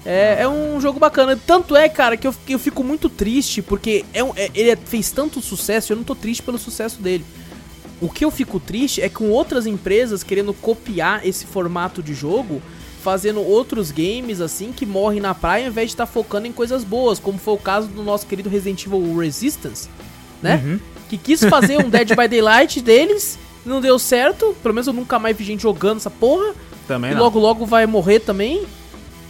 É, 0.06 0.44
é 0.44 0.48
um 0.48 0.80
jogo 0.80 1.00
bacana. 1.00 1.36
Tanto 1.36 1.76
é, 1.76 1.90
cara, 1.90 2.16
que 2.16 2.28
eu, 2.28 2.34
que 2.46 2.54
eu 2.54 2.60
fico 2.60 2.84
muito 2.84 3.10
triste, 3.10 3.62
porque 3.64 4.06
é 4.14 4.24
um- 4.24 4.32
é- 4.36 4.52
ele 4.54 4.76
fez 4.76 5.10
tanto 5.12 5.42
sucesso 5.42 5.92
e 5.92 5.94
eu 5.94 5.98
não 5.98 6.04
tô 6.04 6.14
triste 6.14 6.44
pelo 6.44 6.60
sucesso 6.60 7.02
dele. 7.02 7.26
O 8.00 8.10
que 8.10 8.24
eu 8.26 8.30
fico 8.32 8.60
triste 8.60 9.02
é 9.02 9.10
com 9.10 9.30
outras 9.30 9.66
empresas 9.66 10.22
querendo 10.24 10.54
copiar 10.54 11.26
esse 11.26 11.46
formato 11.48 12.02
de 12.04 12.14
jogo, 12.14 12.62
fazendo 13.04 13.42
outros 13.42 13.90
games 13.92 14.40
assim 14.42 14.72
que 14.72 14.86
morrem 14.86 15.20
na 15.20 15.34
praia 15.34 15.66
ao 15.66 15.72
invés 15.72 15.88
de 15.90 15.94
estar 15.94 16.06
focando 16.06 16.46
em 16.48 16.52
coisas 16.52 16.84
boas, 16.84 17.18
como 17.20 17.40
foi 17.40 17.54
o 17.56 17.58
caso 17.58 17.88
do 17.88 18.04
nosso 18.04 18.26
querido 18.28 18.50
Resident 18.50 18.86
Evil 18.86 19.18
Resistance, 19.18 19.88
né? 20.44 20.62
Uhum. 20.64 20.80
Que 21.12 21.18
quis 21.18 21.44
fazer 21.44 21.78
um 21.78 21.90
Dead 21.90 22.08
by 22.16 22.26
Daylight 22.28 22.80
deles, 22.80 23.38
não 23.66 23.82
deu 23.82 24.00
certo. 24.00 24.56
Pelo 24.64 24.74
menos 24.74 24.88
eu 24.88 24.94
nunca 24.94 25.20
mais 25.20 25.36
vi 25.36 25.44
gente 25.44 25.62
jogando 25.62 25.98
essa 25.98 26.10
porra. 26.10 26.54
Também 26.88 27.12
E 27.12 27.14
não. 27.16 27.22
logo 27.22 27.38
logo 27.38 27.66
vai 27.66 27.86
morrer 27.86 28.20
também. 28.22 28.64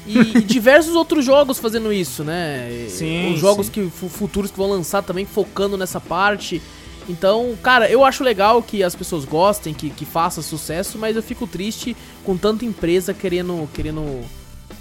E, 0.06 0.18
e 0.20 0.42
diversos 0.46 0.94
outros 0.96 1.26
jogos 1.26 1.58
fazendo 1.58 1.92
isso, 1.92 2.24
né? 2.24 2.86
Sim, 2.88 3.34
Os 3.34 3.40
jogos 3.40 3.66
sim. 3.66 3.72
que 3.72 3.90
fu- 3.90 4.08
futuros 4.10 4.52
que 4.52 4.58
vão 4.58 4.70
lançar 4.70 5.02
também 5.02 5.26
focando 5.26 5.76
nessa 5.76 6.00
parte. 6.00 6.62
Então, 7.10 7.58
cara, 7.64 7.90
eu 7.90 8.06
acho 8.06 8.24
legal 8.24 8.62
que 8.62 8.84
as 8.84 8.94
pessoas 8.94 9.26
gostem, 9.26 9.74
que, 9.74 9.90
que 9.90 10.06
faça 10.06 10.44
sucesso, 10.44 11.00
mas 11.00 11.16
eu 11.16 11.24
fico 11.24 11.48
triste 11.48 11.98
com 12.24 12.38
tanta 12.38 12.64
empresa 12.64 13.12
querendo, 13.12 13.68
querendo 13.74 14.22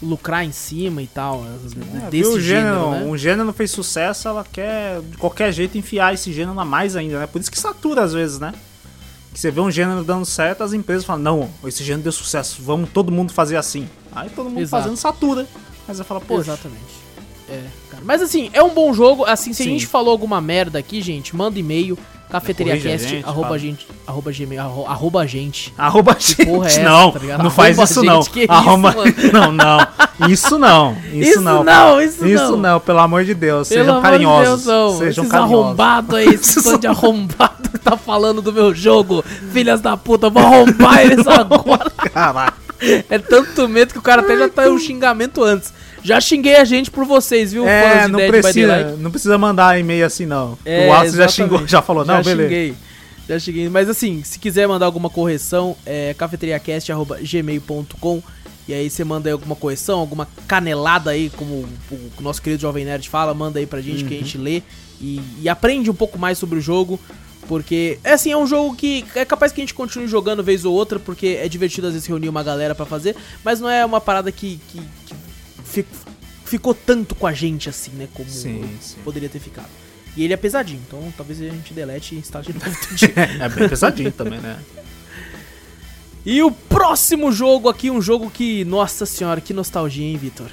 lucrar 0.03 0.45
em 0.45 0.53
cima 0.53 1.03
e 1.03 1.07
tal. 1.07 1.45
É, 1.45 2.11
desse 2.11 2.41
gênero, 2.41 2.41
gênero, 2.41 2.91
né? 2.91 3.05
um 3.05 3.17
gênero 3.17 3.53
fez 3.53 3.71
sucesso, 3.71 4.29
ela 4.29 4.45
quer 4.45 5.01
de 5.01 5.17
qualquer 5.17 5.53
jeito 5.53 5.77
enfiar 5.77 6.15
esse 6.15 6.33
gênero 6.33 6.59
a 6.59 6.65
mais 6.65 6.97
ainda, 6.97 7.19
né? 7.21 7.27
Por 7.27 7.41
isso 7.41 7.51
que 7.51 7.59
satura 7.59 8.03
às 8.03 8.13
vezes, 8.13 8.39
né? 8.39 8.53
Que 9.33 9.39
você 9.39 9.51
vê 9.51 9.61
um 9.61 9.71
gênero 9.71 10.03
dando 10.03 10.25
certo, 10.25 10.63
as 10.63 10.73
empresas 10.73 11.05
falam, 11.05 11.23
não, 11.23 11.51
esse 11.65 11.85
gênero 11.85 12.03
deu 12.03 12.13
sucesso, 12.13 12.63
vamos 12.63 12.91
todo 12.91 13.13
mundo 13.13 13.33
fazer 13.33 13.57
assim. 13.57 13.89
Aí 14.13 14.29
todo 14.31 14.49
mundo 14.49 14.61
Exato. 14.61 14.83
fazendo 14.83 14.97
satura. 14.97 15.47
Mas 15.87 15.97
você 15.97 16.05
fala, 16.05 16.21
poxa, 16.21 16.53
Exatamente. 16.53 17.01
É, 17.49 17.65
cara. 17.91 18.03
Mas 18.05 18.23
assim, 18.23 18.49
é 18.53 18.63
um 18.63 18.73
bom 18.73 18.93
jogo. 18.95 19.25
Assim, 19.25 19.53
se 19.53 19.63
a 19.63 19.65
Sim. 19.65 19.73
gente 19.73 19.87
falou 19.87 20.13
alguma 20.13 20.41
merda 20.41 20.79
aqui, 20.79 21.01
gente, 21.03 21.35
manda 21.35 21.59
e-mail. 21.59 21.99
Cafeteriacast, 22.31 22.87
Corrija 22.89 23.07
a 23.07 23.09
gente, 23.17 23.27
arroba 23.29 23.59
gente, 23.59 23.87
arroba 24.07 24.31
gmail, 24.33 24.61
arro- 24.61 24.87
arroba 24.87 25.27
gente. 25.27 25.75
Arroba 25.77 26.17
gente. 26.19 26.47
porra 26.47 26.67
é 26.67 26.71
essa, 26.71 26.83
não, 26.83 27.11
tá 27.13 27.39
não 27.39 27.51
faz 27.51 27.79
isso 27.79 28.03
não. 28.05 28.23
gente, 28.23 28.41
isso, 28.45 28.53
Arroba... 28.53 28.77
mano? 28.93 29.15
não, 29.33 29.53
não. 29.53 30.29
Isso 30.29 30.59
não. 30.59 30.97
Isso, 31.13 31.31
Isso 31.31 31.41
não. 31.41 31.65
não, 31.65 32.01
isso 32.01 32.27
Isso 32.27 32.51
não. 32.53 32.57
não, 32.59 32.81
pelo 32.81 32.99
amor 33.01 33.25
de 33.25 33.35
Deus. 33.35 33.69
Pelo 33.69 33.81
Sejam 33.85 33.97
de 33.97 34.03
carinhosos. 34.03 34.65
Deus. 34.67 34.93
Sejam 34.99 35.25
Esses 35.25 35.33
carinhosos. 35.33 35.65
arrombados 35.65 36.15
aí, 36.15 36.29
esse 36.29 36.63
bando 36.65 36.79
de 36.79 36.87
arrombado 36.87 37.69
que 37.71 37.79
tá 37.79 37.97
falando 37.97 38.41
do 38.43 38.53
meu 38.53 38.75
jogo. 38.75 39.25
Filhas 39.53 39.81
da 39.81 39.97
puta, 39.97 40.27
eu 40.27 40.31
vou 40.31 40.43
arrombar 40.43 41.01
eles 41.01 41.27
agora. 41.29 41.91
Caraca. 42.13 42.55
É 43.09 43.19
tanto 43.19 43.69
medo 43.69 43.93
que 43.93 43.99
o 43.99 44.03
cara 44.03 44.23
até 44.23 44.37
já 44.39 44.49
tá 44.49 44.63
um 44.69 44.79
xingamento 44.79 45.43
antes. 45.43 45.73
Já 46.03 46.21
xinguei 46.21 46.57
a 46.57 46.65
gente 46.65 46.91
por 46.91 47.05
vocês, 47.05 47.53
viu? 47.53 47.69
É, 47.69 48.09
não 48.09 48.19
precisa, 48.19 48.97
não 48.97 49.11
precisa 49.11 49.37
mandar 49.39 49.79
e-mail 49.79 50.07
assim, 50.07 50.27
não. 50.27 50.59
É, 50.65 50.87
o 50.87 50.89
Wallace 50.89 51.17
já 51.17 51.29
xingou, 51.29 51.67
já 51.67 51.83
falou, 51.83 52.05
não, 52.05 52.17
já 52.17 52.23
beleza. 52.23 52.49
Xinguei, 52.49 52.75
já 53.29 53.39
xinguei. 53.39 53.69
Mas 53.69 53.89
assim, 53.89 54.23
se 54.25 54.39
quiser 54.39 54.67
mandar 54.67 54.87
alguma 54.87 55.11
correção, 55.11 55.77
é 55.85 56.15
cafeteriacast.gmail.com 56.15 58.23
e 58.69 58.75
aí 58.75 58.89
você 58.89 59.03
manda 59.05 59.29
aí 59.29 59.33
alguma 59.33 59.57
correção, 59.57 59.99
alguma 59.99 60.29
canelada 60.47 61.11
aí, 61.11 61.29
como 61.31 61.67
o, 61.91 62.11
nosso 62.21 62.41
querido 62.41 62.63
Jovem 62.63 62.85
Nerd 62.85 63.09
fala, 63.09 63.35
manda 63.35 63.59
aí 63.59 63.67
pra 63.67 63.81
gente 63.81 64.05
que 64.05 64.15
a 64.15 64.19
Uhum. 64.19 64.23
gente 64.23 64.39
lê 64.39 64.63
e, 65.01 65.21
e 65.43 65.49
aprende 65.49 65.91
um 65.91 65.95
pouco 65.95 66.17
mais 66.19 66.39
sobre 66.39 66.59
o 66.59 66.63
jogo. 66.63 67.01
Porque, 67.49 67.99
é 68.05 68.13
assim, 68.13 68.31
é 68.31 68.37
um 68.37 68.47
jogo 68.47 68.77
que 68.77 69.05
é 69.17 69.25
capaz 69.25 69.51
que 69.51 69.61
a 69.61 69.65
gente 69.65 69.75
continue 69.75 70.07
jogando 70.07 70.41
vez 70.41 70.65
ou 70.65 70.73
outra, 70.73 71.01
porque 71.01 71.37
é 71.43 71.49
divertido 71.49 71.89
às 71.89 71.95
vezes 71.95 72.07
reunir 72.07 72.29
uma 72.29 72.45
galera 72.45 72.77
pra 72.77 72.87
fazer, 72.87 73.17
mas 73.43 73.59
não 73.59 73.69
é 73.69 73.85
uma 73.85 74.01
parada 74.01 74.31
que, 74.31 74.61
que, 74.69 74.81
ficou 76.45 76.75
tanto 76.75 77.15
com 77.15 77.27
a 77.27 77.33
gente 77.33 77.69
assim, 77.69 77.93
né? 77.93 78.09
Como 78.15 78.29
Sim, 78.29 78.65
sim. 78.81 78.97
poderia 79.05 79.29
ter 79.29 79.39
ficado. 79.39 79.69
E 80.17 80.25
ele 80.25 80.33
é 80.35 80.37
pesadinho, 80.37 80.81
então 80.87 81.13
talvez 81.17 81.41
a 81.41 81.45
gente 81.45 81.73
delete 81.73 82.15
e 82.15 82.19
instale 82.19 82.47
de 82.47 82.53
novo 82.55 82.77
dia. 82.97 83.13
É 83.41 83.49
bem 83.49 83.69
pesadinho 83.69 84.11
também, 84.13 84.41
né? 84.41 84.59
E 86.27 86.43
o 86.43 86.51
próximo 86.51 87.33
jogo 87.33 87.69
aqui, 87.69 87.91
um 87.91 88.03
jogo 88.03 88.31
que, 88.31 88.65
nossa 88.65 89.07
senhora, 89.07 89.41
que 89.41 89.55
nostalgia, 89.55 90.05
hein, 90.05 90.17
Vitor? 90.17 90.49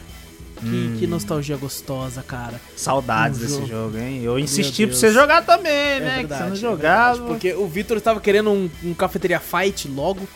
Que, 0.59 0.65
Hum. 0.65 0.95
que 0.97 1.05
nostalgia 1.05 1.55
gostosa, 1.57 2.23
cara. 2.23 2.59
Saudades 2.75 3.37
Um 3.37 3.41
desse 3.41 3.55
jogo. 3.57 3.67
jogo, 3.67 3.97
hein? 3.99 4.23
Eu 4.23 4.39
insisti 4.39 4.87
pra 4.87 4.95
você 4.95 5.11
jogar 5.11 5.43
também, 5.45 5.71
É 5.71 5.99
né? 5.99 6.15
verdade, 6.17 6.27
que 6.27 6.33
você 6.37 6.43
é 6.43 6.49
não 6.49 6.55
jogava. 6.55 7.13
verdade, 7.13 7.27
porque 7.31 7.53
o 7.53 7.67
Vitor 7.67 7.97
estava 7.97 8.19
querendo 8.19 8.49
um, 8.49 8.69
um 8.83 8.93
cafeteria 8.93 9.39
fight 9.39 9.87
logo. 9.87 10.27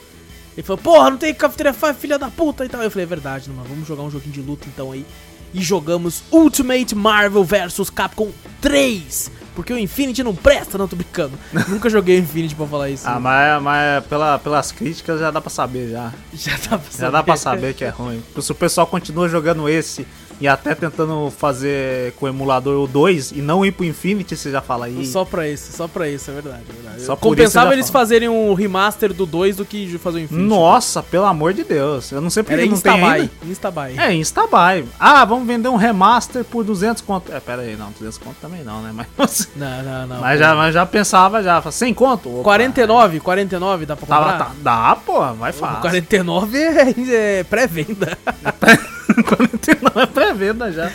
Ele 0.55 0.65
falou, 0.65 0.81
porra, 0.81 1.09
não 1.11 1.17
tem 1.17 1.33
cafeteria 1.33 1.73
fight, 1.73 1.95
filha 1.95 2.19
da 2.19 2.29
puta 2.29 2.65
e 2.65 2.69
tal. 2.69 2.81
Eu 2.81 2.91
falei, 2.91 3.03
é 3.03 3.07
verdade, 3.07 3.49
mano, 3.49 3.67
vamos 3.69 3.87
jogar 3.87 4.03
um 4.03 4.11
joguinho 4.11 4.33
de 4.33 4.41
luta 4.41 4.67
então 4.67 4.91
aí. 4.91 5.05
E 5.53 5.61
jogamos 5.61 6.23
Ultimate 6.31 6.95
Marvel 6.95 7.43
vs 7.43 7.89
Capcom 7.89 8.31
3. 8.61 9.31
Porque 9.53 9.73
o 9.73 9.77
Infinity 9.77 10.23
não 10.23 10.33
presta, 10.33 10.77
não, 10.77 10.87
tô 10.87 10.95
brincando. 10.95 11.37
Nunca 11.67 11.89
joguei 11.89 12.17
o 12.17 12.19
Infinity 12.19 12.55
pra 12.55 12.65
falar 12.65 12.89
isso. 12.89 13.03
Ah, 13.05 13.19
mas, 13.19 13.61
mas 13.61 14.05
pela, 14.05 14.39
pelas 14.39 14.71
críticas 14.71 15.19
já 15.19 15.29
dá 15.29 15.41
pra 15.41 15.49
saber, 15.49 15.89
já. 15.89 16.13
Já 16.33 16.53
dá 16.57 16.77
pra 16.77 16.97
Já 16.97 17.09
dá 17.09 17.23
pra 17.23 17.35
saber 17.35 17.73
que 17.73 17.83
é 17.83 17.89
ruim. 17.89 18.23
Se 18.39 18.51
o 18.51 18.55
pessoal 18.55 18.87
continua 18.87 19.27
jogando 19.27 19.67
esse 19.67 20.07
e 20.41 20.47
até 20.47 20.75
tentando 20.75 21.31
fazer 21.31 22.11
com 22.13 22.25
o 22.25 22.29
emulador 22.29 22.83
o 22.83 22.87
2 22.87 23.31
e 23.31 23.41
não 23.41 23.65
ir 23.65 23.71
pro 23.71 23.85
Infinity, 23.85 24.35
você 24.35 24.51
já 24.51 24.61
fala 24.61 24.87
aí. 24.87 25.05
Só 25.05 25.23
pra 25.23 25.47
isso, 25.47 25.71
só 25.71 25.87
pra 25.87 26.09
isso, 26.09 26.29
é 26.29 26.33
verdade. 26.33 26.63
É 26.69 26.73
verdade. 26.73 27.01
Só 27.03 27.15
Compensava 27.15 27.71
eles 27.73 27.89
falo. 27.89 28.01
fazerem 28.03 28.27
um 28.27 28.53
remaster 28.53 29.13
do 29.13 29.25
2 29.25 29.57
do 29.57 29.65
que 29.65 29.97
fazer 29.99 30.17
o 30.19 30.21
Infinity. 30.23 30.45
Nossa, 30.47 31.01
pelo 31.03 31.25
amor 31.25 31.53
de 31.53 31.63
Deus. 31.63 32.11
Eu 32.11 32.19
não 32.19 32.29
sei 32.29 32.43
porque 32.43 32.53
Era 32.53 32.65
não 32.65 32.77
tem 32.77 32.91
Instabuy. 32.93 33.13
ainda. 33.21 33.31
Instabuy. 33.45 33.99
É, 33.99 34.13
Instabuy. 34.13 34.85
Ah, 34.99 35.23
vamos 35.25 35.45
vender 35.47 35.69
um 35.69 35.75
remaster 35.75 36.43
por 36.43 36.63
200 36.63 37.01
conto. 37.03 37.31
É, 37.31 37.39
pera 37.39 37.61
aí, 37.61 37.75
não, 37.77 37.91
200 37.91 38.17
conto 38.17 38.35
também 38.41 38.63
não, 38.63 38.81
né? 38.81 38.91
Mas, 39.17 39.47
Não, 39.55 39.83
não, 39.83 40.07
não. 40.07 40.19
mas, 40.21 40.37
pô. 40.39 40.43
já, 40.43 40.55
mas 40.55 40.73
já 40.73 40.85
pensava, 40.85 41.43
já. 41.43 41.61
Falei, 41.61 41.77
100 41.77 41.93
conto? 41.93 42.29
Opa, 42.33 42.43
49, 42.43 43.19
49 43.19 43.85
dá 43.85 43.95
pra 43.95 44.07
Tá, 44.07 44.15
comprar? 44.17 44.37
tá, 44.37 44.51
dá, 44.61 44.95
pô, 44.95 45.33
vai 45.35 45.51
fácil. 45.51 45.81
49 45.81 46.57
é, 46.57 46.95
é 47.39 47.43
pré-venda. 47.43 48.17
49 49.27 50.21
é 50.21 50.30
pré-venda 50.32 50.71
já. 50.71 50.91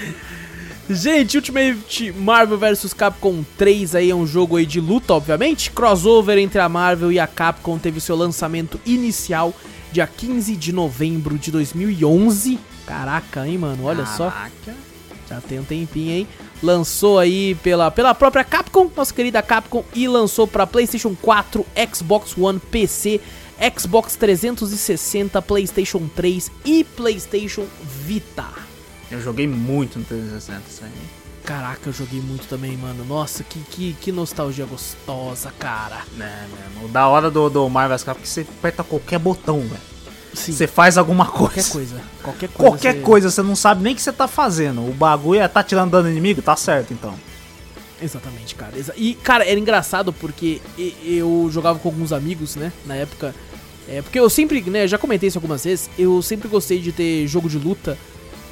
Gente, 0.88 1.36
Ultimate 1.36 2.12
Marvel 2.12 2.58
vs 2.58 2.94
Capcom 2.94 3.44
3 3.58 3.96
aí 3.96 4.10
é 4.10 4.14
um 4.14 4.26
jogo 4.26 4.56
aí 4.56 4.64
de 4.64 4.80
luta, 4.80 5.14
obviamente. 5.14 5.70
Crossover 5.70 6.38
entre 6.38 6.60
a 6.60 6.68
Marvel 6.68 7.10
e 7.10 7.18
a 7.18 7.26
Capcom 7.26 7.78
teve 7.78 8.00
seu 8.00 8.16
lançamento 8.16 8.80
inicial 8.86 9.52
dia 9.90 10.06
15 10.06 10.54
de 10.56 10.72
novembro 10.72 11.38
de 11.38 11.50
2011. 11.50 12.58
Caraca, 12.86 13.46
hein, 13.46 13.58
mano? 13.58 13.84
Olha 13.84 14.06
só. 14.06 14.30
Caraca. 14.30 14.86
Já 15.28 15.40
tem 15.40 15.58
um 15.58 15.64
tempinho, 15.64 16.12
hein? 16.12 16.28
Lançou 16.62 17.18
aí 17.18 17.56
pela, 17.56 17.90
pela 17.90 18.14
própria 18.14 18.44
Capcom, 18.44 18.88
nossa 18.96 19.12
querida 19.12 19.42
Capcom, 19.42 19.84
e 19.92 20.06
lançou 20.06 20.46
pra 20.46 20.68
PlayStation 20.68 21.16
4, 21.20 21.66
Xbox 21.92 22.38
One, 22.38 22.60
PC, 22.60 23.20
Xbox 23.76 24.14
360, 24.14 25.42
PlayStation 25.42 26.08
3 26.14 26.50
e 26.64 26.84
PlayStation 26.84 27.66
Vita. 27.82 28.65
Eu 29.10 29.20
joguei 29.20 29.46
muito 29.46 29.98
no 29.98 30.04
360 30.04 30.62
isso 30.68 30.84
aí. 30.84 30.90
Caraca, 31.44 31.88
eu 31.88 31.92
joguei 31.92 32.20
muito 32.20 32.48
também, 32.48 32.76
mano. 32.76 33.04
Nossa, 33.04 33.44
que, 33.44 33.60
que, 33.70 33.96
que 34.00 34.10
nostalgia 34.10 34.66
gostosa, 34.66 35.52
cara. 35.58 36.02
Né, 36.16 36.48
mesmo. 36.50 36.86
O 36.86 36.88
da 36.88 37.06
hora 37.06 37.30
do, 37.30 37.48
do 37.48 37.68
Marvel 37.68 37.96
Capcom 37.98 38.20
é 38.20 38.22
que 38.22 38.28
você 38.28 38.40
aperta 38.40 38.82
qualquer 38.82 39.18
botão, 39.20 39.60
velho. 39.60 39.80
Sim, 40.34 40.52
Você 40.52 40.66
faz 40.66 40.98
alguma 40.98 41.24
coisa. 41.26 41.54
qualquer 41.54 41.70
coisa. 41.72 42.00
Qualquer 42.22 42.48
coisa. 42.48 42.70
Qualquer 42.70 42.94
você- 42.96 43.00
coisa, 43.00 43.30
você 43.30 43.42
não 43.42 43.54
sabe 43.56 43.82
nem 43.82 43.92
o 43.92 43.96
que 43.96 44.02
você 44.02 44.12
tá 44.12 44.26
fazendo. 44.26 44.86
O 44.86 44.92
bagulho 44.92 45.40
é 45.40 45.46
tá 45.48 45.62
tirando 45.62 45.92
dano 45.92 46.10
inimigo, 46.10 46.42
tá 46.42 46.56
certo 46.56 46.92
então. 46.92 47.14
Exatamente, 48.02 48.54
cara. 48.54 48.72
E, 48.96 49.14
cara, 49.14 49.44
era 49.48 49.58
engraçado 49.58 50.12
porque 50.12 50.60
eu 51.04 51.48
jogava 51.50 51.78
com 51.78 51.88
alguns 51.88 52.12
amigos, 52.12 52.54
né, 52.56 52.70
na 52.84 52.94
época. 52.96 53.34
É, 53.88 54.02
porque 54.02 54.18
eu 54.18 54.28
sempre, 54.28 54.60
né, 54.62 54.86
já 54.86 54.98
comentei 54.98 55.28
isso 55.28 55.38
algumas 55.38 55.64
vezes, 55.64 55.88
eu 55.96 56.20
sempre 56.20 56.48
gostei 56.48 56.80
de 56.80 56.92
ter 56.92 57.26
jogo 57.26 57.48
de 57.48 57.56
luta. 57.56 57.96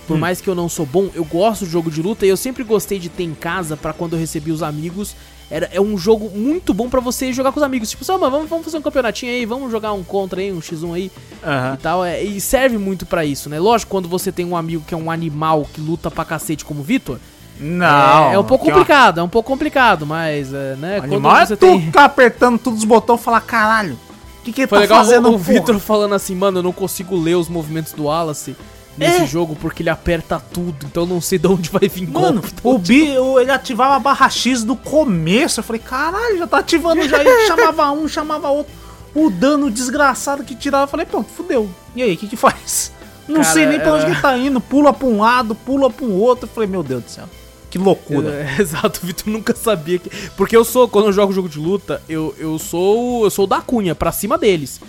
Por 0.07 0.17
Hum. 0.17 0.21
mais 0.21 0.41
que 0.41 0.49
eu 0.49 0.55
não 0.55 0.69
sou 0.69 0.85
bom, 0.85 1.09
eu 1.15 1.25
gosto 1.25 1.65
de 1.65 1.71
jogo 1.71 1.91
de 1.91 2.03
luta 2.03 2.27
e 2.27 2.29
eu 2.29 2.37
sempre 2.37 2.63
gostei 2.63 2.99
de 2.99 3.09
ter 3.09 3.23
em 3.25 3.35
casa 3.35 3.77
pra 3.77 3.93
quando 3.93 4.13
eu 4.15 4.19
recebi 4.19 4.51
os 4.53 4.63
amigos. 4.63 5.15
Era, 5.51 5.69
é 5.73 5.81
um 5.81 5.97
jogo 5.97 6.31
muito 6.37 6.73
bom 6.75 6.89
pra 6.89 7.01
você 7.01 7.33
jogar 7.33 7.53
com 7.53 7.59
os 7.61 7.63
amigos. 7.65 7.91
Tipo, 7.91 8.05
só, 8.05 8.17
vamos, 8.19 8.49
vamos 8.49 8.65
fazer 8.65 8.79
um 8.79 8.83
campeonatinho 8.83 9.31
aí, 9.33 9.45
vamos 9.47 9.71
jogar 9.71 9.93
um 9.93 10.03
contra 10.03 10.41
aí, 10.41 10.53
um 10.53 10.59
x1 10.61 10.95
aí 10.95 11.11
Aham. 11.45 11.75
e 11.75 11.77
tal. 11.83 12.05
É, 12.05 12.23
e 12.23 12.41
serve 12.41 12.77
muito 12.79 13.07
pra 13.07 13.25
isso, 13.25 13.49
né? 13.49 13.59
Lógico, 13.61 13.91
quando 13.91 14.09
você 14.09 14.33
tem 14.33 14.45
um 14.45 14.57
amigo 14.57 14.83
que 14.87 14.95
é 14.95 14.97
um 14.97 15.11
animal 15.11 15.67
que 15.73 15.81
luta 15.81 16.11
pra 16.11 16.25
cacete 16.25 16.65
como 16.65 16.81
o 16.81 16.83
Vitor, 16.83 17.19
Não. 17.61 18.31
é, 18.31 18.35
é 18.35 18.39
um 18.39 18.45
pouco 18.45 18.65
complicado, 18.65 19.21
é 19.21 19.23
um 19.23 19.29
pouco 19.29 19.51
complicado, 19.51 20.05
mas, 20.07 20.53
é, 20.53 20.77
né, 20.77 21.01
O 21.01 21.05
animal 21.05 21.37
é 21.37 21.47
você 21.47 21.57
tu 21.57 21.67
tem... 21.67 21.83
ficar 21.87 22.05
apertando 22.07 22.59
todos 22.59 22.81
os 22.81 22.85
botões 22.85 23.21
e 23.21 23.23
falar, 23.23 23.41
caralho, 23.43 23.95
o 24.41 24.43
que 24.45 24.53
que 24.53 24.63
ele 24.63 24.69
Foi 24.69 24.79
tá 24.79 24.83
legal 24.83 24.99
fazendo, 25.05 25.27
o, 25.27 25.37
o 25.37 25.39
porra?" 25.39 25.53
Victor 25.53 25.79
falando 25.79 26.15
assim, 26.15 26.35
mano, 26.35 26.59
eu 26.59 26.63
não 26.63 26.73
consigo 26.73 27.17
ler 27.17 27.37
os 27.37 27.49
movimentos 27.49 27.93
do 27.93 28.05
Wallace 28.05 28.57
nesse 28.97 29.23
É. 29.23 29.27
jogo 29.27 29.57
porque 29.57 29.83
ele 29.83 29.91
aperta 29.91 30.39
tudo, 30.39 30.87
então 30.87 31.03
eu 31.05 31.07
não 31.09 31.21
sei 31.21 31.39
de 31.39 31.47
onde 31.47 31.71
vai 31.71 31.89
vir 31.89 32.09
Mano, 32.09 32.41
golpe. 32.41 32.55
o 32.63 32.79
Bi, 32.79 33.09
ele 33.41 33.51
ativava 33.51 33.97
a 33.97 33.99
barra 33.99 34.29
X 34.29 34.63
do 34.65 34.77
começo. 34.77 35.61
Eu 35.61 35.65
falei, 35.65 35.81
caralho, 35.85 36.39
já 36.39 36.47
tá 36.47 36.59
ativando 36.59 37.07
já. 37.09 37.19
Ele 37.21 37.31
chamava 37.47 37.91
um, 37.93 38.07
chamava 38.09 38.49
outro. 38.51 38.73
O 39.15 39.31
dano 39.31 39.71
desgraçado 39.71 40.43
que 40.45 40.55
tirava. 40.55 40.85
Eu 40.85 40.89
falei, 40.89 41.07
pronto, 41.07 41.29
fudeu. 41.31 41.69
E 41.95 42.03
aí, 42.03 42.15
o 42.15 42.17
que 42.17 42.27
que 42.27 42.37
faz? 42.37 42.91
Não 43.29 43.37
Cara, 43.43 43.53
sei 43.55 43.67
nem 43.67 43.79
pra 43.81 43.95
onde 43.95 44.07
é- 44.07 44.15
que 44.15 44.21
tá 44.21 44.37
indo. 44.37 44.61
Pula 44.61 44.93
pra 44.93 45.07
um 45.07 45.21
lado, 45.21 45.55
pula 45.55 45.89
pra 45.89 46.05
um 46.05 46.13
outro. 46.15 46.47
Eu 46.47 46.53
falei, 46.53 46.69
meu 46.69 46.83
Deus 46.83 47.05
do 47.05 47.11
céu. 47.11 47.25
Que 47.71 47.79
loucura. 47.79 48.29
É, 48.31 48.57
exato, 48.63 49.01
o 49.03 49.07
Vitor 49.07 49.33
nunca 49.33 49.55
sabia 49.55 49.99
que. 49.99 50.11
Porque 50.37 50.57
eu 50.57 50.65
sou, 50.65 50.89
quando 50.89 51.07
eu 51.07 51.13
jogo 51.13 51.33
jogo 51.33 51.49
de 51.49 51.59
luta, 51.59 52.03
eu, 52.09 52.35
eu 52.39 52.59
sou. 52.59 53.25
Eu 53.25 53.31
sou 53.31 53.47
da 53.47 53.61
cunha, 53.61 53.95
pra 53.95 54.13
cima 54.13 54.37
deles. 54.37 54.81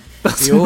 Eu, 0.48 0.64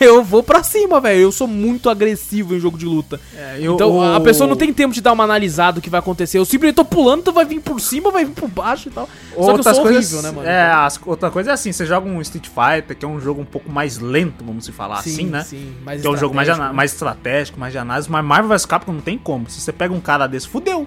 eu 0.00 0.24
vou 0.24 0.42
pra 0.42 0.62
cima, 0.62 1.00
velho. 1.00 1.20
Eu 1.20 1.32
sou 1.32 1.46
muito 1.46 1.88
agressivo 1.90 2.54
em 2.54 2.60
jogo 2.60 2.76
de 2.78 2.86
luta. 2.86 3.20
É, 3.36 3.58
eu- 3.60 3.74
então 3.74 4.00
a 4.02 4.18
o- 4.18 4.20
pessoa 4.22 4.48
não 4.48 4.56
tem 4.56 4.72
tempo 4.72 4.92
de 4.94 5.00
dar 5.00 5.12
uma 5.12 5.24
analisada 5.24 5.74
do 5.74 5.80
que 5.80 5.90
vai 5.90 6.00
acontecer. 6.00 6.38
Eu 6.38 6.44
simplesmente 6.44 6.76
tô 6.76 6.84
pulando, 6.84 7.22
tu 7.24 7.32
vai 7.32 7.44
vir 7.44 7.60
por 7.60 7.80
cima, 7.80 8.10
vai 8.10 8.24
vir 8.24 8.32
por 8.34 8.48
baixo 8.48 8.88
e 8.88 8.90
tal. 8.92 9.08
Só 9.34 9.54
que 9.54 9.60
eu 9.60 9.64
coisas, 9.64 9.78
horrível, 9.78 10.22
né, 10.22 10.30
mano? 10.30 10.48
É, 10.48 10.70
as- 10.72 11.00
outra 11.04 11.30
coisa 11.30 11.50
é 11.50 11.52
assim, 11.54 11.72
você 11.72 11.86
joga 11.86 12.08
um 12.08 12.20
Street 12.20 12.46
Fighter, 12.48 12.96
que 12.96 13.04
é 13.04 13.08
um 13.08 13.20
jogo 13.20 13.40
um 13.40 13.44
pouco 13.46 13.70
mais 13.70 13.98
lento, 13.98 14.44
vamos 14.44 14.64
se 14.64 14.72
falar 14.72 14.98
assim, 14.98 15.26
né? 15.26 15.42
Sim, 15.44 15.72
mais 15.84 16.00
que 16.00 16.06
é 16.06 16.10
um 16.10 16.16
jogo 16.16 16.34
mais, 16.34 16.48
né? 16.48 16.70
mais 16.72 16.92
estratégico, 16.92 17.58
mais 17.58 17.72
de 17.72 17.78
análise, 17.78 18.10
mas 18.10 18.24
Marvel 18.24 18.48
vs 18.56 18.66
Capcom 18.66 18.92
não 18.92 19.00
tem 19.00 19.16
como. 19.18 19.48
Se 19.48 19.60
você 19.60 19.72
pega 19.72 19.92
um 19.94 20.00
cara 20.00 20.26
desse, 20.26 20.48
fudeu. 20.48 20.86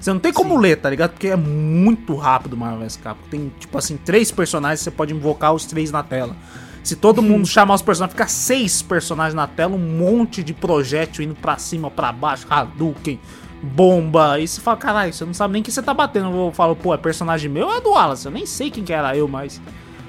Você 0.00 0.10
não 0.14 0.18
tem 0.20 0.32
como 0.32 0.54
Sim. 0.54 0.60
ler, 0.62 0.76
tá 0.76 0.88
ligado? 0.88 1.10
Porque 1.10 1.28
é 1.28 1.36
muito 1.36 2.14
rápido 2.14 2.56
Marvel 2.56 2.80
vs 2.80 2.96
Capcom. 2.96 3.28
Tem, 3.30 3.52
tipo 3.60 3.76
assim, 3.76 3.98
três 3.98 4.30
personagens, 4.30 4.80
você 4.80 4.90
pode 4.90 5.12
invocar 5.12 5.52
os 5.52 5.66
três 5.66 5.90
na 5.90 6.02
tela. 6.02 6.34
Se 6.82 6.96
todo 6.96 7.18
Uhum. 7.20 7.28
mundo 7.28 7.46
chamar 7.46 7.74
os 7.74 7.82
personagens, 7.82 8.12
fica 8.14 8.26
seis 8.28 8.80
personagens 8.82 9.34
na 9.34 9.46
tela, 9.46 9.74
um 9.74 9.78
monte 9.78 10.42
de 10.42 10.54
projétil 10.54 11.22
indo 11.24 11.34
pra 11.34 11.56
cima, 11.58 11.90
pra 11.90 12.10
baixo, 12.10 12.46
Hadouken, 12.48 13.20
bomba. 13.62 14.38
E 14.40 14.48
você 14.48 14.60
fala, 14.60 14.76
caralho, 14.76 15.12
você 15.12 15.24
não 15.24 15.34
sabe 15.34 15.52
nem 15.54 15.62
que 15.62 15.70
você 15.70 15.82
tá 15.82 15.92
batendo. 15.92 16.34
Eu 16.34 16.52
falo, 16.52 16.74
pô, 16.74 16.94
é 16.94 16.96
personagem 16.96 17.50
meu 17.50 17.66
ou 17.66 17.76
é 17.76 17.80
do 17.80 17.90
Wallace? 17.90 18.24
Eu 18.26 18.32
nem 18.32 18.46
sei 18.46 18.70
quem 18.70 18.82
que 18.84 18.92
era 18.92 19.16
eu, 19.16 19.28
mas. 19.28 19.60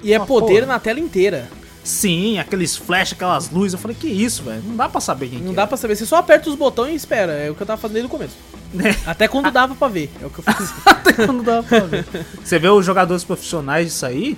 E 0.01 0.13
é 0.13 0.19
poder 0.19 0.61
porra. 0.61 0.65
na 0.73 0.79
tela 0.79 0.99
inteira. 0.99 1.49
Sim, 1.83 2.37
aqueles 2.39 2.75
flash, 2.77 3.13
aquelas 3.13 3.49
luzes. 3.49 3.73
Eu 3.73 3.79
falei, 3.79 3.97
que 3.99 4.07
isso, 4.07 4.43
velho? 4.43 4.61
Não 4.65 4.75
dá 4.75 4.87
pra 4.87 5.01
saber 5.01 5.29
quem 5.29 5.39
Não 5.39 5.49
que 5.49 5.55
dá 5.55 5.63
é. 5.63 5.65
pra 5.67 5.75
saber, 5.77 5.95
você 5.95 6.05
só 6.05 6.17
aperta 6.17 6.49
os 6.49 6.55
botões 6.55 6.93
e 6.93 6.95
espera. 6.95 7.33
É 7.33 7.49
o 7.49 7.55
que 7.55 7.61
eu 7.61 7.67
tava 7.67 7.81
fazendo 7.81 7.95
desde 7.95 8.07
o 8.07 8.09
começo. 8.09 8.35
Né? 8.73 8.95
Até 9.05 9.27
quando 9.27 9.51
dava 9.51 9.75
pra 9.75 9.87
ver. 9.87 10.09
É 10.21 10.25
o 10.25 10.29
que 10.29 10.39
eu 10.39 10.43
fazia. 10.43 11.27
Não 11.27 11.43
dá 11.43 11.61
pra 11.63 11.79
ver. 11.81 12.05
Você 12.43 12.57
vê 12.59 12.69
os 12.69 12.85
jogadores 12.85 13.23
profissionais 13.23 13.87
disso 13.87 14.05
aí, 14.05 14.37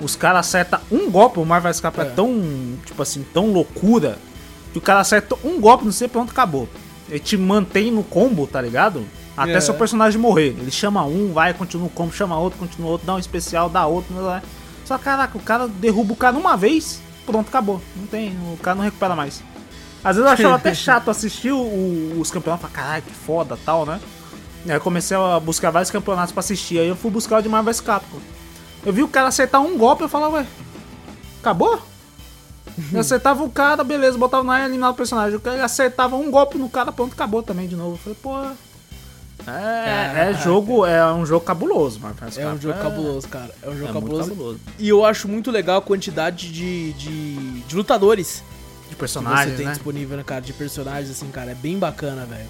os 0.00 0.14
caras 0.16 0.46
acertam 0.46 0.80
um 0.90 1.10
golpe, 1.10 1.38
o 1.40 1.44
Marvel 1.44 1.70
vs 1.72 1.80
Capcom 1.80 2.02
é. 2.02 2.06
É. 2.06 2.10
tão, 2.10 2.42
tipo 2.84 3.02
assim, 3.02 3.24
tão 3.34 3.46
loucura, 3.52 4.18
que 4.72 4.78
o 4.78 4.80
cara 4.82 5.00
acerta 5.00 5.34
um 5.44 5.60
golpe, 5.60 5.84
não 5.84 5.92
sei, 5.92 6.08
pronto, 6.08 6.30
acabou. 6.30 6.68
Ele 7.08 7.18
te 7.18 7.36
mantém 7.36 7.90
no 7.90 8.02
combo, 8.04 8.46
tá 8.46 8.60
ligado? 8.60 9.04
Até 9.36 9.54
É. 9.54 9.60
seu 9.60 9.74
personagem 9.74 10.20
morrer. 10.20 10.48
Ele 10.58 10.70
chama 10.70 11.04
um, 11.04 11.32
vai, 11.32 11.54
continua 11.54 11.86
o 11.86 11.90
combo, 11.90 12.12
chama 12.12 12.38
outro, 12.38 12.58
continua 12.58 12.90
outro, 12.90 13.06
dá 13.06 13.14
um 13.14 13.18
especial, 13.18 13.68
dá 13.70 13.86
outro, 13.86 14.14
não 14.14 14.24
dá. 14.24 14.42
Só 14.84 14.98
caraca, 14.98 15.36
o 15.38 15.40
cara 15.40 15.68
derruba 15.68 16.12
o 16.12 16.16
cara 16.16 16.36
uma 16.36 16.56
vez, 16.56 17.00
pronto, 17.26 17.48
acabou. 17.48 17.80
Não 17.96 18.06
tem, 18.06 18.30
o 18.52 18.56
cara 18.58 18.74
não 18.76 18.84
recupera 18.84 19.14
mais. 19.16 19.42
Às 20.04 20.16
vezes 20.16 20.28
eu 20.28 20.32
achava 20.34 20.54
até 20.56 20.72
chato 20.74 21.10
assistir 21.10 21.50
o- 21.52 21.56
o- 21.58 22.20
os 22.20 22.30
campeonatos, 22.30 22.68
falar, 22.68 22.74
caralho, 22.82 23.02
que 23.02 23.12
foda 23.14 23.58
tal, 23.64 23.84
né? 23.86 24.00
Aí 24.66 24.74
eu 24.74 24.80
comecei 24.80 25.16
a 25.16 25.38
buscar 25.40 25.70
vários 25.70 25.90
campeonatos 25.90 26.32
pra 26.32 26.40
assistir. 26.40 26.78
Aí 26.78 26.88
eu 26.88 26.96
fui 26.96 27.10
buscar 27.10 27.38
o 27.38 27.42
de 27.42 27.48
Marvel 27.48 27.74
Capcom. 27.82 28.18
Eu 28.84 28.92
vi 28.92 29.02
o 29.02 29.08
cara 29.08 29.28
acertar 29.28 29.60
um 29.60 29.76
golpe, 29.76 30.02
eu 30.02 30.08
falava, 30.08 30.36
ué, 30.36 30.46
acabou? 31.40 31.80
Eu 32.92 33.00
acertava 33.00 33.42
o 33.42 33.50
cara, 33.50 33.82
beleza, 33.82 34.16
botava 34.16 34.44
na 34.44 34.52
área 34.54 34.64
e 34.64 34.68
eliminava 34.68 34.92
o 34.92 34.96
personagem. 34.96 35.36
O 35.36 35.40
cara 35.40 35.64
acertava 35.64 36.16
um 36.16 36.30
golpe 36.30 36.56
no 36.56 36.68
cara, 36.68 36.92
pronto, 36.92 37.12
acabou 37.12 37.42
também 37.42 37.66
de 37.66 37.74
novo. 37.74 37.94
Eu 37.94 38.14
falei, 38.14 38.18
pô. 38.22 39.50
É, 39.50 40.30
é 40.30 40.34
jogo, 40.34 40.84
é 40.84 41.12
um 41.12 41.24
jogo 41.24 41.44
cabuloso, 41.44 41.98
vs 41.98 42.38
É 42.38 42.46
um 42.46 42.60
jogo 42.60 42.78
cabuloso, 42.78 43.28
cara. 43.28 43.50
É 43.62 43.68
um 43.68 43.76
jogo 43.76 43.90
É 43.90 43.92
cabuloso. 43.92 44.28
cabuloso. 44.30 44.60
E 44.78 44.88
eu 44.88 45.04
acho 45.04 45.26
muito 45.26 45.50
legal 45.50 45.78
a 45.78 45.82
quantidade 45.82 46.52
de, 46.52 46.92
de, 46.92 47.60
de 47.62 47.76
lutadores 47.76 48.42
De 48.84 48.90
que 48.90 48.96
personagens, 48.96 49.50
você 49.52 49.56
tem 49.56 49.66
né? 49.66 49.72
disponível, 49.72 50.16
né, 50.16 50.22
cara? 50.24 50.40
De 50.40 50.52
personagens, 50.52 51.10
assim, 51.10 51.28
cara. 51.30 51.52
É 51.52 51.54
bem 51.54 51.78
bacana, 51.78 52.26
velho. 52.26 52.48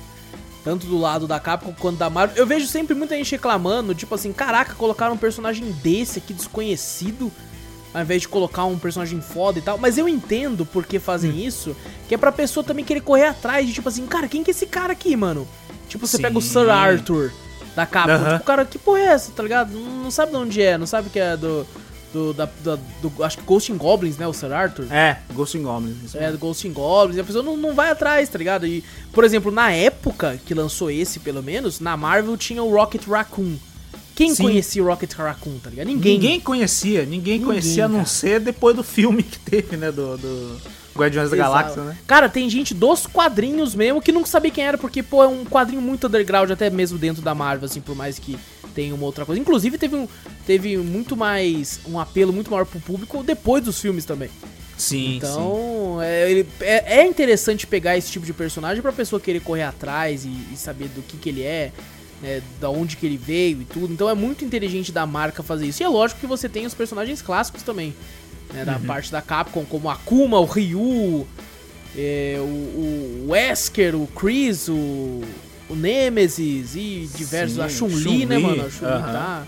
Tanto 0.64 0.86
do 0.86 0.98
lado 0.98 1.26
da 1.26 1.38
Capcom 1.40 1.72
quanto 1.78 1.98
da 1.98 2.10
Marvel. 2.10 2.36
Eu 2.36 2.46
vejo 2.46 2.66
sempre 2.66 2.94
muita 2.94 3.16
gente 3.16 3.30
reclamando, 3.30 3.94
tipo 3.94 4.14
assim, 4.14 4.32
caraca, 4.32 4.74
colocaram 4.74 5.14
um 5.14 5.18
personagem 5.18 5.70
desse 5.82 6.18
aqui 6.18 6.34
desconhecido, 6.34 7.32
ao 7.94 8.02
invés 8.02 8.22
de 8.22 8.28
colocar 8.28 8.64
um 8.64 8.78
personagem 8.78 9.20
foda 9.20 9.58
e 9.58 9.62
tal. 9.62 9.78
Mas 9.78 9.96
eu 9.96 10.08
entendo 10.08 10.66
por 10.66 10.84
que 10.84 10.98
fazem 10.98 11.30
Hum. 11.30 11.38
isso, 11.38 11.76
que 12.08 12.14
é 12.14 12.18
pra 12.18 12.32
pessoa 12.32 12.62
também 12.64 12.84
querer 12.84 13.00
correr 13.00 13.26
atrás 13.26 13.66
de, 13.66 13.72
tipo 13.72 13.88
assim, 13.88 14.06
cara, 14.06 14.28
quem 14.28 14.42
que 14.44 14.50
é 14.50 14.52
esse 14.52 14.66
cara 14.66 14.92
aqui, 14.92 15.16
mano? 15.16 15.46
Tipo, 15.88 16.06
você 16.06 16.16
Sim. 16.16 16.22
pega 16.24 16.36
o 16.38 16.42
Sir 16.42 16.68
Arthur 16.68 17.32
da 17.74 17.86
Capcom, 17.86 18.12
Aham. 18.12 18.32
tipo, 18.34 18.44
cara, 18.44 18.64
que 18.64 18.78
porra 18.78 18.98
é 18.98 19.04
essa, 19.04 19.30
tá 19.32 19.42
ligado? 19.42 19.70
Não, 19.72 20.04
não 20.04 20.10
sabe 20.10 20.32
de 20.32 20.36
onde 20.36 20.60
é, 20.60 20.76
não 20.76 20.86
sabe 20.86 21.08
que 21.08 21.18
é 21.18 21.36
do. 21.36 21.64
Do, 22.12 22.32
da, 22.32 22.48
da- 22.64 22.78
do, 23.02 23.12
acho 23.22 23.36
que 23.36 23.44
Ghost 23.44 23.70
in 23.70 23.76
Goblins, 23.76 24.16
né? 24.16 24.26
O 24.26 24.32
Sir 24.32 24.50
Arthur. 24.52 24.86
É, 24.90 25.18
Ghost 25.34 25.58
in 25.58 25.62
Goblins. 25.62 26.14
É, 26.14 26.20
mesmo. 26.20 26.32
do 26.32 26.38
Ghost 26.38 26.66
in 26.66 26.72
Goblins, 26.72 27.18
a 27.20 27.24
pessoa 27.24 27.44
não, 27.44 27.56
não 27.56 27.74
vai 27.74 27.90
atrás, 27.90 28.28
tá 28.30 28.38
ligado? 28.38 28.66
E, 28.66 28.82
por 29.12 29.24
exemplo, 29.24 29.52
na 29.52 29.70
época 29.72 30.40
que 30.46 30.54
lançou 30.54 30.90
esse, 30.90 31.20
pelo 31.20 31.42
menos, 31.42 31.80
na 31.80 31.96
Marvel 31.98 32.36
tinha 32.36 32.62
o 32.62 32.70
Rocket 32.74 33.06
Raccoon. 33.06 33.56
Quem 34.14 34.34
Sim. 34.34 34.44
conhecia 34.44 34.82
o 34.82 34.86
Rocket 34.86 35.12
Raccoon, 35.12 35.58
tá 35.62 35.70
ligado? 35.70 35.86
Ninguém. 35.86 36.14
Ninguém 36.14 36.40
conhecia, 36.40 37.02
ninguém, 37.02 37.34
Ninguém, 37.34 37.42
conhecia 37.44 37.84
a 37.84 37.88
não 37.88 37.96
cara. 37.98 38.08
ser 38.08 38.40
depois 38.40 38.74
do 38.74 38.82
filme 38.82 39.22
que 39.22 39.38
teve, 39.38 39.76
né? 39.76 39.92
Do, 39.92 40.16
do 40.16 40.56
Guardiões 40.96 41.30
da 41.30 41.36
Exato. 41.36 41.52
Galáxia, 41.52 41.82
né? 41.84 41.96
Cara, 42.06 42.28
tem 42.28 42.48
gente 42.50 42.74
dos 42.74 43.06
quadrinhos 43.06 43.74
mesmo 43.76 44.00
que 44.02 44.10
nunca 44.10 44.26
sabia 44.26 44.50
quem 44.50 44.64
era, 44.64 44.76
porque, 44.76 45.02
pô, 45.04 45.22
é 45.22 45.28
um 45.28 45.44
quadrinho 45.44 45.80
muito 45.82 46.06
underground, 46.08 46.50
até 46.50 46.68
mesmo 46.70 46.98
dentro 46.98 47.22
da 47.22 47.34
Marvel, 47.34 47.66
assim, 47.66 47.80
por 47.80 47.94
mais 47.94 48.18
que 48.18 48.36
tenha 48.74 48.94
uma 48.94 49.04
outra 49.04 49.24
coisa. 49.24 49.40
Inclusive, 49.40 49.78
teve, 49.78 49.96
um, 49.96 50.06
teve 50.46 50.76
muito 50.76 51.16
mais. 51.16 51.80
um 51.86 51.98
apelo 51.98 52.32
muito 52.32 52.50
maior 52.50 52.64
pro 52.66 52.80
público 52.80 53.22
depois 53.22 53.62
dos 53.64 53.80
filmes 53.80 54.04
também. 54.04 54.30
Sim, 54.76 55.16
Então, 55.16 55.98
é, 56.00 56.30
ele- 56.30 56.46
é, 56.60 57.00
é 57.00 57.06
interessante 57.06 57.66
pegar 57.66 57.96
esse 57.96 58.10
tipo 58.12 58.24
de 58.24 58.32
personagem 58.32 58.80
pra 58.80 58.92
pessoa 58.92 59.18
querer 59.20 59.40
correr 59.40 59.64
atrás 59.64 60.24
e, 60.24 60.28
e 60.52 60.56
saber 60.56 60.86
do 60.88 61.02
que, 61.02 61.16
que 61.16 61.28
ele 61.28 61.42
é, 61.42 61.72
né, 62.22 62.40
da 62.60 62.70
onde 62.70 62.96
que 62.96 63.04
ele 63.04 63.16
veio 63.16 63.60
e 63.60 63.64
tudo. 63.64 63.92
Então 63.92 64.08
é 64.08 64.14
muito 64.14 64.44
inteligente 64.44 64.92
da 64.92 65.04
marca 65.04 65.42
fazer 65.42 65.66
isso. 65.66 65.82
E 65.82 65.84
é 65.84 65.88
lógico 65.88 66.20
que 66.20 66.26
você 66.28 66.48
tem 66.48 66.64
os 66.64 66.74
personagens 66.74 67.20
clássicos 67.20 67.64
também, 67.64 67.92
né, 68.54 68.64
da 68.64 68.78
parte 68.78 69.10
da 69.10 69.20
Capcom, 69.20 69.64
como 69.64 69.90
Akuma, 69.90 70.38
o 70.38 70.44
Ryu, 70.44 71.26
é, 71.96 72.36
o, 72.38 72.42
o 72.42 73.26
Wesker, 73.30 73.96
o 73.96 74.06
Chris, 74.06 74.68
o, 74.68 75.22
o 75.68 75.74
Nemesis 75.74 76.74
e 76.74 77.08
diversos. 77.14 77.56
Sim, 77.56 77.62
a 77.62 77.68
Chun-Li, 77.68 78.26
né, 78.26 78.34
Chun-Li, 78.36 78.42
mano? 78.56 78.66
A 78.66 78.70
Chun-Li 78.70 78.92
aham. 78.92 79.12
tá. 79.12 79.46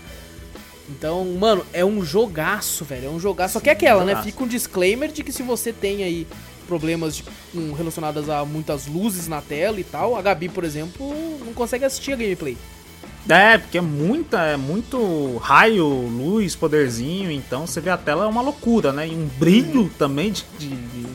Então, 0.89 1.23
mano, 1.39 1.65
é 1.71 1.85
um 1.85 2.03
jogaço, 2.03 2.83
velho. 2.83 3.07
É 3.07 3.09
um 3.09 3.19
jogaço. 3.19 3.53
Só 3.53 3.59
que 3.59 3.69
é 3.69 3.73
aquela, 3.73 4.03
né? 4.03 4.21
Fica 4.23 4.43
um 4.43 4.47
disclaimer 4.47 5.11
de 5.11 5.23
que 5.23 5.31
se 5.31 5.41
você 5.41 5.71
tem 5.71 6.03
aí 6.03 6.27
problemas 6.67 7.15
de- 7.17 7.23
com- 7.53 7.71
relacionados 7.73 8.29
a 8.29 8.43
muitas 8.45 8.87
luzes 8.87 9.27
na 9.27 9.41
tela 9.41 9.79
e 9.79 9.83
tal, 9.83 10.15
a 10.15 10.21
Gabi, 10.21 10.49
por 10.49 10.63
exemplo, 10.63 11.13
não 11.45 11.53
consegue 11.53 11.85
assistir 11.85 12.13
a 12.13 12.15
gameplay. 12.15 12.57
É, 13.29 13.57
porque 13.57 13.77
é 13.77 13.81
muita, 13.81 14.39
é 14.43 14.57
muito 14.57 15.37
raio, 15.37 15.85
luz, 15.87 16.55
poderzinho, 16.55 17.29
então 17.31 17.67
você 17.67 17.79
vê 17.79 17.89
a 17.91 17.97
tela 17.97 18.25
é 18.25 18.27
uma 18.27 18.41
loucura, 18.41 18.91
né? 18.91 19.07
E 19.07 19.11
um 19.11 19.27
brilho 19.37 19.89
também 19.97 20.31
de, 20.31 20.43
de- 20.57 20.67
de- 20.75 21.07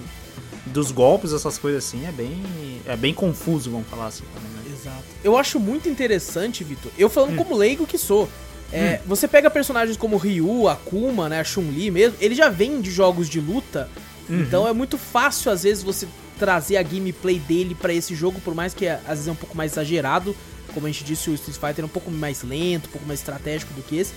dos 0.66 0.90
golpes, 0.92 1.32
essas 1.32 1.58
coisas 1.58 1.84
assim, 1.84 2.06
é 2.06 2.12
bem, 2.12 2.40
é 2.86 2.96
bem 2.96 3.12
confuso, 3.12 3.70
vamos 3.70 3.88
falar 3.88 4.06
assim 4.06 4.24
também, 4.34 4.50
né? 4.52 4.55
Exato. 4.86 5.04
Eu 5.24 5.36
acho 5.36 5.58
muito 5.58 5.88
interessante, 5.88 6.62
Vitor. 6.64 6.90
Eu 6.98 7.08
falando 7.10 7.32
Hum. 7.32 7.36
como 7.36 7.56
leigo 7.56 7.86
que 7.86 7.98
sou. 7.98 8.28
É, 8.72 9.00
Você 9.06 9.28
pega 9.28 9.48
personagens 9.50 9.96
como 9.96 10.16
Ryu, 10.16 10.68
Akuma, 10.68 11.28
né, 11.28 11.40
a 11.40 11.44
Chun-Li 11.44 11.90
mesmo, 11.90 12.16
ele 12.20 12.34
já 12.34 12.48
vem 12.48 12.80
de 12.80 12.90
jogos 12.90 13.28
de 13.28 13.40
luta, 13.40 13.88
Uhum. 14.28 14.40
então 14.42 14.66
é 14.66 14.72
muito 14.72 14.98
fácil 14.98 15.52
às 15.52 15.62
vezes 15.62 15.84
você 15.84 16.08
trazer 16.36 16.76
a 16.76 16.82
gameplay 16.82 17.38
dele 17.38 17.74
pra 17.76 17.94
esse 17.94 18.12
jogo, 18.14 18.40
por 18.40 18.54
mais 18.56 18.74
que 18.74 18.86
às 18.88 19.06
vezes 19.08 19.28
é 19.28 19.32
um 19.32 19.36
pouco 19.36 19.56
mais 19.56 19.72
exagerado, 19.72 20.34
como 20.74 20.86
a 20.86 20.90
gente 20.90 21.04
disse, 21.04 21.30
o 21.30 21.34
Street 21.34 21.56
Fighter 21.58 21.84
é 21.84 21.86
um 21.86 21.88
pouco 21.88 22.10
mais 22.10 22.42
lento, 22.42 22.88
um 22.88 22.90
pouco 22.92 23.06
mais 23.06 23.20
estratégico 23.20 23.72
do 23.72 23.82
que 23.82 23.96
esse. 23.98 24.12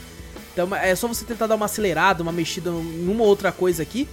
Então 0.52 0.76
é 0.76 0.96
só 0.96 1.08
você 1.08 1.24
tentar 1.24 1.46
dar 1.48 1.56
uma 1.56 1.66
acelerada, 1.66 2.24
uma 2.24 2.32
mexida 2.32 2.70
em 2.72 3.08
uma 3.08 3.24
outra 3.24 3.52
coisa 3.52 3.84
aqui. 3.84 4.10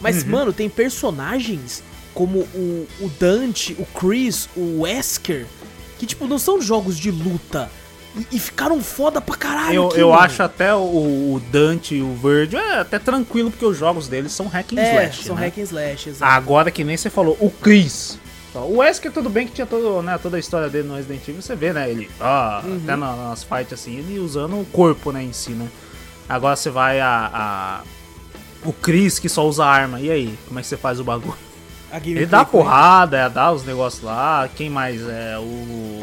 Mas, 0.00 0.24
mano, 0.24 0.52
tem 0.52 0.68
personagens 0.70 1.82
como 2.14 2.38
o, 2.54 2.86
o 3.00 3.08
Dante, 3.20 3.74
o 3.78 3.84
Chris, 3.86 4.48
o 4.56 4.80
Wesker, 4.82 5.46
que, 6.02 6.06
tipo, 6.06 6.26
não 6.26 6.36
são 6.36 6.60
jogos 6.60 6.98
de 6.98 7.12
luta. 7.12 7.70
E, 8.16 8.36
e 8.36 8.38
ficaram 8.40 8.82
foda 8.82 9.20
pra 9.20 9.36
caralho. 9.36 9.72
Eu, 9.74 9.86
aqui, 9.86 10.00
eu 10.00 10.08
mano. 10.10 10.20
acho 10.20 10.42
até 10.42 10.74
o, 10.74 10.78
o 10.80 11.42
Dante 11.52 11.94
e 11.94 12.02
o 12.02 12.12
Virgil 12.16 12.58
é 12.58 12.80
até 12.80 12.98
tranquilo, 12.98 13.52
porque 13.52 13.64
os 13.64 13.78
jogos 13.78 14.08
deles 14.08 14.32
são 14.32 14.48
hack 14.48 14.72
and 14.72 14.80
É, 14.80 14.90
slash, 14.94 15.24
são 15.24 15.36
né? 15.36 15.42
hack 15.46 15.58
and 15.58 15.62
slash, 15.62 16.08
exato. 16.08 16.32
Agora 16.32 16.72
que 16.72 16.82
nem 16.82 16.96
você 16.96 17.08
falou, 17.08 17.36
o 17.40 17.48
Chris. 17.48 18.18
O 18.52 18.78
Wesker, 18.78 19.12
tudo 19.12 19.30
bem 19.30 19.46
que 19.46 19.52
tinha 19.54 19.66
todo, 19.66 20.02
né, 20.02 20.18
toda 20.20 20.36
a 20.36 20.40
história 20.40 20.68
dele 20.68 20.88
no 20.88 20.96
Resident 20.96 21.22
Evil, 21.28 21.40
você 21.40 21.54
vê, 21.54 21.72
né? 21.72 21.88
Ele, 21.88 22.10
ah, 22.20 22.62
Uhum. 22.64 22.80
até 22.82 22.96
na- 22.96 23.16
nas 23.30 23.44
fights 23.44 23.72
assim, 23.72 23.96
ele 23.96 24.18
usando 24.18 24.60
o 24.60 24.64
corpo, 24.66 25.12
né, 25.12 25.22
em 25.22 25.32
si, 25.32 25.52
né? 25.52 25.68
Agora 26.28 26.56
você 26.56 26.68
vai 26.68 27.00
a, 27.00 27.30
a- 27.32 27.80
O 28.64 28.72
Chris 28.72 29.18
que 29.20 29.28
só 29.28 29.46
usa 29.48 29.64
arma, 29.64 30.00
e 30.00 30.10
aí? 30.10 30.38
Como 30.48 30.58
é 30.58 30.62
que 30.62 30.68
você 30.68 30.76
faz 30.76 30.98
o 31.00 31.04
bagulho? 31.04 31.34
Ele 32.04 32.26
dá 32.26 32.44
porrada, 32.44 33.16
é, 33.18 33.28
dá 33.28 33.52
os 33.52 33.64
negócios 33.64 34.02
lá. 34.02 34.48
Quem 34.54 34.70
mais 34.70 35.00
é? 35.06 35.36
O. 35.38 36.02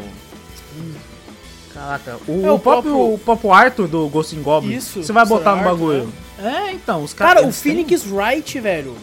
Caraca, 1.74 2.18
o, 2.26 2.46
É, 2.46 2.50
o 2.50 2.54
o 2.54 2.58
próprio, 2.58 2.92
próprio- 2.92 3.14
o 3.14 3.18
próprio 3.18 3.52
Arthur 3.52 3.88
do 3.88 4.08
Ghost 4.08 4.34
in 4.36 4.42
Goblin. 4.42 4.74
Isso, 4.76 5.02
Você 5.02 5.12
vai 5.12 5.24
botar 5.24 5.52
no 5.52 5.58
Arthur, 5.58 5.70
bagulho. 5.70 6.12
É, 6.42 6.72
então, 6.72 7.02
os 7.02 7.12
caras. 7.14 7.34
Cara, 7.34 7.44
o 7.44 7.48
eles 7.48 7.60
têm- 7.60 7.72
Phoenix 7.72 8.06
Wright, 8.10 8.60
velho. 8.60 8.96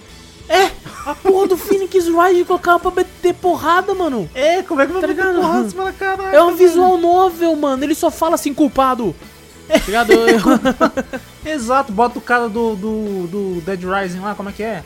É, 0.49 0.69
a 1.05 1.13
porra 1.13 1.47
do 1.47 1.57
Phoenix 1.57 2.07
Wright 2.07 2.45
colocaram 2.45 2.79
pra 2.79 2.91
meter 2.91 3.33
porrada, 3.33 3.93
mano. 3.93 4.29
É, 4.33 4.61
como 4.63 4.81
é 4.81 4.85
que 4.88 4.91
vai 4.93 5.01
Tá 5.01 5.07
ligado? 5.07 5.35
porrada? 5.35 5.69
Você 5.69 5.75
fala, 5.75 5.91
caraca. 5.93 6.35
É 6.35 6.41
um 6.43 6.55
visual 6.55 6.97
novel, 6.97 7.55
mano. 7.55 7.83
Ele 7.83 7.95
só 7.95 8.09
fala 8.09 8.35
assim, 8.35 8.53
culpado. 8.53 9.13
Tá 9.67 9.77
ligado? 9.85 10.13
Eu- 10.13 10.39
Exato, 11.51 11.91
bota 11.91 12.17
o 12.19 12.21
cara 12.21 12.47
do, 12.47 12.75
do, 12.75 13.27
do 13.27 13.61
Dead 13.65 13.81
Rising 13.83 14.19
lá, 14.19 14.35
como 14.35 14.49
é 14.49 14.51
que 14.53 14.63
é? 14.63 14.83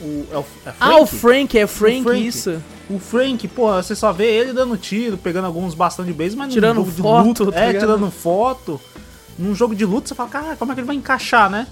O, 0.00 0.26
é 0.30 0.36
o, 0.36 0.44
é 0.66 0.74
ah, 0.78 1.00
o 1.00 1.06
Frank, 1.06 1.58
é 1.58 1.66
Frank, 1.66 2.02
Frank. 2.02 2.26
isso. 2.26 2.62
O 2.88 2.98
Frank, 2.98 3.48
porra, 3.48 3.82
você 3.82 3.94
só 3.94 4.12
vê 4.12 4.26
ele 4.26 4.52
dando 4.52 4.76
tiro, 4.76 5.16
pegando 5.16 5.46
alguns 5.46 5.74
bastões 5.74 6.06
de 6.06 6.14
base, 6.14 6.36
mas 6.36 6.48
num 6.48 6.54
Tirando 6.54 6.76
jogo 6.76 6.90
de 6.90 7.02
foto, 7.02 7.44
luta, 7.44 7.52
tá 7.52 7.60
é, 7.60 7.72
tirando 7.72 8.10
foto. 8.10 8.80
Num 9.38 9.54
jogo 9.54 9.74
de 9.74 9.84
luta, 9.84 10.08
você 10.08 10.14
fala, 10.14 10.28
cara, 10.28 10.56
como 10.56 10.72
é 10.72 10.74
que 10.74 10.80
ele 10.80 10.86
vai 10.86 10.96
encaixar, 10.96 11.50
né? 11.50 11.66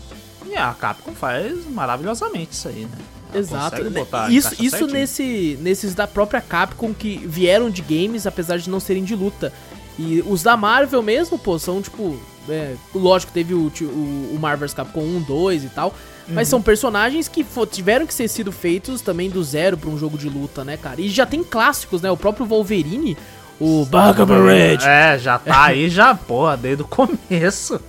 E 0.47 0.57
a 0.57 0.72
Capcom 0.75 1.12
faz 1.12 1.66
maravilhosamente 1.66 2.53
isso 2.53 2.68
aí, 2.68 2.83
né? 2.83 2.99
Ela 3.33 3.41
Exato. 3.41 3.91
botar, 3.91 4.31
isso 4.31 4.55
isso 4.55 4.70
certinho. 4.70 4.93
nesse, 4.93 5.59
nesses 5.61 5.95
da 5.95 6.07
própria 6.07 6.41
Capcom 6.41 6.95
que 6.95 7.16
vieram 7.27 7.68
de 7.68 7.83
games, 7.83 8.27
apesar 8.27 8.59
de 8.59 8.70
não 8.70 8.79
serem 8.79 9.03
de 9.03 9.14
luta. 9.14 9.53
E 9.99 10.22
os 10.27 10.43
da 10.43 10.57
Marvel 10.57 11.03
mesmo, 11.03 11.39
pô, 11.39 11.59
são 11.59 11.81
tipo. 11.81 12.18
é, 12.49 12.75
lógico, 12.95 13.33
teve 13.33 13.55
o, 13.55 13.72
o, 13.81 14.35
o 14.35 14.39
Marvel's 14.41 14.75
Capcom 14.75 15.03
1, 15.03 15.22
2 15.22 15.64
e 15.64 15.68
tal. 15.68 15.95
Mas 16.29 16.49
são 16.49 16.61
personagens 16.62 17.29
que 17.29 17.45
tiveram 17.70 18.07
que 18.07 18.14
ser 18.14 18.29
sido 18.29 18.51
feitos 18.51 19.01
também 19.03 19.29
do 19.29 19.43
zero 19.45 19.77
pra 19.77 19.91
um 19.91 19.99
jogo 19.99 20.16
de 20.16 20.29
luta, 20.29 20.64
né, 20.64 20.77
cara? 20.77 21.01
E 21.01 21.09
já 21.09 21.27
tem 21.27 21.45
clássicos, 21.45 22.01
né? 22.01 22.11
O 22.11 22.16
próprio 22.16 22.47
Wolverine, 22.47 23.16
o 23.61 23.85
Bugaboo 23.85 24.47
Red. 24.47 24.79
É, 24.83 25.18
já 25.18 25.39
tá 25.39 25.64
aí, 25.64 25.89
já, 25.91 26.14
porra, 26.14 26.57
desde 26.57 26.83
o 26.83 26.87
começo. 26.89 27.81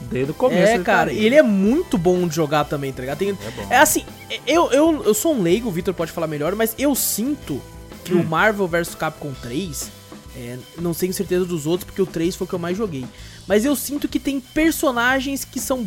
Desde 0.00 0.32
o 0.32 0.34
começo. 0.34 0.72
É, 0.72 0.78
cara, 0.80 1.06
tá 1.06 1.10
ali. 1.12 1.20
e 1.20 1.24
ele 1.26 1.34
é 1.36 1.42
muito 1.42 1.96
bom 1.96 2.26
de 2.28 2.34
jogar 2.34 2.64
também, 2.64 2.92
tá 2.92 3.00
ligado? 3.00 3.18
Tem- 3.18 3.38
É. 3.70 3.74
É 3.74 3.78
assim, 3.78 4.04
eu, 4.46 4.70
eu, 4.70 5.02
eu 5.04 5.14
sou 5.14 5.34
um 5.34 5.40
leigo, 5.42 5.68
o 5.68 5.72
Victor 5.72 5.94
pode 5.94 6.12
falar 6.12 6.26
melhor, 6.26 6.54
mas 6.54 6.74
eu 6.78 6.94
sinto 6.94 7.60
que 8.04 8.12
Hum. 8.14 8.20
o 8.20 8.24
Marvel 8.24 8.68
vs 8.68 8.94
Capcom 8.94 9.32
3, 9.40 9.90
é, 10.36 10.58
não 10.78 10.92
tenho 10.92 11.12
certeza 11.14 11.44
dos 11.46 11.66
outros, 11.66 11.84
porque 11.86 12.02
o 12.02 12.06
3 12.06 12.36
foi 12.36 12.44
o 12.44 12.48
que 12.48 12.54
eu 12.54 12.58
mais 12.58 12.76
joguei. 12.76 13.06
Mas 13.46 13.64
eu 13.64 13.74
sinto 13.76 14.06
que 14.08 14.18
tem 14.18 14.40
personagens 14.40 15.44
que 15.44 15.58
são 15.60 15.86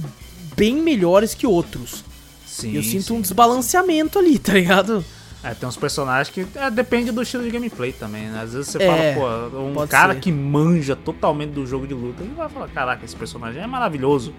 bem 0.57 0.81
melhores 0.81 1.33
que 1.33 1.47
outros. 1.47 2.03
Sim, 2.45 2.73
eu 2.75 2.83
sinto 2.83 3.03
sim. 3.05 3.13
um 3.13 3.21
desbalanceamento 3.21 4.17
ali, 4.19 4.37
tá 4.39 4.53
ligado? 4.53 5.05
É, 5.43 5.53
tem 5.53 5.69
uns 5.69 5.77
personagens 5.77 6.33
que 6.33 6.45
é, 6.57 6.69
depende 6.71 7.11
do 7.11 7.21
estilo 7.21 7.43
de 7.43 7.51
gameplay 7.51 7.93
também, 7.93 8.23
né? 8.23 8.41
Às 8.41 8.53
vezes 8.53 8.69
você 8.71 8.81
É, 8.83 9.13
fala, 9.15 9.49
pô, 9.51 9.59
um 9.59 9.87
cara 9.87 10.15
ser. 10.15 10.19
que 10.19 10.31
manja 10.31 10.95
totalmente 10.95 11.51
do 11.51 11.65
jogo 11.65 11.85
de 11.85 11.93
luta, 11.93 12.23
ele 12.23 12.33
vai 12.35 12.49
falar, 12.49 12.67
caraca, 12.69 13.05
esse 13.05 13.15
personagem 13.15 13.61
é 13.61 13.67
maravilhoso. 13.67 14.33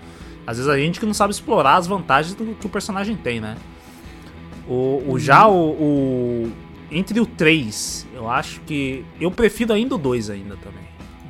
Às 0.47 0.57
vezes 0.57 0.71
a 0.71 0.77
gente 0.77 0.99
que 0.99 1.07
não 1.07 1.15
sabe 1.15 1.33
explorar 1.33 1.77
as 1.77 1.87
vantagens 1.87 2.35
do 2.35 2.55
que 2.55 2.67
o 2.67 2.69
personagem 2.69 3.17
tem, 3.17 3.41
né? 3.41 3.57
O, 4.67 5.05
o 5.13 5.19
já 5.19 5.47
o, 5.47 5.71
o- 5.71 6.53
entre 6.91 7.21
o 7.21 7.27
3, 7.27 8.07
eu 8.15 8.29
acho 8.29 8.61
que 8.63 9.05
eu 9.21 9.31
prefiro 9.31 9.73
ainda 9.73 9.95
o 9.95 9.99
2 9.99 10.31
ainda 10.31 10.57
também, 10.57 10.88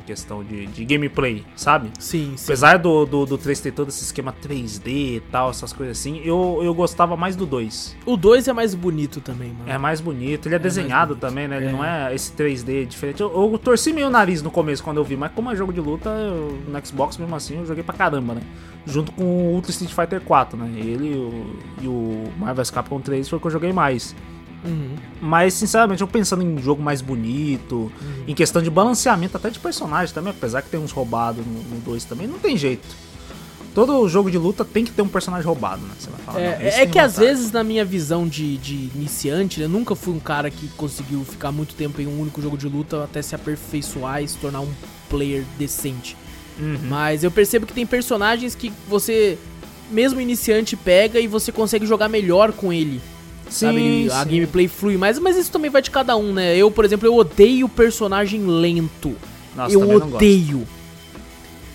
questão 0.08 0.42
de, 0.42 0.66
de 0.66 0.84
gameplay, 0.84 1.44
sabe? 1.54 1.90
Sim, 1.98 2.32
sim. 2.36 2.44
Apesar 2.44 2.78
do, 2.78 3.04
do, 3.04 3.26
do 3.26 3.36
3 3.38 3.60
ter 3.60 3.72
todo 3.72 3.88
esse 3.88 4.02
esquema 4.02 4.32
3D 4.32 4.86
e 4.88 5.22
tal, 5.30 5.50
essas 5.50 5.72
coisas 5.72 5.98
assim, 5.98 6.20
eu, 6.24 6.60
eu 6.62 6.72
gostava 6.74 7.16
mais 7.16 7.36
do 7.36 7.44
2. 7.46 7.96
O 8.06 8.16
2 8.16 8.48
é 8.48 8.52
mais 8.52 8.74
bonito 8.74 9.20
também, 9.20 9.50
mano. 9.50 9.70
É 9.70 9.76
mais 9.78 10.00
bonito, 10.00 10.46
ele 10.48 10.54
é, 10.54 10.58
mais 10.58 10.62
desenhado 10.74 11.14
também, 11.14 11.46
né? 11.46 11.58
Ele 11.58 11.66
É. 11.66 11.72
não 11.72 11.84
é 11.84 12.14
esse 12.14 12.32
3D 12.32 12.86
diferente. 12.86 13.20
Eu, 13.20 13.30
eu 13.52 13.58
torci 13.58 13.92
meio 13.92 14.06
o 14.06 14.10
nariz 14.10 14.42
no 14.42 14.50
começo 14.50 14.82
quando 14.82 14.96
eu 14.96 15.04
vi, 15.04 15.16
mas 15.16 15.30
como 15.32 15.50
é 15.50 15.56
jogo 15.56 15.72
de 15.72 15.80
luta, 15.80 16.08
eu- 16.08 16.58
no 16.66 16.86
Xbox 16.86 17.16
mesmo 17.18 17.36
assim 17.36 17.56
eu 17.58 17.66
joguei 17.66 17.82
pra 17.84 17.94
caramba, 17.94 18.34
né? 18.34 18.40
Junto 18.86 19.12
com 19.12 19.22
o 19.24 19.52
Ultra 19.54 19.70
Street 19.70 19.92
Fighter 19.92 20.20
4, 20.22 20.56
né? 20.56 20.70
Ele 20.80 21.12
e 21.12 21.14
o, 21.14 21.56
e 21.82 21.86
o 21.88 22.24
Marvel 22.38 22.56
vs 22.64 22.70
Capcom 22.70 23.00
3 23.00 23.28
foi 23.28 23.36
o 23.36 23.40
que 23.40 23.46
eu 23.46 23.50
joguei 23.50 23.72
mais. 23.72 24.16
Uhum. 24.64 24.96
Mas, 25.20 25.54
sinceramente, 25.54 26.00
eu 26.00 26.08
pensando 26.08 26.42
em 26.42 26.58
jogo 26.60 26.82
mais 26.82 27.00
bonito, 27.00 27.92
em 28.26 28.34
questão 28.34 28.60
de 28.60 28.70
balanceamento 28.70 29.36
até 29.36 29.50
de 29.50 29.58
personagem 29.58 30.12
também, 30.12 30.32
apesar 30.36 30.62
que 30.62 30.68
tem 30.68 30.80
uns 30.80 30.90
roubados 30.90 31.44
no 31.46 31.80
2 31.80 32.04
também, 32.04 32.26
não 32.26 32.38
tem 32.38 32.56
jeito. 32.56 32.86
Todo 33.74 34.08
jogo 34.08 34.30
de 34.30 34.38
luta 34.38 34.64
tem 34.64 34.84
que 34.84 34.90
ter 34.90 35.02
um 35.02 35.08
personagem 35.08 35.46
roubado, 35.46 35.82
né? 35.82 35.92
Você 35.96 36.10
vai 36.10 36.20
falar, 36.20 36.40
É, 36.40 36.82
é 36.82 36.86
que 36.86 36.98
às 36.98 37.16
vezes, 37.16 37.52
na 37.52 37.62
minha 37.62 37.84
visão 37.84 38.26
de, 38.26 38.56
de 38.56 38.90
iniciante, 38.94 39.60
né, 39.60 39.66
eu 39.66 39.68
nunca 39.68 39.94
fui 39.94 40.12
um 40.12 40.18
cara 40.18 40.50
que 40.50 40.66
conseguiu 40.70 41.24
ficar 41.24 41.52
muito 41.52 41.74
tempo 41.74 42.00
em 42.00 42.06
um 42.06 42.20
único 42.20 42.42
jogo 42.42 42.58
de 42.58 42.66
luta 42.66 43.04
até 43.04 43.22
se 43.22 43.36
aperfeiçoar 43.36 44.22
e 44.22 44.26
se 44.26 44.36
tornar 44.38 44.60
um 44.60 44.72
player 45.08 45.44
decente. 45.56 46.16
Uhum. 46.58 46.78
Mas 46.88 47.22
eu 47.22 47.30
percebo 47.30 47.66
que 47.66 47.72
tem 47.72 47.86
personagens 47.86 48.56
que 48.56 48.72
você, 48.88 49.38
mesmo 49.92 50.20
iniciante, 50.20 50.74
pega 50.74 51.20
e 51.20 51.28
você 51.28 51.52
consegue 51.52 51.86
jogar 51.86 52.08
melhor 52.08 52.52
com 52.52 52.72
ele. 52.72 53.00
Sabe? 53.50 53.76
Ele- 53.80 54.10
A 54.12 54.22
sim. 54.24 54.30
gameplay 54.30 54.68
flui 54.68 54.96
mais, 54.96 55.18
mas 55.18 55.36
isso 55.36 55.50
também 55.50 55.70
vai 55.70 55.82
de 55.82 55.90
cada 55.90 56.16
um, 56.16 56.32
né? 56.32 56.56
Eu, 56.56 56.70
por 56.70 56.84
exemplo, 56.84 57.06
eu 57.06 57.14
odeio 57.16 57.68
personagem 57.68 58.46
lento. 58.46 59.14
Nossa, 59.56 59.72
eu 59.74 59.80
também 59.80 59.94
não 59.98 60.00
gosto. 60.08 60.14
odeio. 60.16 60.68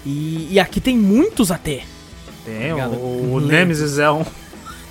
E, 0.06 0.50
e 0.52 0.60
aqui 0.60 0.82
tem 0.82 0.98
muitos 0.98 1.52
até. 1.52 1.84
Tem, 2.46 2.72
Ligado? 2.72 2.96
o, 2.96 3.34
o. 3.36 3.40
Nemesis 3.40 3.98
é 4.00 4.10
um. 4.12 4.24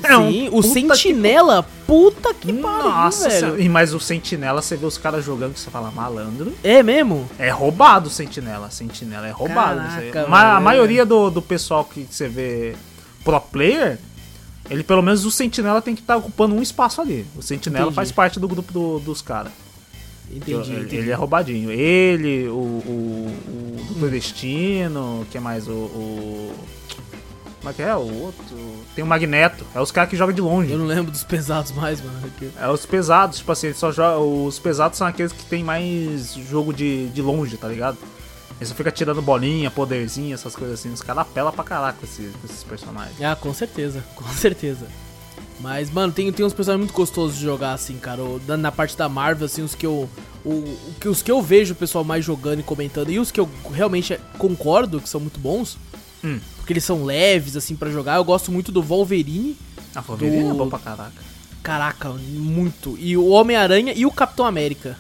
É 0.05 0.17
um 0.19 0.33
Sim, 0.33 0.49
o 0.49 0.51
puta 0.51 0.63
que 0.67 0.69
Sentinela, 0.75 1.65
puta 1.87 2.35
que 2.35 2.53
pariu, 2.53 2.83
Nossa, 2.91 3.29
velho. 3.29 3.61
e 3.61 3.69
mas 3.69 3.95
o 3.95 4.01
Sentinela, 4.01 4.61
você 4.61 4.77
vê 4.77 4.85
os 4.85 4.99
caras 4.99 5.25
jogando 5.25 5.55
que 5.55 5.61
você 5.61 5.71
fala, 5.71 5.93
malandro. 5.93 6.53
É 6.65 6.83
mesmo? 6.83 7.31
É 7.39 7.51
roubado 7.51 8.09
o 8.09 8.11
Sentinela. 8.11 8.69
Sentinela 8.69 9.29
é 9.29 9.31
roubado. 9.31 9.79
Caraca, 9.79 10.23
Você- 10.25 10.29
Ma- 10.29 10.57
a 10.57 10.61
maioria 10.61 11.07
do, 11.07 11.31
do 11.31 11.41
pessoal 11.41 11.85
que 11.85 12.05
você 12.11 12.27
vê 12.29 12.75
pro 13.23 13.41
player, 13.41 13.97
ele 14.73 14.83
pelo 14.83 15.03
menos 15.03 15.25
o 15.25 15.31
Sentinela 15.31 15.81
tem 15.83 15.95
que 15.95 16.01
estar 16.01 16.17
ocupando 16.17 16.55
um 16.55 16.63
espaço 16.63 17.01
ali. 17.01 17.27
O 17.37 17.43
Sentinela 17.43 17.85
Entendi. 17.85 17.95
faz 17.97 18.11
parte 18.13 18.41
do 18.41 18.49
grupo 18.49 18.73
do- 18.73 18.99
dos 19.01 19.21
caras. 19.23 19.53
Entendi, 20.31 20.71
Ele, 20.73 20.81
entendi. 20.81 20.97
ele 20.97 21.11
é 21.11 21.15
roubadinho. 21.15 21.71
Ele, 21.71 22.49
o, 22.49 22.53
o, 22.55 23.37
o 23.49 23.85
Doutor 23.91 24.11
Destino, 24.11 25.27
que 25.31 25.39
mais? 25.39 25.69
O, 25.69 25.73
o. 25.73 26.55
Como 27.59 27.71
é 27.71 27.73
que 27.75 27.83
é? 27.83 27.95
O 27.95 28.23
outro. 28.23 28.57
Tem 28.95 29.05
o 29.05 29.07
Magneto. 29.07 29.65
É 29.75 29.81
os 29.81 29.91
caras 29.93 30.09
que 30.11 30.17
jogam 30.17 30.35
de 30.35 30.41
longe. 30.41 30.73
Eu 30.73 30.79
não 30.79 30.87
lembro 30.87 31.13
dos 31.13 31.23
pesados 31.23 31.71
mais, 31.73 32.01
mano. 32.03 32.19
É 32.61 32.67
os 32.69 32.87
pesados, 32.87 33.39
tipo 33.39 33.53
assim, 33.53 33.73
só 33.75 33.93
joga, 33.93 34.19
os 34.19 34.59
pesados 34.59 34.97
são 34.99 35.07
aqueles 35.07 35.33
que 35.33 35.45
tem 35.45 35.63
mais 35.63 36.35
jogo 36.35 36.73
de, 36.73 37.09
de 37.11 37.21
longe, 37.23 37.57
tá 37.59 37.69
ligado? 37.69 37.99
Eles 38.63 38.69
só 38.69 38.75
fica 38.75 38.91
tirando 38.93 39.21
bolinha, 39.21 39.71
poderzinho, 39.71 40.33
essas 40.35 40.55
coisas 40.55 40.79
assim. 40.79 40.93
Os 40.93 41.03
caras 41.03 41.23
apelam 41.23 41.53
pra 41.53 41.65
caraca 41.65 41.99
esses, 42.05 42.33
esses 42.45 42.63
personagens. 42.63 43.21
Ah, 43.21 43.35
com 43.37 43.53
certeza, 43.53 44.05
com 44.15 44.25
certeza. 44.29 44.87
Mas, 45.61 45.91
mano, 45.91 46.13
tem, 46.13 46.33
tem 46.33 46.45
uns 46.47 46.53
personagens 46.53 46.85
muito 46.87 46.97
gostosos 46.97 47.37
de 47.37 47.43
jogar, 47.45 47.73
assim, 47.73 47.97
cara. 47.99 48.23
Da- 48.47 48.57
Na 48.57 48.73
parte 48.73 48.97
da 48.97 49.09
Marvel, 49.09 49.47
assim, 49.47 49.63
os 49.63 49.75
que 49.75 49.87
eu. 49.87 50.09
O, 50.45 50.77
que- 51.01 51.09
os 51.09 51.23
que 51.23 51.31
eu 51.31 51.41
vejo 51.43 51.73
o 51.73 51.77
pessoal 51.77 52.03
mais 52.05 52.25
jogando 52.25 52.61
e 52.61 52.63
comentando, 52.65 53.11
e 53.11 53.19
os 53.19 53.31
que 53.31 53.39
eu 53.41 53.49
realmente 53.73 54.19
concordo 54.39 55.01
que 55.01 55.09
são 55.09 55.21
muito 55.21 55.39
bons, 55.39 55.77
Hum. 56.25 56.41
porque 56.57 56.73
eles 56.73 56.85
são 56.85 57.05
leves, 57.05 57.57
assim, 57.57 57.77
pra 57.77 57.91
jogar. 57.91 58.17
Eu 58.17 58.25
gosto 58.25 58.51
muito 58.51 58.73
do 58.73 58.83
Wolverine. 58.83 59.57
A 59.95 60.01
Wolverine 60.01 60.45
Do- 60.45 60.51
é 60.51 60.55
bom 60.55 60.69
pra 60.69 60.79
caraca. 60.81 61.33
Caraca, 61.63 62.09
muito. 62.11 62.97
E 62.99 63.17
o 63.17 63.29
Homem-Aranha 63.29 63.93
e 63.95 64.05
o 64.05 64.11
Capitão 64.11 64.45
América. 64.47 64.97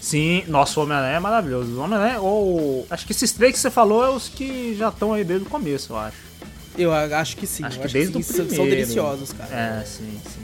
Sim, 0.00 0.44
nossa, 0.46 0.78
o 0.78 0.82
Homem-Aranha 0.84 1.16
é 1.16 1.20
maravilhoso. 1.20 1.72
O 1.72 1.80
Homem-Aranha, 1.80 2.20
ou. 2.20 2.86
Acho 2.90 3.04
que 3.06 3.12
esses 3.12 3.32
três 3.32 3.52
que 3.54 3.58
você 3.58 3.70
falou 3.70 4.04
é 4.04 4.10
os 4.10 4.28
que 4.28 4.74
já 4.76 4.88
estão 4.88 5.12
aí 5.12 5.24
desde 5.24 5.46
o 5.46 5.50
começo, 5.50 5.92
eu 5.92 5.96
acho. 5.98 6.16
Eu 6.76 6.92
acho 6.94 7.36
que 7.36 7.46
sim. 7.46 7.64
Acho 7.64 7.78
eu 7.78 7.82
que 7.86 7.92
desde 7.92 8.16
o 8.16 8.22
sim, 8.22 8.32
primeiro. 8.32 8.54
São 8.56 8.64
deliciosos, 8.68 9.32
cara. 9.32 9.54
É, 9.54 9.84
sim, 9.84 10.20
sim. 10.24 10.40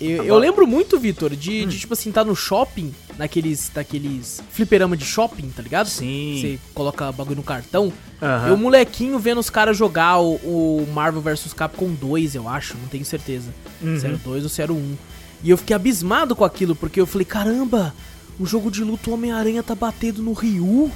Eu, 0.00 0.10
eu 0.18 0.22
Agora- 0.24 0.40
lembro 0.40 0.66
muito, 0.66 0.98
Vitor, 0.98 1.34
de, 1.34 1.64
Hum. 1.64 1.68
de, 1.68 1.78
tipo 1.78 1.92
assim, 1.92 2.12
tá 2.12 2.24
no 2.24 2.34
shopping, 2.34 2.94
naqueles, 3.16 3.68
naqueles 3.74 4.40
fliperama 4.50 4.96
de 4.96 5.04
shopping, 5.04 5.50
tá 5.50 5.60
ligado? 5.62 5.88
Sim. 5.88 6.38
Você 6.40 6.58
coloca 6.74 7.10
bagulho 7.10 7.36
no 7.36 7.42
cartão. 7.42 7.92
Aham. 8.22 8.48
Eu, 8.48 8.56
molequinho, 8.56 9.18
vendo 9.18 9.38
os 9.38 9.50
caras 9.50 9.76
jogar 9.76 10.18
o, 10.20 10.34
o 10.36 10.88
Marvel 10.92 11.20
vs 11.20 11.52
Capcom 11.52 11.90
2, 11.92 12.34
eu 12.36 12.48
acho, 12.48 12.76
não 12.80 12.88
tenho 12.88 13.04
certeza. 13.04 13.52
Uhum. 13.82 13.98
Se 13.98 14.06
era 14.06 14.14
o 14.14 14.18
2 14.18 14.44
ou 14.44 14.48
se 14.48 14.62
era 14.62 14.72
o 14.72 14.76
1. 14.76 14.96
E 15.42 15.50
eu 15.50 15.56
fiquei 15.56 15.74
abismado 15.74 16.34
com 16.36 16.44
aquilo, 16.44 16.74
porque 16.76 17.00
eu 17.00 17.06
falei, 17.06 17.24
caramba, 17.24 17.92
o 18.38 18.46
jogo 18.46 18.70
de 18.70 18.84
luta 18.84 19.10
Homem-Aranha 19.10 19.62
tá 19.62 19.74
batendo 19.74 20.22
no 20.22 20.32
Ryu. 20.32 20.90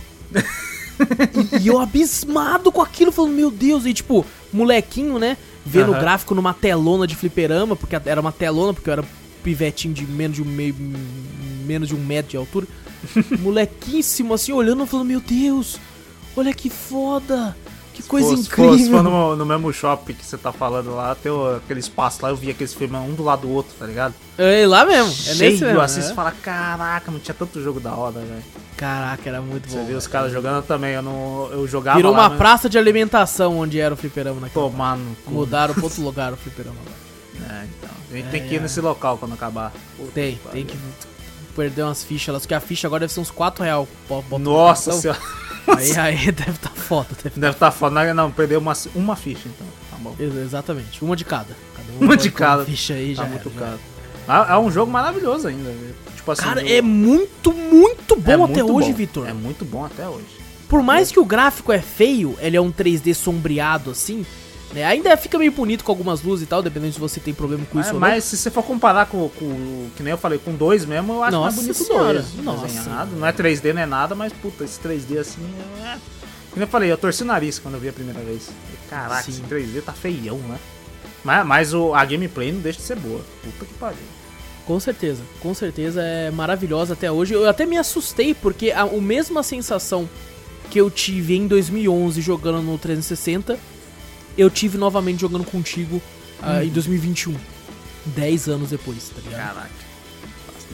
e, 1.53 1.63
e 1.63 1.67
eu 1.67 1.81
abismado 1.81 2.71
com 2.71 2.81
aquilo, 2.81 3.13
falando, 3.13 3.33
meu 3.33 3.51
Deus, 3.51 3.85
e 3.85 3.93
tipo, 3.93 4.25
molequinho, 4.53 5.19
né? 5.19 5.37
Vendo 5.65 5.93
o 5.93 5.99
gráfico 5.99 6.35
numa 6.35 6.53
telona 6.53 7.07
de 7.07 7.15
fliperama, 7.15 7.77
porque 7.77 7.97
era 8.05 8.21
uma 8.21 8.33
telona, 8.33 8.75
porque 8.75 8.89
eu 8.89 8.95
era 8.95 9.05
pivetinho 9.43 9.95
de 9.95 10.07
menos 10.07 10.37
de 10.37 10.43
um 10.43 10.47
meio. 10.47 10.75
menos 11.67 11.89
de 11.89 11.95
um 11.95 12.05
metro 12.05 12.31
de 12.31 12.37
altura. 12.37 12.67
Molequíssimo, 13.41 14.35
assim, 14.35 14.53
olhando, 14.53 14.87
falando, 14.87 15.09
meu 15.09 15.21
Deus, 15.21 15.79
olha 16.37 16.53
que 16.53 16.71
foda! 16.71 17.57
Que 17.93 18.03
coisa 18.03 18.29
Pô, 18.31 18.37
se 18.37 18.49
for- 18.49 18.57
Se 18.57 18.63
incrível! 18.83 18.97
for 18.97 19.03
no, 19.03 19.37
no 19.37 19.45
mesmo 19.47 19.73
shopping 19.73 20.15
que 20.15 20.25
você 20.25 20.39
tá 20.39 20.51
falando 20.53 20.95
lá, 20.95 21.15
tem 21.15 21.31
aquele 21.57 21.81
espaço 21.81 22.21
lá, 22.23 22.31
eu 22.31 22.37
vi 22.37 22.51
aqueles 22.51 22.73
filmes 22.73 22.99
um 23.01 23.15
do 23.15 23.23
lado 23.23 23.43
do 23.43 23.51
outro, 23.51 23.75
tá 23.79 23.85
ligado? 23.87 24.15
É 24.39 24.67
lá 24.67 24.85
mesmo, 24.87 25.11
é 25.11 25.15
Cheio, 25.35 25.51
nesse 25.53 25.65
mesmo. 25.65 25.81
assim, 25.81 26.01
é. 26.01 26.03
você 26.05 26.15
fala, 26.15 26.31
caraca, 26.33 27.11
não 27.11 27.19
tinha 27.19 27.35
tanto 27.35 27.63
jogo 27.63 27.81
da 27.81 27.95
hora, 27.95 28.21
velho. 28.21 28.43
Caraca, 28.77 29.29
era 29.29 29.41
muito 29.41 29.69
Você 29.71 29.77
bom. 29.77 29.85
viu 29.85 29.97
os 29.99 30.07
caras 30.07 30.33
jogando 30.33 30.65
também, 30.65 30.95
eu 30.95 31.03
não. 31.03 31.49
Eu 31.53 31.69
jogava. 31.69 31.97
Virou 31.99 32.11
lá, 32.13 32.21
uma 32.23 32.29
mas- 32.31 32.39
praça 32.39 32.69
de 32.69 32.77
alimentação 32.79 33.59
onde 33.59 33.79
era 33.79 33.95
o 33.95 33.97
fliperama 33.97 34.41
no 34.41 34.51
cu. 34.51 34.73
Mudaram 35.29 35.73
pra 35.75 35.85
outro 35.85 36.03
lugar 36.03 36.33
o 36.33 36.37
fliperama 36.37 36.77
agora. 36.81 37.61
É, 37.61 37.65
então. 37.67 37.91
A 38.11 38.17
gente 38.17 38.27
É, 38.27 38.31
tem 38.31 38.49
que 38.49 38.55
ir 38.55 38.57
é. 38.57 38.61
nesse 38.61 38.81
local 38.81 39.19
quando 39.19 39.35
acabar. 39.35 39.73
Puta 39.97 40.11
Tem, 40.13 40.35
que 40.37 40.49
tem 40.49 40.65
que 40.67 40.77
perder 41.55 41.83
umas 41.83 42.03
fichas 42.03 42.33
lá. 42.33 42.41
Só 42.41 42.49
que 42.49 42.55
a 42.55 42.61
ficha 42.61 42.87
agora 42.89 43.01
deve 43.01 43.13
ser 43.13 43.21
uns 43.21 43.31
4 43.31 43.63
real. 43.63 43.87
Bo- 44.09 44.23
bota 44.23 44.43
no 44.43 44.51
Nossa 44.53 44.93
senhora. 44.93 45.21
Aí, 45.67 45.97
aí 45.99 46.17
deve 46.33 46.51
estar 46.53 46.71
foda. 46.71 47.09
Deve... 47.23 47.41
Deve 47.41 47.53
estar 47.55 47.71
foda. 47.71 48.15
Não, 48.15 48.31
perdeu 48.31 48.59
uma, 48.61 48.73
uma 48.95 49.17
ficha 49.17 49.43
então. 49.49 49.67
Tá 49.91 49.97
bom. 49.99 50.15
Ex- 50.19 50.35
Exatamente, 50.37 51.05
uma 51.05 51.15
de 51.17 51.25
cada. 51.25 51.57
cada 51.77 51.93
Uma 51.99 52.09
vai 52.09 52.17
de 52.17 52.31
cada. 52.31 52.65
Ficha 52.65 52.95
aí 52.95 53.15
Tá 53.15 53.23
já 53.23 53.29
muito 53.29 53.51
era, 53.57 53.79
caro. 54.27 54.49
É 54.51 54.59
um 54.59 54.71
jogo 54.71 54.91
maravilhoso 54.91 55.49
ainda. 55.49 55.71
velho. 55.71 55.95
Tipo 56.17 56.31
assim. 56.33 56.43
Cara, 56.43 56.69
é 56.69 56.81
muito, 56.81 57.53
muito 57.53 58.17
bom 58.17 58.47
é 58.47 58.51
até 58.51 58.65
hoje. 58.65 58.93
Vitor. 58.93 59.29
É 59.29 59.33
muito 59.33 59.65
bom 59.65 59.85
até 59.85 60.09
hoje. 60.09 60.27
Por 60.69 60.83
mais 60.83 61.11
que 61.13 61.21
o 61.21 61.25
gráfico 61.25 61.71
é 61.73 61.81
feio, 61.81 62.35
ele 62.41 62.57
é 62.57 62.61
um 62.61 62.73
3D 62.73 63.13
sombreado 63.15 63.91
assim, 63.91 64.25
né? 64.73 64.85
Ainda 64.85 65.17
fica 65.17 65.39
meio 65.39 65.53
bonito 65.53 65.85
com 65.85 65.93
algumas 65.93 66.23
luzes 66.23 66.45
e 66.45 66.47
tal, 66.49 66.63
dependendo 66.63 66.95
se 66.95 67.01
você 67.01 67.21
tem 67.21 67.35
problema 67.35 67.65
com 67.67 67.77
Mas, 67.77 67.87
isso 67.87 67.95
ou 67.95 68.01
não. 68.01 68.09
mas 68.09 68.25
se 68.25 68.37
você 68.37 68.51
for 68.51 68.63
comparar 68.63 69.07
com, 69.07 69.29
com. 69.29 69.91
Que 69.97 70.03
nem 70.03 70.13
eu 70.13 70.19
falei, 70.19 70.39
com 70.39 70.55
dois 70.55 70.85
mesmo, 70.85 71.13
eu 71.13 71.23
acho 71.23 71.33
Nossa 71.37 71.45
mais 71.45 71.55
bonito 71.57 71.85
senhora, 71.85 72.23
dois. 72.23 72.45
nossa. 72.45 72.67
Desenhado. 72.67 73.17
Não 73.17 73.27
é 73.27 73.33
3D, 73.33 73.73
não 73.73 73.83
é 73.83 73.87
nada, 73.87 74.15
mas 74.15 74.33
puta, 74.33 74.65
esse 74.65 74.81
3D 74.81 75.19
assim 75.19 75.41
é. 75.85 75.99
Nem 76.55 76.63
eu 76.63 76.67
falei, 76.67 76.91
eu 76.91 76.99
torci 76.99 77.23
o 77.23 77.27
nariz 77.27 77.59
quando 77.59 77.75
eu 77.75 77.81
vi 77.81 77.89
a 77.89 77.93
primeira 77.93 78.21
vez. 78.21 78.51
Caraca, 78.89 79.23
Sim. 79.23 79.31
esse 79.33 79.41
3D 79.43 79.83
tá 79.83 79.93
feião, 79.93 80.39
né? 80.39 80.59
Mas, 81.25 81.47
mas 81.47 81.75
o, 81.75 81.95
a 81.95 82.05
gameplay 82.05 82.53
não 82.53 82.61
deixa 82.61 82.79
de 82.79 82.85
ser 82.85 82.97
boa. 82.97 83.21
Puta 83.43 83.65
que 83.65 83.75
pariu. 83.75 83.99
Com 84.67 84.79
certeza, 84.79 85.23
com 85.41 85.53
certeza 85.55 86.03
é 86.03 86.31
maravilhosa 86.31 86.93
até 86.95 87.11
hoje. 87.11 87.35
Eu 87.35 87.49
até 87.49 87.67
me 87.67 87.77
assustei 87.77 88.33
porque 88.35 88.71
a, 88.71 88.83
a 88.83 88.87
mesma 89.01 89.43
sensação 89.43 90.09
que 90.71 90.81
eu 90.81 90.91
tive 90.91 91.37
em 91.37 91.47
2011 91.47 92.21
jogando 92.21 92.63
no 92.63 92.79
360 92.79 93.59
eu 94.37 94.49
tive 94.51 94.79
novamente 94.79 95.21
jogando 95.21 95.45
contigo 95.45 96.01
ah, 96.41 96.55
Uhum. 96.57 96.63
em 96.63 96.69
2021. 96.71 97.35
10 98.07 98.49
anos 98.49 98.71
depois, 98.71 99.11
tá 99.15 99.21
ligado? 99.25 99.55
Caraca. 99.55 99.83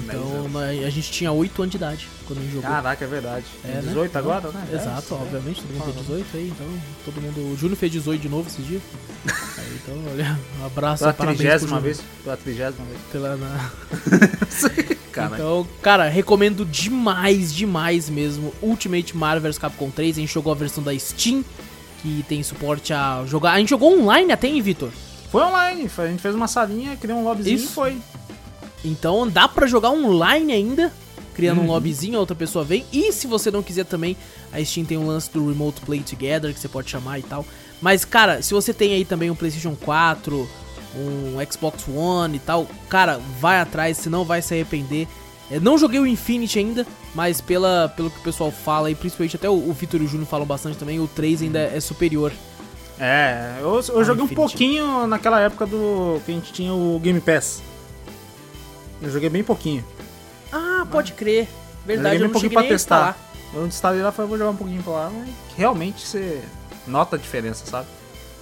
Então 0.01 0.47
a 0.87 0.91
gente 0.91 1.11
tinha 1.11 1.33
8 1.33 1.61
anos 1.61 1.71
de 1.73 1.77
idade 1.77 2.09
quando 2.27 2.39
a 2.39 2.43
gente 2.43 2.53
jogou. 2.55 2.71
Caraca, 2.71 3.05
é 3.05 3.09
verdade. 3.09 3.45
É, 3.65 3.67
Tem 3.67 3.75
né? 3.77 3.83
18 3.89 4.11
Então, 4.11 4.21
agora, 4.23 4.53
né? 4.53 4.69
Exato, 4.73 5.13
É, 5.15 5.17
obviamente, 5.17 5.61
todo 5.61 5.73
mundo 5.73 5.87
Uhum. 5.87 5.93
fez 5.93 6.07
18 6.07 6.37
aí, 6.37 6.49
então 6.55 6.67
todo 7.05 7.21
mundo. 7.21 7.53
O 7.53 7.57
Júnior 7.59 7.77
fez 7.77 7.91
18 7.93 8.21
de 8.23 8.29
novo 8.29 8.49
esses 8.49 8.65
dias. 8.67 8.81
Aí, 9.59 9.79
então, 9.83 9.97
olha, 10.13 10.39
um 10.61 10.67
abraço 10.67 11.03
Pela 11.03 11.13
trigésima 11.13 11.81
vez. 11.81 12.01
Pela 12.23 12.37
trigésima 12.37 12.85
vez. 12.87 13.01
Pela, 13.11 13.37
na- 13.37 13.71
Cara, 15.13 15.35
Então, 15.35 15.67
cara, 15.83 16.09
recomendo 16.09 16.65
demais, 16.65 17.53
demais 17.53 18.09
mesmo. 18.09 18.55
Ultimate 18.63 19.17
Marvel 19.17 19.51
vs 19.51 19.59
Capcom 19.59 19.91
3. 19.91 20.17
A 20.17 20.21
gente 20.21 20.33
jogou 20.33 20.53
a 20.53 20.55
versão 20.57 20.83
da 20.83 20.97
Steam, 20.97 21.45
que 22.03 22.25
tem 22.29 22.43
suporte 22.43 22.93
a 22.93 23.25
jogar. 23.27 23.53
A 23.53 23.59
gente 23.59 23.71
jogou 23.71 23.99
online 24.01 24.33
até, 24.33 24.49
hein, 24.49 24.61
Vitor? 24.63 24.91
foi 25.31 25.43
online. 25.43 25.89
foi- 25.89 26.07
A 26.07 26.11
gente 26.11 26.21
fez 26.23 26.35
uma 26.35 26.49
salinha, 26.49 26.97
criou 26.97 27.19
um 27.19 27.25
lobbyzinho 27.25 27.57
Isso. 27.57 27.67
e 27.67 27.69
foi. 27.69 27.99
Então 28.85 29.29
dá 29.29 29.47
pra 29.49 29.67
jogar 29.67 29.91
online 29.91 30.53
ainda, 30.53 30.93
criando 31.35 31.59
um 31.59 31.65
Uhum. 31.65 31.69
lobbyzinho, 31.71 32.17
a 32.17 32.21
outra 32.21 32.35
pessoa 32.37 32.65
vem. 32.65 32.85
E 32.93 33.13
se 33.13 33.27
você 33.27 33.51
não 33.51 33.63
quiser 33.63 33.85
também, 33.85 34.17
a 34.53 34.65
Steam 34.65 34.85
tem 34.87 34.97
um 34.97 35.07
lance 35.07 35.31
do 35.33 35.47
Remote 35.49 35.81
Play 35.83 36.01
Together, 36.01 36.53
que 36.55 36.61
você 36.61 36.69
pode 36.69 36.89
chamar 36.91 37.19
e 37.19 37.23
tal. 37.23 37.45
Mas, 37.81 38.05
cara, 38.05 38.41
se 38.43 38.55
você 38.55 38.73
tem 38.73 38.95
aí 38.95 39.05
também 39.05 39.31
um 39.31 39.35
PlayStation 39.35 39.77
4, 39.77 40.49
um 40.97 41.37
Xbox 41.53 41.85
One 41.89 42.37
e 42.37 42.41
tal, 42.41 42.67
cara, 42.89 43.21
vai 43.41 43.61
atrás, 43.61 43.99
senão 43.99 44.25
vai 44.25 44.41
se 44.43 44.55
arrepender. 44.55 45.07
Eu 45.51 45.61
não 45.61 45.79
joguei 45.79 45.99
o 45.99 46.07
Infinity 46.07 46.59
ainda, 46.59 46.87
mas 47.15 47.41
pela, 47.41 47.93
pelo 47.97 48.11
que 48.11 48.19
o 48.19 48.23
pessoal 48.23 48.51
fala, 48.51 48.91
e 48.91 48.95
principalmente 48.95 49.37
até 49.37 49.49
o, 49.49 49.55
o 49.55 49.73
Vitor 49.73 50.01
e 50.01 50.05
o 50.05 50.09
Júnior 50.09 50.29
falam 50.29 50.47
bastante 50.47 50.77
também, 50.77 51.01
o 51.01 51.09
3 51.09 51.43
ainda 51.43 51.59
é 51.61 51.81
superior. 51.81 52.33
É, 53.01 53.57
eu, 53.61 53.75
eu 53.77 54.05
joguei 54.05 54.23
um 54.23 54.27
Infinity. 54.27 54.35
pouquinho 54.35 55.07
naquela 55.07 55.41
época 55.41 55.65
do 55.65 56.21
que 56.27 56.33
a 56.33 56.35
gente 56.35 56.53
tinha 56.53 56.75
o 56.75 56.99
Game 57.01 57.21
Pass. 57.21 57.63
Eu 59.01 59.11
joguei 59.11 59.31
bem 59.31 59.43
pouquinho. 59.45 59.85
Ah, 60.53 60.87
pode 60.91 61.13
crer. 61.13 61.49
Verdade, 61.87 62.17
joguei 62.17 62.17
eu 62.17 62.19
bem 62.19 62.21
não 62.21 62.33
pouquinho 62.33 62.51
cheguei 62.51 62.69
pra 62.69 62.69
testar. 62.69 62.97
instalar. 62.97 63.19
Eu 63.55 63.67
instalei 63.67 64.03
lá 64.03 64.11
e 64.11 64.13
falei, 64.13 64.29
vou 64.29 64.37
jogar 64.39 64.51
um 64.51 64.57
pouquinho 64.57 64.83
pra 64.83 64.93
lá, 64.93 65.11
mas 65.11 65.29
realmente 65.57 66.07
você 66.07 66.43
nota 66.87 67.17
a 67.17 67.19
diferença, 67.19 67.65
sabe? 67.65 67.87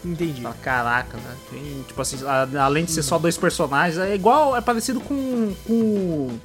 Entendi. 0.04 0.42
Fala, 0.42 0.56
caraca, 0.62 1.16
né? 1.16 1.36
Tem, 1.50 1.84
tipo 1.86 2.00
assim, 2.00 2.16
além 2.58 2.84
de 2.84 2.90
ser 2.92 3.02
só 3.02 3.18
dois 3.18 3.36
personagens, 3.36 3.98
é 3.98 4.14
igual, 4.14 4.56
é 4.56 4.60
parecido 4.60 5.00
com. 5.00 5.54
com 5.66 6.38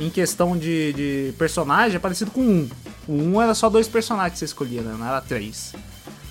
em 0.00 0.10
questão 0.10 0.56
de, 0.56 0.92
de 0.92 1.32
personagem, 1.38 1.96
é 1.96 1.98
parecido 1.98 2.30
com 2.30 2.40
um. 2.42 2.68
O 3.06 3.12
um 3.14 3.42
era 3.42 3.54
só 3.54 3.68
dois 3.68 3.88
personagens 3.88 4.32
que 4.34 4.38
você 4.38 4.44
escolhia, 4.46 4.80
né? 4.82 4.94
Não 4.98 5.06
era 5.06 5.20
três. 5.20 5.74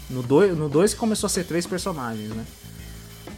No 0.09 0.22
dois, 0.24 0.57
no 0.57 0.68
dois 0.68 0.93
começou 0.93 1.28
a 1.28 1.30
ser 1.30 1.45
três 1.45 1.66
personagens, 1.66 2.30
né? 2.30 2.45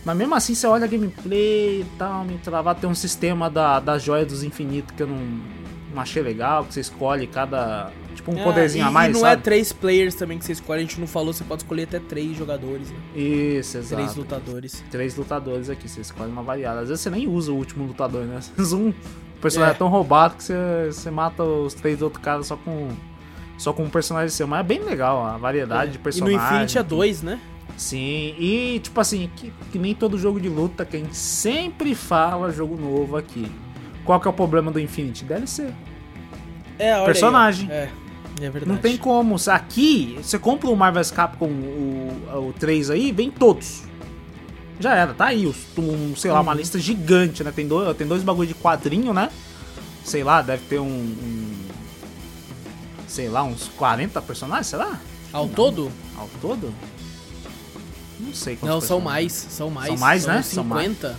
Mas 0.06 0.18
mesmo 0.18 0.36
assim, 0.36 0.54
você 0.56 0.68
olha 0.68 0.86
a 0.86 0.88
gameplay 0.88 1.82
e 1.82 1.86
tal, 1.98 2.24
me 2.26 2.38
travar, 2.38 2.76
tem 2.76 2.90
um 2.90 2.96
sistema 2.96 3.50
da, 3.50 3.80
da 3.80 3.98
joia 3.98 4.26
dos 4.26 4.44
infinitos 4.44 4.94
que 4.96 5.02
eu 5.04 5.08
não, 5.08 5.18
não 5.94 6.02
achei 6.02 6.22
legal, 6.22 6.66
que 6.66 6.74
você 6.74 6.82
escolhe 6.82 7.26
cada. 7.28 7.92
Tipo 8.16 8.32
um 8.32 8.40
Ah, 8.40 8.44
poderzinho 8.44 8.86
a 8.86 8.92
mais, 8.92 9.10
E 9.10 9.14
não 9.14 9.22
sabe? 9.22 9.34
é 9.42 9.44
três 9.44 9.72
players 9.74 10.14
também 10.16 10.38
que 10.38 10.46
você 10.46 10.52
escolhe, 10.52 10.80
a 10.80 10.84
gente 10.84 11.00
não 11.00 11.08
falou, 11.08 11.34
você 11.34 11.44
pode 11.44 11.64
escolher 11.64 11.84
até 11.84 12.00
três 12.00 12.38
jogadores, 12.38 12.90
né? 12.90 12.98
Isso, 13.16 13.78
exato. 13.78 13.96
Três 14.02 14.16
lutadores. 14.16 14.84
três 14.92 15.16
lutadores 15.16 15.70
aqui, 15.70 15.88
você 15.90 16.02
escolhe 16.02 16.32
uma 16.32 16.44
variada. 16.44 16.82
Às 16.82 16.90
vezes 16.90 17.02
você 17.02 17.10
nem 17.10 17.28
usa 17.28 17.52
o 17.52 17.56
último 17.56 17.86
lutador, 17.86 18.24
né? 18.26 18.40
Você 18.56 18.62
usa 18.62 18.76
um 18.76 18.94
personagem 19.44 19.76
É. 19.76 19.78
tão 19.78 19.88
roubado 19.88 20.36
que 20.36 20.44
você, 20.44 20.88
você 20.88 21.12
mata 21.12 21.44
os 21.44 21.74
três 21.74 22.02
outros 22.02 22.24
caras 22.24 22.48
só 22.48 22.56
com 22.56 22.89
só 23.58 23.72
com 23.72 23.84
um 23.84 23.89
personagem 23.89 24.30
seu. 24.30 24.48
Mas 24.48 24.62
é 24.62 24.64
bem 24.64 24.80
legal 24.80 25.24
a 25.24 25.38
variedade 25.38 25.91
de 25.91 25.98
E 25.98 26.00
no 26.00 26.04
personagens. 26.04 26.44
Infinity 26.44 26.78
é 26.78 26.84
dois, 26.84 27.22
né? 27.22 27.39
Sim, 27.78 28.36
e 28.38 28.80
tipo 28.84 29.00
assim, 29.00 29.30
que, 29.36 29.52
que 29.72 29.80
nem 29.80 29.96
todo 29.96 30.18
jogo 30.18 30.39
de 30.39 30.50
luta 30.50 30.86
que 30.86 30.96
a 30.96 31.00
gente 31.00 31.16
sempre 31.16 31.96
fala 31.96 32.52
jogo 32.52 32.76
novo 32.76 33.18
aqui. 33.18 33.52
Qual 34.06 34.20
que 34.20 34.28
é 34.28 34.30
o 34.30 34.34
problema 34.34 34.72
do 34.72 34.80
Infinity? 34.80 35.24
DLC. 35.24 35.70
É, 36.78 36.96
olha 36.96 37.06
Personagem. 37.06 37.72
Aí, 37.72 37.78
é, 37.78 37.89
é 38.41 38.50
verdade. 38.50 38.66
Não 38.68 38.78
tem 38.78 38.98
como. 38.98 39.36
Aqui, 39.48 40.20
você 40.22 40.38
compra 40.38 40.70
o 40.70 40.76
Marvel's 40.76 41.10
Capcom 41.10 41.48
o, 41.48 42.50
o 42.50 42.54
3 42.60 42.89
aí, 42.89 43.12
vem 43.12 43.32
todos. 43.32 43.84
Já 44.80 44.96
era, 44.96 45.14
tá 45.14 45.26
aí. 45.26 45.46
Um, 45.78 46.16
sei 46.16 46.32
lá, 46.32 46.42
uma 46.42 46.52
Uhum. 46.52 46.58
lista 46.58 46.80
gigante, 46.80 47.44
né? 47.44 47.52
Tem 47.52 47.68
dois, 47.68 47.96
tem 47.98 48.08
dois 48.08 48.24
bagulho 48.24 48.48
de 48.48 48.56
quadrinho, 48.56 49.14
né? 49.14 49.30
Sei 50.04 50.24
lá, 50.24 50.42
deve 50.42 50.64
ter 50.66 50.80
um, 50.80 50.86
um- 50.88 51.64
Sei 53.08 53.30
lá, 53.30 53.44
uns 53.44 53.70
40 53.78 54.22
personagens, 54.22 54.68
será? 54.68 55.00
Ao 55.32 55.48
todo? 55.48 55.92
Ao 56.18 56.28
todo? 56.42 56.74
Não 58.20 58.34
sei 58.34 58.56
quantos 58.56 58.74
Não, 58.76 58.82
são 58.82 59.00
mais. 59.00 59.32
São 59.34 59.70
mais. 59.70 59.88
São 59.90 59.98
mais, 59.98 60.26
né? 60.26 60.42
São 60.42 60.64
50. 60.64 61.16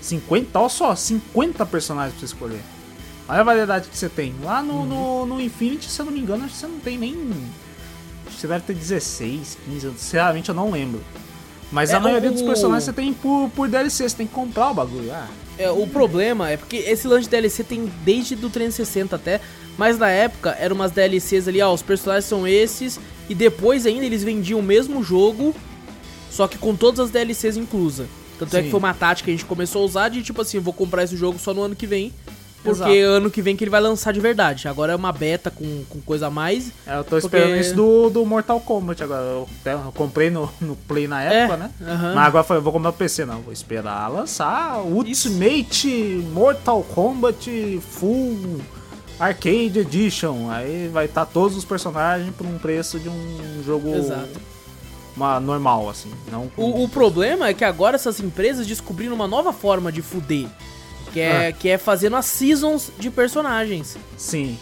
50, 0.00 0.58
olha 0.58 0.68
só, 0.68 0.94
50 0.94 1.64
personagens 1.66 2.12
pra 2.14 2.20
você 2.20 2.26
escolher. 2.34 2.60
Olha 3.28 3.40
a 3.40 3.44
variedade 3.44 3.88
que 3.88 3.96
você 3.96 4.08
tem. 4.08 4.34
Lá 4.42 4.62
no, 4.62 4.74
Uhum. 4.74 4.86
no, 4.86 5.26
no 5.26 5.40
Infinity, 5.40 5.88
se 5.88 6.00
eu 6.00 6.06
não 6.06 6.12
me 6.12 6.20
engano, 6.20 6.44
acho 6.44 6.54
que 6.54 6.60
você 6.60 6.66
não 6.66 6.78
tem 6.80 6.98
nem. 6.98 7.12
Acho 8.26 8.34
que 8.36 8.40
você 8.40 8.46
deve 8.48 8.64
ter 8.64 8.74
16, 8.74 9.58
15, 9.64 9.86
eu- 9.86 9.92
sinceramente 9.92 10.48
eu 10.48 10.54
não 10.54 10.70
lembro. 10.70 11.00
Mas 11.72 11.90
É, 11.90 11.94
a 11.96 12.00
maioria 12.00 12.30
o- 12.30 12.32
dos 12.32 12.42
personagens 12.42 12.84
você 12.84 12.92
tem 12.92 13.12
por, 13.12 13.50
por 13.54 13.68
DLC, 13.68 14.08
você 14.08 14.16
tem 14.16 14.26
que 14.26 14.32
comprar 14.32 14.70
o 14.70 14.74
bagulho. 14.74 15.10
Ah, 15.12 15.26
É, 15.58 15.70
o 15.70 15.86
problema 15.86 16.50
é 16.50 16.56
porque 16.56 16.76
esse 16.76 17.08
lance 17.08 17.22
de 17.24 17.30
DLC 17.30 17.64
tem 17.64 17.90
desde 18.04 18.36
do 18.36 18.50
360 18.50 19.16
até, 19.16 19.40
mas 19.78 19.98
na 19.98 20.08
época 20.10 20.54
eram 20.60 20.76
umas 20.76 20.92
DLCs 20.92 21.48
ali, 21.48 21.60
ó, 21.62 21.72
os 21.72 21.80
personagens 21.82 22.26
são 22.26 22.46
esses, 22.46 23.00
e 23.28 23.34
depois 23.34 23.86
ainda 23.86 24.04
eles 24.04 24.22
vendiam 24.22 24.60
o 24.60 24.62
mesmo 24.62 25.02
jogo, 25.02 25.54
só 26.30 26.46
que 26.46 26.58
com 26.58 26.76
todas 26.76 27.00
as 27.00 27.10
DLCs 27.10 27.56
inclusa. 27.56 28.06
Tanto 28.38 28.54
é 28.54 28.58
Sim. 28.58 28.64
que 28.66 28.70
foi 28.70 28.78
uma 28.78 28.92
tática 28.92 29.24
que 29.24 29.30
a 29.30 29.34
gente 29.34 29.46
começou 29.46 29.80
a 29.82 29.84
usar 29.86 30.08
de 30.10 30.22
tipo 30.22 30.42
assim, 30.42 30.58
vou 30.58 30.74
comprar 30.74 31.04
esse 31.04 31.16
jogo 31.16 31.38
só 31.38 31.54
no 31.54 31.62
ano 31.62 31.74
que 31.74 31.86
vem, 31.86 32.12
porque 32.64 32.82
Exato. 32.90 32.92
ano 33.16 33.30
que 33.30 33.40
vem 33.40 33.54
que 33.56 33.62
ele 33.62 33.70
vai 33.70 33.80
lançar 33.80 34.12
de 34.12 34.18
verdade. 34.20 34.66
Agora 34.66 34.92
é 34.92 34.96
uma 34.96 35.12
beta 35.12 35.50
com, 35.50 35.84
com 35.88 36.00
coisa 36.00 36.26
a 36.26 36.30
mais. 36.30 36.72
é, 36.86 36.98
eu 36.98 37.04
tô 37.04 37.16
esperando 37.16 37.46
Porque- 37.48 37.60
isso 37.60 37.74
do, 37.76 38.10
do 38.10 38.24
Mortal 38.26 38.58
Kombat 38.60 39.02
agora. 39.04 39.20
Eu, 39.22 39.48
eu 39.64 39.92
comprei 39.94 40.30
no, 40.30 40.50
no 40.60 40.74
Play 40.74 41.06
na 41.06 41.22
época, 41.22 41.54
É, 41.54 41.56
né? 41.58 41.70
aham. 41.82 42.14
Mas 42.14 42.26
agora 42.26 42.40
eu 42.42 42.46
falei, 42.46 42.58
eu 42.58 42.64
vou 42.64 42.72
comprar 42.72 42.90
no 42.90 42.96
PC, 42.96 43.24
não. 43.24 43.40
Vou 43.42 43.52
esperar 43.52 44.08
lançar 44.08 44.78
o 44.80 44.94
Ultimate 44.96 45.88
Mortal 46.32 46.82
Kombat 46.82 47.80
Full 47.90 48.60
Arcade 49.18 49.78
Edition. 49.78 50.50
Aí 50.50 50.88
vai 50.92 51.04
estar 51.06 51.24
todos 51.26 51.56
os 51.56 51.64
personagens 51.64 52.34
por 52.36 52.46
um 52.46 52.58
preço 52.58 52.98
de 52.98 53.08
um 53.08 53.62
jogo 53.64 53.94
Exato. 53.94 54.40
uma, 55.16 55.38
normal, 55.40 55.88
assim. 55.88 56.10
Não 56.30 56.48
com- 56.48 56.62
O, 56.62 56.84
o 56.84 56.88
problema 56.88 57.48
é 57.48 57.54
que 57.54 57.64
agora 57.64 57.94
essas 57.96 58.18
empresas 58.20 58.66
descobriram 58.66 59.14
uma 59.14 59.28
nova 59.28 59.52
forma 59.52 59.90
de 59.92 60.02
fuder. 60.02 60.46
Que 61.16 61.20
é, 61.22 61.46
Ah. 61.48 61.52
que 61.52 61.68
é 61.70 61.78
fazendo 61.78 62.14
as 62.16 62.26
seasons 62.26 62.90
de 62.98 63.08
personagens. 63.10 63.96
Sim. 64.18 64.58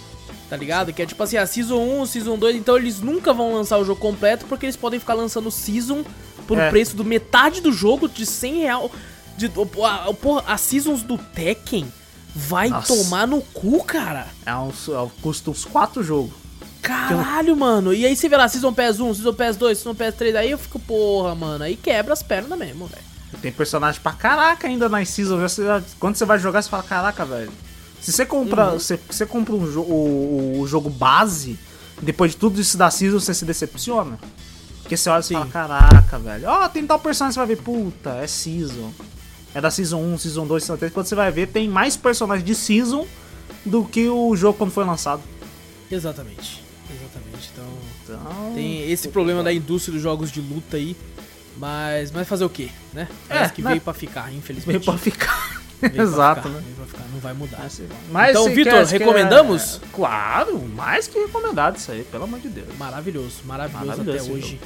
Tá 0.49 0.57
ligado? 0.57 0.93
Que 0.93 1.03
é 1.03 1.07
tipo 1.07 1.21
assim, 1.21 1.37
a 1.37 1.45
Season 1.47 1.79
1, 1.79 2.07
Season 2.07 2.39
2, 2.39 2.55
então 2.55 2.77
eles 2.77 3.01
nunca 3.01 3.33
vão 3.33 3.53
lançar 3.55 3.77
o 3.79 3.85
jogo 3.85 4.01
completo 4.01 4.47
porque 4.47 4.67
eles 4.67 4.77
podem 4.77 5.01
ficar 5.01 5.15
lançando 5.15 5.51
Season 5.51 6.05
por 6.47 6.57
É. 6.57 6.69
um 6.69 6.71
preço 6.71 6.95
do 6.95 7.05
metade 7.05 7.61
do 7.61 7.73
jogo, 7.73 8.09
de 8.09 8.25
100 8.25 8.61
real. 8.61 8.91
De, 9.37 9.47
a, 9.83 10.13
porra, 10.15 10.45
as 10.47 10.61
Seasons 10.61 11.03
do 11.03 11.19
Tekken 11.19 11.93
vai 12.37 12.69
Nossa. 12.69 12.95
tomar 12.95 13.27
no 13.27 13.41
cu, 13.41 13.83
cara. 13.83 14.29
É 14.47 14.55
uns, 14.55 14.89
é, 14.89 14.93
custa 15.21 15.51
uns 15.51 15.65
4 15.65 16.05
jogos. 16.05 16.31
Caralho, 16.81 17.57
mano. 17.57 17.93
E 17.93 18.07
aí 18.07 18.15
você 18.15 18.29
vê 18.29 18.37
lá, 18.37 18.47
Season 18.47 18.73
Pass 18.73 19.01
1, 19.01 19.15
Season 19.15 19.35
Pass 19.35 19.57
2, 19.57 19.79
Season 19.79 19.95
Pass 19.95 20.15
3, 20.15 20.37
aí 20.37 20.51
eu 20.53 20.59
fico, 20.59 20.79
porra, 20.79 21.35
mano, 21.35 21.65
aí 21.65 21.75
quebra 21.77 22.13
as 22.13 22.23
pernas 22.23 22.57
mesmo, 22.59 22.87
velho. 22.87 23.03
Tem 23.41 23.53
personagem 23.53 24.01
pra 24.01 24.13
caraca 24.13 24.67
ainda 24.67 24.89
na 24.89 25.05
Season. 25.05 25.39
Você- 25.41 25.63
quando 26.01 26.17
você 26.17 26.25
vai 26.25 26.39
jogar, 26.39 26.63
você 26.63 26.69
fala, 26.71 26.83
caraca, 26.83 27.25
velho. 27.25 27.53
Se 28.01 28.13
você 28.13 28.25
compra, 28.27 28.73
Uhum. 28.73 28.79
você, 28.79 28.99
você 29.11 29.25
compra 29.27 29.55
um 29.55 29.71
jo 29.71 29.81
o, 29.81 30.61
o 30.61 30.67
jogo 30.67 30.91
base, 30.91 31.59
depois 32.03 32.33
de 32.33 32.37
tudo 32.37 32.61
isso 32.61 32.77
da 32.77 32.91
Season, 32.91 33.19
você 33.19 33.33
se 33.35 33.45
decepciona. 33.45 34.19
Porque 34.83 34.97
você 34.97 35.09
olha 35.09 35.21
e 35.21 35.25
fala, 35.33 35.47
caraca, 35.47 36.19
velho. 36.19 36.49
Ó, 36.49 36.69
tem 36.69 36.87
tal 36.87 36.99
personagem, 36.99 37.33
você 37.35 37.41
vai 37.41 37.47
ver, 37.57 37.63
puta, 37.63 38.11
é 38.17 38.27
Season. 38.27 38.93
É 39.55 39.61
da 39.61 39.71
Season 39.71 39.99
1, 39.99 40.19
Season 40.19 40.47
2, 40.47 40.63
Season 40.65 40.77
3. 40.77 40.93
Quando 40.93 41.07
você 41.07 41.15
vai 41.15 41.31
ver, 41.31 41.47
tem 41.49 41.69
mais 41.69 41.97
personagens 41.97 42.45
de 42.45 42.55
Season 42.55 43.07
do 43.65 43.85
que 43.85 44.09
o 44.09 44.35
jogo 44.37 44.59
quando 44.59 44.71
foi 44.73 44.85
lançado. 44.85 45.23
Exatamente. 45.91 46.63
Exatamente. 46.91 47.51
Então, 47.53 47.65
Então, 48.05 48.53
tem 48.55 48.91
esse 48.91 49.09
problema 49.09 49.43
da 49.43 49.53
indústria 49.53 49.95
dos 49.95 50.03
jogos 50.03 50.31
de 50.31 50.41
luta 50.41 50.77
aí. 50.77 50.95
Mas, 51.57 52.11
mas 52.11 52.27
fazer 52.27 52.45
o 52.45 52.49
quê, 52.51 52.69
né? 52.93 53.09
Parece 53.29 53.53
que 53.53 53.63
né? 53.63 53.71
veio 53.71 53.81
pra 53.81 53.95
ficar, 53.95 54.33
infelizmente. 54.33 54.79
veio 54.79 54.85
pra 54.85 54.99
ficar. 54.99 55.61
Veio 55.81 55.93
pra 55.95 56.03
Exato, 56.03 56.43
ficar, 56.43 56.55
né? 56.55 56.61
veio 56.65 56.77
pra 56.77 56.87
ficar, 56.87 57.05
não 57.13 57.21
vai 57.21 57.33
mudar. 57.35 57.69
Mas 58.11 58.31
Então, 58.31 58.45
Vitor, 58.53 58.73
quer- 58.87 58.99
recomendamos? 58.99 59.81
Claro, 59.93 60.59
mais 60.75 61.07
que 61.07 61.19
recomendado 61.19 61.77
isso 61.77 61.93
aí, 61.93 62.03
pelo 62.05 62.25
amor 62.25 62.41
de 62.41 62.49
Deus. 62.49 62.69
Maravilhoso, 62.79 63.37
maravilhoso, 63.45 63.87
Maravilhoso 63.87 64.25
até 64.25 64.33
hoje. 64.33 64.61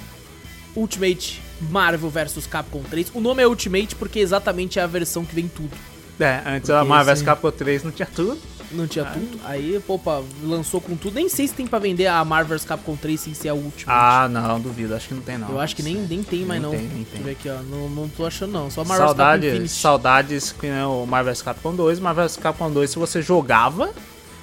Ultimate 0.76 1.42
Marvel 1.60 2.08
vs 2.10 2.46
Capcom 2.46 2.82
3. 2.82 3.10
O 3.14 3.20
nome 3.20 3.42
é 3.42 3.46
Ultimate 3.46 3.94
porque 3.96 4.18
exatamente 4.20 4.78
é 4.78 4.82
a 4.82 4.86
versão 4.86 5.24
que 5.24 5.34
vem 5.34 5.48
tudo. 5.48 5.76
É, 6.20 6.40
antes 6.46 6.62
Porque 6.68 6.72
a 6.72 6.84
Marvel 6.84 7.14
vs 7.14 7.22
Capcom 7.22 7.50
3 7.50 7.84
não 7.84 7.90
tinha 7.90 8.06
tudo. 8.06 8.38
Não 8.70 8.86
tinha 8.86 9.04
tudo. 9.06 9.40
Aí, 9.44 9.80
pô, 9.86 9.94
opa, 9.94 10.22
lançou 10.42 10.80
com 10.80 10.94
tudo. 10.94 11.14
Nem 11.14 11.28
sei 11.28 11.48
se 11.48 11.54
tem 11.54 11.66
pra 11.66 11.78
vender 11.78 12.06
a 12.06 12.22
Marvel's 12.24 12.64
Capcom 12.64 12.96
3 12.96 13.18
sem 13.18 13.32
ser 13.34 13.48
a 13.48 13.54
última. 13.54 13.92
Ah, 13.92 14.28
não, 14.28 14.60
duvido. 14.60 14.94
Acho 14.94 15.08
que 15.08 15.14
não 15.14 15.22
tem, 15.22 15.38
não. 15.38 15.48
Eu 15.48 15.60
acho 15.60 15.74
que 15.74 15.82
nem, 15.82 15.94
nem 15.96 16.22
tem 16.22 16.44
mais, 16.44 16.60
não. 16.60 16.70
Nem 16.70 16.80
tem, 16.80 16.88
nem 16.88 16.96
Deixa 17.04 17.10
eu 17.10 17.16
tem. 17.16 17.22
ver 17.24 17.30
aqui, 17.32 17.48
ó. 17.48 17.62
Não, 17.62 17.88
não 17.88 18.08
tô 18.08 18.26
achando, 18.26 18.52
não. 18.52 18.70
Só 18.70 18.84
Marvel's 18.84 18.98
Capcom 18.98 19.16
Saudades, 19.16 19.48
Infinity. 19.50 19.72
saudades 19.74 20.52
que 20.52 20.66
né, 20.66 20.84
o 20.84 21.06
Marvel's 21.06 21.40
Capcom 21.42 21.74
2. 21.74 21.98
Marvel's 22.00 22.36
Capcom 22.36 22.70
2, 22.70 22.90
se 22.90 22.98
você 22.98 23.22
jogava, 23.22 23.90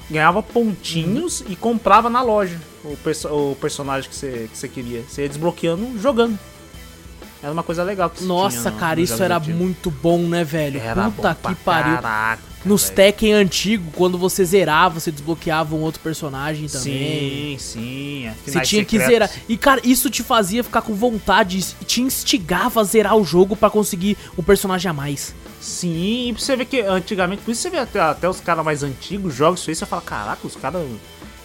ganhava 0.09 0.41
pontinhos 0.41 1.41
Uhum. 1.41 1.47
e 1.51 1.55
comprava 1.55 2.09
na 2.09 2.21
loja 2.23 2.59
o, 2.83 2.97
perso- 2.97 3.27
o 3.29 3.55
personagem 3.61 4.09
que 4.09 4.15
você, 4.15 4.49
que 4.51 4.57
você 4.57 4.67
queria. 4.67 5.03
Você 5.07 5.21
ia 5.23 5.29
desbloqueando 5.29 5.99
jogando. 5.99 6.37
Era 7.43 7.51
uma 7.53 7.61
coisa 7.63 7.83
legal 7.83 8.09
que 8.09 8.23
Nossa, 8.23 8.57
tinha 8.59 8.71
no- 8.71 8.79
cara, 8.79 8.99
nos 8.99 9.09
isso 9.11 9.21
era 9.21 9.39
muito 9.39 9.91
bom, 9.91 10.17
né, 10.19 10.43
velho? 10.43 10.79
Era 10.79 11.11
Puta 11.11 11.35
que 11.35 11.53
pariu. 11.55 11.93
Caraca, 11.95 12.41
Nos. 12.65 12.89
Tekken 12.89 13.33
antigo, 13.33 13.91
quando 13.95 14.17
você 14.17 14.43
zerava, 14.43 14.99
você 14.99 15.11
desbloqueava 15.11 15.75
um 15.75 15.81
outro 15.81 15.99
personagem 16.01 16.67
também. 16.67 17.57
Sim, 17.57 17.57
sim. 17.59 18.25
é, 18.27 18.33
Você 18.45 18.61
tinha 18.61 18.85
que 18.85 18.97
zerar. 18.99 19.29
E, 19.47 19.57
cara, 19.57 19.81
isso 19.83 20.09
te 20.09 20.23
fazia 20.23 20.63
ficar 20.63 20.81
com 20.81 20.93
vontade, 20.93 21.61
te 21.85 22.01
instigava 22.01 22.81
a 22.81 22.83
zerar 22.83 23.15
o 23.15 23.23
jogo 23.23 23.55
pra 23.55 23.69
conseguir 23.69 24.17
um 24.37 24.43
personagem 24.43 24.89
a 24.89 24.93
mais. 24.93 25.33
Sim, 25.59 26.29
e 26.29 26.33
pra 26.33 26.41
você 26.41 26.55
ver 26.55 26.65
que 26.65 26.79
antigamente, 26.81 27.41
por 27.41 27.51
isso 27.51 27.61
você 27.61 27.69
vê 27.69 27.79
até, 27.79 27.99
até 27.99 28.29
os 28.29 28.39
caras 28.39 28.63
mais 28.63 28.83
antigos 28.83 29.33
jogam 29.33 29.55
isso 29.55 29.69
aí, 29.69 29.75
você 29.75 29.85
fala, 29.85 30.01
caraca, 30.01 30.45
os 30.45 30.55
caras 30.55 30.85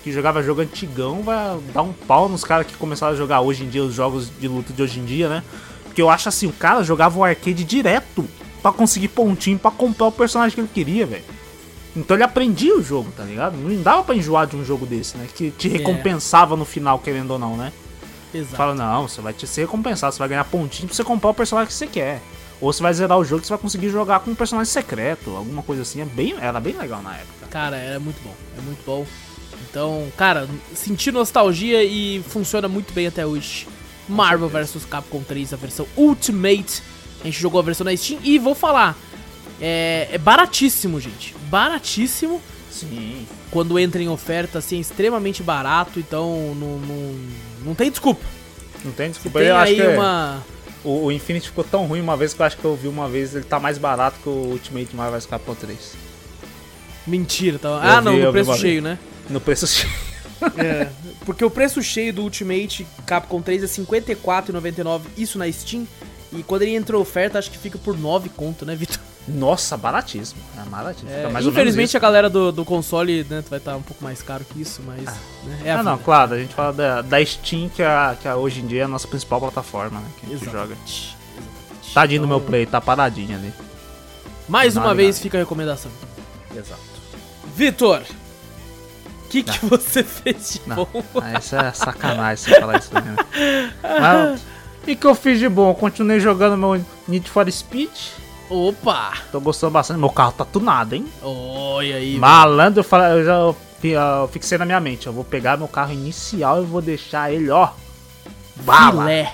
que 0.02 0.12
jogavam 0.12 0.42
jogo 0.42 0.60
antigão 0.60 1.22
vai 1.22 1.58
dar 1.72 1.82
um 1.82 1.92
pau 1.92 2.28
nos 2.28 2.44
caras 2.44 2.66
que 2.66 2.74
começaram 2.74 3.12
a 3.14 3.16
jogar 3.16 3.40
hoje 3.40 3.64
em 3.64 3.68
dia, 3.68 3.82
os 3.82 3.94
jogos 3.94 4.30
de 4.38 4.48
luta 4.48 4.72
de 4.72 4.82
hoje 4.82 5.00
em 5.00 5.04
dia, 5.04 5.28
né? 5.28 5.42
Porque 5.84 6.00
eu 6.00 6.08
acho 6.08 6.28
assim, 6.28 6.46
o 6.46 6.52
cara 6.52 6.82
jogava 6.82 7.18
o 7.18 7.24
arcade 7.24 7.64
direto 7.64 8.26
pra 8.60 8.72
conseguir 8.72 9.08
pontinho 9.08 9.58
pra 9.58 9.70
comprar 9.70 10.06
o 10.06 10.12
personagem 10.12 10.54
que 10.54 10.60
ele 10.60 10.70
queria, 10.72 11.06
velho. 11.06 11.24
Então 11.96 12.16
ele 12.16 12.22
aprendia 12.22 12.76
o 12.76 12.82
jogo, 12.82 13.10
tá 13.16 13.24
ligado? 13.24 13.56
Não 13.56 13.82
dava 13.82 14.04
pra 14.04 14.14
enjoar 14.14 14.46
de 14.46 14.56
um 14.56 14.64
jogo 14.64 14.86
desse, 14.86 15.16
né? 15.16 15.26
Que 15.34 15.50
te 15.50 15.68
recompensava 15.68 16.56
no 16.56 16.64
final, 16.64 16.98
querendo 16.98 17.32
ou 17.32 17.38
não, 17.38 17.56
né? 17.56 17.72
Exato. 18.32 18.56
Fala, 18.56 18.74
não, 18.74 19.08
você 19.08 19.20
vai 19.20 19.32
te 19.32 19.46
ser 19.46 19.62
recompensado, 19.62 20.14
você 20.14 20.18
vai 20.18 20.28
ganhar 20.28 20.44
pontinho 20.44 20.86
pra 20.86 20.96
você 20.96 21.02
comprar 21.02 21.30
o 21.30 21.34
personagem 21.34 21.68
que 21.68 21.74
você 21.74 21.86
quer. 21.86 22.22
Ou 22.60 22.72
você 22.72 22.82
vai 22.82 22.92
zerar 22.92 23.18
o 23.18 23.24
jogo 23.24 23.42
e 23.42 23.46
você 23.46 23.50
vai 23.50 23.58
conseguir 23.58 23.88
jogar 23.88 24.20
com 24.20 24.30
um 24.30 24.34
personagem 24.34 24.70
secreto, 24.70 25.34
alguma 25.34 25.62
coisa 25.62 25.82
assim. 25.82 26.00
É 26.00 26.04
bem, 26.04 26.34
era 26.40 26.60
bem 26.60 26.76
legal 26.76 27.02
na 27.02 27.16
época. 27.16 27.46
Cara, 27.50 27.76
era 27.76 27.98
muito 27.98 28.22
bom. 28.22 28.34
É 28.56 28.60
muito 28.60 28.84
bom. 28.84 29.06
Então, 29.68 30.06
cara, 30.16 30.48
senti 30.74 31.10
nostalgia 31.10 31.82
e 31.82 32.22
funciona 32.28 32.68
muito 32.68 32.92
bem 32.92 33.06
até 33.06 33.26
hoje. 33.26 33.66
Marvel 34.08 34.48
vs 34.48 34.84
Capcom 34.84 35.22
3, 35.22 35.54
a 35.54 35.56
versão 35.56 35.86
Ultimate. 35.96 36.82
A 37.20 37.24
gente 37.24 37.40
jogou 37.40 37.60
a 37.60 37.62
versão 37.62 37.84
na 37.84 37.96
Steam 37.96 38.20
e 38.22 38.38
vou 38.38 38.54
falar. 38.54 38.96
É, 39.60 40.08
é 40.12 40.18
baratíssimo, 40.18 40.98
gente. 41.00 41.34
Baratíssimo. 41.50 42.40
Sim. 42.70 43.26
Quando 43.50 43.78
entra 43.78 44.02
em 44.02 44.08
oferta, 44.08 44.58
assim, 44.58 44.78
é 44.78 44.80
extremamente 44.80 45.42
barato. 45.42 45.98
Então, 45.98 46.54
não, 46.54 46.78
não, 46.78 47.14
não 47.64 47.74
tem 47.74 47.90
desculpa. 47.90 48.24
Não 48.84 48.92
tem 48.92 49.08
Se 49.08 49.14
desculpa. 49.14 49.40
tem 49.40 49.48
eu 49.48 49.56
acho 49.56 49.72
aí 49.72 49.76
que 49.76 49.82
é 49.82 49.88
uma. 49.88 50.42
o, 50.82 51.06
o 51.06 51.12
Infinity 51.12 51.48
ficou 51.48 51.64
tão 51.64 51.86
ruim 51.86 52.00
uma 52.00 52.16
vez 52.16 52.32
que 52.32 52.40
eu 52.40 52.46
acho 52.46 52.56
que 52.56 52.64
eu 52.64 52.74
vi 52.74 52.88
uma 52.88 53.08
vez, 53.08 53.34
ele 53.34 53.44
tá 53.44 53.60
mais 53.60 53.76
barato 53.76 54.18
que 54.22 54.28
o 54.28 54.32
Ultimate 54.32 54.94
Marvel 54.96 55.20
Capcom 55.28 55.54
3. 55.54 55.94
Mentira, 57.06 57.58
tá? 57.58 57.80
Ah, 57.82 58.00
não, 58.00 58.14
vi, 58.16 58.22
no 58.22 58.32
preço 58.32 58.56
cheio, 58.56 58.82
né? 58.82 58.98
No 59.28 59.40
preço 59.40 59.66
É, 60.56 60.88
porque 61.26 61.44
o 61.44 61.50
preço 61.50 61.82
cheio 61.82 62.14
do 62.14 62.22
Ultimate 62.22 62.86
Capcom 63.06 63.42
3 63.42 63.62
é 63.62 63.66
R$ 63.66 63.72
54,99, 63.72 65.02
isso 65.18 65.38
na 65.38 65.50
Steam. 65.52 65.86
E 66.32 66.42
quando 66.42 66.62
ele 66.62 66.74
entra 66.74 66.96
oferta, 66.96 67.38
acho 67.38 67.50
que 67.50 67.58
fica 67.58 67.76
por 67.78 67.98
9 67.98 68.28
conto, 68.30 68.64
né, 68.64 68.74
Vitor? 68.76 68.98
Nossa, 69.26 69.76
baratíssimo. 69.76 70.40
É 70.56 70.68
baratíssimo. 70.68 71.10
É, 71.10 71.42
infelizmente 71.42 71.96
a 71.96 72.00
galera 72.00 72.30
do, 72.30 72.50
do 72.50 72.64
console 72.64 73.24
né, 73.28 73.44
vai 73.48 73.58
estar 73.58 73.76
um 73.76 73.82
pouco 73.82 74.02
mais 74.02 74.22
caro 74.22 74.44
que 74.44 74.60
isso, 74.60 74.80
mas 74.84 75.04
né, 75.04 75.60
é 75.64 75.72
Ah, 75.72 75.82
não, 75.82 75.98
claro, 75.98 76.34
a 76.34 76.38
gente 76.38 76.54
fala 76.54 76.72
da, 76.72 77.02
da 77.02 77.24
Steam, 77.24 77.68
que, 77.68 77.82
é, 77.82 78.16
que 78.20 78.26
é 78.26 78.34
hoje 78.34 78.60
em 78.60 78.66
dia 78.66 78.82
é 78.82 78.84
a 78.84 78.88
nossa 78.88 79.06
principal 79.06 79.40
plataforma, 79.40 80.00
né? 80.00 80.06
Que 80.18 80.26
a 80.26 80.28
gente 80.30 80.44
joga. 80.44 80.74
Exatamente. 80.74 81.16
Tadinho 81.92 82.20
do 82.22 82.26
Então, 82.26 82.38
meu 82.38 82.46
play, 82.46 82.66
tá 82.66 82.80
paradinho 82.80 83.36
ali. 83.36 83.52
Mais 84.48 84.74
Não, 84.74 84.82
uma 84.82 84.94
vez 84.94 85.18
fica 85.18 85.38
a 85.38 85.40
recomendação. 85.40 85.90
Exato. 86.56 86.80
Vitor, 87.54 88.02
o 89.24 89.28
que, 89.28 89.42
que 89.42 89.64
você 89.66 90.02
fez 90.02 90.54
de 90.54 90.68
Não, 90.68 90.76
bom? 90.76 91.04
ah, 91.20 91.38
isso 91.38 91.54
é 91.56 91.72
sacanagem 91.72 92.44
você 92.44 92.60
falar 92.60 92.78
isso, 92.78 92.90
né? 92.94 93.16
Mas, 93.82 94.40
e 94.86 94.96
que 94.96 95.06
eu 95.06 95.14
fiz 95.14 95.38
de 95.38 95.48
bom? 95.48 95.70
Eu 95.70 95.74
continuei 95.74 96.20
jogando 96.20 96.56
meu 96.56 96.84
Need 97.06 97.30
for 97.30 97.50
Speed. 97.50 97.90
Opa! 98.48 99.12
Tô 99.30 99.40
gostando 99.40 99.72
bastante. 99.72 100.00
Meu 100.00 100.10
carro 100.10 100.32
tá 100.32 100.44
tunado, 100.44 100.94
hein? 100.94 101.06
Olha 101.22 101.96
aí. 101.96 102.18
Malandro, 102.18 102.84
eu, 102.84 103.24
já 103.24 103.34
eu 103.34 104.28
fixei 104.28 104.58
na 104.58 104.66
minha 104.66 104.80
mente. 104.80 105.06
Eu 105.06 105.12
vou 105.12 105.24
pegar 105.24 105.56
meu 105.56 105.68
carro 105.68 105.92
inicial 105.92 106.62
e 106.62 106.66
vou 106.66 106.82
deixar 106.82 107.32
ele, 107.32 107.50
ó. 107.50 107.68
Bala. 108.56 109.04
Filé. 109.04 109.32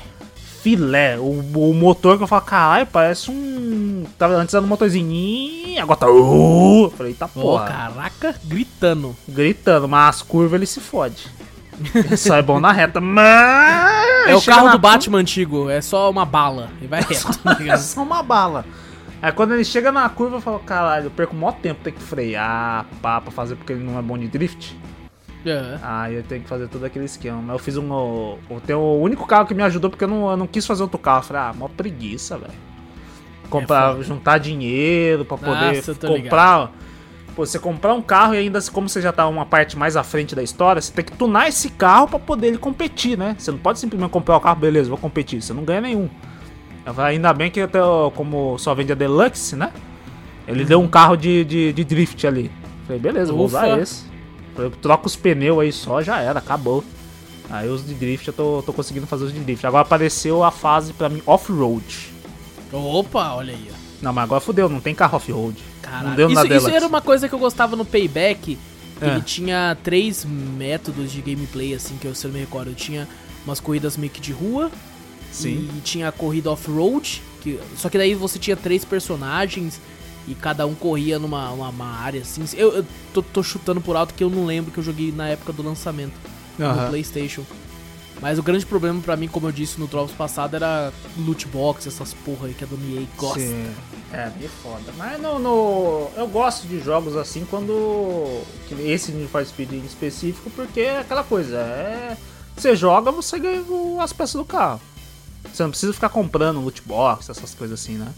Filé. 0.63 1.19
O, 1.19 1.31
o 1.31 1.75
motor 1.75 2.19
que 2.19 2.25
eu 2.25 2.29
falo, 2.29 2.43
caralho, 2.43 2.87
parece 2.87 3.31
um. 3.31 4.05
Tava 4.19 4.35
antes 4.35 4.55
era 4.55 4.63
um 4.63 4.69
motorzinho. 4.69 5.81
Agora 5.81 5.99
tá. 5.99 6.11
Uh, 6.11 6.93
falei, 6.97 7.15
tá 7.15 7.27
porra. 7.27 7.65
caraca, 7.65 8.35
gritando. 8.45 9.17
Gritando, 9.27 9.89
mas 9.89 10.17
as 10.17 10.23
curvas 10.23 10.55
ele 10.55 10.67
se 10.67 10.81
fode. 10.81 11.27
Ele 11.95 12.17
só 12.17 12.37
é 12.37 12.43
bom 12.43 12.61
na 12.61 12.73
reta, 12.73 13.01
mas. 13.01 14.29
É 14.29 14.35
o 14.35 14.43
carro 14.43 14.67
na 14.67 14.73
do 14.73 14.79
Batman 14.79 15.19
antigo, 15.19 15.71
é 15.71 15.81
só 15.81 16.11
uma 16.11 16.25
bala. 16.25 16.71
E 16.81 16.87
vai 16.87 17.01
reto. 17.01 17.41
É 17.45 17.55
ligado? 17.59 17.79
só 17.79 18.03
uma 18.03 18.23
bala. 18.23 18.65
Aí 19.21 19.33
quando 19.33 19.55
ele 19.55 19.65
chega 19.65 19.91
na 19.91 20.09
curva, 20.09 20.37
eu 20.37 20.41
falo, 20.41 20.59
caralho, 20.59 21.07
eu 21.07 21.11
perco 21.11 21.35
o 21.35 21.39
maior 21.39 21.53
tempo, 21.53 21.81
tem 21.83 21.93
que 21.93 22.03
frear, 22.03 22.87
pá, 23.01 23.21
pra 23.21 23.31
fazer 23.31 23.57
porque 23.57 23.73
ele 23.73 23.83
não 23.83 23.99
é 23.99 24.03
bom 24.03 24.19
de 24.19 24.29
drift. 24.29 24.77
É. 25.45 25.79
Aí 25.81 26.15
eu 26.17 26.23
tenho 26.25 26.43
que 26.43 26.49
fazer 26.49 26.69
todo 26.69 26.85
aquele 26.85 27.05
esquema. 27.05 27.41
Mas 27.41 27.53
eu 27.55 27.59
fiz 27.59 27.77
um. 27.77 27.89
Eu 28.51 28.61
tenho 28.67 28.81
o 28.81 29.01
único 29.01 29.27
carro 29.27 29.47
que 29.47 29.55
me 29.55 29.63
ajudou 29.63 29.89
porque 29.89 30.05
eu 30.05 30.09
não, 30.09 30.31
eu 30.31 30.37
não 30.37 30.47
quis 30.47 30.67
fazer 30.67 30.83
outro 30.83 30.99
carro. 30.99 31.21
Eu 31.21 31.23
falei, 31.23 31.43
ah, 31.43 31.53
mó 31.57 31.69
preguiça, 31.69 32.37
velho. 32.37 32.53
Comprar, 33.49 33.93
foda. 33.93 34.03
juntar 34.03 34.39
dinheiro 34.39 35.25
pra 35.25 35.39
poder 35.39 35.77
Nossa, 35.77 35.95
comprar. 35.95 36.73
Pô, 37.37 37.45
você 37.45 37.59
comprar 37.59 37.93
um 37.93 38.01
carro 38.01 38.35
e 38.35 38.39
ainda, 38.39 38.59
como 38.73 38.89
você 38.89 39.03
já 39.03 39.13
tá 39.13 39.29
uma 39.29 39.45
parte 39.45 39.77
mais 39.77 39.95
à 39.95 40.03
frente 40.03 40.35
da 40.35 40.43
história, 40.43 40.81
você 40.81 40.91
tem 40.91 41.05
que 41.05 41.13
tunar 41.13 41.47
esse 41.47 41.69
carro 41.69 42.09
pra 42.09 42.19
poder 42.19 42.47
ele 42.47 42.57
competir, 42.57 43.19
né? 43.19 43.37
Você 43.39 43.51
não 43.51 43.59
pode 43.59 43.79
simplesmente 43.79 44.11
comprar 44.11 44.39
o 44.39 44.41
carro, 44.41 44.59
beleza, 44.59 44.89
vou 44.89 44.97
competir. 44.97 45.43
Você 45.43 45.53
não 45.53 45.63
ganha 45.63 45.83
nenhum. 45.83 46.09
Ainda 46.97 47.35
bem 47.35 47.51
que 47.51 47.61
até, 47.61 47.79
como 48.15 48.57
só 48.59 48.75
vende 48.75 48.93
a 48.93 48.95
Deluxe, 48.95 49.55
né? 49.55 49.71
Ele 50.49 50.65
deu 50.65 50.81
um 50.81 50.89
carro 50.89 51.15
de, 51.15 51.45
de, 51.45 51.73
de 51.75 51.85
drift 51.85 52.27
ali. 52.27 52.51
Falei, 52.87 53.03
beleza, 53.03 53.35
vou 53.35 53.45
usar 53.45 53.69
Ufa. 53.69 53.83
esse. 53.83 54.05
Falei, 54.55 54.71
troca 54.81 55.07
os 55.07 55.15
pneus 55.15 55.59
aí 55.59 55.73
só, 55.73 56.01
já 56.01 56.19
era, 56.19 56.39
acabou. 56.39 56.83
Aí 57.51 57.69
os 57.69 57.87
de 57.87 57.93
drift, 57.93 58.29
eu 58.29 58.35
tô, 58.35 58.63
tô 58.65 58.73
conseguindo 58.73 59.07
fazer 59.07 59.25
os 59.25 59.35
de 59.35 59.41
drift. 59.41 59.67
Agora 59.67 59.83
apareceu 59.83 60.43
a 60.43 60.51
fase 60.51 60.95
pra 60.95 61.11
mim 61.11 61.23
off-road. 61.27 62.15
Opa, 62.73 63.35
olha 63.35 63.53
aí, 63.53 63.69
ó. 63.71 63.76
Não, 64.03 64.13
mas 64.13 64.25
agora 64.25 64.41
fudeu, 64.41 64.69
não 64.69 64.81
tem 64.81 64.95
carro 64.95 65.17
off-road. 65.17 65.57
Não 66.03 66.15
deu 66.15 66.29
Isso, 66.31 66.41
isso 66.41 66.49
Deluxe. 66.49 66.71
era 66.77 66.87
uma 66.87 67.01
coisa 67.01 67.29
que 67.29 67.35
eu 67.35 67.39
gostava 67.39 67.75
no 67.77 67.85
Payback. 67.85 68.59
É. 69.01 69.09
Ele 69.09 69.21
tinha 69.23 69.77
três 69.83 70.25
métodos 70.25 71.13
de 71.13 71.21
gameplay, 71.21 71.75
assim, 71.75 71.97
que 72.01 72.07
eu, 72.07 72.15
se 72.15 72.25
eu 72.27 72.29
não 72.31 72.35
me 72.39 72.41
recordo. 72.45 72.71
Eu 72.71 72.75
tinha 72.75 73.07
umas 73.45 73.61
corridas 73.61 73.97
meio 73.97 74.11
que 74.13 74.21
de 74.21 74.33
rua. 74.33 74.71
Sim. 75.33 75.69
E 75.77 75.81
tinha 75.81 76.09
a 76.09 76.13
corrida 76.13 76.51
off-road. 76.51 77.23
que- 77.43 77.59
Só 77.77 77.89
que 77.89 77.97
daí 77.99 78.15
você 78.15 78.39
tinha 78.39 78.57
três 78.57 78.85
personagens. 78.85 79.81
E 80.29 80.35
cada 80.35 80.67
um 80.67 80.75
corria 80.75 81.19
numa 81.21 81.51
uma, 81.53 81.87
área, 81.87 82.21
assim. 82.23 82.43
Eu, 82.55 82.73
eu 82.79 82.87
tô, 83.15 83.23
tô 83.23 83.43
chutando 83.45 83.81
por 83.81 83.95
alto 83.97 84.13
que 84.13 84.25
eu 84.25 84.29
não 84.31 84.45
lembro 84.45 84.73
que 84.73 84.79
eu 84.79 84.83
joguei 84.85 85.13
na 85.13 85.29
época 85.29 85.53
do 85.53 85.63
lançamento. 85.63 86.15
no 86.59 86.65
Aham. 86.67 86.89
PlayStation. 86.89 87.43
Mas 88.21 88.39
o 88.39 88.43
grande 88.43 88.65
problema 88.65 89.01
pra 89.03 89.15
mim, 89.17 89.29
como 89.29 89.47
eu 89.47 89.53
disse 89.53 89.79
no 89.79 89.87
Drops 89.87 90.13
passado, 90.15 90.57
era 90.57 90.91
loot 91.19 91.47
box, 91.49 91.87
essas 91.87 92.15
porra 92.15 92.47
aí 92.47 92.55
que 92.55 92.65
a 92.65 92.67
Dona 92.67 92.83
EA 93.01 93.07
gosta. 93.17 93.41
Sim. 93.41 93.71
É, 94.13 94.31
meio 94.39 94.49
foda. 94.63 94.91
Mas 94.97 95.21
no, 95.21 95.39
no- 95.39 96.09
eu 96.17 96.27
gosto 96.27 96.67
de 96.67 96.81
jogos 96.81 97.15
assim 97.17 97.45
quando. 97.45 98.41
Esse 98.79 99.13
Need 99.13 99.29
for 99.31 99.45
Speed 99.45 99.73
em 99.73 99.85
específico, 99.85 100.49
porque 100.51 100.81
é 100.81 101.01
aquela 101.01 101.23
coisa. 101.25 101.57
É. 101.59 102.17
Você 102.57 102.75
joga, 102.75 103.11
você 103.13 103.39
ganha 103.39 103.63
as 104.01 104.13
peças 104.15 104.35
do 104.37 104.45
carro. 104.45 104.81
Você 105.53 105.63
não 105.63 105.71
precisa 105.71 105.93
ficar 105.93 106.09
comprando 106.09 106.61
loot 106.61 106.83
box, 106.87 107.31
essas 107.31 107.55
coisas 107.55 107.79
assim, 107.81 107.97
né? 107.97 108.09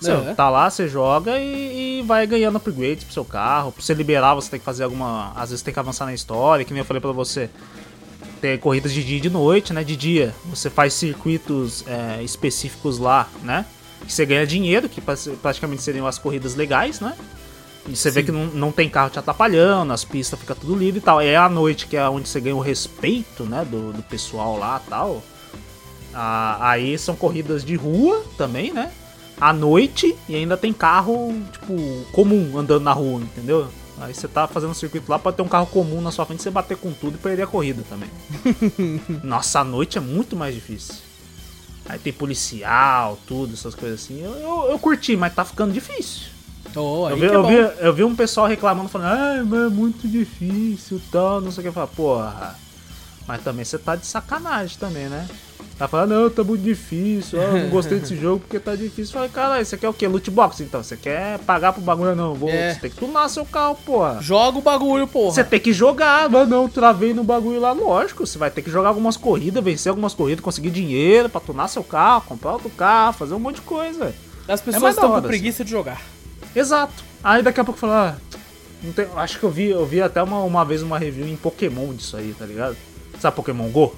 Você 0.00 0.10
É. 0.10 0.34
tá 0.34 0.48
lá, 0.50 0.68
você 0.70 0.88
joga 0.88 1.38
e, 1.38 2.00
e 2.00 2.02
vai 2.02 2.26
ganhando 2.26 2.56
upgrades 2.56 3.04
pro 3.04 3.12
seu 3.12 3.24
carro. 3.24 3.72
Pra 3.72 3.82
você 3.82 3.92
liberar, 3.92 4.34
você 4.34 4.50
tem 4.50 4.58
que 4.58 4.64
fazer 4.64 4.84
alguma. 4.84 5.32
Às 5.36 5.50
vezes 5.50 5.62
tem 5.62 5.72
que 5.74 5.80
avançar 5.80 6.06
na 6.06 6.14
história, 6.14 6.64
que 6.64 6.72
nem 6.72 6.78
eu 6.80 6.84
falei 6.86 7.00
pra 7.00 7.12
você. 7.12 7.50
Tem 8.44 8.58
corridas 8.58 8.92
de 8.92 9.02
dia 9.02 9.16
e 9.16 9.20
de 9.22 9.30
noite, 9.30 9.72
né? 9.72 9.82
De 9.82 9.96
dia 9.96 10.34
você 10.44 10.68
faz 10.68 10.92
circuitos 10.92 11.82
é, 11.86 12.22
específicos 12.22 12.98
lá, 12.98 13.26
né? 13.42 13.64
Que 14.06 14.12
você 14.12 14.26
ganha 14.26 14.46
dinheiro, 14.46 14.86
que 14.86 15.00
pra- 15.00 15.14
praticamente 15.40 15.80
seriam 15.80 16.06
as 16.06 16.18
corridas 16.18 16.54
legais, 16.54 17.00
né? 17.00 17.16
E 17.88 17.96
você 17.96 18.10
vê 18.10 18.20
Sim. 18.20 18.26
que 18.26 18.32
não, 18.32 18.44
não 18.48 18.70
tem 18.70 18.86
carro 18.86 19.08
te 19.08 19.18
atrapalhando, 19.18 19.94
as 19.94 20.04
pistas 20.04 20.38
fica 20.38 20.54
tudo 20.54 20.74
livre 20.76 20.98
e 20.98 21.00
tal. 21.00 21.22
É 21.22 21.34
à 21.36 21.48
noite 21.48 21.86
que 21.86 21.96
é 21.96 22.06
onde 22.06 22.28
você 22.28 22.38
ganha 22.38 22.54
o 22.54 22.60
respeito, 22.60 23.44
né? 23.44 23.64
Do, 23.64 23.94
do 23.94 24.02
pessoal 24.02 24.58
lá 24.58 24.78
e 24.86 24.90
tal. 24.90 25.22
Ah, 26.12 26.58
aí 26.68 26.98
são 26.98 27.16
corridas 27.16 27.64
de 27.64 27.76
rua 27.76 28.26
também, 28.36 28.74
né? 28.74 28.92
À 29.40 29.54
noite 29.54 30.14
e 30.28 30.36
ainda 30.36 30.54
tem 30.54 30.70
carro, 30.70 31.32
tipo, 31.50 31.74
comum 32.12 32.58
andando 32.58 32.82
na 32.82 32.92
rua, 32.92 33.22
entendeu? 33.22 33.68
Aí 34.00 34.12
você 34.12 34.26
tá 34.26 34.46
fazendo 34.48 34.70
um 34.70 34.74
circuito 34.74 35.10
lá, 35.10 35.18
pode 35.18 35.36
ter 35.36 35.42
um 35.42 35.48
carro 35.48 35.66
comum 35.66 36.00
na 36.00 36.10
sua 36.10 36.26
frente, 36.26 36.42
você 36.42 36.50
bater 36.50 36.76
com 36.76 36.92
tudo 36.92 37.14
e 37.14 37.18
perder 37.18 37.42
a 37.42 37.46
corrida 37.46 37.82
também. 37.88 38.10
Nossa, 39.22 39.60
a 39.60 39.64
noite 39.64 39.98
é 39.98 40.00
muito 40.00 40.34
mais 40.34 40.54
difícil. 40.54 40.96
Aí 41.86 41.98
tem 41.98 42.12
policial, 42.12 43.18
tudo, 43.26 43.54
essas 43.54 43.74
coisas 43.74 44.02
assim. 44.02 44.20
Eu, 44.20 44.32
eu, 44.32 44.70
eu 44.70 44.78
curti, 44.78 45.16
mas 45.16 45.34
tá 45.34 45.44
ficando 45.44 45.72
difícil. 45.72 46.28
Oh, 46.74 47.08
Eu 47.08 47.16
vi, 47.16 47.26
é 47.26 47.34
eu, 47.34 47.46
vi, 47.46 47.54
eu 47.80 47.92
vi 47.92 48.04
um 48.04 48.16
pessoal 48.16 48.46
reclamando, 48.46 48.88
falando, 48.88 49.16
ai, 49.16 49.42
mas 49.44 49.60
é 49.60 49.68
muito 49.68 50.08
difícil 50.08 51.00
tal, 51.12 51.40
não 51.40 51.52
sei 51.52 51.60
o 51.60 51.62
que. 51.62 51.68
Eu 51.68 51.72
falei, 51.72 51.90
porra, 51.94 52.58
mas 53.28 53.42
também 53.44 53.64
você 53.64 53.78
tá 53.78 53.94
de 53.94 54.06
sacanagem 54.06 54.76
também, 54.78 55.08
né? 55.08 55.28
Tá 55.76 55.88
falando, 55.88 56.10
não, 56.14 56.30
tá 56.30 56.44
muito 56.44 56.62
difícil, 56.62 57.40
eu 57.42 57.52
não 57.64 57.68
gostei 57.68 57.98
desse 57.98 58.14
jogo 58.20 58.38
porque 58.40 58.60
tá 58.60 58.76
difícil. 58.76 59.06
Eu 59.06 59.12
falei, 59.12 59.28
cara, 59.30 59.64
você 59.64 59.76
quer 59.76 59.88
o 59.88 59.92
quê? 59.92 60.06
Loot 60.06 60.30
box 60.30 60.60
então? 60.60 60.80
Você 60.82 60.96
quer 60.96 61.38
pagar 61.40 61.72
pro 61.72 61.82
bagulho? 61.82 62.14
Não, 62.14 62.32
vou, 62.32 62.48
É. 62.48 62.72
você 62.74 62.80
tem 62.80 62.90
que 62.90 62.96
tunar 62.96 63.28
seu 63.28 63.44
carro, 63.44 63.76
porra. 63.84 64.18
Joga 64.22 64.58
o 64.58 64.62
bagulho, 64.62 65.06
porra. 65.08 65.32
Você 65.34 65.42
tem 65.42 65.58
que 65.58 65.72
jogar, 65.72 66.28
mas 66.30 66.48
não, 66.48 66.68
travei 66.68 67.12
no 67.12 67.24
bagulho 67.24 67.60
lá, 67.60 67.72
lógico. 67.72 68.24
Você 68.24 68.38
vai 68.38 68.52
ter 68.52 68.62
que 68.62 68.70
jogar 68.70 68.90
algumas 68.90 69.16
corridas, 69.16 69.64
vencer 69.64 69.90
algumas 69.90 70.14
corridas, 70.14 70.44
conseguir 70.44 70.70
dinheiro 70.70 71.28
pra 71.28 71.40
tunar 71.40 71.66
seu 71.66 71.82
carro, 71.82 72.22
comprar 72.28 72.52
outro 72.52 72.70
carro, 72.70 73.12
fazer 73.14 73.34
um 73.34 73.40
monte 73.40 73.56
de 73.56 73.62
coisa. 73.62 74.14
As 74.46 74.60
É 74.60 74.64
pessoas 74.64 74.82
da 74.82 74.90
estão 74.90 75.10
com 75.20 75.22
preguiça 75.22 75.64
de 75.64 75.70
jogar. 75.72 76.00
Exato. 76.54 77.02
Aí 77.22 77.42
daqui 77.42 77.58
a 77.58 77.64
pouco 77.64 77.80
falar, 77.80 78.16
ah, 78.16 78.88
tem- 78.94 79.08
acho 79.16 79.40
que 79.40 79.44
eu 79.44 79.50
vi, 79.50 79.70
eu 79.70 79.84
vi 79.84 80.00
até 80.00 80.22
uma, 80.22 80.38
uma 80.44 80.64
vez 80.64 80.82
uma 80.82 80.98
review 81.00 81.26
em 81.26 81.34
Pokémon 81.34 81.92
disso 81.94 82.16
aí, 82.16 82.32
tá 82.38 82.46
ligado? 82.46 82.76
Sabe 83.18 83.34
Pokémon 83.34 83.68
Go? 83.70 83.92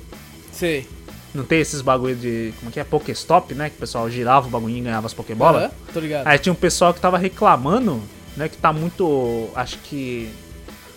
Sei. 0.52 0.88
Não 1.36 1.44
tem 1.44 1.60
esses 1.60 1.82
bagulho 1.82 2.16
de, 2.16 2.54
como 2.58 2.70
é 2.70 2.72
que 2.72 2.80
é, 2.80 2.84
Pokéstop, 2.84 3.54
né? 3.54 3.68
Que 3.68 3.76
o 3.76 3.78
pessoal 3.80 4.08
girava 4.08 4.46
o 4.46 4.50
bagulhinho 4.50 4.78
e 4.78 4.82
ganhava 4.82 5.06
as 5.06 5.12
Pokébolas. 5.14 5.64
Aham, 5.64 5.70
tô 5.92 6.00
ligado. 6.00 6.26
Aí 6.26 6.38
tinha 6.38 6.52
um 6.52 6.56
pessoal 6.56 6.94
que 6.94 7.00
tava 7.00 7.18
reclamando, 7.18 8.02
né? 8.36 8.48
Que 8.48 8.56
tá 8.56 8.72
muito. 8.72 9.50
Acho 9.54 9.78
que. 9.78 10.30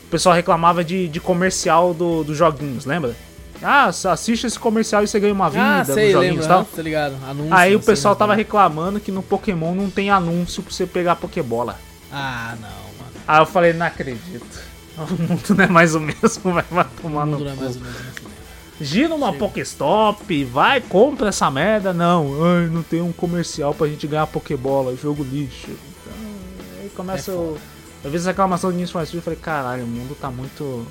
O 0.06 0.10
pessoal 0.10 0.34
reclamava 0.34 0.84
de, 0.84 1.08
de 1.08 1.20
comercial 1.20 1.94
do, 1.94 2.24
dos 2.24 2.36
joguinhos, 2.38 2.86
lembra? 2.86 3.16
Ah, 3.62 3.88
assiste 3.88 4.48
esse 4.48 4.58
comercial 4.58 5.04
e 5.04 5.08
você 5.08 5.20
ganha 5.20 5.34
uma 5.34 5.50
vida 5.50 5.82
ah, 5.82 5.86
sei, 5.86 6.12
joguinhos 6.12 6.38
lembro. 6.38 6.48
tal. 6.48 6.66
Tá 6.66 6.82
ligado. 6.82 7.16
Anúncio, 7.28 7.54
Aí 7.54 7.76
o 7.76 7.80
sei, 7.80 7.86
pessoal 7.86 8.14
mas 8.14 8.20
tava 8.20 8.34
reclamando 8.34 9.00
que 9.00 9.12
no 9.12 9.22
Pokémon 9.22 9.76
não 9.76 9.90
tem 9.90 10.10
anúncio 10.10 10.64
pra 10.64 10.74
você 10.74 10.88
pegar 10.88 11.18
Pokébola. 11.18 11.78
Ah, 12.12 12.56
não, 12.60 12.70
mano. 12.70 13.12
Aí 13.28 13.42
eu 13.42 13.46
falei, 13.46 13.74
não 13.74 13.86
acredito. 13.86 14.70
O 15.00 15.22
mundo 15.22 15.56
não 15.56 15.64
é 15.64 15.68
mais 15.68 15.96
o 15.96 16.00
mesmo, 16.02 16.52
vai, 16.52 16.86
tomar 17.02 17.24
O 17.24 17.26
no 17.26 17.32
mundo 17.38 17.46
não 17.46 17.52
é 17.52 17.56
mais 17.56 17.76
ou 17.78 17.82
menos 17.82 17.98
assim. 17.98 18.39
Gira 18.82 19.14
uma 19.14 19.34
Pokéstop, 19.34 20.44
vai, 20.46 20.80
compra 20.80 21.30
essa 21.30 21.52
merda. 21.52 21.92
Não, 21.92 22.32
ai, 22.44 22.68
não 22.68 22.82
tem 22.82 23.02
um 23.02 23.12
comercial 23.12 23.74
pra 23.74 23.88
gente 23.88 24.08
ganhar 24.08 24.26
Pokébola, 24.28 24.96
jogo 24.96 25.24
lixo. 25.24 25.68
Então, 25.70 26.82
aí 26.82 26.90
começa 26.96 27.32
É 27.32 27.34
o. 27.34 27.58
Eu 28.04 28.10
vi 28.10 28.16
essa 28.16 28.30
reclamação 28.30 28.72
do 28.72 28.78
Need 28.78 28.92
for 28.92 29.06
Speed 29.06 29.20
e 29.20 29.24
falei, 29.24 29.40
caralho, 29.40 29.84
o 29.84 29.88
mundo 29.88 30.16
tá 30.16 30.32
muito. 30.32 30.88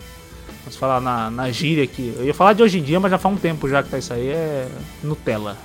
Vamos 0.60 0.76
falar 0.76 1.00
na, 1.00 1.30
na 1.30 1.50
gíria 1.50 1.82
aqui. 1.84 2.12
Eu 2.18 2.26
ia 2.26 2.34
falar 2.34 2.52
de 2.52 2.62
hoje 2.62 2.78
em 2.78 2.82
dia, 2.82 3.00
mas 3.00 3.10
já 3.10 3.16
faz 3.16 3.34
um 3.34 3.38
tempo 3.38 3.66
já 3.66 3.82
que 3.82 3.88
tá 3.88 3.96
isso 3.96 4.12
aí, 4.12 4.28
é 4.28 4.68
Nutella. 5.02 5.56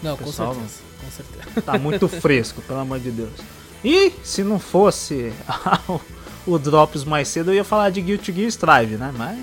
Não, 0.00 0.16
com 0.16 0.24
Pessoal, 0.24 0.54
certeza. 0.54 0.80
Com 1.04 1.10
certeza. 1.10 1.62
Tá 1.62 1.76
muito 1.78 2.06
fresco, 2.06 2.62
pelo 2.62 2.78
amor 2.78 3.00
de 3.00 3.10
Deus. 3.10 3.32
E 3.84 4.12
se 4.22 4.44
não 4.44 4.60
fosse 4.60 5.32
o 6.46 6.58
Drops 6.58 7.02
mais 7.02 7.26
cedo, 7.26 7.50
eu 7.50 7.54
ia 7.54 7.64
falar 7.64 7.90
de 7.90 8.00
Guilty 8.00 8.32
Gear 8.32 8.48
Strive, 8.48 8.96
né? 8.96 9.12
Mas 9.16 9.38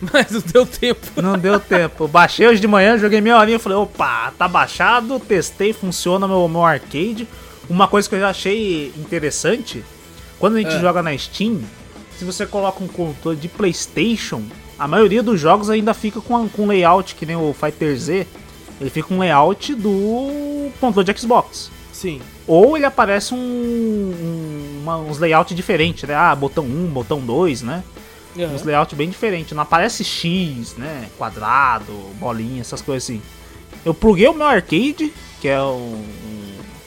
Mas 0.12 0.30
não 0.30 0.40
deu 0.40 0.66
tempo. 0.66 1.06
não 1.22 1.38
deu 1.38 1.58
tempo. 1.58 2.06
Baixei 2.06 2.46
hoje 2.46 2.60
de 2.60 2.68
manhã, 2.68 2.96
joguei 2.98 3.20
meia 3.20 3.36
horinha 3.38 3.56
e 3.56 3.60
falei, 3.60 3.78
opa, 3.78 4.32
tá 4.38 4.46
baixado, 4.46 5.18
testei, 5.18 5.72
funciona 5.72 6.26
meu, 6.28 6.46
meu 6.48 6.64
arcade. 6.64 7.26
Uma 7.68 7.88
coisa 7.88 8.08
que 8.08 8.14
eu 8.14 8.20
já 8.20 8.30
achei 8.30 8.92
interessante, 8.96 9.84
quando 10.38 10.56
a 10.56 10.58
gente 10.60 10.74
É. 10.74 10.80
joga 10.80 11.02
na 11.02 11.16
Steam, 11.18 11.60
se 12.18 12.24
você 12.24 12.46
coloca 12.46 12.82
um 12.82 12.88
controle 12.88 13.36
de 13.36 13.48
Playstation, 13.48 14.42
a 14.78 14.86
maioria 14.88 15.22
dos 15.22 15.40
jogos 15.40 15.68
ainda 15.68 15.92
fica 15.92 16.20
com, 16.20 16.48
com 16.48 16.66
layout, 16.66 17.14
que 17.14 17.26
nem 17.26 17.36
o 17.36 17.52
Fighter 17.52 17.96
Z, 17.98 18.26
ele 18.80 18.90
fica 18.90 19.08
com 19.08 19.16
um 19.16 19.18
layout 19.18 19.74
do 19.74 20.70
controle 20.80 21.12
de 21.12 21.20
Xbox. 21.20 21.70
Sim. 21.92 22.20
Ou 22.46 22.76
ele 22.76 22.86
aparece 22.86 23.34
um, 23.34 23.38
um- 23.38 24.80
uma- 24.82 24.98
uns 24.98 25.18
layouts 25.18 25.54
diferentes, 25.56 26.08
né? 26.08 26.14
Ah, 26.14 26.34
botão 26.34 26.64
1, 26.64 26.86
botão 26.86 27.18
2, 27.20 27.62
né? 27.62 27.82
Aham. 28.38 28.54
Uns 28.54 28.62
layouts 28.64 28.96
bem 28.96 29.08
diferentes. 29.08 29.52
Não 29.52 29.62
aparece 29.62 30.04
X, 30.04 30.74
né? 30.76 31.08
Quadrado, 31.18 31.92
bolinha, 32.14 32.60
essas 32.60 32.80
coisas 32.82 33.04
assim. 33.04 33.22
Eu 33.84 33.92
pluguei 33.94 34.28
o 34.28 34.34
meu 34.34 34.46
arcade, 34.46 35.12
que 35.40 35.48
é 35.48 35.60
um, 35.62 36.02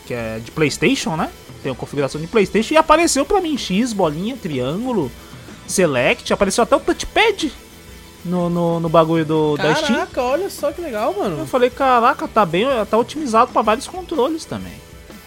que 0.05 0.13
é 0.13 0.39
de 0.39 0.51
PlayStation, 0.51 1.15
né? 1.15 1.29
Tem 1.63 1.71
a 1.71 1.75
configuração 1.75 2.19
de 2.19 2.27
PlayStation 2.27 2.73
e 2.73 2.77
apareceu 2.77 3.23
pra 3.25 3.39
mim 3.39 3.57
X, 3.57 3.93
bolinha, 3.93 4.35
triângulo, 4.35 5.11
select, 5.67 6.33
apareceu 6.33 6.63
até 6.63 6.75
o 6.75 6.79
touchpad 6.79 7.51
no, 8.25 8.49
no, 8.49 8.79
no 8.79 8.89
bagulho 8.89 9.23
do, 9.25 9.57
da 9.57 9.75
Steam. 9.75 9.93
Caraca, 9.93 10.21
olha 10.23 10.49
só 10.49 10.71
que 10.71 10.81
legal, 10.81 11.13
Eu 11.15 11.19
mano. 11.23 11.45
falei, 11.47 11.69
caraca, 11.69 12.27
tá 12.27 12.45
bem, 12.45 12.65
tá 12.89 12.97
otimizado 12.97 13.51
pra 13.51 13.61
vários 13.61 13.87
controles 13.87 14.43
também. 14.43 14.73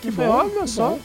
Que 0.02 0.08
Eu 0.08 0.12
bom, 0.12 0.28
olha 0.28 0.50
que 0.62 0.66
só. 0.68 0.90
bom. 0.90 0.98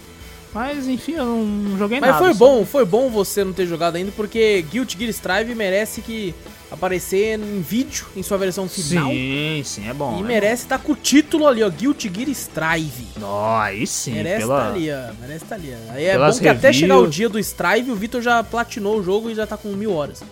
Mas 0.53 0.87
enfim, 0.87 1.11
eu 1.13 1.25
não 1.25 1.77
joguei 1.77 1.99
Mas 1.99 2.09
nada. 2.11 2.23
foi 2.23 2.33
só- 2.33 2.39
bom, 2.39 2.65
foi 2.65 2.83
bom 2.85 3.09
você 3.09 3.43
não 3.43 3.53
ter 3.53 3.67
jogado 3.67 3.95
ainda, 3.97 4.11
porque 4.15 4.63
Guilty 4.71 4.97
Gear 4.97 5.09
Strive 5.11 5.53
merece 5.53 6.01
que 6.01 6.33
aparecer 6.71 7.39
em 7.39 7.61
vídeo, 7.61 8.05
em 8.15 8.23
sua 8.23 8.37
versão 8.37 8.67
final. 8.67 9.09
Sim, 9.11 9.61
sim, 9.63 9.87
é 9.87 9.93
bom. 9.93 10.17
E 10.17 10.21
é 10.21 10.23
merece 10.23 10.63
estar 10.63 10.79
com 10.79 10.91
o 10.93 10.95
título 10.95 11.47
ali, 11.47 11.61
ó, 11.63 11.69
Guilty 11.69 12.11
Gear 12.13 12.29
Strive. 12.29 13.07
Ó, 13.21 13.57
aí 13.59 13.85
sim, 13.85 14.13
merece 14.13 14.39
pela... 14.39 14.57
estar 14.59 14.73
ali, 14.73 14.89
ó. 14.91 15.13
Merece 15.21 15.43
estar 15.45 15.55
ali. 15.55 15.73
ó. 15.87 15.93
Aí 15.93 16.05
é 16.05 16.11
pelas 16.13 16.35
bom 16.35 16.41
que 16.41 16.47
até 16.47 16.67
reviews- 16.67 16.75
chegar 16.77 16.97
o 16.97 17.07
dia 17.07 17.29
do 17.29 17.39
Strive, 17.39 17.91
o 17.91 17.95
Vitor 17.95 18.21
já 18.21 18.43
platinou 18.43 18.99
o 18.99 19.03
jogo 19.03 19.29
e 19.29 19.35
já 19.35 19.45
tá 19.45 19.55
com 19.57 19.69
mil 19.69 19.93
horas. 19.93 20.23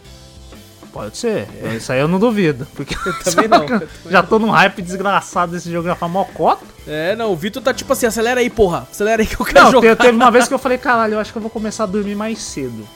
Pode 0.98 1.18
ser. 1.18 1.48
Isso 1.76 1.91
aí 1.91 2.00
eu 2.00 2.08
não 2.08 2.18
duvido. 2.20 2.68
Porque 2.76 2.95
também 3.24 3.48
não, 3.48 3.64
eu 3.64 3.68
também 3.68 3.88
já 4.10 4.24
tô 4.24 4.39
num 4.39 4.50
hype 4.50 4.82
desgraçado 4.82 5.52
desse 5.52 5.72
jogo 5.72 5.88
já 5.88 5.95
faz 5.95 6.12
mocota. 6.12 6.66
É, 6.88 7.16
não, 7.16 7.32
o 7.32 7.36
Vitor 7.36 7.62
tá 7.62 7.74
tipo 7.74 7.93
assim, 7.93 8.06
acelera 8.08 8.39
aí, 8.39 8.50
porra. 8.50 8.88
Acelera 8.91 9.22
aí 9.22 9.28
que 9.28 9.39
eu 9.39 9.45
quero 9.45 9.66
Não, 9.66 9.72
jogar. 9.72 9.95
te- 9.95 10.02
teve 10.02 10.16
uma 10.18 10.32
vez 10.32 10.48
que 10.48 10.54
eu 10.54 10.60
falei, 10.60 10.78
caralho, 10.78 11.14
eu 11.16 11.20
acho 11.20 11.32
que 11.32 11.38
eu 11.38 11.41
vou 11.41 11.52
começar 11.52 11.84
a 11.84 11.88
dormir 11.88 12.16
mais 12.16 12.39
cedo. 12.39 12.88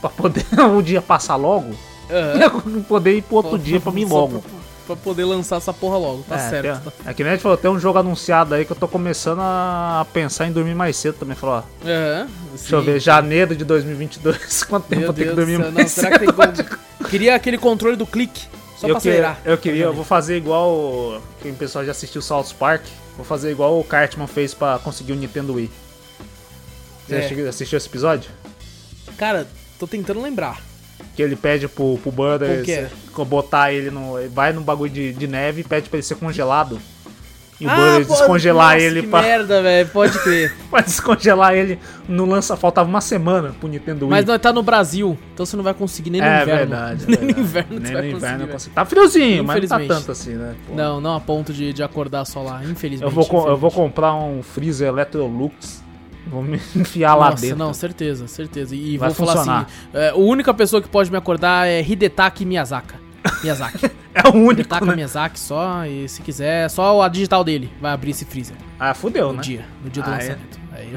Pra 0.00 0.08
poder 0.10 0.44
o 0.74 0.80
dia 0.82 1.02
passar 1.02 1.36
logo. 1.36 1.74
Aham. 2.10 2.38
E 2.38 2.42
eu 2.42 2.82
poder 2.84 3.16
ir 3.18 3.22
pro 3.22 3.36
outro 3.36 3.58
dia 3.58 3.78
pra 3.78 3.92
mim 3.92 4.06
logo. 4.06 4.38
Pra, 4.40 4.50
pra 4.88 4.96
poder 4.96 5.24
lançar 5.24 5.56
essa 5.56 5.72
porra 5.72 5.96
logo, 5.98 6.24
tá 6.28 6.36
é, 6.36 6.50
certo. 6.50 6.90
tem- 6.90 6.92
é 7.10 7.14
que 7.14 7.22
nem 7.22 7.32
a 7.32 7.34
gente 7.36 7.42
falou, 7.42 7.56
tem 7.56 7.70
um 7.70 7.78
jogo 7.78 7.98
anunciado 7.98 8.54
aí 8.54 8.64
que 8.64 8.72
eu 8.72 8.76
tô 8.76 8.88
começando 8.88 9.40
a 9.40 10.06
pensar 10.12 10.46
em 10.46 10.52
dormir 10.52 10.74
mais 10.74 10.96
cedo 10.96 11.14
também. 11.18 11.36
Falou, 11.36 11.56
ó, 11.56 11.86
Aham. 11.88 12.28
deixa 12.56 12.74
eu 12.76 12.82
ver, 12.82 12.98
janeiro 13.00 13.54
de 13.54 13.64
2022, 13.64 14.64
quanto 14.68 14.86
tempo 14.88 15.00
Meu 15.02 15.10
eu 15.10 15.14
tenho 15.14 15.26
Deus 15.34 15.38
que 15.38 15.40
do 15.46 15.46
dormir 15.58 15.58
mais 15.72 15.74
Não, 15.74 15.88
será 15.88 16.10
que 16.18 16.18
tem 16.26 16.32
como... 16.32 17.08
Queria 17.08 17.34
aquele 17.34 17.58
controle 17.58 17.96
do 17.96 18.06
clique, 18.06 18.42
só 18.78 18.86
eu, 18.88 18.94
pra 18.94 19.00
que- 19.02 19.08
acelerar. 19.08 19.38
eu 19.44 19.58
queria, 19.58 19.84
eu 19.84 19.92
vou 19.94 20.04
fazer 20.04 20.36
igual 20.36 21.20
quem 21.42 21.52
o 21.52 21.54
pessoal 21.54 21.84
já 21.84 21.92
assistiu 21.92 22.20
South 22.22 22.54
Park. 22.58 22.82
Vou 23.16 23.24
fazer 23.24 23.50
igual 23.50 23.78
o 23.78 23.84
Cartman 23.84 24.26
fez 24.28 24.54
pra 24.54 24.78
conseguir 24.78 25.12
o 25.12 25.16
Nintendo 25.16 25.54
Wii. 25.54 25.70
Você 27.08 27.14
É. 27.14 27.48
assistiu 27.48 27.76
esse 27.78 27.88
episódio? 27.88 28.30
Cara, 29.16 29.46
tô 29.78 29.86
tentando 29.86 30.20
lembrar. 30.22 30.60
Que 31.18 31.22
ele 31.24 31.34
pede 31.34 31.66
pro, 31.66 31.98
pro 32.00 32.12
Butter 32.12 32.60
O 32.60 32.62
quê? 32.62 32.86
se- 33.12 33.24
botar 33.24 33.72
ele 33.72 33.90
no. 33.90 34.12
Vai 34.30 34.52
num 34.52 34.62
bagulho 34.62 34.88
de, 34.92 35.12
de 35.12 35.26
neve 35.26 35.62
e 35.62 35.64
pede 35.64 35.88
pra 35.88 35.96
ele 35.96 36.04
ser 36.04 36.14
congelado. 36.14 36.78
E 37.60 37.66
o 37.66 37.68
Ah, 37.68 37.74
Butter 37.74 38.06
pô, 38.06 38.12
descongelar 38.14 38.74
nossa, 38.74 38.86
ele 38.86 39.00
que 39.02 39.08
pra, 39.08 39.20
merda, 39.20 39.60
velho, 39.60 39.88
pode 39.88 40.16
crer. 40.20 40.54
pra 40.70 40.80
descongelar 40.80 41.54
ele 41.54 41.76
no 42.08 42.24
lança. 42.24 42.56
Faltava 42.56 42.88
uma 42.88 43.00
semana 43.00 43.52
pro 43.58 43.68
Nintendo 43.68 44.04
Wii. 44.04 44.10
Mas 44.12 44.24
nós 44.26 44.40
tá 44.40 44.52
no 44.52 44.62
Brasil, 44.62 45.18
então 45.34 45.44
você 45.44 45.56
não 45.56 45.64
vai 45.64 45.74
conseguir 45.74 46.10
nem 46.10 46.20
no 46.20 46.26
é 46.28 46.42
inverno. 46.42 46.56
verdade. 46.76 47.02
é 47.12 47.16
nem 47.16 47.18
verdade. 47.18 47.34
no 47.34 47.40
inverno 47.40 47.80
Nem 47.80 47.82
você 47.82 47.90
no 47.92 47.98
vai 47.98 48.10
inverno 48.12 48.46
conseguir. 48.52 48.74
Tá 48.76 48.84
friozinho, 48.84 49.42
mas 49.42 49.60
não 49.60 49.68
tá 49.68 49.74
Infelizmente. 49.74 49.88
tanto 49.88 50.12
assim, 50.12 50.34
né? 50.34 50.54
Pô. 50.68 50.74
Não, 50.76 51.00
não 51.00 51.16
a 51.16 51.20
ponto 51.20 51.52
de, 51.52 51.72
de 51.72 51.82
acordar 51.82 52.24
só 52.26 52.40
lá, 52.44 52.62
infelizmente. 52.64 53.02
Eu 53.02 53.10
vou, 53.10 53.26
co- 53.26 53.38
eu 53.38 53.56
vou 53.56 53.68
infelizmente. 53.70 53.74
comprar 53.74 54.14
um 54.14 54.40
freezer 54.40 54.86
Electrolux. 54.86 55.82
Vou 56.30 56.42
me 56.42 56.56
enfiar 56.76 57.14
lá 57.14 57.30
Nossa, 57.30 57.42
dentro. 57.42 57.58
não, 57.58 57.72
certeza, 57.74 58.26
certeza. 58.28 58.74
E 58.74 58.98
Vai 58.98 59.08
vou 59.08 59.14
falar 59.26 59.36
funcionar. 59.38 59.62
assim: 59.62 59.74
é, 59.94 60.08
a 60.10 60.14
única 60.16 60.52
pessoa 60.54 60.82
que 60.82 60.88
pode 60.88 61.10
me 61.10 61.16
acordar 61.16 61.66
é 61.66 61.80
Hidetaki 61.82 62.44
Miyazaka. 62.44 62.94
Miyazaki. 63.42 63.90
É 64.14 64.26
o 64.26 64.32
único, 64.32 64.52
Hidetaka 64.62 64.84
né? 64.86 64.96
Miyazaki 64.96 65.38
só, 65.38 65.84
e 65.86 66.08
se 66.08 66.22
quiser, 66.22 66.64
é 66.64 66.68
só 66.68 67.02
a 67.02 67.08
digital 67.08 67.44
dele 67.44 67.70
vai 67.80 67.92
abrir 67.92 68.10
esse 68.10 68.24
freezer. 68.24 68.56
Ah, 68.80 68.92
fudeu, 68.92 69.28
no 69.28 69.34
né? 69.34 69.40
dia, 69.42 69.64
no 69.84 69.88
dia 69.90 70.02
do 70.02 70.10
Ah, 70.10 70.14
é? 70.14 70.16
lançamento. 70.16 70.58
Aí, 70.72 70.94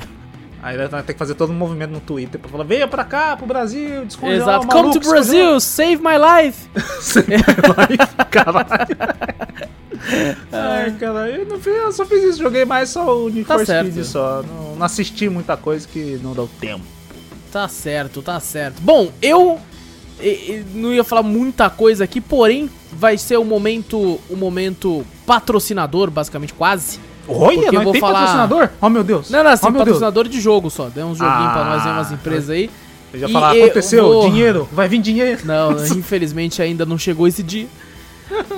Aí 0.64 0.78
vai 0.88 1.02
ter 1.04 1.14
que 1.14 1.20
fazer 1.20 1.34
todo 1.34 1.52
um 1.52 1.56
movimento 1.56 1.92
no 1.92 2.00
Twitter 2.00 2.40
pra 2.40 2.50
falar: 2.50 2.64
venha 2.64 2.88
pra 2.88 3.04
cá, 3.04 3.36
pro 3.36 3.46
Brasil, 3.48 4.06
descongelar 4.06 4.42
Exato. 4.42 4.66
o 4.66 4.70
Come 4.70 4.82
maluco, 4.84 5.00
to 5.00 5.10
Brazil, 5.10 5.60
save 5.60 5.98
my 6.02 6.18
life! 6.18 6.70
descongelar- 6.76 8.26
Caralho. 8.30 9.72
Ai, 10.52 10.92
cara, 11.00 11.30
eu, 11.30 11.46
não 11.46 11.60
fiz, 11.60 11.74
eu 11.76 11.92
só 11.92 12.06
fiz 12.06 12.24
isso, 12.24 12.40
joguei 12.42 12.66
mais 12.66 12.90
só 12.90 13.18
o 13.18 13.30
Need 13.30 13.46
Tá 13.46 13.58
for 13.58 13.66
certo. 13.66 13.92
Speed 13.92 14.06
só. 14.06 14.44
Não, 14.44 14.76
não 14.76 14.86
assisti 14.86 15.30
muita 15.30 15.56
coisa 15.58 15.88
que 15.88 16.20
não 16.24 16.34
deu 16.34 16.50
tempo. 16.60 16.84
Tá 17.52 17.68
certo, 17.68 18.22
tá 18.22 18.40
certo. 18.40 18.82
Bom, 18.82 19.12
eu 19.22 19.60
não 20.74 20.94
ia 20.94 21.04
falar 21.04 21.24
muita 21.24 21.70
coisa 21.70 22.04
aqui, 22.04 22.20
porém 22.22 22.70
vai 22.92 23.18
ser 23.18 23.38
o 23.38 23.44
momento, 23.46 24.20
o 24.30 24.36
momento 24.36 25.06
patrocinador, 25.26 26.10
basicamente 26.10 26.54
quase. 26.54 27.00
Olha, 27.28 27.62
Porque 27.62 27.76
nós 27.76 27.84
vou 27.84 27.92
tem 27.94 28.02
falar- 28.02 28.20
patrocinador? 28.20 28.70
Oh, 28.82 28.90
meu 28.90 29.04
Deus. 29.04 29.30
Não, 29.30 29.44
não, 29.44 29.52
assim, 29.52 29.66
oh, 29.66 29.70
meu 29.72 29.80
Deus. 29.86 29.86
patrocinador 29.98 30.28
de 30.28 30.42
jogo 30.42 30.70
só. 30.70 30.90
Deu 30.90 31.06
uns 31.08 31.18
joguinhos 31.18 31.52
pra 31.54 31.66
nós, 31.66 31.86
aí, 31.86 31.92
umas 31.94 32.12
Ah, 32.12 32.14
empresas 32.14 32.50
aí. 32.50 32.70
Eu 33.14 33.20
já 33.20 33.30
falar, 33.30 33.56
eu 33.58 33.66
aconteceu, 33.66 34.04
vou- 34.08 34.30
dinheiro, 34.30 34.68
vai 34.72 34.88
vir 34.88 35.00
dinheiro. 35.02 35.42
Não, 35.46 35.72
infelizmente 35.98 36.62
ainda 36.62 36.86
não 36.86 36.98
chegou 36.98 37.28
esse 37.28 37.44
dia. 37.44 37.68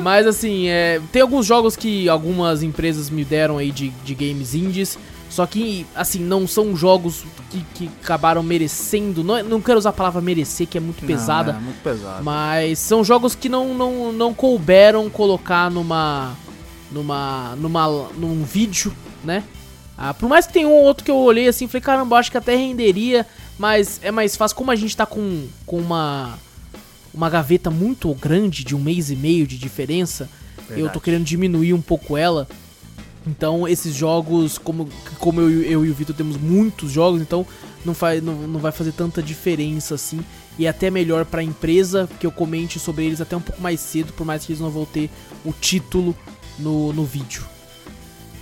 Mas 0.01 0.27
assim, 0.27 0.67
é, 0.67 1.01
tem 1.11 1.21
alguns 1.21 1.45
jogos 1.45 1.75
que 1.75 2.07
algumas 2.07 2.61
empresas 2.61 3.09
me 3.09 3.25
deram 3.25 3.57
aí 3.57 3.71
de, 3.71 3.89
de 3.89 4.13
games 4.13 4.53
indies. 4.53 4.97
Só 5.29 5.47
que, 5.47 5.83
assim, 5.95 6.19
não 6.19 6.45
são 6.47 6.75
jogos 6.75 7.25
que, 7.49 7.65
que 7.73 7.89
acabaram 8.03 8.43
merecendo. 8.43 9.23
Não, 9.23 9.35
é- 9.37 9.41
não 9.41 9.59
quero 9.59 9.79
usar 9.79 9.89
a 9.89 9.93
palavra 9.93 10.21
merecer, 10.21 10.67
que 10.67 10.77
é 10.77 10.81
muito 10.81 11.03
pesada. 11.03 11.53
Não, 11.53 11.59
é 11.59 11.63
muito 11.63 11.81
pesado. 11.81 12.23
Mas 12.23 12.77
são 12.77 13.03
jogos 13.03 13.33
que 13.33 13.49
não, 13.49 13.73
não, 13.73 14.11
não 14.13 14.31
couberam 14.31 15.09
colocar 15.09 15.71
numa. 15.71 16.33
Numa. 16.93 17.55
numa. 17.57 18.09
num 18.17 18.43
vídeo, 18.43 18.93
né? 19.23 19.43
Ah, 19.97 20.13
por 20.13 20.27
mais 20.27 20.47
que 20.47 20.53
tenha 20.53 20.67
um 20.67 20.71
ou 20.71 20.83
outro 20.83 21.03
que 21.03 21.11
eu 21.11 21.17
olhei 21.17 21.47
assim, 21.47 21.67
falei, 21.67 21.81
caramba, 21.81 22.17
acho 22.17 22.31
que 22.31 22.37
até 22.37 22.55
renderia, 22.55 23.27
mas 23.57 23.99
é 24.01 24.11
mais 24.11 24.35
fácil. 24.35 24.57
Como 24.57 24.71
a 24.71 24.75
gente 24.75 24.95
tá 24.95 25.05
com, 25.05 25.47
com 25.65 25.77
uma. 25.77 26.37
uma 27.13 27.29
gaveta 27.29 27.69
muito 27.69 28.13
grande, 28.15 28.63
de 28.63 28.75
um 28.75 28.79
mês 28.79 29.11
e 29.11 29.15
meio 29.15 29.45
de 29.45 29.57
diferença, 29.57 30.29
eu 30.57 30.67
tô 30.67 30.73
Verdade. 30.75 30.99
querendo 31.01 31.23
diminuir 31.23 31.73
um 31.73 31.81
pouco 31.81 32.17
ela. 32.17 32.47
Então, 33.25 33.65
esses 33.67 33.95
jogos, 33.95 34.57
como, 34.57 34.89
como 35.17 35.39
eu, 35.39 35.63
eu 35.63 35.85
e 35.85 35.89
o 35.89 35.93
Vitor 35.93 36.13
temos 36.13 36.35
muitos 36.35 36.91
jogos, 36.91 37.21
então 37.21 37.47
não, 37.85 37.93
faz, 37.93 38.21
não, 38.21 38.33
não 38.33 38.59
vai 38.59 38.71
fazer 38.71 38.91
tanta 38.91 39.23
diferença 39.23 39.95
assim. 39.95 40.19
E 40.57 40.65
é 40.65 40.69
até 40.69 40.89
melhor 40.91 41.25
pra 41.25 41.41
empresa 41.41 42.07
que 42.19 42.27
eu 42.27 42.31
comente 42.31 42.79
sobre 42.79 43.05
eles 43.05 43.21
até 43.21 43.35
um 43.35 43.41
pouco 43.41 43.61
mais 43.61 43.79
cedo, 43.79 44.11
por 44.13 44.25
mais 44.25 44.45
que 44.45 44.51
eles 44.51 44.61
não 44.61 44.69
vão 44.69 44.85
ter 44.85 45.09
o 45.45 45.53
título 45.53 46.15
no, 46.59 46.91
no 46.93 47.03
vídeo. 47.05 47.43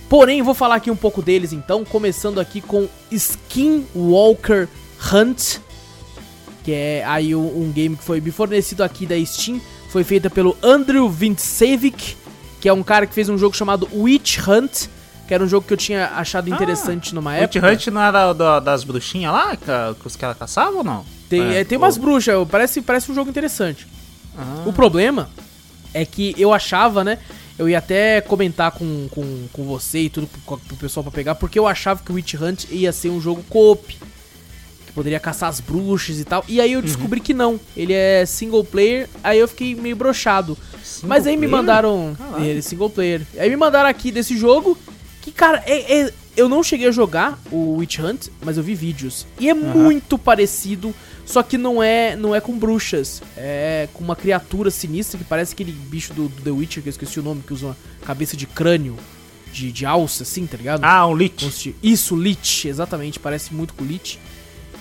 Porém, 0.08 0.42
vou 0.42 0.52
falar 0.54 0.74
aqui 0.76 0.90
um 0.90 0.96
pouco 0.96 1.22
deles 1.22 1.52
então, 1.52 1.84
começando 1.84 2.38
aqui 2.38 2.60
com 2.60 2.86
Skinwalker 3.10 4.68
Hunt, 5.12 5.58
que 6.62 6.72
é 6.72 7.04
aí 7.06 7.34
um, 7.34 7.62
um 7.62 7.72
game 7.72 7.96
que 7.96 8.04
foi 8.04 8.20
me 8.20 8.30
fornecido 8.30 8.82
aqui 8.84 9.06
da 9.06 9.14
Steam, 9.24 9.60
foi 9.90 10.04
feita 10.04 10.30
pelo 10.30 10.56
Andrew 10.62 11.08
Vintsevic, 11.08 12.16
que 12.60 12.68
é 12.68 12.72
um 12.72 12.82
cara 12.82 13.06
que 13.06 13.14
fez 13.14 13.28
um 13.28 13.36
jogo 13.38 13.56
chamado 13.56 13.88
Witch 13.92 14.38
Hunt, 14.46 14.86
que 15.26 15.34
era 15.34 15.42
um 15.42 15.48
jogo 15.48 15.66
que 15.66 15.72
eu 15.72 15.76
tinha 15.78 16.08
achado 16.14 16.48
interessante 16.48 17.14
numa 17.14 17.32
Witch 17.32 17.56
época. 17.56 17.72
Hunt 17.72 17.86
não 17.88 18.00
era 18.02 18.32
da- 18.32 18.60
das 18.60 18.84
bruxinhas 18.84 19.32
lá 19.32 19.56
que, 19.56 20.06
os 20.06 20.14
caras 20.16 20.36
caçavam 20.36 20.78
ou 20.78 20.84
não? 20.84 21.04
Tem, 21.28 21.40
É, 21.54 21.60
é, 21.60 21.64
tem 21.64 21.78
umas 21.78 21.96
bruxas, 21.96 22.34
parece, 22.50 22.82
parece 22.82 23.10
um 23.10 23.14
jogo 23.14 23.30
interessante. 23.30 23.86
Ah. 24.36 24.62
O 24.66 24.72
problema 24.72 25.30
é 25.94 26.04
que 26.04 26.34
eu 26.38 26.52
achava, 26.52 27.02
né? 27.02 27.18
Eu 27.58 27.68
ia 27.68 27.78
até 27.78 28.20
comentar 28.20 28.70
com, 28.72 29.08
com, 29.10 29.46
com 29.52 29.64
você 29.64 30.00
e 30.00 30.08
tudo 30.10 30.26
pro, 30.26 30.58
pro 30.58 30.76
pessoal 30.76 31.04
pra 31.04 31.12
pegar, 31.12 31.34
porque 31.34 31.58
eu 31.58 31.66
achava 31.66 32.02
que 32.02 32.10
o 32.10 32.14
Witch 32.14 32.34
Hunt 32.34 32.64
ia 32.70 32.92
ser 32.92 33.10
um 33.10 33.20
jogo 33.20 33.44
co-op. 33.48 33.98
Que 34.86 34.92
poderia 34.92 35.20
caçar 35.20 35.48
as 35.48 35.60
bruxas 35.60 36.18
e 36.18 36.24
tal. 36.24 36.44
E 36.48 36.60
aí 36.60 36.72
eu 36.72 36.82
descobri 36.82 37.20
que 37.20 37.34
não. 37.34 37.60
Ele 37.76 37.92
é 37.92 38.24
single 38.26 38.64
player, 38.64 39.08
aí 39.22 39.38
eu 39.38 39.46
fiquei 39.48 39.74
meio 39.74 39.96
brochado. 39.96 40.56
Mas 41.02 41.26
aí 41.26 41.36
me 41.36 41.46
player? 41.46 41.50
mandaram. 41.50 42.16
Caralho. 42.18 42.44
Ele, 42.44 42.62
single 42.62 42.90
player. 42.90 43.22
Aí 43.38 43.48
me 43.50 43.56
mandaram 43.56 43.88
aqui 43.88 44.10
desse 44.10 44.36
jogo. 44.36 44.76
Que, 45.20 45.30
cara, 45.30 45.62
é, 45.66 46.00
é- 46.00 46.12
eu 46.36 46.48
não 46.48 46.62
cheguei 46.62 46.88
a 46.88 46.90
jogar 46.90 47.38
o 47.50 47.76
Witch 47.76 47.98
Hunt, 47.98 48.28
mas 48.44 48.56
eu 48.56 48.62
vi 48.62 48.74
vídeos. 48.74 49.26
E 49.38 49.48
é 49.48 49.54
muito 49.54 50.16
parecido, 50.18 50.94
só 51.26 51.42
que 51.42 51.58
não 51.58 51.82
é 51.82 52.16
não 52.16 52.34
é 52.34 52.40
com 52.40 52.58
bruxas. 52.58 53.22
É 53.36 53.88
com 53.92 54.02
uma 54.02 54.16
criatura 54.16 54.70
sinistra 54.70 55.18
que 55.18 55.24
parece 55.24 55.52
aquele 55.54 55.72
bicho 55.72 56.12
do, 56.14 56.28
do 56.28 56.42
The 56.42 56.50
Witcher, 56.50 56.82
que 56.82 56.88
eu 56.88 56.92
esqueci 56.92 57.20
o 57.20 57.22
nome, 57.22 57.42
que 57.46 57.52
usa 57.52 57.66
uma 57.66 57.76
cabeça 58.04 58.36
de 58.36 58.46
crânio, 58.46 58.96
de, 59.52 59.70
de 59.70 59.84
alça, 59.84 60.22
assim, 60.22 60.46
tá 60.46 60.56
ligado? 60.56 60.82
Ah, 60.84 61.06
um 61.06 61.14
Lich. 61.14 61.74
Isso, 61.82 62.16
Lich, 62.16 62.66
exatamente, 62.68 63.18
parece 63.20 63.52
muito 63.52 63.74
com 63.74 63.84
Lich. 63.84 64.18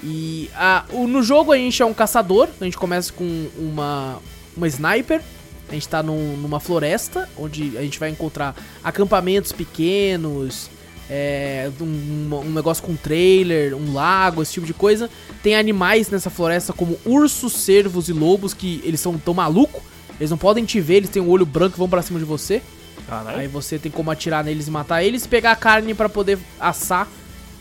E 0.03 0.49
ah, 0.55 0.85
o- 0.91 1.05
no 1.07 1.21
jogo 1.21 1.51
a 1.51 1.57
gente 1.57 1.81
é 1.81 1.85
um 1.85 1.93
caçador, 1.93 2.47
a 2.59 2.63
gente 2.63 2.77
começa 2.77 3.11
com 3.13 3.47
uma, 3.57 4.19
uma 4.57 4.67
sniper, 4.67 5.21
a 5.69 5.73
gente 5.73 5.87
tá 5.87 6.01
num- 6.01 6.37
numa 6.37 6.59
floresta, 6.59 7.29
onde 7.37 7.77
a 7.77 7.81
gente 7.81 7.99
vai 7.99 8.09
encontrar 8.09 8.55
acampamentos 8.83 9.51
pequenos, 9.51 10.69
é, 11.13 11.69
um, 11.81 12.35
um 12.35 12.51
negócio 12.51 12.81
com 12.81 12.95
trailer, 12.95 13.75
um 13.75 13.93
lago, 13.93 14.41
esse 14.41 14.53
tipo 14.53 14.65
de 14.65 14.73
coisa. 14.73 15.09
Tem 15.43 15.57
animais 15.57 16.09
nessa 16.09 16.29
floresta 16.29 16.71
como 16.71 16.97
ursos, 17.05 17.51
cervos 17.51 18.07
e 18.07 18.13
lobos, 18.13 18.53
que 18.53 18.81
eles 18.85 19.01
são 19.01 19.17
tão 19.17 19.33
malucos, 19.33 19.81
eles 20.17 20.31
não 20.31 20.37
podem 20.37 20.63
te 20.63 20.79
ver, 20.79 20.95
eles 20.95 21.09
têm 21.09 21.21
um 21.21 21.29
olho 21.29 21.45
branco 21.45 21.75
e 21.75 21.79
vão 21.79 21.89
pra 21.89 22.01
cima 22.01 22.17
de 22.17 22.23
você. 22.23 22.61
Caralho. 23.09 23.39
Aí 23.39 23.47
você 23.49 23.77
tem 23.77 23.91
como 23.91 24.09
atirar 24.09 24.41
neles 24.41 24.69
e 24.69 24.71
matar 24.71 25.03
eles, 25.03 25.27
pegar 25.27 25.51
a 25.51 25.55
carne 25.55 25.93
pra 25.93 26.07
poder 26.07 26.39
assar 26.57 27.09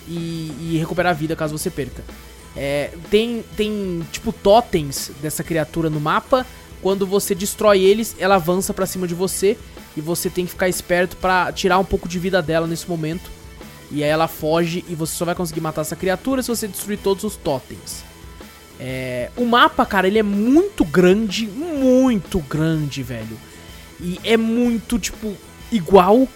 e, 0.07 0.53
e 0.61 0.77
recuperar 0.79 1.11
a 1.11 1.15
vida 1.15 1.35
caso 1.35 1.59
você 1.59 1.71
perca. 1.71 2.05
É, 2.57 2.93
tem, 3.11 3.45
tem 3.57 4.07
tipo 4.13 4.33
totens 4.33 5.11
dessa 5.21 5.43
criatura 5.43 5.91
no 5.91 5.99
mapa. 5.99 6.47
Quando 6.81 7.05
você 7.05 7.35
destrói 7.35 7.81
eles, 7.81 8.15
ela 8.17 8.37
avança 8.37 8.73
pra 8.73 8.87
cima 8.87 9.09
de 9.09 9.15
você 9.15 9.59
e 9.97 10.01
você 10.01 10.31
tem 10.31 10.45
que 10.45 10.53
ficar 10.53 10.69
esperto 10.69 11.17
pra 11.17 11.53
tirar 11.53 11.79
um 11.79 11.85
pouco 11.85 12.09
de 12.09 12.19
vida 12.19 12.41
dela 12.41 12.67
nesse 12.67 12.89
momento. 12.89 13.40
E 13.91 14.05
aí 14.05 14.11
ela 14.11 14.29
foge 14.29 14.85
e 14.89 14.95
você 14.95 15.15
só 15.15 15.25
vai 15.25 15.35
conseguir 15.35 15.61
matar 15.61 15.81
essa 15.81 15.97
criatura 15.97 16.43
se 16.43 16.49
você 16.49 16.69
destruir 16.69 16.99
todos 16.99 17.25
os 17.25 17.37
totens. 17.37 18.05
É, 18.79 19.31
o 19.37 19.45
mapa, 19.45 19.85
cara, 19.85 20.07
ele 20.07 20.19
é 20.19 20.23
muito 20.23 20.85
grande, 20.85 21.47
muito 21.47 22.39
grande, 22.39 23.03
velho. 23.03 23.37
E 24.01 24.19
é 24.25 24.37
muito, 24.37 24.99
tipo, 24.99 25.35
igual, 25.71 26.27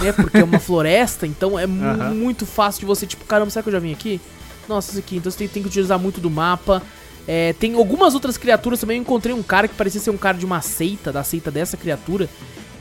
né? 0.00 0.12
Porque 0.12 0.38
é 0.38 0.44
uma 0.44 0.58
floresta, 0.60 1.26
então 1.26 1.58
é 1.58 1.66
muito 1.66 2.46
fácil 2.46 2.80
de 2.80 2.86
você, 2.86 3.06
tipo, 3.06 3.24
caramba, 3.24 3.50
será 3.50 3.62
que 3.62 3.68
eu 3.68 3.72
já 3.72 3.78
vim 3.78 3.92
aqui? 3.92 4.20
Nossa, 4.68 4.92
isso 4.92 4.98
aqui. 4.98 5.16
Então 5.16 5.30
você 5.30 5.38
tem, 5.38 5.48
tem 5.48 5.62
que 5.62 5.68
utilizar 5.68 5.98
muito 5.98 6.20
do 6.20 6.30
mapa. 6.30 6.82
É, 7.26 7.52
tem 7.54 7.74
algumas 7.74 8.14
outras 8.14 8.38
criaturas 8.38 8.80
também. 8.80 8.96
Eu 8.96 9.02
encontrei 9.02 9.34
um 9.34 9.42
cara 9.42 9.68
que 9.68 9.74
parecia 9.74 10.00
ser 10.00 10.10
um 10.10 10.16
cara 10.16 10.38
de 10.38 10.46
uma 10.46 10.60
seita, 10.60 11.12
da 11.12 11.22
seita 11.22 11.50
dessa 11.50 11.76
criatura. 11.76 12.28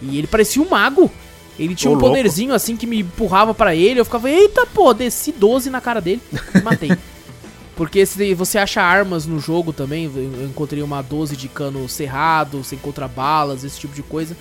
E 0.02 0.18
ele 0.18 0.28
parecia 0.28 0.62
um 0.62 0.70
mago. 0.70 1.12
Ele 1.58 1.76
tinha 1.76 1.92
Ô, 1.92 1.94
um 1.94 1.98
louco. 1.98 2.10
poderzinho 2.10 2.54
assim 2.54 2.76
que 2.76 2.88
me 2.88 3.02
empurrava 3.02 3.54
pra 3.54 3.76
ele. 3.76 4.00
Eu 4.00 4.06
ficava, 4.06 4.30
eita 4.30 4.66
pô, 4.66 4.94
desci 4.94 5.32
12 5.32 5.70
na 5.70 5.80
cara 5.80 6.02
dele 6.02 6.22
e 6.56 6.62
matei. 6.62 6.92
Porque 7.76 8.06
se 8.06 8.34
você 8.34 8.58
acha 8.58 8.82
armas 8.82 9.26
no 9.26 9.40
jogo 9.40 9.74
também, 9.74 10.06
eu 10.06 10.46
encontrei 10.46 10.84
uma 10.84 11.02
12 11.02 11.36
de 11.36 11.48
cano 11.48 11.90
cerrado, 11.90 12.64
você 12.64 12.76
encontra 12.76 13.08
balas, 13.08 13.64
esse 13.64 13.80
tipo 13.80 13.96
de 13.96 14.04
coisa. 14.04 14.38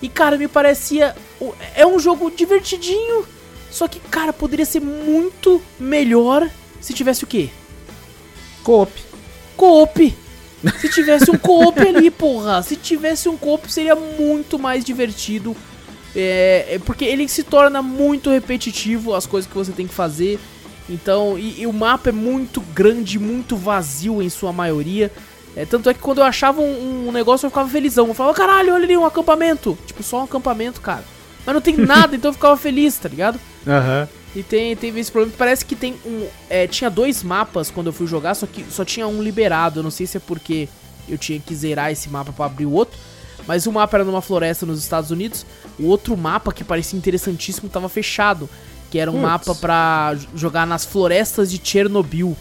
E 0.00 0.08
cara, 0.08 0.38
me 0.38 0.48
parecia. 0.48 1.14
É 1.74 1.86
um 1.86 1.98
jogo 1.98 2.30
divertidinho. 2.30 3.24
Só 3.70 3.86
que, 3.86 4.00
cara, 4.00 4.32
poderia 4.32 4.64
ser 4.64 4.80
muito 4.80 5.60
melhor 5.78 6.48
se 6.80 6.92
tivesse 6.92 7.22
o 7.24 7.26
quê? 7.26 7.50
Coop. 8.64 8.90
Coop! 9.56 10.16
Se 10.80 10.88
tivesse 10.88 11.30
um 11.30 11.38
coop 11.38 11.78
ali, 11.80 12.10
porra. 12.10 12.62
Se 12.62 12.76
tivesse 12.76 13.28
um 13.28 13.36
coop, 13.36 13.70
seria 13.70 13.94
muito 13.94 14.58
mais 14.58 14.84
divertido. 14.84 15.56
É, 16.14 16.66
é 16.74 16.78
porque 16.78 17.04
ele 17.04 17.28
se 17.28 17.42
torna 17.42 17.82
muito 17.82 18.30
repetitivo 18.30 19.14
as 19.14 19.26
coisas 19.26 19.48
que 19.50 19.56
você 19.56 19.72
tem 19.72 19.86
que 19.86 19.94
fazer. 19.94 20.38
Então, 20.88 21.38
e, 21.38 21.60
e 21.60 21.66
o 21.66 21.72
mapa 21.72 22.08
é 22.08 22.12
muito 22.12 22.60
grande, 22.60 23.18
muito 23.18 23.56
vazio 23.56 24.20
em 24.20 24.28
sua 24.28 24.52
maioria. 24.52 25.10
É, 25.56 25.64
tanto 25.64 25.88
é 25.88 25.94
que 25.94 26.00
quando 26.00 26.18
eu 26.18 26.24
achava 26.24 26.60
um, 26.60 27.08
um 27.08 27.12
negócio 27.12 27.46
eu 27.46 27.50
ficava 27.50 27.68
felizão. 27.68 28.08
Eu 28.08 28.14
falava, 28.14 28.36
caralho, 28.36 28.74
olha 28.74 28.84
ali 28.84 28.96
um 28.96 29.04
acampamento. 29.04 29.78
Tipo, 29.86 30.02
só 30.02 30.20
um 30.20 30.24
acampamento, 30.24 30.80
cara. 30.80 31.04
Mas 31.44 31.54
não 31.54 31.60
tem 31.60 31.76
nada, 31.78 32.16
então 32.16 32.30
eu 32.30 32.34
ficava 32.34 32.56
feliz, 32.56 32.96
tá 32.96 33.08
ligado? 33.08 33.38
Aham. 33.66 34.08
E 34.34 34.42
tem, 34.44 34.76
teve 34.76 35.00
esse 35.00 35.10
problema. 35.10 35.34
Parece 35.36 35.64
que 35.64 35.74
tem 35.74 35.96
um. 36.04 36.26
é, 36.48 36.66
tinha 36.66 36.88
dois 36.88 37.22
mapas 37.22 37.70
quando 37.70 37.88
eu 37.88 37.92
fui 37.92 38.06
jogar, 38.06 38.34
só 38.34 38.46
que 38.46 38.64
só 38.70 38.84
tinha 38.84 39.06
um 39.06 39.22
liberado. 39.22 39.80
Eu 39.80 39.82
não 39.82 39.90
sei 39.90 40.06
se 40.06 40.16
é 40.16 40.20
porque 40.20 40.68
eu 41.08 41.18
tinha 41.18 41.40
que 41.40 41.54
zerar 41.54 41.90
esse 41.90 42.08
mapa 42.08 42.32
pra 42.32 42.46
abrir 42.46 42.66
o 42.66 42.72
outro. 42.72 42.98
Mas 43.46 43.66
o 43.66 43.72
mapa 43.72 43.96
era 43.96 44.04
numa 44.04 44.22
floresta 44.22 44.64
nos 44.64 44.78
Estados 44.78 45.10
Unidos. 45.10 45.44
O 45.80 45.86
outro 45.86 46.16
mapa, 46.16 46.52
que 46.52 46.62
parecia 46.62 46.96
interessantíssimo, 46.98 47.68
tava 47.68 47.88
fechado. 47.88 48.48
Que 48.90 48.98
era 48.98 49.10
um 49.10 49.14
Putz. 49.14 49.22
mapa 49.22 49.54
pra 49.54 50.14
j- 50.16 50.28
jogar 50.34 50.66
nas 50.66 50.84
florestas 50.84 51.50
de 51.50 51.60
Chernobyl. 51.62 52.36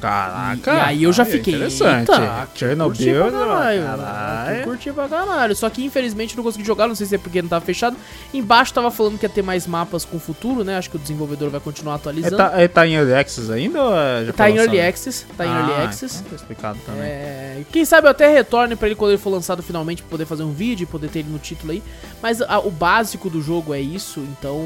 Caraca. 0.00 0.72
E, 0.72 0.76
e 0.76 0.80
aí 0.80 1.02
eu 1.04 1.12
já 1.12 1.22
é 1.22 1.26
fiquei. 1.26 1.54
Interessante. 1.54 2.10
Eita, 2.10 2.46
curti 2.46 2.58
Chernobyl. 2.58 3.22
pra 3.22 3.30
caralho. 3.30 3.82
Caralho. 3.84 4.64
Curti 4.64 4.92
pra 4.92 5.08
caralho. 5.08 5.56
Só 5.56 5.70
que 5.70 5.84
infelizmente 5.84 6.36
não 6.36 6.44
consegui 6.44 6.64
jogar, 6.64 6.86
não 6.88 6.94
sei 6.94 7.06
se 7.06 7.14
é 7.14 7.18
porque 7.18 7.40
não 7.42 7.48
tava 7.48 7.64
fechado. 7.64 7.96
Embaixo 8.32 8.72
tava 8.74 8.90
falando 8.90 9.18
que 9.18 9.24
ia 9.24 9.30
ter 9.30 9.42
mais 9.42 9.66
mapas 9.66 10.04
com 10.04 10.16
o 10.16 10.20
futuro, 10.20 10.64
né? 10.64 10.76
Acho 10.76 10.90
que 10.90 10.96
o 10.96 10.98
desenvolvedor 10.98 11.50
vai 11.50 11.60
continuar 11.60 11.94
Ele 11.94 12.00
atualizando. 12.00 12.36
tá, 12.36 12.52
ele 12.58 12.68
tá 12.68 12.86
em 12.86 12.94
Early 12.94 13.14
Access 13.14 13.50
ainda 13.52 13.82
ou 13.82 13.94
é- 13.96 14.24
já 14.26 14.32
Tá 14.32 14.44
foi 14.44 14.52
em 14.52 14.56
Early 14.56 14.76
lançado? 14.76 14.88
Access, 14.88 15.26
tá 15.36 15.46
em 15.46 15.48
Ah, 15.50 15.58
Early 15.60 15.84
Access. 15.86 16.16
então 16.16 16.30
tá 16.30 16.36
explicado 16.36 16.78
também. 16.84 17.02
É, 17.04 17.62
quem 17.72 17.84
sabe 17.84 18.06
eu 18.06 18.10
até 18.10 18.28
retorne 18.32 18.76
pra 18.76 18.86
ele 18.88 18.94
quando 18.96 19.12
ele 19.12 19.18
for 19.18 19.30
lançado 19.30 19.62
finalmente, 19.62 20.02
pra 20.02 20.10
poder 20.10 20.26
fazer 20.26 20.42
um 20.42 20.52
vídeo 20.52 20.84
e 20.84 20.86
poder 20.86 21.08
ter 21.08 21.20
ele 21.20 21.30
no 21.30 21.38
título 21.38 21.72
aí. 21.72 21.82
Mas 22.22 22.40
a- 22.42 22.58
o 22.58 22.70
básico 22.70 23.28
do 23.30 23.40
jogo 23.42 23.72
é 23.74 23.80
isso, 23.80 24.20
então... 24.38 24.64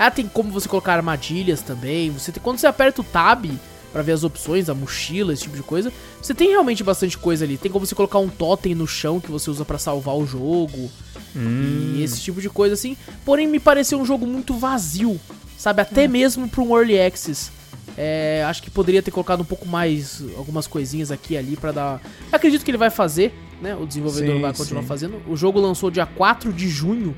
Ah, 0.00 0.10
tem 0.12 0.28
como 0.28 0.52
você 0.52 0.68
colocar 0.68 0.92
armadilhas 0.94 1.60
também. 1.60 2.10
Você 2.10 2.30
tem, 2.30 2.40
quando 2.40 2.58
você 2.58 2.68
aperta 2.68 3.00
o 3.00 3.04
Tab 3.04 3.46
pra 3.92 4.02
ver 4.02 4.12
as 4.12 4.24
opções, 4.24 4.68
a 4.68 4.74
mochila, 4.74 5.32
esse 5.32 5.42
tipo 5.42 5.56
de 5.56 5.62
coisa, 5.62 5.92
você 6.20 6.34
tem 6.34 6.48
realmente 6.48 6.82
bastante 6.84 7.16
coisa 7.16 7.44
ali. 7.44 7.56
Tem 7.56 7.70
como 7.70 7.86
você 7.86 7.94
colocar 7.94 8.18
um 8.18 8.28
totem 8.28 8.74
no 8.74 8.86
chão 8.86 9.20
que 9.20 9.30
você 9.30 9.50
usa 9.50 9.64
pra 9.64 9.78
salvar 9.78 10.16
o 10.16 10.26
jogo. 10.26 10.90
Hum. 11.34 11.94
E 11.96 12.02
esse 12.02 12.20
tipo 12.20 12.40
de 12.40 12.48
coisa 12.48 12.74
assim. 12.74 12.96
Porém, 13.24 13.46
me 13.46 13.58
pareceu 13.60 13.98
um 13.98 14.04
jogo 14.04 14.26
muito 14.26 14.54
vazio, 14.54 15.20
sabe? 15.56 15.82
Até 15.82 16.08
mesmo 16.08 16.48
pra 16.48 16.62
um 16.62 16.76
Early 16.76 17.00
Access. 17.00 17.50
É, 17.96 18.44
acho 18.46 18.62
que 18.62 18.70
poderia 18.70 19.02
ter 19.02 19.10
colocado 19.10 19.40
um 19.40 19.44
pouco 19.44 19.66
mais, 19.66 20.22
algumas 20.36 20.66
coisinhas 20.68 21.10
aqui 21.10 21.34
e 21.34 21.36
ali 21.36 21.56
pra 21.56 21.72
dar. 21.72 22.00
Acredito 22.30 22.64
que 22.64 22.70
ele 22.70 22.78
vai 22.78 22.90
fazer, 22.90 23.34
né? 23.60 23.74
O 23.74 23.86
desenvolvedor 23.86 24.36
Sim, 24.36 24.40
vai 24.40 24.52
continuar 24.54 24.82
sim. 24.82 24.88
fazendo. 24.88 25.22
O 25.26 25.36
jogo 25.36 25.58
lançou 25.58 25.90
dia 25.90 26.06
4 26.06 26.52
de 26.52 26.68
junho 26.68 27.16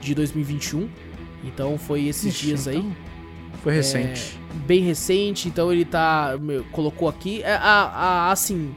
de 0.00 0.14
2021. 0.14 0.88
Então 1.42 1.78
foi 1.78 2.04
esses 2.04 2.34
Ixi, 2.34 2.46
dias 2.46 2.68
aí. 2.68 2.76
então 2.76 3.09
Foi 3.62 3.72
recente. 3.74 4.38
Bem 4.66 4.80
recente, 4.82 5.48
então 5.48 5.72
ele 5.72 5.84
tá. 5.84 6.36
meu, 6.40 6.64
colocou 6.72 7.08
aqui. 7.08 7.42
É, 7.42 7.52
a, 7.54 7.58
a- 8.28 8.32
assim. 8.32 8.74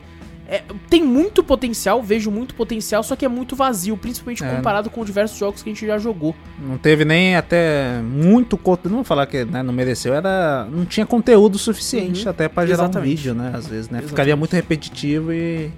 é, 0.48 0.62
tem 0.90 1.04
muito 1.04 1.44
potencial, 1.44 2.02
vejo 2.04 2.30
muito 2.30 2.54
potencial, 2.54 3.02
só 3.02 3.16
que 3.16 3.24
é 3.26 3.28
muito 3.30 3.56
vazio, 3.56 3.96
principalmente 3.98 4.44
É. 4.44 4.56
comparado 4.56 4.90
com 4.90 5.04
diversos 5.06 5.38
jogos 5.38 5.64
que 5.64 5.70
a 5.70 5.74
gente 5.74 5.86
já 5.88 5.98
jogou. 5.98 6.36
Não 6.60 6.78
teve 6.78 7.06
nem 7.06 7.36
até 7.36 8.00
muito 8.04 8.58
conteúdo. 8.58 8.90
Não 8.90 8.98
vou 8.98 9.04
falar 9.06 9.26
que 9.26 9.46
né, 9.46 9.64
não 9.64 9.74
mereceu, 9.74 10.14
era. 10.14 10.66
Não 10.70 10.84
tinha 10.86 11.06
conteúdo 11.06 11.58
suficiente 11.58 12.24
Uhum, 12.26 12.30
até 12.32 12.48
pra 12.50 12.66
gerar 12.66 12.84
exatamente. 12.84 13.08
um 13.12 13.16
vídeo, 13.16 13.34
né? 13.34 13.52
Às 13.54 13.66
vezes, 13.68 13.90
né? 13.90 14.00
Exatamente. 14.00 14.10
Ficaria 14.10 14.36
muito 14.36 14.54
repetitivo 14.54 15.32
e. 15.32 15.72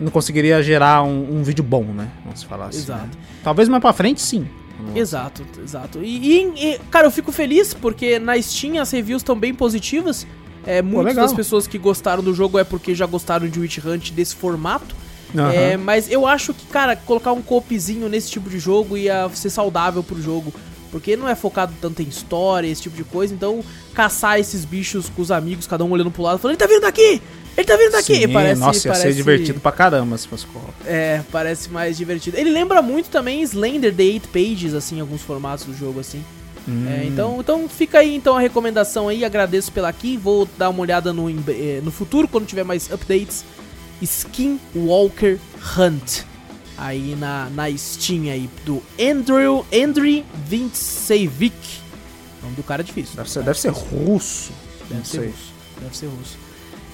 e 0.00 0.04
Não 0.04 0.10
conseguiria 0.12 0.62
gerar 0.62 1.02
um, 1.02 1.38
um 1.38 1.42
vídeo 1.42 1.64
bom, 1.64 1.82
né? 1.84 2.08
Vamos 2.24 2.42
falar 2.44 2.66
assim. 2.68 2.78
Exato. 2.78 3.02
né? 3.04 3.10
Talvez 3.42 3.68
mais 3.68 3.80
pra 3.82 3.92
frente, 3.92 4.20
sim. 4.22 4.46
Exato, 4.94 5.44
exato. 5.62 6.00
E, 6.02 6.40
e- 6.40 6.72
e, 6.74 6.78
cara, 6.90 7.06
eu 7.06 7.10
fico 7.10 7.32
feliz 7.32 7.74
porque 7.74 8.18
na 8.18 8.40
Steam 8.40 8.80
as 8.80 8.90
reviews 8.90 9.20
estão 9.22 9.36
bem 9.38 9.54
positivas. 9.54 10.26
É, 10.66 10.82
muitas 10.82 11.06
legal. 11.14 11.24
das 11.26 11.34
pessoas 11.34 11.66
que 11.66 11.78
gostaram 11.78 12.22
do 12.22 12.34
jogo 12.34 12.58
é 12.58 12.64
porque 12.64 12.94
já 12.94 13.06
gostaram 13.06 13.48
de 13.48 13.58
Witch 13.58 13.78
Hunt 13.84 14.10
desse 14.12 14.34
formato. 14.36 14.94
Aham. 15.34 15.52
É, 15.52 15.76
mas 15.76 16.10
eu 16.10 16.26
acho 16.26 16.52
que, 16.54 16.66
cara, 16.66 16.96
colocar 16.96 17.32
um 17.32 17.42
coopzinho 17.42 18.08
nesse 18.08 18.30
tipo 18.30 18.48
de 18.50 18.58
jogo 18.58 18.96
ia 18.96 19.28
ser 19.34 19.50
saudável 19.50 20.02
pro 20.02 20.20
jogo. 20.20 20.52
Porque 20.90 21.16
não 21.16 21.28
é 21.28 21.34
focado 21.34 21.74
tanto 21.82 22.00
em 22.00 22.06
história, 22.08 22.66
esse 22.66 22.80
tipo 22.82 22.96
de 22.96 23.04
coisa. 23.04 23.34
Então, 23.34 23.62
caçar 23.92 24.38
esses 24.40 24.64
bichos 24.64 25.10
com 25.14 25.20
os 25.20 25.30
amigos, 25.30 25.66
cada 25.66 25.84
um 25.84 25.90
olhando 25.90 26.10
pro 26.10 26.22
lado, 26.22 26.38
falando: 26.38 26.52
ele 26.54 26.58
tá 26.58 26.66
vindo 26.66 26.80
daqui! 26.80 27.20
Ele 27.58 27.66
tá 27.66 27.76
vindo 27.76 27.90
daqui! 27.90 28.14
Sim, 28.14 28.28
parece, 28.28 28.60
nossa, 28.60 28.86
ia 28.86 28.92
parece, 28.92 29.08
ser 29.08 29.14
divertido 29.14 29.58
pra 29.58 29.72
caramba 29.72 30.16
se 30.16 30.28
fosse 30.28 30.46
co 30.46 30.60
É, 30.86 31.22
parece 31.32 31.68
mais 31.70 31.96
divertido. 31.96 32.36
Ele 32.36 32.50
lembra 32.50 32.80
muito 32.80 33.10
também 33.10 33.42
Slender 33.42 33.92
The 33.92 34.02
Eight 34.04 34.28
Pages, 34.28 34.74
assim, 34.74 35.00
alguns 35.00 35.22
formatos 35.22 35.64
do 35.64 35.76
jogo, 35.76 35.98
assim. 35.98 36.24
Hum. 36.68 36.86
É, 36.88 37.04
então, 37.04 37.38
então 37.40 37.68
fica 37.68 37.98
aí 37.98 38.14
então 38.14 38.36
a 38.36 38.40
recomendação 38.40 39.08
aí, 39.08 39.24
agradeço 39.24 39.72
pela 39.72 39.88
aqui, 39.88 40.16
vou 40.16 40.48
dar 40.56 40.68
uma 40.68 40.80
olhada 40.80 41.12
no, 41.12 41.28
eh, 41.28 41.80
no 41.82 41.90
futuro, 41.90 42.28
quando 42.28 42.46
tiver 42.46 42.62
mais 42.62 42.92
updates. 42.92 43.44
Skinwalker 44.00 45.40
Hunt, 45.76 46.20
aí 46.76 47.16
na, 47.16 47.50
na 47.50 47.76
Steam 47.76 48.30
aí, 48.30 48.48
do 48.64 48.80
Andrew, 49.00 49.66
Andriy 49.74 50.24
Vintsevic. 50.46 51.56
O 52.40 52.44
nome 52.44 52.54
do 52.54 52.62
cara 52.62 52.82
é 52.82 52.84
difícil. 52.84 53.16
Deve 53.16 53.28
ser, 53.28 53.42
deve 53.42 53.58
ser 53.58 53.70
russo. 53.70 54.52
Deve 54.88 55.08
ser 55.08 55.26
russo. 55.26 55.52
Deve 55.80 55.96
ser 55.96 56.06
russo. 56.06 56.47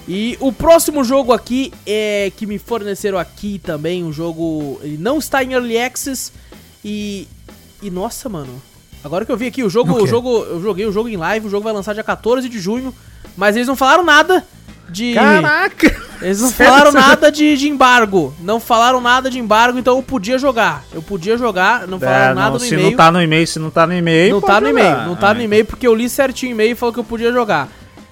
E 0.07 0.37
o 0.39 0.51
próximo 0.51 1.03
jogo 1.03 1.33
aqui 1.33 1.73
é 1.85 2.31
que 2.37 2.45
me 2.45 2.59
forneceram 2.59 3.17
aqui 3.17 3.59
também, 3.59 4.03
um 4.03 4.13
jogo, 4.13 4.79
ele 4.83 4.97
não 4.99 5.17
está 5.17 5.43
em 5.43 5.53
early 5.53 5.77
access 5.77 6.31
e 6.83 7.27
e 7.81 7.89
nossa, 7.89 8.29
mano. 8.29 8.61
Agora 9.03 9.25
que 9.25 9.31
eu 9.31 9.37
vi 9.37 9.47
aqui 9.47 9.63
o 9.63 9.69
jogo, 9.69 9.93
O 10.01 10.07
jogo, 10.07 10.43
eu 10.43 10.61
joguei 10.61 10.85
o 10.85 10.91
jogo 10.91 11.09
em 11.09 11.17
live, 11.17 11.47
o 11.47 11.49
jogo 11.49 11.63
vai 11.63 11.73
lançar 11.73 11.93
dia 11.93 12.03
14 12.03 12.47
de 12.49 12.59
junho, 12.59 12.93
mas 13.37 13.55
eles 13.55 13.67
não 13.67 13.75
falaram 13.75 14.03
nada 14.03 14.45
de 14.89 15.13
Caraca! 15.13 15.95
Eles 16.21 16.39
não 16.41 16.49
Sério? 16.53 16.71
falaram 16.73 16.91
nada 16.91 17.31
de, 17.31 17.57
de 17.57 17.67
embargo. 17.67 18.33
Não 18.39 18.59
falaram 18.59 19.01
nada 19.01 19.29
de 19.29 19.39
embargo, 19.39 19.77
então 19.77 19.97
eu 19.97 20.03
podia 20.03 20.37
jogar. 20.39 20.83
Eu 20.93 21.01
podia 21.01 21.37
jogar, 21.37 21.87
não 21.87 21.99
falaram 21.99 22.31
É, 22.31 22.33
nada 22.35 22.45
não, 22.47 22.53
no 22.55 22.59
se 22.59 22.73
e-mail. 22.73 22.89
não 22.91 22.97
tá 22.97 23.11
no 23.11 23.21
e-mail, 23.21 23.47
se 23.47 23.59
não 23.59 23.69
tá 23.71 23.85
no 23.87 23.93
e-mail. 23.93 24.33
Não 24.33 24.41
tá 24.41 24.61
no 24.61 24.69
e-mail, 24.69 24.97
não 25.07 25.15
tá 25.15 25.33
no 25.33 25.39
Ah, 25.39 25.43
e-mail 25.43 25.65
porque 25.65 25.85
eu 25.87 25.93
li 25.95 26.07
certinho 26.09 26.51
o 26.51 26.55
e-mail 26.55 26.71
e 26.71 26.75
falou 26.75 26.93
que 26.93 26.99
eu 26.99 27.03
podia 27.03 27.31
jogar. 27.31 27.69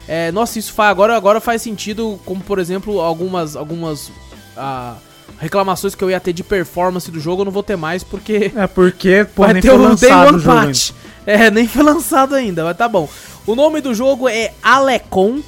É, 0.07 0.31
nossa, 0.31 0.59
isso 0.59 0.73
faz 0.73 0.91
agora, 0.91 1.15
agora 1.15 1.39
faz 1.39 1.61
sentido, 1.61 2.19
como 2.25 2.41
por 2.41 2.59
exemplo, 2.59 2.99
algumas 2.99 3.55
algumas 3.55 4.11
ah, 4.57 4.95
reclamações 5.39 5.95
que 5.95 6.03
eu 6.03 6.09
ia 6.09 6.19
ter 6.19 6.33
de 6.33 6.43
performance 6.43 7.09
do 7.09 7.19
jogo, 7.19 7.41
eu 7.41 7.45
não 7.45 7.51
vou 7.51 7.63
ter 7.63 7.75
mais 7.75 8.03
porque 8.03 8.51
É 8.55 8.67
porque, 8.67 9.25
pô, 9.35 9.43
vai 9.43 9.53
nem 9.53 9.61
ter 9.61 9.69
foi 9.69 9.77
um 9.79 9.95
Day 9.95 10.11
One 10.11 10.37
o. 10.37 10.43
Patch. 10.43 10.91
É, 11.25 11.49
nem 11.49 11.67
foi 11.67 11.83
lançado 11.83 12.35
ainda, 12.35 12.65
mas 12.65 12.75
tá 12.75 12.87
bom. 12.87 13.07
O 13.47 13.55
nome 13.55 13.81
do 13.81 13.93
jogo 13.93 14.27
é 14.27 14.51
Alecon. 14.61 15.41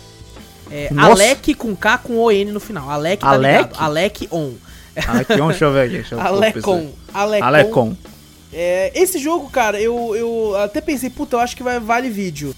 É, 0.72 0.91
Nossa. 0.91 1.11
Alec 1.11 1.53
com 1.53 1.76
K 1.76 1.98
com 1.98 2.18
O-N 2.18 2.52
no 2.52 2.60
final. 2.60 2.90
Alec 2.90 3.22
tá 3.22 3.30
Alec? 3.32 3.64
ligado. 3.64 3.82
Alec 3.82 4.27
on. 4.32 4.53
Ah, 4.95 5.19
Aqui, 5.19 5.36
deixa 5.36 5.65
eu 5.65 5.73
ver 5.73 5.82
aqui. 5.82 5.94
Deixa 5.95 6.15
eu 6.15 6.19
Alecon. 6.22 6.91
Alecon. 7.14 7.45
Alecon. 7.45 7.98
É, 8.53 8.91
esse 8.95 9.19
jogo, 9.19 9.49
cara, 9.49 9.80
eu, 9.82 10.15
eu 10.15 10.56
até 10.57 10.80
pensei, 10.80 11.10
puta, 11.10 11.36
eu 11.36 11.40
acho 11.41 11.56
que 11.56 11.64
vai 11.64 11.80
vale 11.80 12.10
vídeo. 12.10 12.56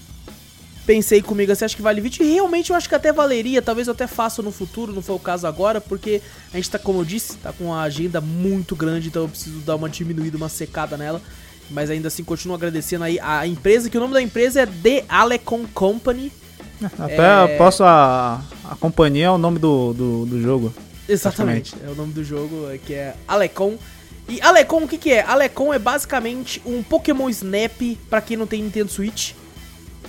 Pensei 0.88 1.20
comigo 1.20 1.52
assim, 1.52 1.66
acho 1.66 1.76
que 1.76 1.82
vale 1.82 2.00
vídeo. 2.00 2.24
E 2.24 2.32
realmente 2.32 2.70
eu 2.70 2.76
acho 2.76 2.88
que 2.88 2.94
até 2.94 3.12
valeria. 3.12 3.60
Talvez 3.60 3.88
eu 3.88 3.92
até 3.92 4.06
faça 4.06 4.40
no 4.40 4.50
futuro, 4.50 4.90
não 4.90 5.02
foi 5.02 5.16
o 5.16 5.18
caso 5.18 5.46
agora, 5.46 5.82
porque 5.82 6.22
a 6.50 6.56
gente 6.56 6.70
tá, 6.70 6.78
como 6.78 7.00
eu 7.00 7.04
disse, 7.04 7.36
tá 7.36 7.52
com 7.52 7.64
uma 7.64 7.82
agenda 7.82 8.22
muito 8.22 8.74
grande, 8.74 9.08
então 9.08 9.20
eu 9.24 9.28
preciso 9.28 9.58
dar 9.58 9.76
uma 9.76 9.86
diminuída, 9.86 10.38
uma 10.38 10.48
secada 10.48 10.96
nela. 10.96 11.20
Mas 11.70 11.90
ainda 11.90 12.08
assim, 12.08 12.24
continuo 12.24 12.54
agradecendo 12.54 13.04
aí 13.04 13.20
a 13.20 13.46
empresa, 13.46 13.90
que 13.90 13.98
o 13.98 14.00
nome 14.00 14.14
da 14.14 14.22
empresa 14.22 14.62
é 14.62 14.66
The 14.66 15.04
Alecon 15.10 15.66
Company. 15.74 16.32
Até 16.98 17.16
É. 17.52 17.58
posso. 17.58 17.84
A, 17.84 18.42
a 18.64 18.74
companhia 18.76 19.26
é 19.26 19.30
o 19.30 19.36
nome 19.36 19.58
do, 19.58 19.92
do, 19.92 20.24
do 20.24 20.40
jogo. 20.40 20.72
Exatamente. 21.06 21.74
É 21.84 21.90
o 21.90 21.94
nome 21.94 22.14
do 22.14 22.24
jogo, 22.24 22.70
é, 22.70 22.78
que 22.78 22.94
é 22.94 23.14
Alecon. 23.28 23.76
E 24.26 24.40
Alecon, 24.40 24.84
o 24.84 24.88
que, 24.88 24.96
que 24.96 25.12
é? 25.12 25.22
Alecon 25.22 25.74
é 25.74 25.78
basicamente 25.78 26.62
um 26.64 26.82
Pokémon 26.82 27.28
Snap 27.28 27.78
pra 28.08 28.22
quem 28.22 28.38
não 28.38 28.46
tem 28.46 28.62
Nintendo 28.62 28.90
Switch. 28.90 29.34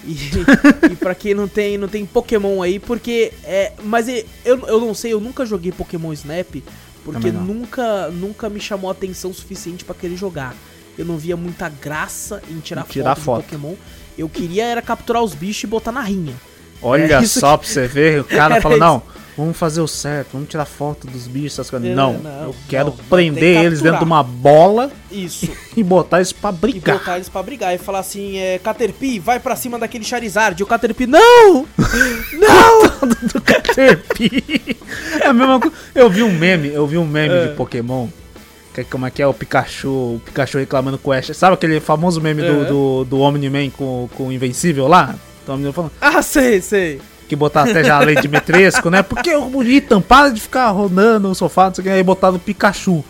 E, 0.06 0.16
e 0.92 0.96
pra 0.96 1.14
quem 1.14 1.34
não 1.34 1.48
tem, 1.48 1.78
não 1.78 1.88
tem 1.88 2.06
Pokémon 2.06 2.62
aí, 2.62 2.80
porque. 2.80 3.34
É, 3.44 3.74
mas 3.84 4.08
eu, 4.08 4.24
eu 4.68 4.80
não 4.80 4.94
sei, 4.94 5.14
eu 5.14 5.20
nunca 5.20 5.46
joguei 5.46 5.72
Pokémon 5.72 6.14
Snap, 6.14 6.56
porque 7.04 7.32
nunca, 7.32 8.10
nunca 8.10 8.50
me 8.50 8.60
chamou 8.60 8.90
a 8.90 8.94
atenção 8.94 9.34
suficiente 9.34 9.84
pra 9.86 9.96
querer 9.96 10.16
jogar. 10.16 10.56
Eu 10.98 11.06
não 11.06 11.18
via 11.18 11.38
muita 11.38 11.70
graça 11.70 12.42
em 12.50 12.60
tirar, 12.60 12.82
Em 12.82 12.90
tirar 12.90 13.16
foto, 13.16 13.24
foto. 13.24 13.42
de 13.42 13.46
Pokémon. 13.48 13.76
Eu 14.18 14.28
queria 14.28 14.66
era 14.66 14.82
capturar 14.82 15.24
os 15.24 15.34
bichos 15.34 15.64
e 15.64 15.68
botar 15.68 15.94
na 15.94 16.02
rinha. 16.02 16.36
Olha 16.82 17.16
É 17.18 17.22
isso 17.22 17.40
só 17.40 17.58
pra 17.58 17.68
você 17.68 17.88
ver. 17.88 18.22
O 18.22 18.24
cara 18.26 18.60
fala: 18.62 18.76
isso. 18.76 18.84
não, 18.84 19.02
vamos 19.38 19.58
fazer 19.58 19.82
o 19.82 19.88
certo, 19.88 20.30
vamos 20.34 20.50
tirar 20.50 20.66
foto 20.66 21.08
dos 21.08 21.28
bichos, 21.28 21.54
essas 21.54 21.70
coisas. 21.70 21.90
É, 21.90 21.94
Não, 21.96 22.14
não, 22.14 22.44
eu 22.46 22.56
quero 22.68 22.88
não, 22.90 22.98
prender 23.10 23.60
que 23.60 23.66
eles 23.66 23.82
dentro 23.82 24.00
de 24.00 24.06
uma 24.06 24.22
bola 24.24 24.92
Isso. 25.12 25.50
e 25.76 25.84
botar 25.84 26.22
isso 26.22 26.36
pra 26.36 26.50
E 26.50 26.54
brigar. 26.54 26.98
botar 26.98 27.16
eles 27.16 27.30
pra 27.30 27.44
brigar 27.44 27.74
e 27.74 27.78
falar 27.78 28.00
assim, 28.00 28.38
é, 28.38 28.58
Caterpie, 28.60 29.20
vai 29.20 29.40
pra 29.40 29.56
cima 29.56 29.78
daquele 29.80 30.04
Charizard. 30.04 30.60
E 30.60 30.64
o 30.64 30.68
Caterpie, 30.68 31.08
não! 31.08 31.66
Não! 32.34 33.08
do 33.34 33.42
Caterpie. 33.42 34.78
É 35.22 35.28
a 35.28 35.34
mesma 35.34 35.60
coisa. 35.60 35.76
Eu 35.96 36.10
vi 36.10 36.24
um 36.24 36.32
meme, 36.32 36.70
eu 36.70 36.86
vi 36.88 36.98
um 36.98 37.06
meme 37.06 37.34
É. 37.34 37.48
de 37.48 37.56
Pokémon. 37.56 38.08
Que, 38.74 38.84
como 38.84 39.06
é 39.06 39.12
que 39.12 39.22
é 39.22 39.26
o 39.28 39.34
Pikachu, 39.34 39.88
o 39.90 40.22
Pikachu 40.24 40.58
reclamando 40.60 40.98
com 40.98 41.10
o 41.10 41.14
Ash. 41.14 41.32
Sabe 41.36 41.56
aquele 41.56 41.80
famoso 41.80 42.22
meme 42.22 42.42
do, 42.44 42.52
Uhum. 42.52 42.66
do, 42.66 43.06
do 43.06 43.20
Omni-Man 43.20 43.70
com, 43.72 44.08
com 44.16 44.28
o 44.28 44.32
Invencível 44.32 44.88
lá? 44.88 45.16
Então, 45.50 45.56
Omni-Man 45.56 45.74
falando 45.74 45.92
ah, 46.00 46.22
sei, 46.22 46.62
sei. 46.62 47.02
que 47.28 47.36
botar 47.36 47.64
até 47.64 47.84
já 47.84 47.98
a 47.98 48.02
lei 48.02 48.16
de 48.16 48.28
Metresco, 48.28 48.90
né? 48.92 49.02
Porque 49.02 49.34
o 49.34 49.46
bonitão, 49.46 50.00
para 50.00 50.30
de 50.30 50.40
ficar 50.40 50.70
rodando 50.70 51.28
no 51.28 51.34
sofá, 51.36 51.68
não 51.68 51.74
sei 51.74 51.82
o 51.82 51.86
que, 51.86 51.90
aí 51.90 52.04
botar 52.04 52.32
no 52.32 52.38
Pikachu. 52.38 53.04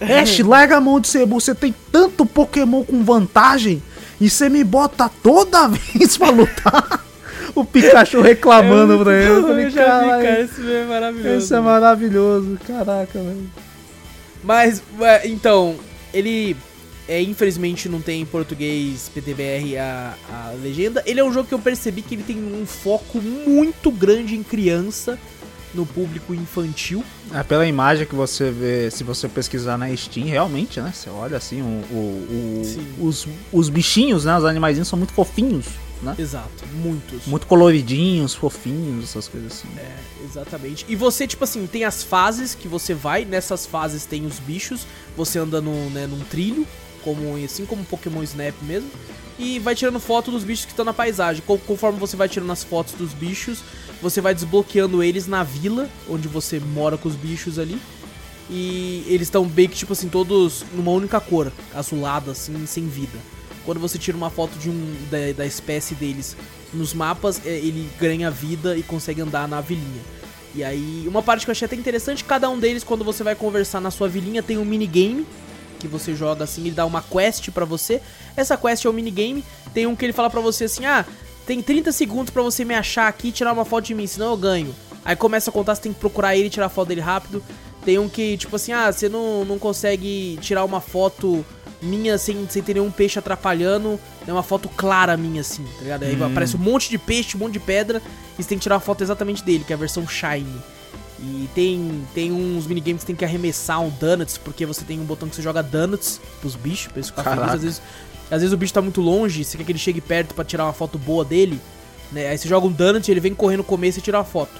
Ash, 0.00 0.38
larga 0.46 0.76
a 0.76 0.80
mão 0.80 1.00
de 1.00 1.08
ser 1.08 1.26
você 1.26 1.52
tem 1.52 1.74
tanto 1.90 2.24
Pokémon 2.24 2.84
com 2.84 3.02
vantagem 3.02 3.82
e 4.20 4.30
você 4.30 4.48
me 4.48 4.62
bota 4.62 5.10
toda 5.22 5.66
vez 5.68 6.16
pra 6.16 6.30
lutar. 6.30 7.04
O 7.56 7.64
Pikachu 7.64 8.20
reclamando 8.20 9.02
pra 9.02 9.12
ele. 9.12 9.28
Eu 9.30 9.42
falei, 9.42 9.64
eu 9.66 9.70
já 9.70 9.98
vi, 9.98 10.06
"Caralho, 10.06 10.22
cara, 10.22 10.40
esse 10.42 10.60
meme 10.60 10.72
é 10.72 10.84
maravilhoso. 10.84 11.36
esse 11.36 11.54
é 11.54 11.60
maravilhoso, 11.60 12.58
caraca, 12.66 13.18
velho. 13.18 13.50
Mas, 14.44 14.80
é, 15.00 15.26
então, 15.26 15.74
ele, 16.14 16.56
é, 17.10 17.20
infelizmente, 17.20 17.88
não 17.88 18.00
tem 18.00 18.22
em 18.22 18.24
português 18.24 19.10
PTBR 19.12 19.76
a, 19.78 20.14
a 20.32 20.52
legenda. 20.62 21.02
Ele 21.04 21.18
é 21.18 21.24
um 21.24 21.32
jogo 21.32 21.48
que 21.48 21.54
eu 21.54 21.58
percebi 21.58 22.02
que 22.02 22.14
ele 22.14 22.22
tem 22.22 22.36
um 22.38 22.64
foco 22.64 23.18
muito 23.20 23.90
grande 23.90 24.36
em 24.36 24.42
criança, 24.44 25.18
no 25.74 25.84
público 25.84 26.32
infantil. 26.34 27.04
É, 27.34 27.42
pela 27.42 27.66
imagem 27.66 28.06
que 28.06 28.14
você 28.14 28.50
vê, 28.50 28.90
se 28.90 29.02
você 29.04 29.28
pesquisar 29.28 29.76
na 29.76 29.94
Steam, 29.96 30.26
realmente, 30.26 30.80
né? 30.80 30.92
Você 30.94 31.10
olha 31.10 31.36
assim, 31.36 31.60
o, 31.62 31.64
o- 31.94 32.64
o- 33.00 33.06
os, 33.06 33.26
os 33.52 33.68
bichinhos, 33.68 34.24
né? 34.24 34.36
Os 34.38 34.44
animaizinhos 34.44 34.88
são 34.88 34.96
muito 34.98 35.12
fofinhos, 35.12 35.66
né? 36.02 36.14
Exato, 36.18 36.64
muitos. 36.74 37.24
Muito 37.26 37.46
coloridinhos, 37.46 38.34
fofinhos, 38.34 39.04
essas 39.10 39.28
coisas 39.28 39.52
assim. 39.52 39.68
É, 39.78 39.96
exatamente. 40.24 40.84
E 40.88 40.96
você, 40.96 41.26
tipo 41.26 41.44
assim, 41.44 41.66
tem 41.66 41.84
as 41.84 42.02
fases 42.02 42.54
que 42.54 42.66
você 42.68 42.92
vai, 42.94 43.24
nessas 43.24 43.64
fases 43.66 44.04
tem 44.04 44.26
os 44.26 44.38
bichos, 44.40 44.86
você 45.16 45.38
anda 45.38 45.60
no, 45.60 45.88
né, 45.90 46.06
num 46.06 46.20
trilho, 46.20 46.66
como, 47.04 47.36
assim 47.44 47.64
como 47.66 47.84
Pokémon 47.84 48.22
Snap 48.22 48.54
mesmo, 48.62 48.90
e 49.38 49.58
vai 49.58 49.74
tirando 49.74 49.98
foto 49.98 50.30
dos 50.30 50.44
bichos 50.44 50.64
que 50.66 50.72
estão 50.72 50.84
na 50.84 50.92
paisagem. 50.92 51.42
Co- 51.46 51.58
Conforme 51.58 51.98
você 51.98 52.16
vai 52.16 52.28
tirando 52.28 52.50
as 52.52 52.62
fotos 52.62 52.92
dos 52.94 53.12
bichos, 53.14 53.60
você 54.02 54.20
vai 54.20 54.34
desbloqueando 54.34 55.02
eles 55.02 55.26
na 55.26 55.42
vila, 55.42 55.88
onde 56.08 56.28
você 56.28 56.60
mora 56.60 56.98
com 56.98 57.08
os 57.08 57.14
bichos 57.16 57.58
ali. 57.58 57.78
E 58.50 59.04
eles 59.06 59.28
estão 59.28 59.46
bem 59.46 59.68
que, 59.68 59.76
tipo 59.76 59.92
assim, 59.92 60.08
todos 60.08 60.64
numa 60.74 60.90
única 60.90 61.20
cor, 61.20 61.52
azulada, 61.74 62.32
assim, 62.32 62.66
sem 62.66 62.86
vida. 62.86 63.18
quando 63.64 63.78
você 63.78 63.98
tira 63.98 64.16
uma 64.16 64.30
foto 64.30 64.58
de 64.58 64.68
um 64.68 64.94
da, 65.10 65.32
da 65.36 65.46
espécie 65.46 65.94
deles 65.94 66.36
nos 66.72 66.92
mapas, 66.94 67.40
é, 67.46 67.50
ele 67.50 67.88
ganha 68.00 68.30
vida 68.30 68.76
e 68.76 68.82
consegue 68.82 69.20
andar 69.20 69.46
na 69.46 69.60
vilinha. 69.60 70.00
E 70.54 70.64
aí, 70.64 71.04
uma 71.06 71.22
parte 71.22 71.44
que 71.44 71.50
eu 71.50 71.52
achei 71.52 71.66
até 71.66 71.76
interessante, 71.76 72.24
cada 72.24 72.48
um 72.50 72.58
deles, 72.58 72.82
quando 72.82 73.04
você 73.04 73.22
vai 73.22 73.34
conversar 73.36 73.80
na 73.80 73.90
sua 73.90 74.08
vilinha, 74.08 74.42
tem 74.42 74.58
um 74.58 74.64
minigame 74.64 75.24
que 75.80 75.88
você 75.88 76.14
joga 76.14 76.44
assim, 76.44 76.62
ele 76.62 76.70
dá 76.72 76.86
uma 76.86 77.02
quest 77.02 77.50
pra 77.50 77.64
você. 77.64 78.00
Essa 78.36 78.56
quest 78.56 78.84
é 78.84 78.88
o 78.88 78.92
um 78.92 78.94
minigame. 78.94 79.44
Tem 79.72 79.86
um 79.86 79.96
que 79.96 80.04
ele 80.04 80.12
fala 80.12 80.30
pra 80.30 80.40
você 80.40 80.64
assim: 80.64 80.84
ah, 80.84 81.04
tem 81.46 81.60
30 81.62 81.90
segundos 81.90 82.30
pra 82.30 82.42
você 82.42 82.64
me 82.64 82.74
achar 82.74 83.08
aqui 83.08 83.28
e 83.28 83.32
tirar 83.32 83.52
uma 83.52 83.64
foto 83.64 83.86
de 83.86 83.94
mim, 83.94 84.06
senão 84.06 84.30
eu 84.30 84.36
ganho. 84.36 84.74
Aí 85.04 85.16
começa 85.16 85.50
a 85.50 85.52
contar, 85.52 85.74
você 85.74 85.82
tem 85.82 85.92
que 85.92 85.98
procurar 85.98 86.36
ele 86.36 86.46
e 86.46 86.50
tirar 86.50 86.66
a 86.66 86.68
foto 86.68 86.88
dele 86.88 87.00
rápido. 87.00 87.42
Tem 87.84 87.98
um 87.98 88.08
que, 88.08 88.36
tipo 88.36 88.54
assim, 88.56 88.72
ah, 88.72 88.92
você 88.92 89.08
não, 89.08 89.44
não 89.44 89.58
consegue 89.58 90.38
tirar 90.42 90.64
uma 90.64 90.80
foto 90.80 91.44
minha 91.80 92.18
sem, 92.18 92.46
sem 92.48 92.62
ter 92.62 92.74
nenhum 92.74 92.90
peixe 92.90 93.18
atrapalhando. 93.18 93.98
É 94.26 94.32
uma 94.32 94.42
foto 94.42 94.68
clara 94.68 95.16
minha, 95.16 95.40
assim, 95.40 95.64
tá 95.64 95.82
ligado? 95.82 96.02
Aí 96.02 96.14
hum. 96.14 96.26
aparece 96.26 96.56
um 96.56 96.60
monte 96.60 96.90
de 96.90 96.98
peixe, 96.98 97.36
um 97.36 97.40
monte 97.40 97.54
de 97.54 97.60
pedra. 97.60 98.02
E 98.38 98.42
você 98.42 98.48
tem 98.50 98.58
que 98.58 98.62
tirar 98.62 98.76
a 98.76 98.80
foto 98.80 99.02
exatamente 99.02 99.42
dele, 99.42 99.64
que 99.64 99.72
é 99.72 99.76
a 99.76 99.78
versão 99.78 100.06
Shine. 100.06 100.60
E 101.22 101.48
tem, 101.54 102.06
tem 102.14 102.32
uns 102.32 102.66
minigames 102.66 103.02
que 103.02 103.06
tem 103.06 103.16
que 103.16 103.24
arremessar 103.24 103.80
um 103.80 103.90
Donuts, 103.90 104.38
porque 104.38 104.64
você 104.64 104.84
tem 104.84 104.98
um 104.98 105.04
botão 105.04 105.28
que 105.28 105.36
você 105.36 105.42
joga 105.42 105.62
Donuts 105.62 106.20
pros 106.40 106.56
bichos, 106.56 106.88
pra 106.88 106.98
eles 106.98 107.10
ficarem 107.10 107.32
felizes. 107.32 107.54
Às 107.54 107.62
vezes, 107.62 107.82
às 108.30 108.40
vezes 108.40 108.52
o 108.52 108.56
bicho 108.56 108.72
tá 108.72 108.80
muito 108.80 109.00
longe, 109.00 109.44
você 109.44 109.58
quer 109.58 109.64
que 109.64 109.72
ele 109.72 109.78
chegue 109.78 110.00
perto 110.00 110.34
para 110.34 110.44
tirar 110.44 110.64
uma 110.64 110.72
foto 110.72 110.98
boa 110.98 111.24
dele. 111.24 111.60
Né? 112.10 112.28
Aí 112.28 112.38
você 112.38 112.48
joga 112.48 112.66
um 112.66 112.72
Donut, 112.72 113.10
ele 113.10 113.20
vem 113.20 113.34
correndo 113.34 113.58
no 113.58 113.64
começo 113.64 113.98
e 113.98 114.02
tira 114.02 114.18
uma 114.18 114.24
foto. 114.24 114.52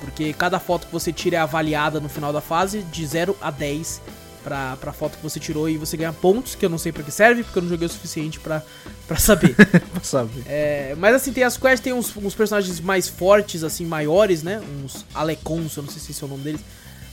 Porque 0.00 0.32
cada 0.32 0.58
foto 0.58 0.86
que 0.86 0.92
você 0.92 1.12
tira 1.12 1.36
é 1.36 1.40
avaliada 1.40 2.00
no 2.00 2.08
final 2.08 2.32
da 2.32 2.40
fase 2.40 2.82
de 2.84 3.04
0 3.04 3.36
a 3.40 3.50
10 3.50 4.00
pra, 4.48 4.76
pra 4.78 4.92
foto 4.94 5.18
que 5.18 5.22
você 5.22 5.38
tirou 5.38 5.68
e 5.68 5.76
você 5.76 5.94
ganha 5.94 6.10
pontos, 6.10 6.54
que 6.54 6.64
eu 6.64 6.70
não 6.70 6.78
sei 6.78 6.90
pra 6.90 7.02
que 7.02 7.10
serve, 7.10 7.44
porque 7.44 7.58
eu 7.58 7.62
não 7.62 7.68
joguei 7.68 7.86
o 7.86 7.90
suficiente 7.90 8.40
pra, 8.40 8.62
pra 9.06 9.18
saber. 9.18 9.54
pra 9.92 10.02
saber. 10.02 10.42
É, 10.46 10.94
mas 10.96 11.14
assim, 11.14 11.34
tem 11.34 11.44
as 11.44 11.58
quests, 11.58 11.80
tem 11.80 11.92
uns, 11.92 12.16
uns, 12.16 12.34
personagens 12.34 12.80
mais 12.80 13.08
fortes, 13.08 13.62
assim, 13.62 13.84
maiores, 13.84 14.42
né? 14.42 14.62
Uns 14.82 15.04
alecons, 15.14 15.76
eu 15.76 15.82
não 15.82 15.90
sei 15.90 16.00
se 16.00 16.12
esse 16.12 16.22
é 16.22 16.26
o 16.26 16.30
nome 16.30 16.44
deles. 16.44 16.62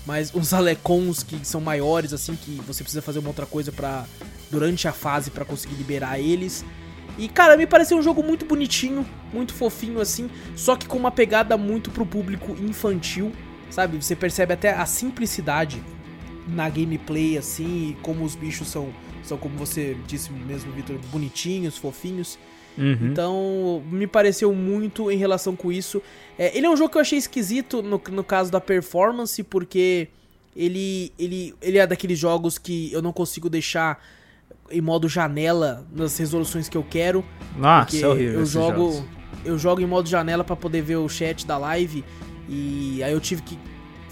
Mas 0.06 0.34
uns 0.34 0.54
alecons 0.54 1.24
que 1.24 1.46
são 1.46 1.60
maiores, 1.60 2.14
assim, 2.14 2.36
que 2.36 2.62
você 2.66 2.84
precisa 2.84 3.02
fazer 3.02 3.20
uma 3.20 3.28
outra 3.28 3.46
coisa 3.46 3.70
para 3.70 4.06
durante 4.50 4.88
a 4.88 4.94
fase 4.94 5.30
para 5.30 5.44
conseguir 5.44 5.76
liberar 5.76 6.18
eles. 6.18 6.64
E, 7.18 7.28
cara, 7.28 7.58
me 7.58 7.68
pareceu 7.68 7.98
um 7.98 8.02
jogo 8.02 8.24
muito 8.24 8.46
bonitinho, 8.46 9.06
muito 9.34 9.54
fofinho 9.54 10.00
assim, 10.00 10.30
só 10.56 10.76
que 10.76 10.86
com 10.86 10.98
uma 10.98 11.12
pegada 11.12 11.58
muito 11.58 11.92
pro 11.92 12.06
público 12.06 12.56
infantil, 12.62 13.34
sabe? 13.70 14.02
Você 14.02 14.16
percebe 14.16 14.54
até 14.54 14.74
a 14.74 14.86
simplicidade 14.86 15.82
na 16.48 16.70
gameplay, 16.70 17.38
assim, 17.38 17.90
e 17.90 17.98
como 18.02 18.24
os 18.24 18.36
bichos 18.36 18.68
são, 18.68 18.94
são 19.24 19.38
como 19.38 19.58
você 19.58 19.96
disse 20.08 20.32
mesmo, 20.32 20.72
Victor, 20.72 20.98
bonitinhos, 21.12 21.78
fofinhos. 21.78 22.38
Uhum. 22.78 22.98
Então, 23.02 23.84
me 23.90 24.06
pareceu 24.06 24.54
muito 24.54 25.10
em 25.10 25.18
relação 25.18 25.56
com 25.56 25.72
isso. 25.72 26.02
É, 26.38 26.56
ele 26.56 26.66
é 26.66 26.70
um 26.70 26.76
jogo 26.76 26.92
que 26.92 26.98
eu 26.98 27.02
achei 27.02 27.18
esquisito 27.18 27.82
no, 27.82 28.02
no 28.12 28.24
caso 28.24 28.52
da 28.52 28.60
performance, 28.60 29.42
porque 29.44 30.10
ele, 30.56 31.12
ele, 31.18 31.54
ele 31.62 31.78
é 31.78 31.88
daqueles 31.88 32.20
jogos 32.20 32.58
que 32.58 32.92
eu 32.92 33.02
não 33.02 33.14
consigo 33.14 33.50
deixar 33.50 34.04
em 34.72 34.82
modo 34.82 35.08
janela 35.08 35.86
nas 35.94 36.18
resoluções 36.18 36.68
que 36.68 36.78
eu 36.78 36.84
quero. 36.84 37.24
Nossa, 37.58 37.98
é 37.98 38.08
horrível. 38.08 38.40
Eu 38.40 38.46
jogo, 38.46 38.92
jogos. 38.92 39.04
eu 39.44 39.58
jogo 39.58 39.82
em 39.82 39.86
modo 39.86 40.10
janela 40.10 40.44
para 40.44 40.56
poder 40.56 40.82
ver 40.82 40.98
o 40.98 41.08
chat 41.08 41.46
da 41.46 41.58
live 41.58 42.04
e 42.48 43.02
aí 43.04 43.12
eu 43.12 43.20
tive 43.20 43.42
que 43.42 43.58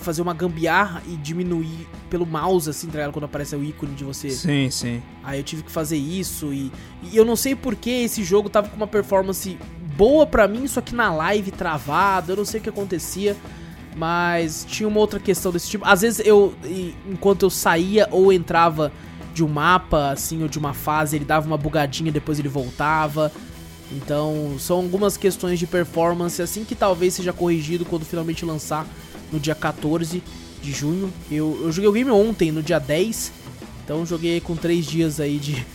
fazer 0.04 0.22
uma 0.22 0.34
gambiarra 0.34 1.02
e 1.08 1.16
diminuir 1.16 1.88
pelo 2.10 2.26
mouse, 2.26 2.70
assim, 2.70 2.88
tá 2.88 3.10
quando 3.12 3.26
aparece 3.26 3.56
o 3.56 3.64
ícone 3.64 3.94
de 3.94 4.04
você. 4.04 4.30
Sim, 4.30 4.70
sim. 4.70 5.02
Aí 5.24 5.40
eu 5.40 5.44
tive 5.44 5.64
que 5.64 5.72
fazer 5.72 5.98
isso 5.98 6.54
e, 6.54 6.72
e 7.04 7.18
eu 7.18 7.26
não 7.26 7.36
sei 7.36 7.56
porque 7.56 7.90
esse 7.90 8.24
jogo 8.24 8.50
tava 8.50 8.70
com 8.70 8.76
uma 8.76 8.88
performance 8.88 9.58
boa 9.96 10.26
para 10.26 10.48
mim, 10.48 10.68
só 10.68 10.82
que 10.82 10.94
na 10.94 11.14
live 11.14 11.52
travada, 11.52 12.34
eu 12.34 12.38
não 12.38 12.46
sei 12.46 12.60
o 12.60 12.64
que 12.64 12.70
acontecia. 12.70 13.36
Mas 13.96 14.66
tinha 14.68 14.90
uma 14.90 15.00
outra 15.00 15.20
questão 15.20 15.52
desse 15.52 15.70
tipo. 15.70 15.86
Às 15.86 16.02
vezes 16.02 16.26
eu, 16.26 16.56
enquanto 17.08 17.44
eu 17.44 17.50
saía 17.50 18.08
ou 18.10 18.34
entrava 18.34 18.92
de 19.34 19.44
um 19.44 19.48
mapa, 19.48 20.10
assim, 20.10 20.42
ou 20.42 20.48
de 20.48 20.58
uma 20.58 20.74
fase, 20.74 21.16
ele 21.16 21.26
dava 21.26 21.46
uma 21.46 21.58
bugadinha, 21.58 22.12
depois 22.12 22.40
ele 22.40 22.50
voltava. 22.50 23.32
Então, 23.92 24.56
são 24.60 24.78
algumas 24.78 25.18
questões 25.18 25.60
de 25.60 25.68
performance, 25.68 26.42
assim, 26.42 26.64
que 26.64 26.76
talvez 26.76 27.14
seja 27.14 27.32
corrigido 27.32 27.86
quando 27.86 28.06
finalmente 28.06 28.46
lançar 28.46 28.88
no 29.34 29.40
dia 29.40 29.56
14 29.56 30.24
de 30.62 30.72
junho. 30.72 31.12
Eu, 31.30 31.60
eu 31.64 31.72
joguei 31.72 31.90
o 31.90 31.94
game 31.94 32.12
ontem, 32.12 32.52
no 32.52 32.64
dia 32.64 32.80
10. 32.80 33.32
Então, 33.84 34.06
joguei 34.06 34.40
com 34.40 34.56
3 34.56 34.86
dias 34.86 35.20
aí 35.20 35.38
de, 35.38 35.66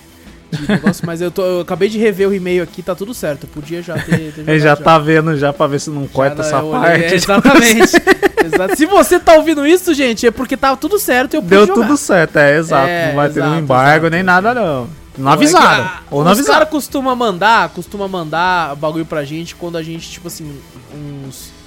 negócio, 0.66 1.04
mas 1.04 1.20
eu, 1.20 1.30
tô, 1.30 1.44
eu 1.44 1.60
acabei 1.60 1.88
de 1.88 1.98
rever 1.98 2.28
o 2.28 2.34
e-mail 2.34 2.62
aqui, 2.62 2.82
tá 2.82 2.94
tudo 2.94 3.12
certo. 3.12 3.44
Eu 3.44 3.50
podia 3.50 3.82
já 3.82 3.94
ter. 3.94 4.32
ter 4.32 4.48
Ele 4.48 4.58
já, 4.58 4.70
já 4.70 4.76
tá 4.76 4.98
vendo 4.98 5.36
já 5.36 5.52
pra 5.52 5.66
ver 5.66 5.80
se 5.80 5.90
não 5.90 6.06
corta 6.06 6.40
essa 6.42 6.62
parte. 6.62 7.02
É, 7.02 7.12
exatamente. 7.14 7.96
exato. 8.44 8.76
Se 8.76 8.86
você 8.86 9.20
tá 9.20 9.34
ouvindo 9.34 9.66
isso, 9.66 9.92
gente, 9.92 10.26
é 10.26 10.30
porque 10.30 10.56
tava 10.56 10.76
tudo 10.76 10.98
certo 10.98 11.34
eu 11.34 11.42
Deu 11.42 11.66
jogar. 11.66 11.82
tudo 11.82 11.96
certo, 11.96 12.36
é, 12.38 12.56
exato. 12.56 12.88
É, 12.88 13.08
não 13.08 13.16
vai 13.16 13.26
exato, 13.26 13.40
ter 13.40 13.50
nenhum 13.50 13.62
embargo 13.62 14.06
exato, 14.06 14.10
nem 14.10 14.22
nada, 14.22 14.54
não. 14.54 14.88
Não 15.18 15.32
avisaram. 15.32 15.84
É 15.84 15.90
ou 16.10 16.22
não 16.22 16.30
avisaram. 16.30 16.52
Os 16.52 16.58
caras 16.58 16.68
costumam 16.70 17.14
mandar, 17.14 17.68
costuma 17.70 18.06
mandar 18.06 18.76
bagulho 18.76 19.04
pra 19.04 19.24
gente 19.24 19.54
quando 19.54 19.76
a 19.76 19.82
gente, 19.82 20.08
tipo 20.08 20.28
assim, 20.28 20.58
uns. 20.94 21.57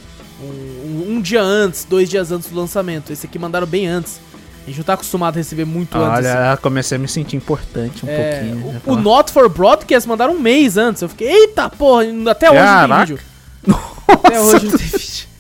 Um, 0.41 0.45
um, 0.45 1.15
um, 1.15 1.21
dia 1.21 1.41
antes, 1.41 1.85
dois 1.85 2.09
dias 2.09 2.31
antes 2.31 2.49
do 2.49 2.55
lançamento. 2.55 3.11
Esse 3.13 3.25
aqui 3.25 3.37
mandaram 3.37 3.67
bem 3.67 3.87
antes. 3.87 4.19
A 4.63 4.67
gente 4.67 4.77
não 4.77 4.83
tá 4.83 4.93
acostumado 4.93 5.35
a 5.35 5.37
receber 5.37 5.65
muito 5.65 5.97
Olha, 5.97 6.07
antes. 6.07 6.29
Olha, 6.29 6.51
assim. 6.51 6.61
comecei 6.61 6.95
a 6.95 6.99
me 6.99 7.07
sentir 7.07 7.35
importante 7.35 8.05
um 8.05 8.09
é, 8.09 8.39
pouquinho. 8.39 8.73
Né, 8.73 8.81
o, 8.85 8.93
o 8.93 8.95
Not 8.95 9.31
for 9.31 9.49
Broadcast 9.49 10.07
mandaram 10.07 10.33
um 10.33 10.39
mês 10.39 10.77
antes. 10.77 11.01
Eu 11.01 11.09
fiquei, 11.09 11.27
eita 11.27 11.69
porra, 11.69 12.03
até 12.29 12.49
hoje 12.49 12.59
Caraca. 12.59 12.87
não 12.87 12.97
tem 12.97 13.15
vídeo. 13.15 13.19
Nossa. 13.65 13.91
Até 14.07 14.41
hoje 14.41 14.65
não 14.65 14.77
tem 14.77 14.87
vídeo. 14.87 15.31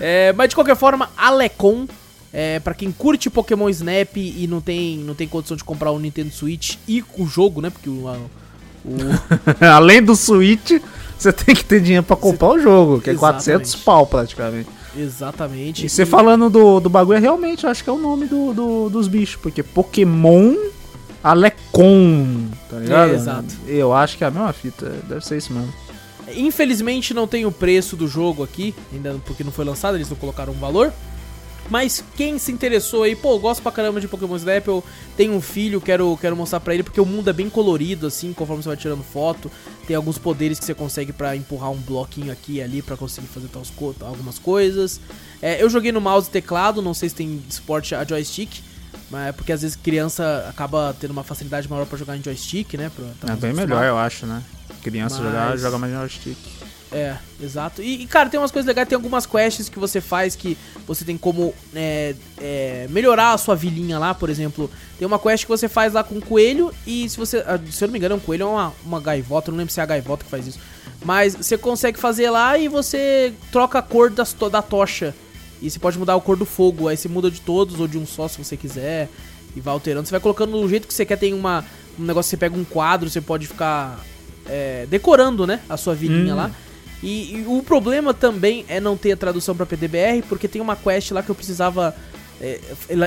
É, 0.00 0.32
mas 0.34 0.48
de 0.48 0.54
qualquer 0.54 0.76
forma, 0.76 1.10
Alecon, 1.16 1.86
é, 2.32 2.60
para 2.60 2.74
quem 2.74 2.92
curte 2.92 3.30
Pokémon 3.30 3.68
Snap 3.70 4.16
e 4.16 4.46
não 4.46 4.60
tem, 4.60 4.98
não 4.98 5.14
tem 5.14 5.26
condição 5.26 5.56
de 5.56 5.64
comprar 5.64 5.90
o 5.90 5.98
Nintendo 5.98 6.30
Switch 6.30 6.76
e 6.86 7.02
o 7.16 7.26
jogo, 7.26 7.60
né? 7.60 7.70
Porque 7.70 7.88
o. 7.88 8.06
o... 8.84 8.96
Além 9.64 10.02
do 10.02 10.14
Switch, 10.14 10.72
você 11.18 11.32
tem 11.32 11.54
que 11.54 11.64
ter 11.64 11.80
dinheiro 11.80 12.04
para 12.04 12.16
comprar 12.16 12.48
o 12.48 12.58
jogo, 12.58 13.00
que 13.00 13.10
é 13.10 13.12
Exatamente. 13.12 13.44
400 13.44 13.74
pau 13.76 14.06
praticamente. 14.06 14.68
Exatamente. 14.96 15.86
E 15.86 15.88
você 15.88 16.02
e... 16.02 16.06
falando 16.06 16.48
do, 16.48 16.80
do 16.80 16.88
bagulho, 16.88 17.20
realmente, 17.20 17.64
eu 17.64 17.70
acho 17.70 17.84
que 17.84 17.90
é 17.90 17.92
o 17.92 17.98
nome 17.98 18.26
do, 18.26 18.52
do, 18.52 18.88
dos 18.88 19.08
bichos, 19.08 19.36
porque 19.36 19.62
Pokémon 19.62 20.54
Alecon, 21.22 22.48
tá 22.70 22.78
ligado? 22.78 23.10
É, 23.10 23.14
exato. 23.14 23.54
Eu 23.66 23.92
acho 23.92 24.16
que 24.16 24.24
é 24.24 24.28
a 24.28 24.30
mesma 24.30 24.52
fita, 24.52 24.88
deve 25.08 25.24
ser 25.26 25.36
isso 25.36 25.52
mesmo. 25.52 25.72
Infelizmente 26.34 27.14
não 27.14 27.26
tem 27.26 27.46
o 27.46 27.52
preço 27.52 27.96
do 27.96 28.08
jogo 28.08 28.42
aqui, 28.42 28.74
ainda 28.92 29.16
porque 29.24 29.44
não 29.44 29.52
foi 29.52 29.64
lançado, 29.64 29.96
eles 29.96 30.08
não 30.08 30.16
colocaram 30.16 30.52
um 30.52 30.58
valor. 30.58 30.92
Mas 31.68 32.02
quem 32.16 32.38
se 32.38 32.52
interessou 32.52 33.02
aí, 33.02 33.16
pô, 33.16 33.38
gosto 33.38 33.62
pra 33.62 33.72
caramba 33.72 34.00
de 34.00 34.06
Pokémon 34.06 34.36
Snap, 34.36 34.66
eu 34.68 34.84
tenho 35.16 35.34
um 35.34 35.40
filho, 35.40 35.80
quero, 35.80 36.16
quero 36.20 36.36
mostrar 36.36 36.60
pra 36.60 36.74
ele, 36.74 36.82
porque 36.82 37.00
o 37.00 37.06
mundo 37.06 37.28
é 37.28 37.32
bem 37.32 37.50
colorido, 37.50 38.06
assim, 38.06 38.32
conforme 38.32 38.62
você 38.62 38.68
vai 38.68 38.76
tirando 38.76 39.02
foto. 39.02 39.50
Tem 39.86 39.96
alguns 39.96 40.18
poderes 40.18 40.58
que 40.58 40.64
você 40.64 40.74
consegue 40.74 41.12
para 41.12 41.34
empurrar 41.34 41.70
um 41.70 41.76
bloquinho 41.76 42.32
aqui 42.32 42.54
e 42.54 42.62
ali 42.62 42.82
para 42.82 42.96
conseguir 42.96 43.26
fazer 43.26 43.48
tals, 43.48 43.72
algumas 44.00 44.38
coisas. 44.38 45.00
É, 45.42 45.62
eu 45.62 45.68
joguei 45.68 45.92
no 45.92 46.00
mouse 46.00 46.28
e 46.28 46.30
teclado, 46.30 46.80
não 46.80 46.94
sei 46.94 47.08
se 47.08 47.14
tem 47.14 47.42
suporte 47.48 47.94
a 47.94 48.04
joystick, 48.04 48.60
mas 49.10 49.28
é 49.28 49.32
porque 49.32 49.52
às 49.52 49.62
vezes 49.62 49.76
criança 49.76 50.46
acaba 50.48 50.94
tendo 50.98 51.10
uma 51.10 51.24
facilidade 51.24 51.68
maior 51.68 51.86
para 51.86 51.98
jogar 51.98 52.16
em 52.16 52.22
joystick, 52.22 52.74
né? 52.74 52.90
Pra, 52.94 53.32
é 53.32 53.36
bem 53.36 53.52
melhor, 53.52 53.84
eu 53.84 53.98
acho, 53.98 54.26
né? 54.26 54.42
Criança 54.82 55.16
Mas... 55.16 55.26
jogar, 55.26 55.56
joga 55.56 55.78
mais 55.78 55.92
joystick. 55.92 56.38
É, 56.92 57.16
exato. 57.42 57.82
E, 57.82 58.02
e, 58.02 58.06
cara, 58.06 58.28
tem 58.28 58.38
umas 58.38 58.50
coisas 58.50 58.66
legais, 58.66 58.88
tem 58.88 58.94
algumas 58.94 59.26
quests 59.26 59.68
que 59.68 59.78
você 59.78 60.00
faz 60.00 60.36
que 60.36 60.56
você 60.86 61.04
tem 61.04 61.18
como 61.18 61.52
é, 61.74 62.14
é, 62.40 62.86
melhorar 62.90 63.32
a 63.32 63.38
sua 63.38 63.56
vilinha 63.56 63.98
lá, 63.98 64.14
por 64.14 64.30
exemplo. 64.30 64.70
Tem 64.98 65.06
uma 65.06 65.18
quest 65.18 65.44
que 65.44 65.50
você 65.50 65.68
faz 65.68 65.92
lá 65.92 66.04
com 66.04 66.16
um 66.16 66.20
coelho 66.20 66.72
e 66.86 67.08
se 67.08 67.16
você. 67.16 67.38
Ah, 67.38 67.58
se 67.70 67.82
eu 67.82 67.88
não 67.88 67.92
me 67.92 67.98
engano, 67.98 68.14
é 68.14 68.16
um 68.16 68.20
coelho 68.20 68.42
é 68.42 68.46
uma, 68.46 68.72
uma 68.84 69.00
gaivota, 69.00 69.50
não 69.50 69.58
lembro 69.58 69.72
se 69.72 69.80
é 69.80 69.82
a 69.82 69.86
gaivota 69.86 70.24
que 70.24 70.30
faz 70.30 70.46
isso. 70.46 70.60
Mas 71.04 71.34
você 71.34 71.58
consegue 71.58 71.98
fazer 71.98 72.30
lá 72.30 72.56
e 72.56 72.68
você 72.68 73.32
troca 73.50 73.78
a 73.78 73.82
cor 73.82 74.10
das, 74.10 74.32
da 74.32 74.62
tocha. 74.62 75.14
E 75.60 75.70
você 75.70 75.78
pode 75.78 75.98
mudar 75.98 76.14
a 76.14 76.20
cor 76.20 76.36
do 76.36 76.44
fogo. 76.44 76.88
Aí 76.88 76.96
você 76.96 77.08
muda 77.08 77.30
de 77.30 77.40
todos 77.40 77.80
ou 77.80 77.88
de 77.88 77.98
um 77.98 78.06
só 78.06 78.28
se 78.28 78.42
você 78.42 78.56
quiser. 78.56 79.08
E 79.54 79.60
vai 79.60 79.72
alterando. 79.72 80.06
Você 80.06 80.12
vai 80.12 80.20
colocando 80.20 80.60
do 80.60 80.68
jeito 80.68 80.86
que 80.86 80.94
você 80.94 81.04
quer. 81.04 81.16
Tem 81.16 81.34
uma, 81.34 81.64
um 81.98 82.04
negócio, 82.04 82.30
você 82.30 82.36
pega 82.36 82.56
um 82.56 82.64
quadro, 82.64 83.08
você 83.08 83.20
pode 83.20 83.46
ficar 83.46 83.98
é, 84.48 84.86
decorando, 84.88 85.46
né, 85.46 85.60
a 85.68 85.76
sua 85.76 85.94
vilinha 85.94 86.34
hum. 86.34 86.36
lá. 86.36 86.50
E, 87.02 87.36
e, 87.36 87.44
o 87.46 87.62
problema 87.62 88.14
também 88.14 88.64
é 88.68 88.80
não 88.80 88.96
ter 88.96 89.12
a 89.12 89.16
tradução 89.16 89.54
para 89.54 89.66
PDBR, 89.66 90.22
porque 90.28 90.48
tem 90.48 90.62
uma 90.62 90.76
quest 90.76 91.10
lá 91.10 91.22
que 91.22 91.30
eu 91.30 91.34
precisava 91.34 91.94
é, 92.40 92.60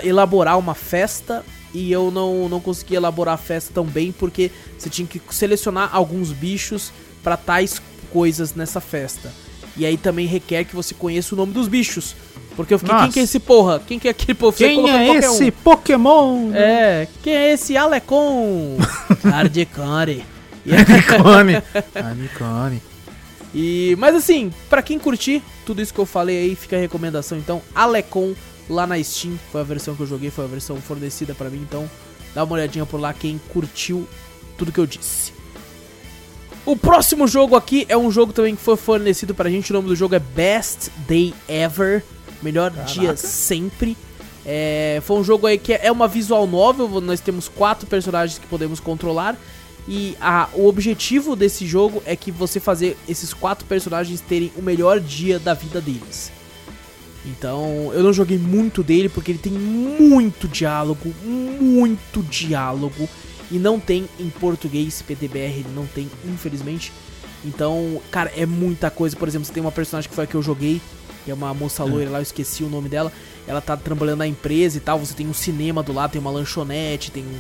elaborar 0.04 0.58
uma 0.58 0.76
festa 0.76 1.44
e 1.74 1.92
eu 1.92 2.12
não, 2.12 2.50
não 2.50 2.60
consegui 2.60 2.96
elaborar 2.96 3.36
a 3.36 3.38
festa 3.38 3.72
tão 3.74 3.86
bem 3.86 4.12
porque 4.12 4.52
você 4.78 4.90
tinha 4.90 5.08
que 5.08 5.22
selecionar 5.32 5.90
alguns 5.92 6.32
bichos 6.32 6.92
para 7.24 7.38
tais 7.38 7.82
coisas 8.12 8.56
nessa 8.56 8.80
festa. 8.80 9.32
E 9.78 9.86
aí 9.86 9.98
também 9.98 10.26
requer 10.26 10.66
que 10.66 10.76
você 10.76 10.94
conheça 10.94 11.34
o 11.34 11.38
nome 11.38 11.54
dos 11.54 11.68
bichos. 11.68 12.16
Porque 12.56 12.74
eu 12.74 12.80
fiquei, 12.80 12.94
Nossa. 12.94 13.06
quem 13.06 13.14
que 13.14 13.20
é 13.20 13.24
esse 13.24 13.40
porra? 13.40 13.80
Quem 13.80 14.00
que 14.00 14.08
é 14.08 14.12
aquele 14.12 14.34
povo? 14.34 14.58
Quem 14.58 14.90
é 14.90 15.16
esse 15.16 15.46
um. 15.46 15.52
Pokémon? 15.52 16.52
É, 16.54 17.08
quem 17.24 17.34
é 17.34 17.54
esse 17.54 17.78
Alecon? 17.78 18.78
Hardcore. 19.24 20.26
E- 20.66 20.72
Nicone. 22.16 22.82
E, 23.54 23.96
mas 23.98 24.16
assim, 24.16 24.54
pra 24.70 24.82
quem 24.82 25.00
curtir 25.00 25.42
tudo 25.66 25.82
isso 25.82 25.94
que 25.94 26.00
eu 26.00 26.06
falei 26.06 26.38
aí, 26.38 26.56
fica 26.56 26.76
a 26.76 26.80
recomendação 26.80 27.38
então, 27.38 27.62
Alecon 27.74 28.34
lá 28.70 28.86
na 28.86 29.02
Steam, 29.04 29.40
foi 29.52 29.62
a 29.62 29.64
versão 29.64 29.96
que 29.96 30.02
eu 30.02 30.08
joguei, 30.08 30.30
foi 30.30 30.46
a 30.46 30.48
versão 30.48 30.78
fornecida 30.78 31.34
pra 31.34 31.50
mim, 31.50 31.58
então 31.58 31.90
dá 32.36 32.44
uma 32.44 32.54
olhadinha 32.54 32.86
por 32.86 33.00
lá 33.00 33.14
quem 33.14 33.40
curtiu 33.50 34.08
tudo 34.58 34.72
que 34.72 34.80
eu 34.80 34.86
disse. 34.86 35.34
O 36.66 36.76
próximo 36.76 37.28
jogo 37.28 37.56
aqui 37.56 37.86
é 37.90 37.98
um 37.98 38.12
jogo 38.12 38.32
também 38.32 38.56
que 38.56 38.62
foi 38.62 38.78
fornecido 38.78 39.34
pra 39.34 39.50
gente, 39.50 39.72
o 39.72 39.74
nome 39.74 39.88
do 39.88 39.96
jogo 39.96 40.14
é 40.14 40.20
Best 40.20 40.92
Day 41.08 41.34
Ever, 41.48 42.04
melhor 42.44 42.70
dia 42.70 43.18
sempre. 43.18 43.98
É, 44.46 45.02
foi 45.04 45.18
um 45.18 45.24
jogo 45.24 45.48
aí 45.48 45.58
que 45.58 45.74
é 45.74 45.92
uma 45.92 46.08
visual 46.08 46.46
novel, 46.46 47.02
nós 47.02 47.20
temos 47.20 47.48
quatro 47.48 47.88
personagens 47.88 48.38
que 48.38 48.46
podemos 48.46 48.80
controlar. 48.80 49.36
E 49.92 50.16
a- 50.22 50.48
o 50.54 50.68
objetivo 50.68 51.36
desse 51.36 51.66
jogo 51.66 52.04
é 52.06 52.16
que 52.16 52.32
você 52.32 52.60
fazer 52.60 52.96
esses 53.08 53.34
quatro 53.34 53.66
personagens 53.66 54.22
terem 54.22 54.52
o 54.56 54.62
melhor 54.62 55.00
dia 55.00 55.40
da 55.40 55.56
vida 55.56 55.82
deles. 55.82 56.32
Então, 57.26 57.92
eu 57.94 58.04
não 58.04 58.14
joguei 58.14 58.38
muito 58.38 58.84
dele 58.84 59.10
porque 59.10 59.32
ele 59.32 59.40
tem 59.40 59.52
muito 59.52 60.48
diálogo, 60.48 61.12
muito 61.26 62.22
diálogo 62.22 63.10
e 63.52 63.58
não 63.58 63.80
tem 63.80 64.08
em 64.20 64.30
português 64.30 65.02
PTBR, 65.02 65.60
ele 65.62 65.70
não 65.76 65.88
tem, 65.88 66.08
infelizmente. 66.24 66.94
Então, 67.44 68.00
cara, 68.12 68.32
é 68.38 68.46
muita 68.46 68.92
coisa. 68.92 69.16
Por 69.16 69.28
exemplo, 69.28 69.46
você 69.48 69.54
tem 69.54 69.62
uma 69.62 69.72
personagem 69.72 70.08
que 70.08 70.16
foi 70.16 70.26
a 70.26 70.28
que 70.28 70.36
eu 70.36 70.44
joguei, 70.44 70.80
que 71.26 71.32
é 71.32 71.34
uma 71.34 71.52
moça 71.54 71.84
loira 71.84 72.12
lá, 72.12 72.20
eu 72.20 72.24
esqueci 72.24 72.64
o 72.64 72.70
nome 72.70 72.90
dela. 72.90 73.12
Ela 73.48 73.60
tá 73.60 73.76
trabalhando 73.76 74.20
na 74.20 74.28
empresa 74.28 74.78
e 74.78 74.82
tal. 74.82 75.00
Você 75.00 75.16
tem 75.16 75.28
um 75.28 75.34
cinema 75.34 75.82
do 75.82 75.92
lado, 75.92 76.12
tem 76.12 76.22
uma 76.22 76.30
lanchonete, 76.32 77.10
tem 77.12 77.24
um, 77.24 77.40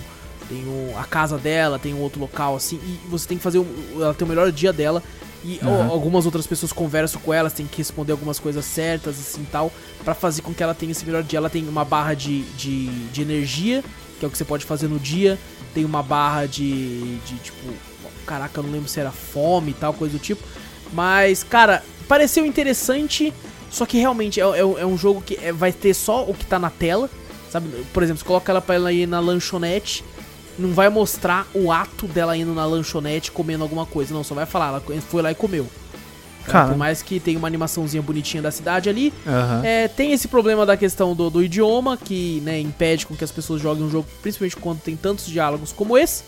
tem 0.49 0.65
um, 0.65 0.97
a 0.97 1.03
casa 1.05 1.38
dela, 1.38 1.77
tem 1.80 1.93
um 1.93 1.99
outro 2.01 2.19
local 2.19 2.55
assim. 2.55 2.80
E 2.84 2.99
você 3.07 3.27
tem 3.27 3.38
que 3.38 3.43
fazer. 3.43 3.59
o- 3.59 3.67
ela 4.01 4.13
tem 4.13 4.26
o 4.26 4.30
melhor 4.30 4.51
dia 4.51 4.73
dela. 4.73 5.01
E 5.45 5.57
Uhum. 5.63 5.89
algumas 5.91 6.26
outras 6.26 6.45
pessoas 6.45 6.73
conversam 6.73 7.21
com 7.21 7.34
ela, 7.34 7.49
tem 7.49 7.65
que 7.65 7.77
responder 7.77 8.11
algumas 8.11 8.39
coisas 8.39 8.65
certas, 8.65 9.17
assim 9.19 9.45
tal, 9.49 9.71
Pra 10.03 10.13
fazer 10.13 10.41
com 10.41 10.53
que 10.53 10.61
ela 10.63 10.73
tenha 10.73 10.91
esse 10.91 11.05
melhor 11.05 11.23
dia. 11.23 11.38
Ela 11.38 11.49
tem 11.49 11.65
uma 11.67 11.85
barra 11.85 12.13
de, 12.13 12.41
de, 12.57 12.88
de 13.09 13.21
energia, 13.21 13.84
que 14.19 14.26
é 14.26 14.27
o 14.27 14.31
que 14.31 14.38
você 14.38 14.43
pode 14.43 14.65
fazer 14.65 14.88
no 14.89 14.99
dia. 14.99 15.38
Tem 15.73 15.85
uma 15.85 16.01
barra 16.03 16.45
de, 16.45 17.17
de 17.19 17.35
tipo, 17.35 17.57
caraca, 18.26 18.59
eu 18.59 18.63
não 18.63 18.71
lembro 18.71 18.89
se 18.89 18.99
era 18.99 19.11
fome 19.11 19.71
e 19.71 19.73
tal, 19.76 19.93
coisa 19.93 20.17
do 20.17 20.19
tipo. 20.19 20.41
Mas, 20.91 21.43
cara, 21.43 21.84
pareceu 22.07 22.45
interessante, 22.45 23.34
só 23.71 23.85
que 23.85 23.97
realmente 23.97 24.39
é, 24.41 24.43
é 24.43 24.65
um- 24.65 24.77
é 24.80 24.85
um 24.85 24.97
jogo 24.97 25.21
que 25.21 25.35
é- 25.41 25.51
vai 25.53 25.71
ter 25.71 25.93
só 25.93 26.23
o 26.23 26.34
que 26.34 26.45
tá 26.45 26.57
na 26.59 26.69
tela, 26.69 27.09
sabe? 27.51 27.69
Por 27.93 28.01
exemplo, 28.03 28.19
você 28.21 28.26
coloca 28.26 28.51
ela 28.51 28.61
pra 28.61 28.76
ela 28.76 28.91
ir 28.91 29.07
na 29.07 29.19
lanchonete, 29.19 30.03
não 30.60 30.73
vai 30.73 30.90
mostrar 30.90 31.48
o 31.53 31.72
ato 31.72 32.06
dela 32.07 32.36
indo 32.36 32.53
na 32.53 32.65
lanchonete 32.65 33.31
comendo 33.31 33.64
alguma 33.64 33.86
coisa, 33.86 34.14
não, 34.14 34.23
só 34.23 34.36
vai 34.36 34.45
falar, 34.45 34.68
ela 34.68 35.02
foi 35.02 35.22
lá 35.22 35.31
e 35.31 35.36
comeu. 35.36 35.68
Tá? 36.45 36.52
Cara. 36.52 36.68
Por 36.69 36.77
mais 36.77 37.02
que 37.02 37.19
tenha 37.19 37.38
uma 37.38 37.48
animaçãozinha 37.48 38.02
bonitinha 38.02 38.41
da 38.41 38.52
cidade 38.52 38.90
ali, 38.90 39.14
Aham. 39.26 39.61
é, 39.64 39.88
tem 39.88 40.11
esse 40.11 40.27
problema 40.27 40.65
da 40.65 40.76
questão 40.76 41.15
do, 41.15 41.30
do 41.30 41.44
idioma, 41.44 41.95
que 41.95 42.41
né, 42.44 42.60
impede 42.60 43.06
com 43.06 43.15
que 43.15 43.23
as 43.23 43.31
pessoas 43.31 43.61
joguem 43.61 43.84
um 43.84 43.90
jogo, 43.90 44.07
principalmente 44.22 44.57
quando 44.57 44.80
tem 44.81 44.95
tantos 44.95 45.26
diálogos 45.26 45.72
como 45.72 45.98
esse. 45.98 46.23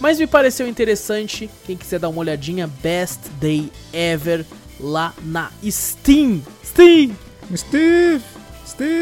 Mas 0.00 0.18
me 0.18 0.26
pareceu 0.26 0.66
interessante, 0.66 1.48
quem 1.64 1.76
quiser 1.76 1.98
dar 1.98 2.08
uma 2.08 2.20
olhadinha, 2.20 2.66
Best 2.66 3.20
Day 3.40 3.70
Ever 3.92 4.44
lá 4.80 5.14
na 5.22 5.50
Steam. 5.68 6.42
Steam! 6.64 7.16
Steve! 7.54 8.41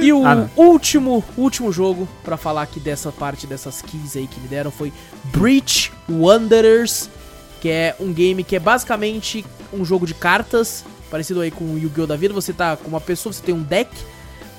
E 0.03 0.13
o 0.13 0.25
Ah, 0.27 0.49
último, 0.57 1.23
último 1.37 1.73
jogo 1.73 2.09
pra 2.25 2.37
falar 2.37 2.63
aqui 2.63 2.81
dessa 2.81 3.11
parte 3.13 3.47
dessas 3.47 3.83
keys 3.83 4.17
aí 4.17 4.27
que 4.27 4.41
me 4.41 4.49
deram 4.49 4.71
foi 4.71 4.93
Breach 5.25 5.93
Wanderers, 6.09 7.09
que 7.61 7.69
é 7.69 7.95
um 8.01 8.13
game 8.13 8.43
que 8.43 8.57
é 8.57 8.61
basicamente 8.61 9.45
um 9.73 9.85
jogo 9.85 10.07
de 10.07 10.15
cartas, 10.15 10.85
parecido 11.11 11.41
aí 11.41 11.51
com 11.51 11.65
o 11.65 11.79
Yu-Gi-Oh 11.79 12.07
da 12.07 12.17
vida. 12.17 12.35
Você 12.35 12.53
tá 12.53 12.77
com 12.77 12.89
uma 12.89 13.01
pessoa, 13.01 13.33
você 13.33 13.43
tem 13.43 13.55
um 13.55 13.63
deck, 13.63 13.91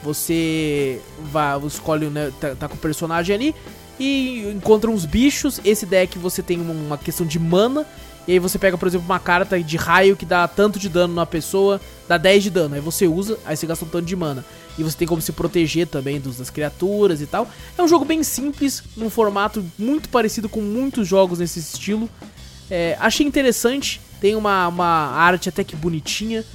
você 0.04 1.02
vai, 1.32 1.60
escolhe, 1.66 2.08
né, 2.08 2.32
tá, 2.40 2.56
tá 2.56 2.68
com 2.68 2.76
o 2.76 2.80
personagem 2.80 3.36
ali 3.36 3.56
e 4.00 4.52
encontra 4.56 4.90
uns 4.90 5.06
bichos. 5.06 5.60
Esse 5.64 5.86
deck 5.86 6.18
você 6.18 6.42
tem 6.42 6.60
uma 6.60 6.98
questão 6.98 7.26
de 7.26 7.38
mana. 7.40 7.86
E 8.28 8.34
aí 8.34 8.40
você 8.40 8.60
pega, 8.60 8.78
por 8.78 8.88
exemplo, 8.88 9.06
uma 9.06 9.20
carta 9.20 9.62
de 9.62 9.78
raio 9.78 10.16
que 10.16 10.26
dá 10.26 10.48
tanto 10.48 10.78
de 10.78 10.88
dano 10.88 11.14
na 11.14 11.26
pessoa, 11.26 11.82
dá 12.08 12.18
10 12.18 12.44
de 12.44 12.50
dano. 12.50 12.76
Aí 12.76 12.82
você 12.82 13.08
usa, 13.08 13.38
aí 13.46 13.58
você 13.58 13.66
gasta 13.66 13.84
um 13.84 13.88
tanto 13.88 14.06
de 14.06 14.16
mana. 14.16 14.46
E 14.78 14.84
você 14.84 14.98
tem 14.98 15.08
como 15.08 15.22
se 15.22 15.32
proteger 15.32 15.88
também 15.88 16.20
dos, 16.20 16.38
das 16.38 16.50
criaturas 16.50 17.22
e 17.22 17.26
tal. 17.26 17.50
É 17.78 17.82
um 17.82 17.88
jogo 17.88 18.06
bem 18.06 18.24
simples, 18.24 18.84
num 18.96 19.10
formato 19.10 19.66
muito 19.78 20.08
parecido 20.10 20.48
com 20.48 20.62
muitos 20.62 21.08
jogos 21.08 21.40
nesse 21.40 21.60
estilo. 21.60 22.10
É, 22.70 22.96
achei 23.00 23.26
interessante, 23.26 24.00
tem 24.22 24.36
uma, 24.36 24.68
uma 24.68 24.86
arte 24.86 25.50
até 25.50 25.64
que 25.64 25.76
bonitinha. 25.76 26.46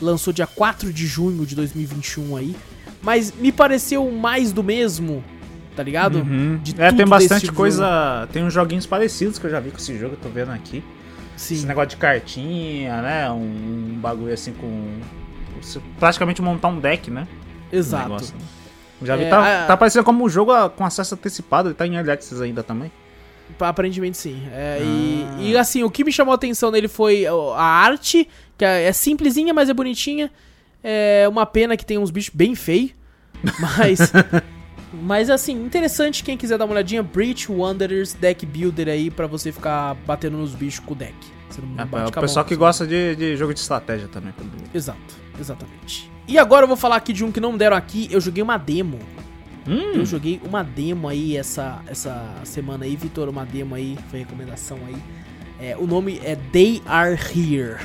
Lançou 0.00 0.32
dia 0.32 0.46
4 0.46 0.92
de 0.92 1.06
junho 1.06 1.44
de 1.44 1.56
2021 1.56 2.36
aí. 2.36 2.56
Mas 3.02 3.32
me 3.32 3.50
pareceu 3.50 4.10
mais 4.10 4.52
do 4.52 4.62
mesmo, 4.62 5.22
tá 5.74 5.82
ligado? 5.82 6.18
Uhum. 6.18 6.58
de 6.62 6.74
É, 6.80 6.92
tem 6.92 7.06
bastante 7.06 7.50
coisa. 7.52 8.28
Tem 8.32 8.44
uns 8.44 8.54
joguinhos 8.54 8.86
parecidos 8.86 9.38
que 9.38 9.46
eu 9.46 9.50
já 9.50 9.60
vi 9.60 9.70
com 9.70 9.78
esse 9.78 9.98
jogo, 9.98 10.14
eu 10.14 10.18
tô 10.18 10.28
vendo 10.28 10.52
aqui. 10.52 10.82
Esse 11.38 11.56
Sim, 11.56 11.66
negócio 11.66 11.90
de 11.90 11.96
cartinha, 11.98 13.00
né? 13.00 13.30
Um, 13.30 13.96
bagulho 14.02 14.34
assim 14.34 14.52
com. 14.52 14.98
praticamente 16.00 16.42
montar 16.42 16.66
um 16.68 16.80
deck, 16.80 17.10
né? 17.12 17.28
Um 17.72 17.76
exato. 17.76 18.02
negócio, 18.08 18.34
né? 18.34 18.42
Já 19.02 19.14
vi, 19.14 19.24
É, 19.24 19.28
tá, 19.30 19.62
a- 19.62 19.66
tá 19.68 19.76
parecendo 19.76 20.04
como 20.04 20.24
um 20.24 20.28
jogo 20.28 20.52
com 20.70 20.84
acesso 20.84 21.14
antecipado, 21.14 21.68
ele 21.68 21.74
tá 21.76 21.86
em 21.86 21.94
Early 21.94 22.10
Access 22.10 22.42
ainda 22.42 22.64
também. 22.64 22.90
Aparentemente 23.60 24.18
sim. 24.18 24.42
É, 24.52 24.78
Ah. 24.80 24.84
e, 25.40 25.50
e 25.52 25.56
assim, 25.56 25.84
o 25.84 25.90
que 25.90 26.02
me 26.04 26.10
chamou 26.12 26.32
a 26.32 26.34
atenção 26.34 26.70
nele 26.72 26.88
foi 26.88 27.24
a 27.26 27.62
arte, 27.62 28.28
que 28.58 28.64
é 28.64 28.84
é 28.88 28.92
simplesinha, 28.92 29.54
mas 29.54 29.68
é 29.70 29.74
bonitinha. 29.74 30.30
É 30.82 31.26
uma 31.28 31.46
pena 31.46 31.76
que 31.76 31.86
tem 31.86 31.98
uns 31.98 32.10
bichos 32.10 32.34
bem 32.34 32.54
feios. 32.56 32.90
Mas. 33.60 34.00
Mas 34.92 35.30
assim, 35.30 35.52
interessante 35.64 36.22
quem 36.24 36.36
quiser 36.36 36.58
dar 36.58 36.64
uma 36.64 36.72
olhadinha. 36.74 37.02
Breach 37.02 37.50
Wanderers 37.50 38.14
Deck 38.14 38.44
Builder 38.46 38.88
aí 38.88 39.10
pra 39.10 39.26
você 39.26 39.52
ficar 39.52 39.94
batendo 40.06 40.36
nos 40.38 40.54
bichos 40.54 40.80
com 40.80 40.92
o 40.92 40.96
deck. 40.96 41.14
Você 41.50 41.60
não 41.60 41.82
É, 41.82 41.84
bate 41.86 42.10
o 42.10 42.20
pessoal 42.20 42.44
mão, 42.44 42.48
que 42.48 42.56
gosta 42.56 42.86
de, 42.86 43.16
de 43.16 43.36
jogo 43.36 43.52
de 43.54 43.60
estratégia 43.60 44.08
também. 44.08 44.32
Exato, 44.74 44.98
exatamente. 45.40 46.10
E 46.26 46.38
agora 46.38 46.64
eu 46.64 46.68
vou 46.68 46.76
falar 46.76 46.96
aqui 46.96 47.12
de 47.12 47.24
um 47.24 47.32
que 47.32 47.40
não 47.40 47.56
deram 47.56 47.76
aqui. 47.76 48.08
Eu 48.10 48.20
joguei 48.20 48.42
uma 48.42 48.56
demo. 48.58 48.98
Hum, 49.66 49.92
Eu 49.94 50.06
joguei 50.06 50.40
uma 50.44 50.62
demo 50.62 51.08
aí 51.08 51.36
essa, 51.36 51.80
essa 51.86 52.34
semana 52.44 52.84
aí, 52.84 52.96
Vitor, 52.96 53.28
uma 53.28 53.44
demo 53.44 53.74
aí, 53.74 53.98
foi 54.10 54.20
recomendação 54.20 54.78
aí. 54.86 54.96
É, 55.60 55.76
o 55.76 55.86
nome 55.86 56.20
é 56.24 56.36
They 56.36 56.80
Are 56.86 57.14
Here, 57.14 57.76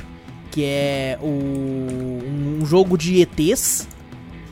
que 0.52 0.64
é 0.64 1.18
o, 1.22 1.26
um, 1.28 2.60
um 2.62 2.66
jogo 2.66 2.98
de 2.98 3.22
ETs, 3.22 3.88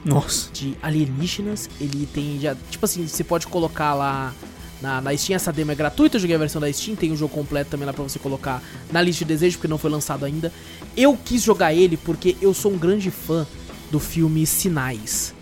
nossa. 0.04 0.50
de 0.52 0.76
alienígenas. 0.82 1.70
Ele 1.80 2.08
tem 2.14 2.40
já, 2.40 2.56
tipo 2.70 2.86
assim, 2.86 3.08
você 3.08 3.24
pode 3.24 3.48
colocar 3.48 3.94
lá 3.94 4.34
na, 4.82 5.00
na 5.00 5.16
Steam, 5.16 5.36
essa 5.36 5.52
demo 5.54 5.72
é 5.72 5.76
gratuita, 5.76 6.18
eu 6.18 6.22
joguei 6.22 6.36
a 6.36 6.40
versão 6.40 6.60
da 6.60 6.72
Steam, 6.72 6.96
tem 6.96 7.12
o 7.12 7.16
jogo 7.16 7.34
completo 7.34 7.70
também 7.70 7.86
lá 7.86 7.94
pra 7.94 8.04
você 8.04 8.18
colocar 8.18 8.62
na 8.92 9.02
lista 9.02 9.24
de 9.24 9.30
desejos, 9.30 9.56
porque 9.56 9.68
não 9.68 9.78
foi 9.78 9.92
lançado 9.92 10.26
ainda. 10.26 10.52
Eu 10.98 11.16
quis 11.16 11.44
jogar 11.44 11.74
ele 11.74 11.98
porque 11.98 12.36
eu 12.42 12.54
sou 12.54 12.74
um 12.74 12.78
grande 12.78 13.12
fã 13.12 13.46
do 13.92 14.00
filme 14.00 14.46
Sinais. 14.46 15.34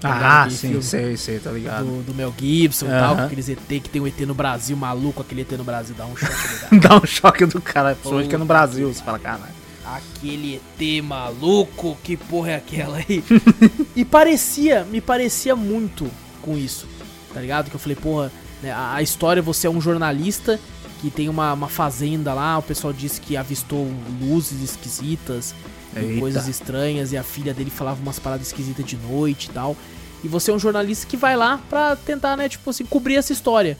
Tá? 0.00 0.42
Ah, 0.42 0.50
sim, 0.50 0.82
sei, 0.82 1.16
sei, 1.16 1.38
tá 1.38 1.52
ligado. 1.52 1.84
do, 1.84 2.02
do 2.02 2.14
Mel 2.14 2.34
Gibson 2.36 2.86
e 2.86 2.88
tal, 2.88 3.14
com 3.14 3.20
Aham. 3.20 3.26
aqueles 3.26 3.48
ET 3.48 3.60
que 3.68 3.88
tem 3.88 4.02
um 4.02 4.06
ET 4.06 4.18
no 4.22 4.34
Brasil, 4.34 4.76
maluco, 4.76 5.22
aquele 5.22 5.42
ET 5.42 5.52
no 5.52 5.62
Brasil 5.62 5.94
dá 5.96 6.04
um 6.04 6.16
choque 6.16 6.32
legal. 6.74 6.80
Dá 6.80 6.96
um 6.96 7.06
choque 7.06 7.46
do 7.46 7.60
cara, 7.60 7.94
principalmente 7.94 8.28
que 8.28 8.34
é 8.34 8.38
no 8.38 8.44
Brasil, 8.44 8.92
você 8.92 9.00
fala, 9.00 9.20
caralho. 9.20 9.61
Aquele 9.96 10.56
ET 10.56 11.02
maluco, 11.04 11.96
que 12.02 12.16
porra 12.16 12.52
é 12.52 12.56
aquela 12.56 12.98
aí? 12.98 13.22
e 13.96 14.04
parecia, 14.04 14.84
me 14.84 15.00
parecia 15.00 15.56
muito 15.56 16.10
com 16.40 16.56
isso, 16.56 16.86
tá 17.32 17.40
ligado? 17.40 17.70
Que 17.70 17.76
eu 17.76 17.80
falei, 17.80 17.96
porra, 17.96 18.32
né, 18.62 18.72
a, 18.72 18.94
a 18.94 19.02
história, 19.02 19.42
você 19.42 19.66
é 19.66 19.70
um 19.70 19.80
jornalista 19.80 20.58
que 21.00 21.10
tem 21.10 21.28
uma, 21.28 21.52
uma 21.52 21.68
fazenda 21.68 22.32
lá, 22.32 22.58
o 22.58 22.62
pessoal 22.62 22.92
disse 22.92 23.20
que 23.20 23.36
avistou 23.36 23.90
luzes 24.20 24.62
esquisitas, 24.62 25.54
e 25.94 26.18
coisas 26.18 26.48
estranhas, 26.48 27.12
e 27.12 27.16
a 27.16 27.22
filha 27.22 27.52
dele 27.52 27.70
falava 27.70 28.00
umas 28.00 28.18
paradas 28.18 28.46
esquisitas 28.46 28.84
de 28.84 28.96
noite 28.96 29.46
e 29.46 29.50
tal. 29.50 29.76
E 30.24 30.28
você 30.28 30.50
é 30.50 30.54
um 30.54 30.58
jornalista 30.58 31.06
que 31.06 31.16
vai 31.16 31.36
lá 31.36 31.60
pra 31.68 31.96
tentar, 31.96 32.36
né, 32.36 32.48
tipo 32.48 32.70
assim, 32.70 32.84
cobrir 32.84 33.16
essa 33.16 33.32
história. 33.32 33.76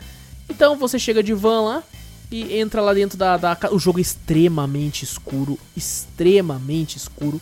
Então 0.48 0.76
você 0.76 0.98
chega 0.98 1.22
de 1.22 1.32
van 1.32 1.62
lá 1.62 1.82
e 2.36 2.58
entra 2.58 2.80
lá 2.80 2.92
dentro 2.94 3.16
da, 3.18 3.36
da 3.36 3.56
O 3.70 3.78
jogo 3.78 3.98
é 3.98 4.02
extremamente 4.02 5.04
escuro, 5.04 5.58
extremamente 5.76 6.96
escuro. 6.96 7.40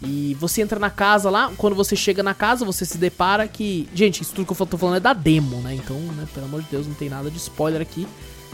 E 0.00 0.36
você 0.38 0.62
entra 0.62 0.78
na 0.78 0.90
casa 0.90 1.28
lá, 1.28 1.50
quando 1.56 1.74
você 1.74 1.96
chega 1.96 2.22
na 2.22 2.32
casa, 2.32 2.64
você 2.64 2.84
se 2.84 2.96
depara 2.98 3.48
que. 3.48 3.88
Gente, 3.92 4.22
isso 4.22 4.32
tudo 4.32 4.46
que 4.46 4.60
eu 4.62 4.66
tô 4.66 4.78
falando 4.78 4.96
é 4.96 5.00
da 5.00 5.12
demo, 5.12 5.56
né? 5.60 5.74
Então, 5.74 5.96
né, 5.98 6.24
pelo 6.32 6.46
amor 6.46 6.62
de 6.62 6.68
Deus, 6.70 6.86
não 6.86 6.94
tem 6.94 7.08
nada 7.08 7.30
de 7.30 7.36
spoiler 7.36 7.80
aqui. 7.80 8.06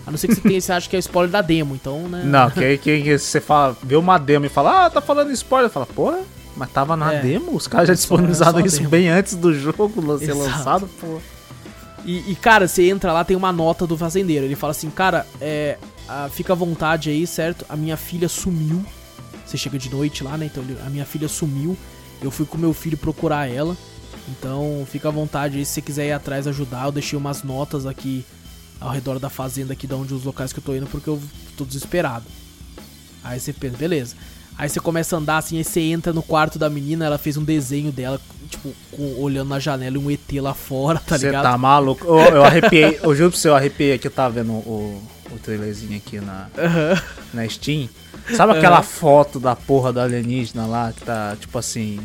A 0.06 0.10
não 0.10 0.18
ser 0.18 0.28
que 0.28 0.34
você, 0.36 0.40
tenha, 0.40 0.60
você 0.60 0.72
ache 0.72 0.88
que 0.88 0.96
é 0.96 0.98
spoiler 0.98 1.30
da 1.30 1.42
demo, 1.42 1.74
então, 1.74 2.08
né? 2.08 2.22
Não, 2.24 2.50
que 2.50 2.64
aí 2.64 2.78
que 2.78 3.18
você 3.18 3.40
fala, 3.40 3.76
vê 3.82 3.96
uma 3.96 4.18
demo 4.18 4.46
e 4.46 4.48
fala, 4.48 4.86
ah, 4.86 4.90
tá 4.90 5.00
falando 5.02 5.32
spoiler. 5.32 5.70
Fala, 5.70 5.86
porra, 5.86 6.20
mas 6.56 6.70
tava 6.70 6.96
na 6.96 7.12
É. 7.12 7.20
demo? 7.20 7.54
Os 7.54 7.66
caras 7.66 7.88
já 7.88 7.94
disponibilizaram 7.94 8.60
isso 8.60 8.78
demo. 8.78 8.88
bem 8.88 9.08
antes 9.08 9.36
do 9.36 9.52
jogo 9.52 9.90
ser 10.18 10.30
Exato. 10.30 10.38
lançado, 10.38 10.90
pô. 11.00 11.20
E, 12.04 12.32
e, 12.32 12.36
cara, 12.36 12.68
você 12.68 12.88
entra 12.90 13.12
lá, 13.12 13.24
tem 13.24 13.36
uma 13.36 13.52
nota 13.52 13.86
do 13.86 13.96
fazendeiro. 13.96 14.44
Ele 14.44 14.54
fala 14.54 14.72
assim, 14.72 14.90
cara, 14.90 15.26
é, 15.40 15.78
a, 16.08 16.28
fica 16.28 16.52
à 16.52 16.56
vontade 16.56 17.08
aí, 17.08 17.26
certo? 17.26 17.64
A 17.68 17.76
minha 17.76 17.96
filha 17.96 18.28
sumiu. 18.28 18.84
Você 19.44 19.56
chega 19.56 19.78
de 19.78 19.90
noite 19.90 20.22
lá, 20.22 20.36
né? 20.36 20.46
Então 20.46 20.64
a 20.86 20.90
minha 20.90 21.04
filha 21.04 21.28
sumiu. 21.28 21.76
Eu 22.22 22.30
fui 22.30 22.46
com 22.46 22.58
meu 22.58 22.74
filho 22.74 22.96
procurar 22.96 23.50
ela. 23.50 23.76
Então 24.28 24.86
fica 24.90 25.08
à 25.08 25.10
vontade 25.10 25.58
aí 25.58 25.64
se 25.64 25.72
você 25.72 25.82
quiser 25.82 26.06
ir 26.06 26.12
atrás 26.12 26.46
ajudar. 26.46 26.86
Eu 26.86 26.92
deixei 26.92 27.18
umas 27.18 27.42
notas 27.42 27.86
aqui 27.86 28.24
ao 28.80 28.90
redor 28.90 29.18
da 29.18 29.30
fazenda 29.30 29.72
aqui 29.72 29.86
de 29.86 29.94
onde 29.94 30.12
os 30.12 30.24
locais 30.24 30.52
que 30.52 30.58
eu 30.58 30.64
tô 30.64 30.74
indo 30.74 30.86
porque 30.86 31.08
eu 31.08 31.20
tô 31.56 31.64
desesperado. 31.64 32.24
Aí 33.22 33.40
você 33.40 33.52
pensa, 33.52 33.76
beleza. 33.76 34.14
Aí 34.56 34.68
você 34.68 34.78
começa 34.78 35.16
a 35.16 35.18
andar 35.18 35.38
assim, 35.38 35.56
aí 35.56 35.64
você 35.64 35.80
entra 35.80 36.12
no 36.12 36.22
quarto 36.22 36.58
da 36.58 36.70
menina, 36.70 37.04
ela 37.04 37.18
fez 37.18 37.36
um 37.36 37.42
desenho 37.42 37.90
dela, 37.90 38.20
tipo, 38.48 38.72
com, 38.92 39.20
olhando 39.22 39.48
na 39.48 39.58
janela 39.58 39.96
e 39.96 39.98
um 39.98 40.10
ET 40.10 40.20
lá 40.40 40.54
fora, 40.54 40.98
tá 40.98 41.18
Cê 41.18 41.26
ligado? 41.26 41.42
tá 41.44 41.58
maluco? 41.58 42.04
Eu, 42.06 42.18
eu 42.36 42.44
arrepiei, 42.44 42.98
eu 43.02 43.14
juro 43.14 43.30
pra 43.30 43.38
você, 43.40 43.48
eu 43.48 43.54
arrepiei 43.56 43.92
aqui, 43.94 44.06
eu 44.06 44.10
tava 44.10 44.34
vendo 44.34 44.52
o, 44.52 45.02
o 45.30 45.38
trailerzinho 45.38 45.96
aqui 45.96 46.20
na, 46.20 46.46
Aham. 46.58 47.00
na 47.32 47.48
Steam. 47.48 47.88
Sabe 48.36 48.52
aquela 48.52 48.82
foto 48.82 49.38
da 49.40 49.54
porra 49.54 49.92
do 49.92 50.00
alienígena 50.00 50.66
lá, 50.66 50.92
que 50.92 51.02
tá, 51.04 51.36
tipo 51.38 51.58
assim, 51.58 52.00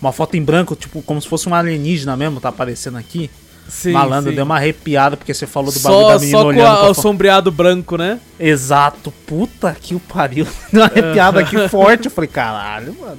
uma 0.00 0.12
foto 0.12 0.36
em 0.36 0.42
branco, 0.42 0.74
tipo, 0.74 1.02
como 1.02 1.20
se 1.20 1.28
fosse 1.28 1.48
um 1.48 1.54
alienígena 1.54 2.16
mesmo, 2.16 2.40
tá 2.40 2.48
aparecendo 2.48 2.96
aqui? 2.96 3.30
Sim, 3.68 3.92
Malandro, 3.92 4.30
sim. 4.30 4.36
deu 4.36 4.44
uma 4.44 4.56
arrepiada 4.56 5.16
porque 5.16 5.32
você 5.32 5.46
falou 5.46 5.70
do 5.70 5.78
bagulho 5.78 6.02
Só, 6.02 6.08
da 6.08 6.18
menina 6.18 6.38
só 6.38 6.42
com 6.42 6.48
olhando 6.48 6.66
a- 6.66 6.76
pra 6.80 6.90
o 6.90 6.94
sombreado 6.94 7.52
branco, 7.52 7.96
né? 7.96 8.18
Exato, 8.38 9.12
puta 9.26 9.76
que 9.80 9.94
o 9.94 10.00
pariu. 10.00 10.44
Deu 10.72 10.82
uma 10.82 10.86
arrepiada 10.90 11.38
aqui 11.40 11.68
forte. 11.68 12.06
Eu 12.06 12.10
falei, 12.10 12.26
caralho, 12.26 12.96
mano. 12.98 13.18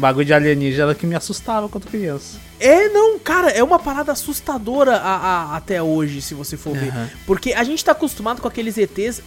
O 0.00 0.06
bagulho 0.08 0.24
de 0.24 0.32
alienígena 0.32 0.94
que 0.94 1.06
me 1.06 1.14
assustava 1.14 1.68
quando 1.68 1.84
criança. 1.86 2.38
É, 2.58 2.88
não, 2.88 3.18
cara, 3.18 3.50
é 3.50 3.62
uma 3.62 3.78
parada 3.78 4.10
assustadora 4.10 4.96
a- 4.96 5.16
a- 5.52 5.56
até 5.58 5.82
hoje, 5.82 6.22
se 6.22 6.32
você 6.32 6.56
for 6.56 6.72
ver. 6.74 6.88
Aham. 6.88 7.10
Porque 7.26 7.52
a 7.52 7.62
gente 7.64 7.84
tá 7.84 7.92
acostumado 7.92 8.40
com 8.40 8.48
aqueles 8.48 8.78
ETs 8.78 9.20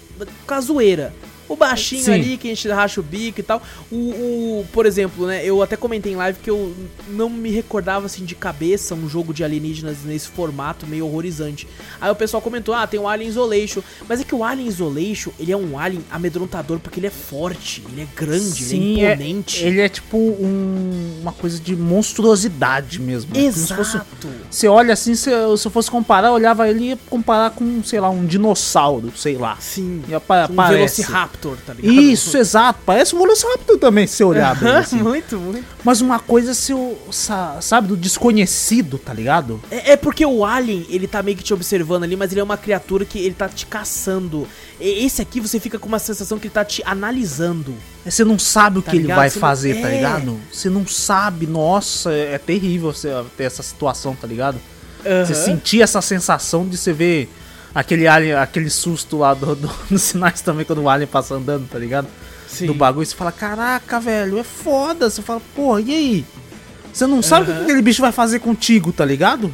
com 0.48 0.54
a 0.56 0.60
zoeira. 0.60 1.14
O 1.50 1.56
baixinho 1.56 2.04
Sim. 2.04 2.14
ali, 2.14 2.38
que 2.38 2.48
a 2.48 2.54
gente 2.56 2.68
racha 2.70 3.00
o 3.00 3.04
bico 3.04 3.40
e 3.40 3.44
tal. 3.44 3.62
O, 3.92 3.96
o- 3.96 4.66
por 4.72 4.86
exemplo, 4.86 5.28
né, 5.28 5.46
eu 5.46 5.62
até 5.62 5.76
comentei 5.76 6.14
em 6.14 6.16
live 6.16 6.40
que 6.40 6.50
eu 6.50 6.74
não 7.10 7.30
me 7.30 7.52
recordava, 7.52 8.06
assim, 8.06 8.24
de 8.26 8.34
cabeça 8.36 8.96
um 8.96 9.08
jogo 9.10 9.34
de 9.34 9.44
alienígenas 9.44 9.98
nesse 10.06 10.28
formato 10.30 10.88
meio 10.88 11.06
horrorizante. 11.06 11.68
Aí 12.00 12.10
o 12.12 12.16
pessoal 12.16 12.42
comentou, 12.42 12.74
ah, 12.74 12.88
tem 12.88 13.00
o 13.00 13.08
Alien 13.08 13.30
Isolation. 13.30 13.82
Mas 14.08 14.22
é 14.22 14.24
que 14.24 14.34
o 14.34 14.44
Alien 14.44 14.68
Isolation, 14.68 15.32
ele 15.40 15.52
é 15.52 15.58
um 15.58 15.78
alien 15.78 16.04
amedrontador 16.10 16.80
porque 16.80 17.00
ele 17.00 17.08
é 17.08 17.12
forte, 17.12 17.84
ele 17.92 18.02
é 18.02 18.08
grande, 18.16 18.64
ele 18.76 19.02
é 19.02 19.14
imponente. 19.14 19.64
ele 19.64 19.82
é 19.82 19.90
tipo 19.90 20.18
um- 20.18 21.20
uma 21.22 21.34
coisa 21.34 21.60
de 21.60 21.76
monstruosidade 21.76 23.00
mesmo. 23.02 23.34
né? 23.34 23.42
Como 23.42 23.54
se 23.54 23.74
fosse- 23.74 23.98
Exato. 23.98 24.28
Você 24.50 24.68
olha 24.68 24.94
assim, 24.94 25.16
se, 25.16 25.24
se 25.58 25.68
eu 25.68 25.72
fosse 25.72 25.90
comparar, 25.92 26.28
eu 26.30 26.34
olhava 26.34 26.70
ele 26.70 26.84
e 26.84 26.88
ia 26.90 27.00
comparar 27.10 27.52
com, 27.52 27.84
sei 27.84 28.00
lá, 28.00 28.10
um 28.10 28.26
dinossauro, 28.26 29.12
sei 29.16 29.36
lá. 29.38 29.58
Sim. 29.60 30.02
Apa- 30.14 30.48
Um 30.52 30.56
parece. 30.56 31.02
Velociraptor, 31.02 31.33
tá 31.66 31.74
ligado? 31.74 31.94
Isso, 31.94 32.38
exato. 32.38 32.80
Parece 32.86 33.16
um 33.16 33.20
Velociraptor 33.20 33.78
também, 33.78 34.08
se 34.08 34.16
você 34.18 34.24
olhar 34.24 34.56
bem, 34.60 34.72
assim. 34.76 34.98
muito, 35.04 35.38
muito. 35.40 35.66
Mas 35.84 36.02
uma 36.02 36.20
coisa, 36.20 36.54
se 36.54 36.72
eu, 36.72 36.98
sa- 37.12 37.58
sabe, 37.62 37.88
do 37.90 37.98
desconhecido, 37.98 38.98
tá 38.98 39.14
ligado? 39.14 39.62
É, 39.70 39.92
é 39.94 39.98
porque 39.98 40.26
o 40.26 40.46
Alien, 40.46 40.86
ele 40.90 41.08
tá 41.08 41.22
meio 41.22 41.36
que 41.38 41.44
te 41.44 41.54
observando 41.54 42.04
ali, 42.04 42.16
mas 42.16 42.32
ele 42.32 42.40
é 42.42 42.44
uma 42.44 42.58
criatura 42.58 43.06
que 43.06 43.20
ele 43.20 43.34
tá 43.34 43.48
te 43.50 43.66
caçando. 43.66 44.48
E- 44.80 45.06
Esse 45.06 45.22
aqui 45.22 45.40
você 45.40 45.60
fica 45.60 45.78
com 45.80 45.88
uma 45.88 46.00
sensação 46.00 46.40
que 46.40 46.48
ele 46.48 46.54
tá 46.54 46.64
te 46.66 46.82
analisando. 46.86 47.74
Você 48.06 48.24
não 48.24 48.38
sabe 48.40 48.80
o 48.80 48.82
Tá 48.82 48.92
que 48.92 48.98
ele 48.98 49.04
ligado? 49.04 49.18
vai 49.18 49.30
Você 49.30 49.36
não- 49.40 49.42
fazer, 49.48 49.82
tá 49.82 49.90
é. 49.90 49.96
ligado? 49.96 50.40
Você 50.52 50.70
não 50.70 50.88
sabe, 50.88 51.48
nossa, 51.48 52.12
é, 52.12 52.34
é 52.34 52.38
terrível 52.38 52.92
você 52.94 53.10
ter 53.38 53.44
essa 53.46 53.64
situação, 53.64 54.16
tá 54.16 54.28
ligado? 54.28 54.58
Você 55.26 55.36
sentir 55.36 55.82
essa 55.82 56.02
sensação 56.02 56.66
de 56.66 56.78
você 56.78 56.94
ver 56.94 57.30
aquele 57.74 58.08
alien, 58.08 58.34
aquele 58.36 58.70
susto 58.70 59.18
lá 59.18 59.34
do, 59.34 59.56
do- 59.56 59.72
nos 59.90 60.02
sinais 60.02 60.42
também 60.42 60.66
quando 60.66 60.82
o 60.82 60.90
alien 60.90 61.08
passa 61.08 61.36
andando, 61.36 61.68
tá 61.70 61.78
ligado? 61.80 62.08
Sim. 62.48 62.68
Do 62.68 62.74
bagulho, 62.74 63.06
você 63.06 63.16
fala, 63.16 63.32
caraca, 63.32 64.00
velho, 64.00 64.38
é 64.38 64.44
foda. 64.44 65.10
Você 65.10 65.22
fala, 65.22 65.42
porra, 65.56 65.82
e 65.82 65.92
aí? 65.92 66.26
Você 66.94 67.08
não 67.08 67.22
sabe 67.24 67.50
o 67.52 67.56
que 67.56 67.62
aquele 67.64 67.82
bicho 67.82 68.02
vai 68.02 68.12
fazer 68.12 68.40
contigo, 68.40 68.94
tá 68.94 69.04
ligado? 69.04 69.52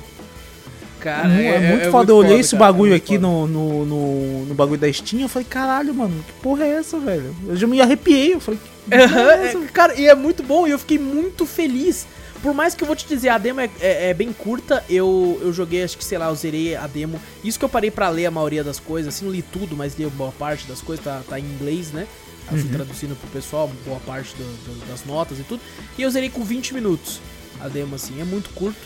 Cara, 1.00 1.30
é, 1.30 1.70
muito 1.70 1.92
foda. 1.92 2.12
eu 2.12 2.18
olhei 2.18 2.40
esse 2.40 2.58
cara, 2.58 2.66
bagulho 2.66 2.90
é 2.90 2.92
muito 2.92 3.04
aqui 3.04 3.16
foda. 3.16 3.28
no, 3.28 3.48
no, 3.48 3.86
no, 3.86 4.46
no 4.48 4.54
bagulho 4.54 4.82
da 4.82 4.92
Steam, 4.92 5.22
eu 5.22 5.30
falei, 5.30 5.48
caralho, 5.50 5.94
mano, 5.94 6.22
que 6.28 6.34
porra 6.42 6.66
é 6.66 6.72
essa, 6.72 7.00
velho? 7.00 7.34
Eu 7.48 7.56
já 7.56 7.66
me 7.68 7.80
arrepiei, 7.82 8.34
eu 8.34 8.42
falei, 8.42 8.60
que 8.60 8.90
porra 8.98 9.22
é 9.22 9.46
é, 9.46 9.48
essa? 9.48 9.60
cara, 9.72 9.96
e 9.98 10.08
é 10.08 10.14
muito 10.14 10.44
bom 10.44 10.68
e 10.68 10.72
eu 10.72 10.80
fiquei 10.80 11.00
muito 11.00 11.46
feliz. 11.46 12.06
Por 12.42 12.54
mais 12.54 12.74
que 12.74 12.84
eu 12.84 12.88
vou 12.88 12.96
te 12.96 13.06
dizer, 13.08 13.30
a 13.30 13.38
demo 13.38 13.60
é, 13.60 13.70
é- 13.82 14.10
é 14.10 14.14
bem 14.14 14.32
curta, 14.32 14.84
eu, 14.90 15.38
eu 15.42 15.52
joguei, 15.52 15.84
acho 15.84 15.98
que 15.98 16.04
sei 16.06 16.18
lá, 16.18 16.28
eu 16.30 16.36
zerei 16.36 16.76
a 16.76 16.88
demo. 16.88 17.20
Isso 17.44 17.60
que 17.60 17.66
eu 17.66 17.70
parei 17.70 17.92
pra 17.92 18.08
ler 18.10 18.28
a 18.28 18.32
maioria 18.32 18.64
das 18.64 18.80
coisas, 18.80 19.14
assim, 19.14 19.26
não 19.26 19.32
li 19.32 19.42
tudo, 19.42 19.76
mas 19.76 19.98
li 19.98 20.06
boa 20.08 20.32
parte 20.32 20.66
das 20.66 20.80
coisas, 20.82 21.04
tá, 21.04 21.22
tá 21.28 21.40
em 21.40 21.44
inglês, 21.44 21.92
né? 21.92 22.08
Eu 22.50 22.56
Uhum. 22.58 22.62
fui 22.64 22.70
traduzindo 22.72 23.16
pro 23.16 23.30
pessoal, 23.30 23.70
boa 23.86 24.00
parte 24.00 24.34
do- 24.36 24.44
do- 24.44 24.86
das 24.88 25.06
notas 25.06 25.38
e 25.40 25.44
tudo. 25.44 25.62
E 25.98 26.02
eu 26.02 26.10
zerei 26.10 26.30
com 26.30 26.44
20 26.44 26.74
minutos 26.74 27.20
a 27.62 27.68
demo, 27.68 27.96
assim, 27.96 28.20
é 28.22 28.24
muito 28.24 28.50
curto. 28.52 28.80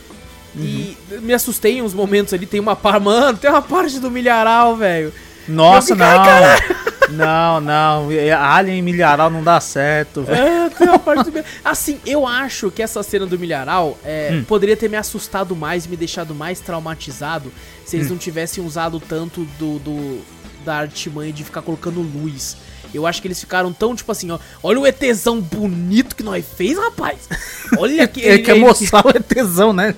E 0.56 0.98
Uhum. 1.12 1.22
me 1.22 1.34
assustei 1.34 1.78
em 1.78 1.82
uns 1.82 1.94
momentos 1.94 2.34
ali, 2.34 2.46
tem 2.46 2.60
uma 2.60 2.76
parte, 2.76 3.02
mano, 3.06 3.38
tem 3.38 3.50
uma 3.50 3.62
parte 3.62 4.00
do 4.00 4.10
milharal, 4.12 4.76
velho. 4.76 5.14
Nossa, 5.48 5.95
fiquei, 5.95 6.06
"Ai, 6.06 6.60
não. 6.70 6.84
Não, 7.10 7.61
não. 7.61 8.11
é- 8.11 8.32
Alien 8.32 8.80
e 8.80 8.82
milharal 8.82 9.30
não 9.30 9.44
dá 9.44 9.60
certo, 9.60 10.24
velho. 10.24 10.41
É, 10.41 10.70
tem 10.70 10.88
uma 10.88 10.98
parte 10.98 11.30
do. 11.30 11.44
Assim, 11.64 11.99
eu 12.06 12.26
acho 12.26 12.72
que 12.72 12.82
essa 12.82 13.03
cena 13.03 13.26
do 13.26 13.38
milharal 13.38 13.98
é, 14.06 14.30
Hum. 14.34 14.44
poderia 14.45 14.76
ter 14.76 14.90
me 14.90 14.95
assustado 14.98 15.56
mais, 15.56 15.86
me 15.86 15.95
deixado 15.98 16.34
mais 16.34 16.60
traumatizado 16.61 17.52
se 17.86 17.95
Hum. 17.95 17.99
eles 17.99 18.10
não 18.10 18.18
tivessem 18.18 18.65
usado 18.65 18.99
tanto 18.99 19.45
do, 19.60 19.80
do 19.80 20.22
da 20.65 20.76
artimanha 20.78 21.32
de 21.34 21.44
ficar 21.44 21.61
colocando 21.61 21.99
luz. 22.02 22.56
Eu 22.94 23.06
acho 23.06 23.22
que 23.22 23.28
eles 23.28 23.40
ficaram 23.40 23.74
tão, 23.74 23.94
tipo 23.95 24.11
assim, 24.11 24.32
ó. 24.32 24.40
Olha 24.64 24.80
o 24.80 24.88
ETzão 24.88 25.41
bonito 25.41 26.15
que 26.15 26.24
nós 26.24 26.45
fez, 26.56 26.78
rapaz. 26.78 27.18
Olha 27.78 28.07
que. 28.07 28.22
Ele 28.22 28.40
quer 28.40 28.56
mostrar 28.56 29.06
o 29.06 29.11
tesão, 29.22 29.74
né? 29.74 29.94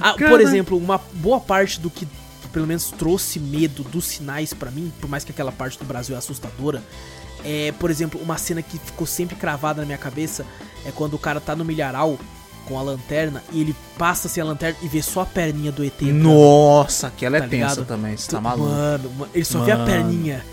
Ah, 0.00 0.14
por 0.14 0.40
exemplo, 0.40 0.78
uma 0.78 1.00
boa 1.14 1.40
parte 1.40 1.80
do 1.80 1.90
que 1.90 2.06
pelo 2.52 2.66
menos 2.66 2.90
trouxe 2.90 3.38
medo 3.40 3.82
dos 3.84 4.04
sinais 4.04 4.52
pra 4.52 4.70
mim, 4.70 4.92
por 5.00 5.08
mais 5.08 5.24
que 5.24 5.32
aquela 5.32 5.50
parte 5.52 5.78
do 5.78 5.84
Brasil 5.84 6.14
é 6.14 6.18
assustadora, 6.18 6.82
é, 7.44 7.72
por 7.78 7.90
exemplo, 7.90 8.20
uma 8.22 8.36
cena 8.38 8.62
que 8.62 8.78
ficou 8.78 9.06
sempre 9.06 9.34
cravada 9.34 9.80
na 9.82 9.86
minha 9.86 9.98
cabeça 9.98 10.44
é 10.86 10.92
quando 10.92 11.14
o 11.14 11.18
cara 11.18 11.40
tá 11.40 11.56
no 11.56 11.64
milharal 11.64 12.18
com 12.66 12.78
a 12.78 12.82
lanterna 12.82 13.42
e 13.50 13.60
ele 13.60 13.74
passa 13.98 14.28
assim 14.28 14.40
a 14.40 14.44
lanterna 14.44 14.78
e 14.82 14.86
vê 14.88 15.02
só 15.02 15.22
a 15.22 15.26
perninha 15.26 15.72
do 15.72 15.84
ET. 15.84 16.00
Nossa, 16.02 17.08
aquela 17.08 17.38
é 17.38 17.40
Tá 17.40 17.48
tensa 17.48 17.70
ligado? 17.70 17.84
também, 17.84 18.16
você 18.16 18.30
tá 18.30 18.40
maluco. 18.40 18.68
Mano, 18.70 19.10
ma- 19.18 19.26
ele 19.34 19.44
só 19.44 19.60
vê 19.64 19.72
a 19.72 19.78
Mano. 19.78 19.90
perninha. 19.90 20.44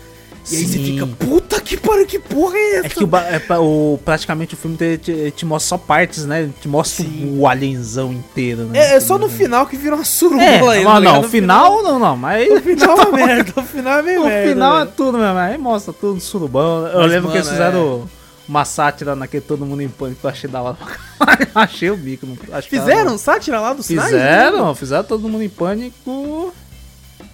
E 0.50 0.56
aí 0.56 0.64
você 0.66 0.72
Sim. 0.78 0.84
fica, 0.84 1.06
puta 1.06 1.60
que 1.60 1.76
pariu, 1.76 2.06
que 2.06 2.18
porra 2.18 2.56
é 2.56 2.76
essa? 2.78 2.86
É 2.86 2.88
que 2.90 3.04
o, 3.04 3.10
é 3.16 3.58
o- 3.58 3.98
praticamente 4.04 4.54
o 4.54 4.56
filme 4.56 4.76
te, 4.76 4.98
te- 4.98 5.30
te 5.32 5.44
mostra 5.46 5.68
só 5.70 5.78
partes, 5.78 6.24
né? 6.24 6.48
Te 6.60 6.66
mostra 6.68 7.04
Sim. 7.04 7.36
o 7.38 7.46
alienzão 7.46 8.12
inteiro, 8.12 8.62
né? 8.64 8.78
É, 8.78 8.94
é 8.96 9.00
só 9.00 9.18
no 9.18 9.28
final 9.28 9.66
que 9.66 9.76
vira 9.76 9.94
uma 9.94 10.04
suruba 10.04 10.42
É, 10.42 10.58
aí, 10.68 10.82
não, 10.84 10.92
tá 10.94 11.00
não, 11.00 11.14
No 11.20 11.26
o 11.26 11.30
final, 11.30 11.82
não, 11.82 11.98
não, 11.98 12.16
mas 12.16 12.50
O 12.50 12.60
final 12.60 12.98
é 12.98 13.04
uma 13.06 13.16
merda, 13.26 13.52
o 13.56 13.62
final 13.62 13.98
é 13.98 14.02
meio 14.02 14.22
o 14.22 14.24
merda. 14.26 14.48
final 14.50 14.76
é 14.76 14.84
velho. 14.84 14.92
tudo 14.96 15.18
mesmo, 15.18 15.38
aí 15.38 15.58
mostra 15.58 15.92
tudo 15.92 16.14
no 16.14 16.20
surubão. 16.20 16.86
Eu 16.86 17.00
Mas, 17.00 17.10
lembro 17.10 17.30
que 17.30 17.36
eles 17.36 17.46
mano, 17.46 17.58
fizeram 17.58 18.10
uma 18.48 18.64
sátira 18.64 19.14
naquele 19.14 19.42
Todo 19.42 19.64
Mundo 19.64 19.82
em 19.82 19.88
Pânico, 19.88 20.20
eu 20.26 20.30
achei 20.30 20.50
da 20.50 20.60
hora. 20.62 20.76
achei 21.54 21.90
o 21.90 21.96
bico. 21.96 22.26
Não, 22.26 22.36
acho 22.56 22.68
que 22.68 22.76
Fizeram 22.78 23.10
era- 23.10 23.18
sátira 23.18 23.60
lá 23.60 23.72
dos 23.72 23.86
sinais? 23.86 24.08
Fizeram, 24.10 24.74
fizeram 24.74 25.04
Todo 25.04 25.28
Mundo 25.28 25.42
em 25.44 25.48
Pânico. 25.48 26.52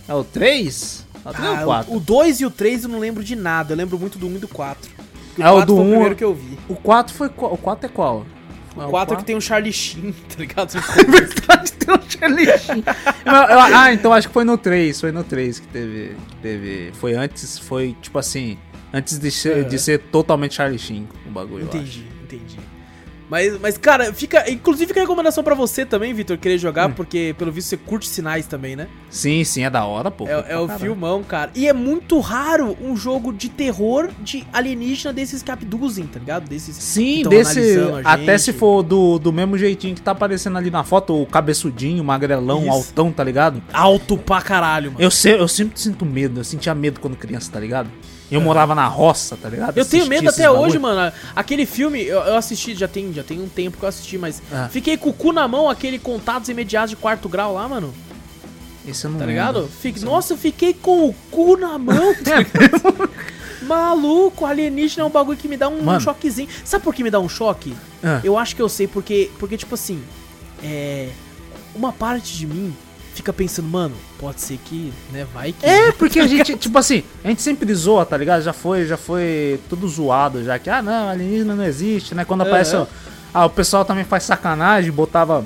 É 0.08 0.14
o 0.14 0.22
3? 0.22 1.05
É 1.26 1.30
o 1.30 1.34
3 1.34 1.48
ou 1.48 1.56
Ah, 1.56 1.60
o 1.62 1.64
4? 1.66 1.94
o 1.96 2.00
2 2.00 2.40
e 2.40 2.46
o 2.46 2.50
3 2.50 2.84
eu 2.84 2.88
não 2.88 2.98
lembro 2.98 3.22
de 3.24 3.34
nada, 3.36 3.72
eu 3.72 3.76
lembro 3.76 3.98
muito 3.98 4.18
do 4.18 4.26
1 4.28 4.36
e 4.36 4.38
do 4.38 4.48
4. 4.48 4.90
É, 5.38 5.50
o 5.50 5.54
4 5.54 5.66
do 5.66 5.74
foi 5.76 5.84
um- 5.84 5.86
o 5.86 5.90
primeiro 5.90 6.16
que 6.16 6.24
eu 6.24 6.34
vi. 6.34 6.58
O 6.68 6.74
4 6.76 7.14
foi 7.14 7.28
qual? 7.28 7.52
O 7.52 7.58
4 7.58 7.86
é 7.86 7.88
qual? 7.88 8.26
O 8.76 8.88
4 8.90 9.14
é 9.14 9.18
que 9.18 9.24
tem 9.24 9.34
um 9.36 9.40
Charlie 9.40 9.72
Sheen, 9.72 10.12
tá 10.28 10.34
ligado? 10.38 10.70
verdade, 11.08 11.72
tem 11.72 11.94
um 11.94 12.00
Charlie 12.10 12.46
Sheen. 12.58 12.84
Ah, 13.24 13.92
então 13.92 14.12
acho 14.12 14.28
que 14.28 14.34
foi 14.34 14.44
no 14.44 14.56
3, 14.58 15.00
foi 15.00 15.12
no 15.12 15.24
3 15.24 15.58
que 15.58 15.66
teve, 15.68 16.16
que 16.28 16.36
teve. 16.36 16.92
Foi 17.00 17.14
antes, 17.14 17.58
foi 17.58 17.96
tipo 18.02 18.18
assim, 18.18 18.58
antes 18.92 19.18
de 19.18 19.30
ser, 19.30 19.60
Aham. 19.60 19.68
de 19.68 19.78
ser 19.78 19.98
totalmente 19.98 20.54
Charlie 20.54 20.78
Sheen 20.78 21.08
o 21.26 21.30
bagulho, 21.30 21.64
entendi, 21.64 22.06
entendi. 22.22 22.58
Mas, 23.28 23.58
mas, 23.60 23.76
cara, 23.76 24.12
fica. 24.12 24.48
Inclusive 24.50 24.86
fica 24.88 25.00
a 25.00 25.02
recomendação 25.02 25.42
pra 25.42 25.54
você 25.54 25.84
também, 25.84 26.14
Vitor, 26.14 26.38
querer 26.38 26.54
Hum. 26.56 26.58
jogar, 26.58 26.94
porque 26.94 27.34
pelo 27.36 27.50
visto 27.50 27.68
você 27.68 27.76
curte 27.76 28.08
sinais 28.08 28.46
também, 28.46 28.76
né? 28.76 28.86
Sim, 29.10 29.42
sim, 29.44 29.64
é 29.64 29.70
da 29.70 29.84
hora, 29.84 30.10
pô. 30.10 30.28
É, 30.28 30.52
é 30.52 30.58
o 30.58 30.68
filmão, 30.68 31.22
cara. 31.22 31.50
E 31.54 31.66
é 31.66 31.72
muito 31.72 32.20
raro 32.20 32.76
um 32.80 32.96
jogo 32.96 33.32
de 33.32 33.48
terror 33.48 34.10
de 34.20 34.46
alienígena 34.52 35.12
desses 35.12 35.42
que 35.42 35.50
abduzem, 35.50 36.06
tá 36.06 36.18
ligado? 36.20 36.48
Desses. 36.48 36.76
Sim, 36.76 37.24
desse. 37.28 37.78
Até 38.04 38.38
se 38.38 38.52
for 38.52 38.82
do, 38.82 39.18
do 39.18 39.32
mesmo 39.32 39.58
jeitinho 39.58 39.94
que 39.94 40.00
tá 40.02 40.12
aparecendo 40.12 40.56
ali 40.58 40.70
na 40.70 40.84
foto, 40.84 41.20
o 41.20 41.26
cabeçudinho, 41.26 42.02
o 42.02 42.06
magrelão, 42.06 42.60
Isso. 42.62 42.70
altão, 42.70 43.10
tá 43.10 43.24
ligado? 43.24 43.62
Alto 43.72 44.16
pra 44.16 44.40
caralho, 44.40 44.92
mano. 44.92 45.02
Eu, 45.02 45.10
se, 45.10 45.30
eu 45.30 45.48
sempre 45.48 45.80
sinto 45.80 46.04
medo, 46.06 46.40
eu 46.40 46.44
sentia 46.44 46.74
medo 46.74 47.00
quando 47.00 47.16
criança, 47.16 47.50
tá 47.50 47.58
ligado? 47.58 47.90
Eu 48.30 48.40
morava 48.40 48.74
na 48.74 48.86
roça, 48.88 49.36
tá 49.40 49.48
ligado? 49.48 49.76
Eu 49.78 49.84
tenho 49.84 50.02
Assistia 50.02 50.08
medo 50.08 50.28
até 50.30 50.50
hoje, 50.50 50.78
mano. 50.78 51.12
Aquele 51.34 51.64
filme, 51.64 52.02
eu, 52.02 52.18
eu 52.20 52.36
assisti, 52.36 52.74
já 52.74 52.88
tem, 52.88 53.12
já 53.12 53.22
tem 53.22 53.40
um 53.40 53.48
tempo 53.48 53.76
que 53.78 53.84
eu 53.84 53.88
assisti, 53.88 54.18
mas 54.18 54.42
Ah. 54.52 54.68
fiquei 54.70 54.96
com 54.96 55.10
o 55.10 55.12
cu 55.12 55.32
na 55.32 55.46
mão, 55.46 55.70
aquele 55.70 55.98
Contatos 55.98 56.48
Imediatos 56.48 56.90
de 56.90 56.96
Quarto 56.96 57.28
Grau 57.28 57.54
lá, 57.54 57.68
mano. 57.68 57.94
Esse 58.86 59.04
eu 59.06 59.10
não 59.12 59.18
Tá 59.18 59.26
ligado? 59.26 59.68
Fique- 59.80 60.04
Nossa, 60.04 60.32
eu 60.32 60.36
fiquei 60.38 60.74
com 60.74 61.08
o 61.08 61.14
cu 61.30 61.56
na 61.56 61.78
mão. 61.78 62.14
tá? 62.22 62.44
Maluco, 63.62 64.44
alienígena 64.44 65.02
é 65.02 65.06
um 65.06 65.10
bagulho 65.10 65.38
que 65.38 65.48
me 65.48 65.56
dá 65.56 65.68
um, 65.68 65.82
Mano. 65.82 66.00
choquezinho. 66.00 66.48
Sabe 66.64 66.84
por 66.84 66.94
que 66.94 67.02
me 67.02 67.10
dá 67.10 67.18
um 67.18 67.28
choque? 67.28 67.74
Ah. 68.02 68.20
Eu 68.22 68.38
acho 68.38 68.54
que 68.54 68.62
eu 68.62 68.68
sei, 68.68 68.86
porque, 68.86 69.30
porque 69.38 69.56
tipo 69.56 69.74
assim, 69.74 70.02
é. 70.62 71.08
Uma 71.74 71.92
parte 71.92 72.34
de 72.36 72.46
mim 72.46 72.74
fica 73.16 73.32
pensando, 73.32 73.68
mano, 73.68 73.94
pode 74.18 74.40
ser 74.40 74.58
que, 74.64 74.92
né, 75.12 75.26
vai 75.34 75.52
que. 75.52 75.64
É, 75.66 75.90
porque 75.98 76.20
a 76.20 76.26
gente, 76.26 76.56
tipo 76.56 76.78
assim, 76.78 77.02
a 77.24 77.28
gente 77.28 77.42
sempre 77.42 77.72
zoa, 77.74 78.04
tá 78.06 78.16
ligado? 78.16 78.42
Já 78.42 78.52
foi, 78.52 78.86
já 78.86 78.96
foi 78.96 79.58
tudo 79.68 79.88
zoado, 79.88 80.44
já 80.44 80.58
que, 80.58 80.70
ah, 80.70 80.80
não, 80.82 81.08
alienígena 81.08 81.54
não 81.54 81.64
existe, 81.64 82.14
né? 82.14 82.24
Quando 82.24 82.42
aparece. 82.42 82.76
O- 82.76 82.86
Ah, 83.34 83.44
o 83.44 83.50
pessoal 83.50 83.84
também 83.84 84.04
faz 84.04 84.22
sacanagem, 84.24 84.90
botava. 84.90 85.44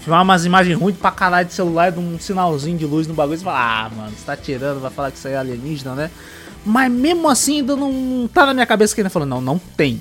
Filmava 0.00 0.22
umas 0.22 0.44
imagens 0.44 0.78
ruins 0.78 0.96
pra 0.96 1.10
caralho 1.10 1.48
de 1.48 1.54
celular, 1.54 1.90
de 1.90 1.98
um 1.98 2.18
sinalzinho 2.18 2.76
de 2.78 2.84
luz 2.86 3.06
no 3.06 3.14
bagulho, 3.14 3.34
e 3.34 3.38
você 3.38 3.44
fala, 3.44 3.86
ah, 3.86 3.90
mano, 3.90 4.10
você 4.16 4.24
tá 4.24 4.36
tirando, 4.36 4.80
vai 4.80 4.90
falar 4.90 5.10
que 5.10 5.18
isso 5.18 5.26
aí 5.26 5.34
é 5.34 5.36
alienígena, 5.38 5.94
né? 5.94 6.10
Mas 6.64 6.90
mesmo 6.92 7.28
assim, 7.28 7.58
ainda 7.60 7.74
não 7.76 8.28
tá 8.32 8.44
na 8.46 8.54
minha 8.54 8.66
cabeça 8.66 8.94
que 8.94 9.00
ainda 9.00 9.10
falou, 9.10 9.26
não, 9.26 9.40
não 9.40 9.58
tem, 9.58 10.00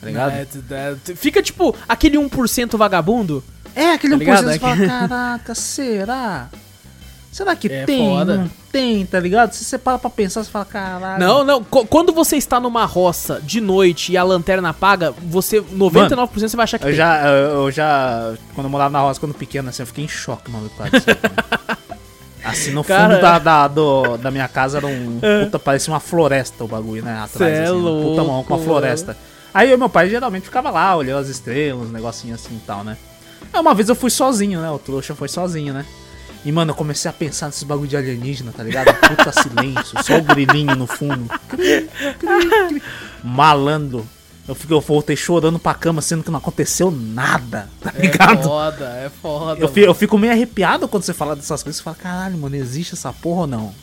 tá 0.00 0.06
ligado? 0.06 0.32
É, 0.32 0.46
é, 0.70 0.96
fica 1.14 1.42
tipo 1.42 1.74
aquele 1.88 2.16
1% 2.18 2.76
vagabundo. 2.76 3.42
É, 3.76 3.92
aquele 3.92 4.14
Tá 4.14 4.18
1% 4.18 4.18
ligado? 4.18 4.44
você 4.52 4.58
fala, 4.58 4.76
caraca, 4.86 5.54
será? 5.54 6.48
Será 7.30 7.54
que 7.54 7.68
É 7.68 7.84
tem? 7.84 7.98
foda. 8.08 8.36
Não 8.38 8.50
tem, 8.72 9.04
tá 9.04 9.20
ligado? 9.20 9.52
Se 9.52 9.62
você 9.62 9.76
para 9.76 9.98
pra 9.98 10.08
pensar, 10.08 10.42
você 10.42 10.50
fala, 10.50 10.64
caralho. 10.64 11.20
Não, 11.22 11.44
não. 11.44 11.62
Quando 11.62 12.10
você 12.10 12.36
está 12.38 12.58
numa 12.58 12.86
roça 12.86 13.38
de 13.42 13.60
noite 13.60 14.12
e 14.12 14.16
a 14.16 14.22
lanterna 14.22 14.70
apaga, 14.70 15.10
você 15.22 15.60
99% 15.60 16.28
você 16.48 16.56
vai 16.56 16.64
achar 16.64 16.78
que 16.78 16.84
Eu 16.84 16.88
tem. 16.88 16.96
já, 16.96 17.26
eu, 17.28 17.64
eu 17.64 17.70
já, 17.70 18.32
quando 18.54 18.64
eu 18.64 18.70
morava 18.70 18.88
na 18.90 19.00
roça, 19.02 19.20
quando 19.20 19.34
pequeno, 19.34 19.68
assim, 19.68 19.82
eu 19.82 19.86
fiquei 19.86 20.04
em 20.04 20.08
choque, 20.08 20.50
mano. 20.50 20.70
Assim, 22.44 22.70
no 22.70 22.84
Cara, 22.84 23.14
fundo 23.14 23.20
da, 23.22 23.38
da, 23.40 23.68
do- 23.68 24.16
da 24.18 24.30
minha 24.30 24.46
casa 24.46 24.78
era 24.78 24.86
um. 24.86 25.18
Puta, 25.44 25.58
parecia 25.58 25.92
uma 25.92 25.98
floresta 25.98 26.62
o 26.62 26.68
bagulho, 26.68 27.02
né? 27.04 27.20
Atrás, 27.24 27.32
Cê 27.32 27.44
é 27.44 27.64
assim, 27.64 27.72
um 27.74 28.02
puta 28.02 28.22
mão 28.22 28.44
com 28.44 28.54
uma 28.54 28.56
louco, 28.56 28.62
floresta. 28.64 29.16
Aí 29.52 29.68
eu 29.70 29.74
e 29.74 29.76
meu 29.78 29.88
pai 29.88 30.08
geralmente 30.08 30.44
ficava 30.44 30.70
lá, 30.70 30.94
olhando 30.94 31.18
as 31.22 31.28
estrelas, 31.28 31.88
um 31.88 31.92
negocinho 31.92 32.34
assim 32.36 32.54
e 32.54 32.60
tal, 32.64 32.84
né? 32.84 32.96
Aí 33.56 33.60
uma 33.60 33.74
vez 33.74 33.88
eu 33.88 33.94
fui 33.94 34.10
sozinho, 34.10 34.60
né? 34.60 34.70
O 34.70 34.78
trouxa 34.78 35.14
foi 35.14 35.28
sozinho, 35.28 35.72
né? 35.72 35.84
E, 36.44 36.52
mano, 36.52 36.70
eu 36.70 36.74
comecei 36.76 37.08
a 37.08 37.12
pensar 37.12 37.46
nesses 37.46 37.62
bagulho 37.64 37.88
de 37.88 37.96
alienígena, 37.96 38.52
tá 38.56 38.62
ligado? 38.62 38.92
Puta 39.00 39.32
silêncio, 39.42 40.02
só 40.04 40.18
o 40.18 40.22
grilinho 40.22 40.76
no 40.76 40.86
fundo. 40.86 41.26
Cri, 41.48 41.88
cri, 42.18 42.48
cri. 42.68 42.82
Malandro. 43.24 44.06
Eu, 44.46 44.54
fiquei, 44.54 44.76
eu 44.76 44.80
voltei 44.80 45.16
chorando 45.16 45.58
pra 45.58 45.74
cama, 45.74 46.00
sendo 46.00 46.22
que 46.22 46.30
não 46.30 46.38
aconteceu 46.38 46.88
nada, 46.92 47.68
tá 47.80 47.92
É 47.96 48.00
ligado? 48.02 48.44
foda, 48.44 48.84
é 48.84 49.10
foda. 49.20 49.60
Eu, 49.60 49.68
fi- 49.68 49.80
eu 49.80 49.92
fico 49.94 50.16
meio 50.16 50.32
arrepiado 50.32 50.86
quando 50.86 51.02
você 51.02 51.12
fala 51.12 51.34
dessas 51.34 51.64
coisas. 51.64 51.78
Você 51.78 51.82
fala, 51.82 51.96
caralho, 51.96 52.38
mano, 52.38 52.54
existe 52.54 52.94
essa 52.94 53.12
porra 53.12 53.40
ou 53.40 53.46
não? 53.48 53.74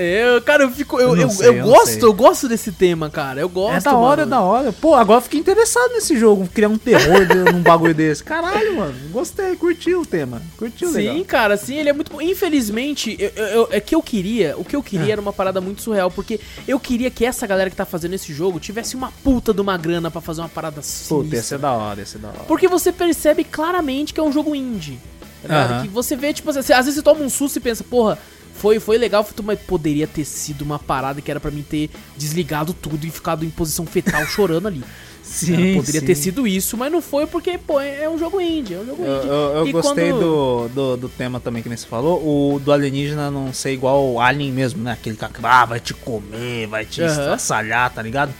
Eu, 0.00 0.40
cara, 0.42 0.64
eu 0.64 0.70
fico. 0.70 0.98
Eu, 1.00 1.10
Eu 1.16 1.22
eu, 1.22 1.30
sei, 1.30 1.48
eu 1.60 1.64
gosto, 1.64 1.86
sei. 1.92 2.02
eu 2.02 2.12
gosto 2.12 2.48
desse 2.48 2.72
tema, 2.72 3.10
cara. 3.10 3.40
Eu 3.40 3.48
gosto. 3.48 3.76
é 3.76 3.80
da 3.80 3.96
hora, 3.96 4.22
é 4.22 4.24
mano. 4.24 4.30
da 4.30 4.40
hora. 4.42 4.72
Pô, 4.72 4.94
agora 4.94 5.18
eu 5.18 5.22
fiquei 5.22 5.40
interessado 5.40 5.92
nesse 5.92 6.16
jogo, 6.18 6.48
criar 6.52 6.68
um 6.68 6.78
terror 6.78 7.26
num 7.52 7.60
bagulho 7.62 7.94
desse. 7.94 8.22
Caralho, 8.22 8.76
mano, 8.76 8.94
gostei, 9.10 9.56
curti 9.56 9.94
o 9.94 10.04
tema. 10.06 10.40
Curti 10.56 10.84
o 10.84 10.88
Sim, 10.88 10.94
legal. 11.08 11.24
cara, 11.26 11.56
sim, 11.56 11.76
ele 11.76 11.88
é 11.88 11.92
muito 11.92 12.12
bom. 12.12 12.20
Infelizmente, 12.20 13.16
eu, 13.18 13.30
eu- 13.36 13.46
eu- 13.46 13.68
é 13.72 13.80
que 13.80 13.94
eu 13.94 14.02
queria, 14.02 14.54
o 14.56 14.64
que 14.64 14.74
eu 14.76 14.82
queria 14.82 15.06
Ah. 15.06 15.12
era 15.12 15.20
uma 15.20 15.32
parada 15.32 15.60
muito 15.60 15.82
surreal, 15.82 16.10
porque 16.10 16.40
eu 16.66 16.78
queria 16.78 17.10
que 17.10 17.24
essa 17.24 17.46
galera 17.46 17.68
que 17.70 17.76
tá 17.76 17.84
fazendo 17.84 18.14
esse 18.14 18.32
jogo 18.32 18.58
tivesse 18.60 18.94
uma 18.96 19.12
puta 19.24 19.52
de 19.52 19.60
uma 19.60 19.76
grana 19.76 20.10
pra 20.10 20.20
fazer 20.20 20.40
uma 20.40 20.48
parada 20.48 20.76
Puta, 20.76 20.86
sinistra. 20.86 21.38
esse 21.38 21.54
é 21.54 21.58
da 21.58 21.72
hora, 21.72 22.00
esse 22.02 22.16
é 22.16 22.18
da 22.18 22.28
hora. 22.28 22.38
Porque 22.46 22.68
você 22.68 22.92
percebe 22.92 23.44
claramente 23.44 24.12
que 24.14 24.20
é 24.20 24.22
um 24.22 24.32
jogo 24.32 24.54
indie. 24.54 24.98
Tá. 25.46 25.80
Que 25.82 25.88
você 25.88 26.16
vê, 26.16 26.32
tipo 26.32 26.50
assim, 26.50 26.58
às 26.72 26.84
vezes 26.86 26.94
você 26.96 27.02
toma 27.02 27.20
um 27.22 27.30
susto 27.30 27.56
e 27.56 27.60
pensa, 27.60 27.84
porra, 27.84 28.18
foi, 28.58 28.80
foi 28.80 28.98
legal, 28.98 29.26
mas 29.44 29.58
poderia 29.60 30.06
ter 30.06 30.24
sido 30.24 30.62
uma 30.62 30.78
parada 30.78 31.20
que 31.20 31.30
era 31.30 31.38
pra 31.40 31.50
mim 31.50 31.62
ter 31.62 31.90
desligado 32.16 32.72
tudo 32.74 33.06
e 33.06 33.10
ficado 33.10 33.44
em 33.44 33.50
posição 33.50 33.86
fetal 33.86 34.24
chorando 34.28 34.66
ali. 34.68 34.82
Sim, 35.22 35.72
É, 35.72 35.74
poderia 35.74 36.00
sim. 36.00 36.06
ter 36.06 36.14
sido 36.14 36.46
isso, 36.46 36.74
mas 36.76 36.90
não 36.90 37.02
foi 37.02 37.26
porque, 37.26 37.58
pô, 37.58 37.78
é 37.78 38.04
é 38.04 38.08
um 38.10 38.18
jogo 38.18 38.40
indie, 38.40 38.72
é 38.74 38.78
um 38.78 38.86
jogo 38.86 39.04
Eu, 39.04 39.16
indie. 39.18 39.26
eu- 39.28 39.34
eu 39.56 39.66
E 39.68 39.72
gostei 39.72 40.10
quando- 40.10 40.20
do, 40.20 40.68
do, 40.68 40.96
do 40.96 41.08
tema 41.10 41.38
também 41.38 41.62
que 41.62 41.68
nem 41.68 41.76
você 41.76 41.86
falou. 41.86 42.18
O 42.54 42.58
do 42.58 42.72
alienígena 42.72 43.30
não 43.30 43.52
ser 43.52 43.72
igual 43.72 44.02
o 44.10 44.20
Alien 44.20 44.50
mesmo, 44.52 44.82
né? 44.82 44.92
Aquele 44.92 45.16
cara 45.16 45.30
que 45.32 45.40
ah, 45.44 45.64
vai 45.66 45.80
te 45.80 45.92
comer, 45.92 46.66
vai 46.66 46.86
te 46.86 47.02
Aham. 47.02 47.10
estraçalhar, 47.10 47.92
tá 47.92 48.00
ligado? 48.00 48.32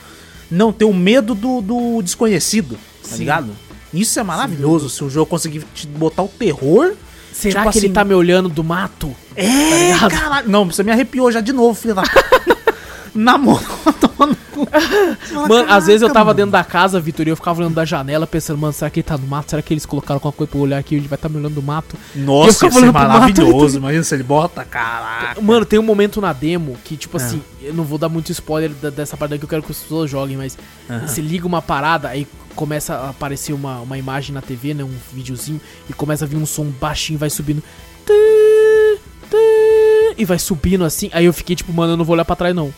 Não, 0.50 0.72
ter 0.72 0.86
o 0.86 0.94
medo 0.94 1.34
do, 1.34 1.60
do 1.60 2.00
desconhecido, 2.00 2.78
tá 3.02 3.10
Sim. 3.10 3.18
ligado? 3.18 3.50
Isso 3.92 4.18
é 4.18 4.22
maravilhoso, 4.22 4.88
se 4.88 5.04
o 5.04 5.10
jogo 5.10 5.26
conseguir 5.26 5.62
te 5.74 5.86
botar 5.86 6.22
o 6.22 6.28
terror. 6.28 6.94
Será 7.40 7.60
tipo 7.62 7.72
que 7.72 7.78
ele 7.78 7.86
assim- 7.86 7.92
tá 7.94 8.04
me 8.04 8.14
olhando 8.14 8.48
do 8.48 8.64
mato? 8.64 9.14
É, 9.36 9.92
ligado? 9.92 10.10
caralho. 10.10 10.48
Não, 10.50 10.64
você 10.64 10.82
me 10.82 10.90
arrepiou 10.90 11.30
já 11.30 11.40
de 11.40 11.52
novo, 11.52 11.74
filho 11.78 11.94
da. 11.94 12.02
Na 13.14 13.36
moral, 13.38 13.62
tomando 14.00 14.36
cu. 14.52 14.68
Mano, 15.48 15.72
às 15.72 15.86
vezes 15.86 16.02
eu 16.02 16.08
"Caraca, 16.08 16.14
tava 16.14 16.24
mano." 16.26 16.34
dentro 16.36 16.50
da 16.52 16.62
casa, 16.62 17.00
Vitor, 17.00 17.26
e 17.26 17.30
eu 17.30 17.36
ficava 17.36 17.60
olhando 17.60 17.74
da 17.74 17.84
janela, 17.84 18.26
pensando, 18.26 18.58
mano, 18.58 18.72
será 18.72 18.90
que 18.90 19.00
ele 19.00 19.04
tá 19.04 19.16
no 19.16 19.26
mato? 19.26 19.50
Será 19.50 19.62
que 19.62 19.72
eles 19.72 19.84
colocaram 19.86 20.16
alguma 20.16 20.30
coisa 20.32 20.50
pra 20.50 20.58
eu 20.58 20.62
olhar 20.62 20.78
aqui? 20.78 20.94
Ele 20.94 21.08
vai 21.08 21.16
estar 21.16 21.28
me 21.28 21.36
olhando 21.38 21.54
do 21.54 21.62
mato? 21.62 21.96
Nossa, 22.14 22.52
ser 22.52 22.66
olhando 22.66 22.92
pro 22.92 23.02
mato, 23.02 23.08
maravilhoso. 23.20 23.78
Imagina 23.78 24.04
se 24.04 24.14
ele 24.14 24.22
bota, 24.22 24.64
caraca. 24.64 25.40
Mano, 25.40 25.64
tem 25.64 25.78
um 25.78 25.82
momento 25.82 26.20
na 26.20 26.32
demo 26.32 26.76
que, 26.84 26.96
tipo 26.96 27.18
É. 27.18 27.20
assim, 27.20 27.42
eu 27.62 27.72
não 27.74 27.82
vou 27.82 27.98
dar 27.98 28.08
muito 28.08 28.30
spoiler 28.30 28.70
dessa 28.70 29.16
parte 29.16 29.30
daqui, 29.32 29.44
eu 29.44 29.48
quero 29.48 29.62
que 29.62 29.72
as 29.72 29.78
pessoas 29.78 30.08
joguem, 30.10 30.36
mas 30.36 30.56
Aham. 30.88 31.06
você 31.08 31.20
liga 31.20 31.46
uma 31.46 31.62
parada, 31.62 32.08
aí 32.08 32.26
começa 32.58 32.92
a 32.96 33.10
aparecer 33.10 33.52
uma, 33.52 33.78
uma 33.80 33.96
imagem 33.96 34.34
na 34.34 34.42
TV, 34.42 34.74
né, 34.74 34.82
um 34.82 34.90
videozinho, 35.12 35.60
e 35.88 35.92
começa 35.92 36.24
a 36.24 36.28
vir 36.28 36.36
um 36.36 36.44
som 36.44 36.64
baixinho, 36.64 37.16
vai 37.16 37.30
subindo. 37.30 37.62
E 40.16 40.24
vai 40.24 40.38
subindo 40.40 40.84
assim, 40.84 41.08
aí 41.12 41.26
eu 41.26 41.32
fiquei 41.32 41.54
tipo, 41.54 41.72
mano, 41.72 41.92
eu 41.92 41.96
não 41.96 42.04
vou 42.04 42.14
olhar 42.14 42.24
pra 42.24 42.34
trás 42.34 42.54
não. 42.54 42.74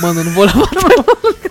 Mano, 0.00 0.20
eu 0.20 0.24
não 0.24 0.32
vou 0.32 0.42
olhar 0.42 0.54
pra 0.56 0.66
trás. 0.66 1.50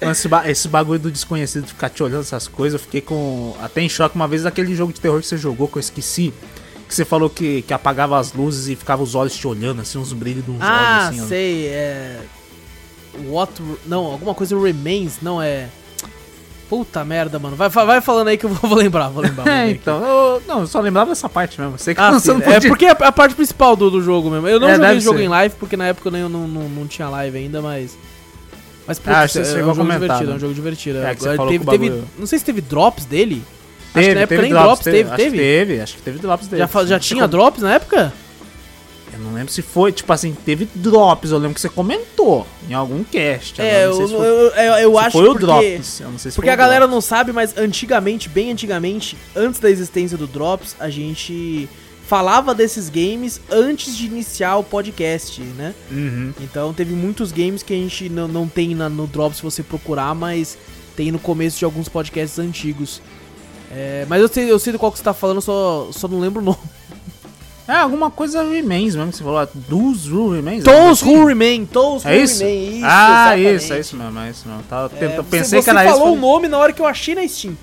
Esse, 0.00 0.28
ba- 0.28 0.48
esse 0.48 0.66
bagulho 0.66 0.98
do 0.98 1.10
desconhecido 1.10 1.64
de 1.66 1.68
ficar 1.74 1.90
te 1.90 2.02
olhando 2.02 2.22
essas 2.22 2.48
coisas, 2.48 2.80
eu 2.80 2.84
fiquei 2.86 3.02
com. 3.02 3.54
Até 3.60 3.82
em 3.82 3.88
choque 3.88 4.16
uma 4.16 4.26
vez 4.26 4.44
daquele 4.44 4.74
jogo 4.74 4.94
de 4.94 4.98
terror 4.98 5.20
que 5.20 5.26
você 5.26 5.36
jogou, 5.36 5.68
que 5.68 5.76
eu 5.76 5.80
esqueci. 5.80 6.32
Que 6.88 6.94
você 6.94 7.04
falou 7.04 7.28
que, 7.28 7.60
que 7.60 7.74
apagava 7.74 8.18
as 8.18 8.32
luzes 8.32 8.68
e 8.68 8.74
ficava 8.74 9.02
os 9.02 9.14
olhos 9.14 9.36
te 9.36 9.46
olhando, 9.46 9.82
assim, 9.82 9.98
uns 9.98 10.14
brilhos 10.14 10.42
de 10.42 10.50
uns 10.50 10.56
Ah, 10.62 11.02
olhos, 11.10 11.18
assim. 11.18 11.20
ó. 11.20 11.28
sei, 11.28 11.66
é. 11.66 12.20
What. 13.28 13.52
Não, 13.86 14.06
alguma 14.06 14.34
coisa 14.34 14.58
remains, 14.58 15.18
não 15.20 15.40
é. 15.40 15.68
Puta 16.70 17.04
merda, 17.04 17.38
mano. 17.38 17.56
Vai, 17.56 17.68
vai 17.68 18.00
falando 18.00 18.28
aí 18.28 18.38
que 18.38 18.46
eu 18.46 18.50
vou, 18.50 18.72
lembrar, 18.78 19.08
vou 19.08 19.22
lembrar. 19.22 19.42
vou 19.42 19.52
É, 19.52 19.70
então. 19.72 20.02
Eu, 20.02 20.42
não, 20.46 20.60
eu 20.60 20.66
só 20.68 20.80
lembrava 20.80 21.10
dessa 21.10 21.28
parte 21.28 21.60
mesmo. 21.60 21.76
Sei 21.76 21.94
que 21.96 22.00
Ah, 22.00 22.16
sim, 22.20 22.30
é 22.46 22.60
porque 22.60 22.86
é 22.86 22.90
a 22.92 23.10
parte 23.12 23.34
principal 23.34 23.74
do, 23.74 23.90
do 23.90 24.00
jogo 24.00 24.30
mesmo. 24.30 24.46
Eu 24.48 24.58
não 24.60 24.68
É, 24.68 24.76
joguei 24.76 24.96
o 24.96 25.00
jogo 25.00 25.18
ser. 25.18 25.24
em 25.24 25.28
live, 25.28 25.54
porque 25.58 25.76
na 25.76 25.88
época 25.88 26.08
eu 26.08 26.12
nem- 26.12 26.22
não, 26.28 26.46
não, 26.48 26.68
não 26.68 26.86
tinha 26.86 27.08
live 27.08 27.36
ainda, 27.36 27.60
mas. 27.60 27.98
Mas 28.86 28.98
putz, 28.98 29.14
Ah, 29.16 29.26
você 29.28 29.40
é, 29.40 29.44
chegou 29.44 29.68
um 29.68 29.70
a 29.72 29.74
jogo 29.74 29.90
divertido, 29.92 30.24
né? 30.26 30.32
é 30.32 30.36
um 30.36 30.38
jogo 30.38 30.54
divertido. 30.54 30.98
É, 31.04 31.14
que 31.14 31.20
você 31.22 31.28
Agora 31.30 31.36
falou 31.36 31.52
teve, 31.52 31.64
teve- 31.90 32.04
Não 32.18 32.26
sei 32.26 32.38
se 32.38 32.44
teve 32.44 32.60
drops 32.60 33.04
dele. 33.04 33.42
acho 33.42 33.92
que 33.92 34.00
Teve, 34.00 34.14
na 34.14 34.20
época 34.20 34.28
teve 34.36 34.42
nem 34.42 34.50
drops, 34.52 34.66
drops 34.68 34.84
teve, 34.84 35.08
acho 35.08 35.16
teve? 35.16 35.30
que 35.30 35.36
teve, 35.42 35.80
acho 35.80 35.96
que 35.96 36.02
teve 36.02 36.18
drops 36.20 36.46
dele. 36.46 36.66
Já, 36.72 36.84
já 36.84 36.98
tinha 37.00 37.26
drops 37.28 37.62
na 37.62 37.74
época? 37.74 38.12
Eu 39.20 39.26
não 39.26 39.34
lembro 39.34 39.52
se 39.52 39.60
foi, 39.60 39.92
tipo 39.92 40.10
assim, 40.12 40.34
teve 40.46 40.66
drops. 40.74 41.30
Eu 41.30 41.36
lembro 41.38 41.54
que 41.54 41.60
você 41.60 41.68
comentou 41.68 42.46
em 42.68 42.72
algum 42.72 43.04
cast. 43.04 43.60
É, 43.60 43.84
eu, 43.84 44.00
eu, 44.00 44.08
foi- 44.08 44.26
eu, 44.26 44.74
eu 44.78 44.92
se 44.92 44.98
acho 44.98 45.10
foi 45.18 45.28
o 45.28 45.34
drops. 45.34 46.00
Eu 46.00 46.10
não 46.10 46.18
sei 46.18 46.30
se 46.30 46.34
Porque 46.36 46.48
a 46.48 46.56
galera 46.56 46.86
drops. 46.86 46.94
não 46.94 47.00
sabe, 47.02 47.30
mas 47.32 47.56
antigamente, 47.58 48.28
bem 48.30 48.50
antigamente, 48.50 49.16
antes 49.36 49.60
da 49.60 49.70
existência 49.70 50.16
do 50.16 50.26
Drops, 50.26 50.74
a 50.80 50.88
gente 50.88 51.68
falava 52.06 52.54
desses 52.54 52.88
games 52.88 53.40
antes 53.50 53.94
de 53.96 54.06
iniciar 54.06 54.56
o 54.56 54.64
podcast, 54.64 55.40
né? 55.42 55.74
Uhum. 55.90 56.32
Então 56.40 56.72
teve 56.72 56.92
muitos 56.94 57.30
games 57.30 57.62
que 57.62 57.72
a 57.72 57.76
gente 57.76 58.08
não, 58.08 58.26
não 58.26 58.48
tem 58.48 58.74
na- 58.74 58.88
no 58.88 59.06
Drops 59.06 59.36
se 59.36 59.42
você 59.42 59.62
procurar, 59.62 60.14
mas 60.14 60.56
tem 60.96 61.12
no 61.12 61.18
começo 61.18 61.58
de 61.58 61.64
alguns 61.66 61.88
podcasts 61.90 62.38
antigos. 62.38 63.02
É, 63.70 64.04
mas 64.08 64.20
eu 64.22 64.28
sei, 64.28 64.50
eu 64.50 64.58
sei 64.58 64.72
do 64.72 64.78
qual 64.78 64.90
que 64.90 64.98
você 64.98 65.04
tá 65.04 65.14
falando, 65.14 65.40
só, 65.40 65.88
só 65.92 66.08
não 66.08 66.18
lembro 66.18 66.40
o 66.40 66.44
nome. 66.44 66.58
É, 67.72 67.76
alguma 67.76 68.10
coisa 68.10 68.42
Remains 68.42 68.94
mesmo 68.96 69.10
que 69.12 69.18
você 69.18 69.22
falou. 69.24 69.48
Dos 69.54 70.08
Who 70.10 70.32
Remains? 70.32 70.64
Those 70.64 71.04
Assim? 71.04 71.16
Who 71.16 71.24
Remain, 71.26 71.66
Those 71.66 72.06
É 72.08 72.16
Who 72.16 72.22
isso? 72.24 72.40
Remain, 72.42 72.76
isso, 72.78 72.84
ah, 72.86 73.38
exatamente. 73.38 73.56
isso, 73.64 73.72
é 73.74 73.80
isso 73.80 73.96
mesmo, 73.96 74.18
é 74.18 74.30
isso 74.30 74.48
mesmo. 74.48 74.62
Tava 74.68 74.96
É, 74.96 75.08
você- 75.08 75.22
pensei 75.22 75.58
você 75.60 75.64
que 75.64 75.70
era 75.70 75.84
isso. 75.86 75.94
falou 75.98 76.14
o 76.14 76.18
nome 76.18 76.48
na 76.48 76.58
hora 76.58 76.72
que 76.72 76.82
eu 76.82 76.86
achei 76.86 77.14
na 77.14 77.26
Steam. 77.28 77.56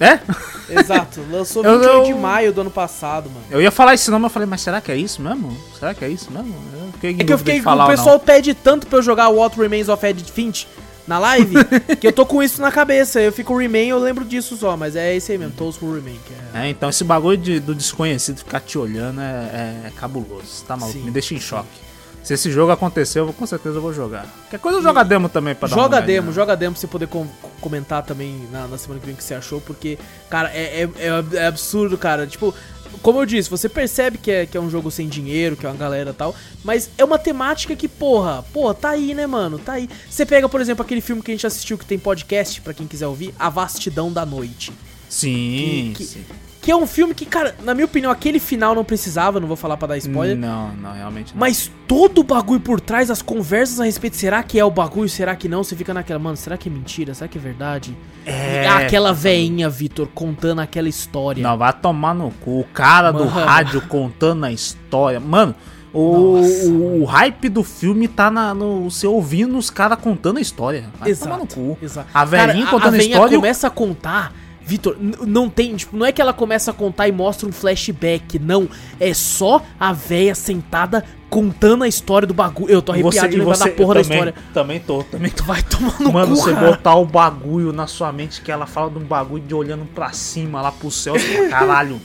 É? 0.00 0.20
Exato, 0.68 1.20
lançou 1.32 1.64
Eu- 1.64 1.78
28 1.80 2.04
de 2.04 2.10
eu- 2.12 2.18
maio 2.18 2.52
do 2.52 2.60
ano 2.60 2.70
passado, 2.70 3.28
mano. 3.30 3.44
Eu 3.50 3.60
ia 3.60 3.70
falar 3.70 3.94
esse 3.94 4.10
nome, 4.10 4.26
eu 4.26 4.30
falei, 4.30 4.46
mas 4.46 4.60
será 4.60 4.80
que 4.80 4.92
é 4.92 4.96
isso 4.96 5.20
mesmo? 5.22 5.56
Será 5.78 5.92
que 5.94 6.04
é 6.04 6.08
isso 6.08 6.30
mesmo? 6.30 6.54
Eu 7.02 7.10
É 7.10 7.24
que 7.24 7.32
eu 7.32 7.38
fiquei 7.38 7.60
falar 7.62 7.86
o 7.86 7.88
pessoal 7.88 8.18
pede 8.20 8.54
tanto 8.54 8.86
pra 8.86 8.98
eu 8.98 9.02
jogar 9.02 9.28
What 9.28 9.58
Remains 9.58 9.88
of 9.88 10.04
Edith 10.06 10.30
Finch 10.30 10.68
na 11.08 11.18
live 11.18 11.54
que 12.00 12.06
eu 12.06 12.12
tô 12.12 12.24
com 12.24 12.40
isso 12.42 12.60
na 12.60 12.70
cabeça. 12.70 13.20
Eu 13.20 13.32
fico 13.32 13.56
Remain, 13.56 13.88
eu 13.88 13.98
lembro 13.98 14.24
disso 14.24 14.56
só, 14.56 14.76
mas 14.76 14.94
é 14.94 15.16
esse 15.16 15.32
aí 15.32 15.38
mesmo, 15.38 15.54
Those 15.56 15.78
Who 15.82 15.94
Remain. 15.94 16.20
É... 16.54 16.66
É, 16.66 16.68
então 16.68 16.88
esse 16.88 17.02
bagulho 17.02 17.36
de- 17.38 17.58
do 17.58 17.74
desconhecido 17.74 18.38
ficar 18.38 18.60
te 18.60 18.78
olhando 18.78 19.20
é, 19.20 19.86
é 19.86 19.92
cabuloso, 19.96 20.62
tá 20.66 20.76
maluco? 20.76 20.96
Sim. 20.98 21.04
Me 21.04 21.10
deixa 21.10 21.34
em 21.34 21.40
choque. 21.40 21.88
Se 22.22 22.34
esse 22.34 22.50
jogo 22.50 22.70
acontecer, 22.70 23.20
eu 23.20 23.24
vou- 23.24 23.32
com 23.32 23.46
certeza 23.46 23.78
eu 23.78 23.80
vou 23.80 23.92
jogar. 23.94 24.26
Qualquer 24.42 24.58
coisa 24.58 24.78
eu 24.78 24.82
jogo 24.82 24.98
a 24.98 25.02
demo 25.02 25.28
também 25.30 25.54
pra 25.54 25.66
dar 25.66 25.76
uma 25.76 25.82
Joga 25.84 26.00
demo, 26.02 26.30
joga 26.32 26.54
demo 26.56 26.74
pra 26.74 26.80
você 26.80 26.86
poder 26.86 27.06
com- 27.08 27.26
comentar 27.60 28.02
também 28.02 28.46
na, 28.52 28.66
na 28.68 28.76
semana 28.76 29.00
que 29.00 29.06
vem 29.06 29.14
o 29.14 29.18
que 29.18 29.24
você 29.24 29.34
achou, 29.34 29.60
porque, 29.62 29.98
cara, 30.28 30.50
é, 30.52 30.82
é, 30.82 30.88
é 31.06 31.36
é 31.38 31.46
absurdo, 31.46 31.96
cara. 31.96 32.26
Tipo, 32.26 32.54
como 33.02 33.20
eu 33.20 33.26
disse, 33.26 33.48
você 33.50 33.68
percebe 33.68 34.18
que 34.18 34.30
é, 34.30 34.46
que 34.46 34.56
é 34.56 34.60
um 34.60 34.70
jogo 34.70 34.90
sem 34.90 35.08
dinheiro, 35.08 35.56
que 35.56 35.64
é 35.66 35.68
uma 35.68 35.76
galera 35.76 36.12
tal, 36.12 36.34
mas 36.64 36.90
é 36.98 37.04
uma 37.04 37.18
temática 37.18 37.74
que, 37.76 37.88
porra, 37.88 38.42
porra, 38.52 38.74
tá 38.74 38.90
aí, 38.90 39.14
né, 39.14 39.26
mano? 39.26 39.58
Tá 39.58 39.74
aí. 39.74 39.88
Você 40.08 40.24
pega, 40.26 40.48
por 40.48 40.60
exemplo, 40.60 40.84
aquele 40.84 41.00
filme 41.00 41.22
que 41.22 41.30
a 41.30 41.34
gente 41.34 41.46
assistiu 41.46 41.76
que 41.78 41.84
tem 41.84 41.98
podcast, 41.98 42.60
pra 42.60 42.74
quem 42.74 42.86
quiser 42.86 43.06
ouvir, 43.06 43.34
A 43.38 43.48
Vastidão 43.48 44.12
da 44.12 44.24
Noite. 44.26 44.72
Sim, 45.08 45.92
Que- 45.96 46.04
sim. 46.04 46.24
Que 46.68 46.72
é 46.72 46.76
um 46.76 46.86
filme 46.86 47.14
que, 47.14 47.24
cara, 47.24 47.54
na 47.64 47.72
minha 47.72 47.86
opinião, 47.86 48.12
aquele 48.12 48.38
final 48.38 48.74
não 48.74 48.84
precisava, 48.84 49.40
não 49.40 49.48
vou 49.48 49.56
falar 49.56 49.78
pra 49.78 49.88
dar 49.88 49.96
spoiler. 49.96 50.36
Não, 50.36 50.70
não, 50.74 50.92
realmente 50.92 51.32
não. 51.32 51.40
Mas 51.40 51.72
todo 51.86 52.18
o 52.18 52.22
bagulho 52.22 52.60
por 52.60 52.78
trás, 52.78 53.10
as 53.10 53.22
conversas 53.22 53.80
a 53.80 53.84
respeito, 53.84 54.16
será 54.16 54.42
que 54.42 54.60
é 54.60 54.64
o 54.66 54.70
bagulho, 54.70 55.08
será 55.08 55.34
que 55.34 55.48
não? 55.48 55.64
Você 55.64 55.74
fica 55.74 55.94
naquela, 55.94 56.18
mano, 56.18 56.36
será 56.36 56.58
que 56.58 56.68
é 56.68 56.70
mentira? 56.70 57.14
Será 57.14 57.26
que 57.26 57.38
é 57.38 57.40
verdade? 57.40 57.96
É. 58.26 58.68
Aquela 58.68 59.14
veinha, 59.14 59.70
Vitor, 59.70 60.08
contando 60.14 60.60
aquela 60.60 60.90
história. 60.90 61.42
Não, 61.42 61.56
vai 61.56 61.72
tomar 61.72 62.14
no 62.14 62.30
cu. 62.32 62.60
O 62.60 62.64
cara 62.64 63.12
do 63.12 63.24
Mano. 63.24 63.30
rádio 63.30 63.80
contando 63.88 64.44
a 64.44 64.52
história. 64.52 65.18
Mano, 65.18 65.54
o, 65.90 66.36
o, 66.36 67.00
o 67.00 67.04
hype 67.06 67.48
do 67.48 67.64
filme 67.64 68.06
tá 68.08 68.30
na, 68.30 68.52
no 68.52 68.90
você 68.90 69.06
ouvindo 69.06 69.56
os 69.56 69.70
caras 69.70 69.98
contando 69.98 70.36
a 70.36 70.42
história. 70.42 70.84
Vai 71.00 71.14
tomar 71.14 71.38
no 71.38 71.46
cu. 71.46 71.78
Exato. 71.80 72.08
A 72.12 72.26
velhinha 72.26 72.66
Cara, 72.66 72.70
contando 72.70 72.88
a, 72.88 72.90
velhinha 72.90 73.14
história. 73.14 73.38
começa 73.38 73.66
a 73.68 73.70
contar. 73.70 74.34
Vitor, 74.68 74.96
não 75.26 75.48
tem, 75.48 75.74
tipo, 75.76 75.96
não 75.96 76.04
é 76.04 76.12
que 76.12 76.20
ela 76.20 76.34
começa 76.34 76.72
a 76.72 76.74
contar 76.74 77.08
e 77.08 77.12
mostra 77.12 77.48
um 77.48 77.52
flashback, 77.52 78.38
não. 78.38 78.68
É 79.00 79.14
só 79.14 79.62
a 79.80 79.94
véia 79.94 80.34
sentada 80.34 81.02
contando 81.30 81.84
a 81.84 81.88
história 81.88 82.28
do 82.28 82.34
bagulho. 82.34 82.70
Eu 82.70 82.82
tô 82.82 82.92
arrepiado 82.92 83.16
você, 83.16 83.28
de 83.28 83.36
lembrar 83.38 83.54
você 83.56 83.70
da 83.70 83.74
porra 83.74 83.94
da 83.94 84.02
também, 84.02 84.18
história. 84.18 84.34
Também 84.52 84.78
tô, 84.80 85.02
também 85.04 85.30
tô. 85.30 85.42
Vai 85.44 85.62
tomar 85.62 85.98
no 85.98 86.12
Mano, 86.12 86.36
cu, 86.36 86.42
você 86.42 86.52
cara. 86.52 86.70
botar 86.70 86.94
o 86.96 87.06
bagulho 87.06 87.72
na 87.72 87.86
sua 87.86 88.12
mente 88.12 88.42
que 88.42 88.52
ela 88.52 88.66
fala 88.66 88.90
de 88.90 88.98
um 88.98 89.04
bagulho 89.06 89.42
de 89.42 89.54
olhando 89.54 89.86
pra 89.94 90.12
cima, 90.12 90.60
lá 90.60 90.70
pro 90.70 90.90
céu, 90.90 91.14
você 91.18 91.26
fala, 91.34 91.48
caralho. 91.48 91.98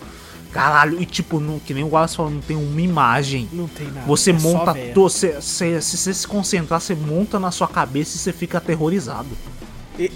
Caralho, 0.54 1.02
e 1.02 1.06
tipo, 1.06 1.42
não, 1.42 1.60
que 1.60 1.74
nem 1.74 1.84
o 1.84 1.90
Wallace 1.90 2.16
falou, 2.16 2.32
não 2.32 2.40
tem 2.40 2.56
uma 2.56 2.80
imagem. 2.80 3.50
Não 3.52 3.68
tem 3.68 3.88
nada. 3.88 4.06
Você 4.08 4.30
é 4.30 4.34
monta, 4.34 4.74
você- 4.96 5.42
se 5.42 5.82
você 5.82 6.14
se 6.14 6.26
concentrar, 6.28 6.80
você 6.80 6.96
monta 6.96 7.40
na 7.42 7.52
sua 7.52 7.68
cabeça 7.68 8.16
e 8.16 8.20
você 8.20 8.32
fica 8.32 8.60
aterrorizado. 8.60 9.28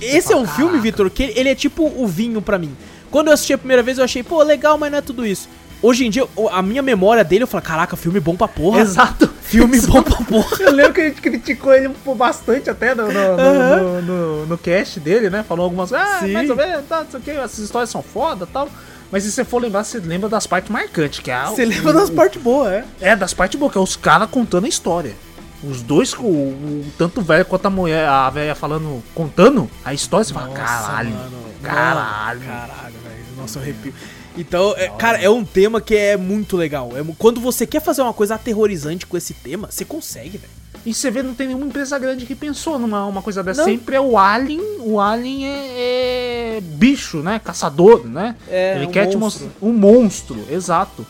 Esse 0.02 0.34
é 0.34 0.36
um 0.36 0.48
filme. 0.48 0.80
Vitor, 0.80 1.10
que 1.10 1.24
ele 1.36 1.49
é 1.49 1.56
tipo 1.56 1.84
o 1.95 2.08
vinho 2.08 2.41
pra 2.41 2.58
mim. 2.58 2.76
Quando 3.12 3.28
eu 3.28 3.34
assisti 3.34 3.54
a 3.54 3.58
primeira 3.58 3.82
vez, 3.84 3.98
eu 3.98 4.04
achei, 4.04 4.22
pô, 4.24 4.41
legal, 4.44 4.78
mas 4.78 4.91
não 4.91 4.98
é 4.98 5.02
tudo 5.02 5.26
isso. 5.26 5.48
Hoje 5.82 6.06
em 6.06 6.10
dia, 6.10 6.28
a 6.52 6.62
minha 6.62 6.82
memória 6.82 7.24
dele, 7.24 7.44
eu 7.44 7.48
falo, 7.48 7.64
caraca, 7.64 7.95
filme 7.95 8.20
bom 8.20 8.36
pra 8.36 8.48
porra. 8.48 8.82
Exato. 8.82 9.30
Filme 9.44 9.80
bom 9.82 10.02
pra 10.02 10.18
porra. 10.26 10.58
Eu 10.60 10.72
lembro 10.72 10.94
que 10.94 11.02
a 11.02 11.06
gente 11.06 11.22
criticou 11.22 11.74
ele 11.74 11.90
bastante 12.18 12.70
até 12.70 12.94
no, 12.95 13.06
no, 13.08 13.38
no, 13.38 14.02
no, 14.02 14.45
no- 14.48 14.58
cast 14.58 14.99
dele, 14.99 15.30
né? 15.30 15.45
Falou 15.48 15.64
algumas 15.66 15.90
coisas, 15.91 16.08
ah, 16.08 16.20
Sim. 16.20 16.34
mais 16.34 16.49
ou 16.49 16.56
menos, 16.56 16.86
tá, 16.90 17.04
não 17.04 17.12
sei 17.12 17.20
o 17.20 17.24
que, 17.24 17.32
essas 17.32 17.60
histórias 17.60 17.90
são 17.90 18.02
foda 18.02 18.45
e 18.49 18.52
tal. 18.52 18.68
Mas 19.12 19.24
se 19.24 19.32
você 19.32 19.45
for 19.45 19.62
lembrar, 19.62 19.84
você 19.86 19.99
lembra 19.99 20.28
das 20.28 20.45
partes 20.48 20.70
marcantes, 20.70 21.20
que 21.20 21.32
é 21.32 21.36
a- 21.36 21.45
Você 21.45 21.64
lembra 21.64 21.94
das 21.94 22.10
partes 22.10 22.41
boas, 22.41 22.74
é? 22.74 22.86
É, 22.99 23.16
das 23.16 23.34
partes 23.34 23.58
boas, 23.58 23.72
que 23.72 23.78
é 23.78 23.82
os 23.82 23.95
caras 23.95 24.30
contando 24.30 24.66
a 24.66 24.68
história. 24.68 25.16
Os 25.64 25.82
dois, 25.82 26.14
o, 26.14 26.22
o- 26.24 26.86
tanto 26.98 27.20
o 27.20 27.24
velho 27.24 27.44
quanto 27.46 27.66
a 27.66 27.70
mulher, 27.70 28.08
a 28.08 28.30
velha 28.30 28.54
falando, 28.54 29.04
contando 29.16 29.70
a 29.84 29.94
história, 29.94 30.24
você 30.24 30.34
fala, 30.34 30.50
caralho, 30.54 31.14
caralho. 31.64 32.40
Mano, 32.42 32.50
caralho, 32.50 32.94
velho. 33.04 33.26
Nossa, 33.38 33.60
eu 33.60 33.64
arrepio. 33.64 33.94
Então, 34.38 34.76
é, 34.78 34.88
cara, 34.90 35.20
é 35.20 35.30
um 35.30 35.44
tema 35.44 35.82
que 35.82 35.96
é 35.96 36.16
muito 36.16 36.56
legal. 36.56 36.92
É 36.96 37.04
quando 37.18 37.42
você 37.42 37.66
quer 37.66 37.82
fazer 37.82 38.04
uma 38.04 38.14
coisa 38.14 38.36
aterrorizante 38.36 39.08
com 39.08 39.18
esse 39.18 39.34
tema, 39.34 39.68
você 39.72 39.84
consegue, 39.84 40.38
velho. 40.38 40.54
E 40.86 40.94
você 40.94 41.10
vê, 41.10 41.24
não 41.24 41.34
tem 41.34 41.48
nenhuma 41.48 41.66
empresa 41.66 41.98
grande 42.00 42.26
que 42.26 42.36
pensou 42.36 42.78
numa 42.80 43.06
uma 43.08 43.22
coisa 43.22 43.44
dessa. 43.44 43.62
Não. 43.62 43.68
Sempre 43.70 43.96
é 43.96 44.00
o 44.00 44.18
Alien. 44.18 44.62
O 44.82 45.02
Alien 45.02 45.46
é, 45.48 46.58
é 46.58 46.62
bicho, 46.62 47.18
né? 47.18 47.40
Caçador, 47.44 48.06
né? 48.06 48.36
É, 48.48 48.76
Ele 48.78 48.86
um 48.86 48.92
quer 48.92 49.08
te 49.08 49.18
monstro. 49.18 49.46
mostrar. 49.48 49.68
Um 49.68 49.74
monstro, 49.74 50.46
exato. 50.50 51.06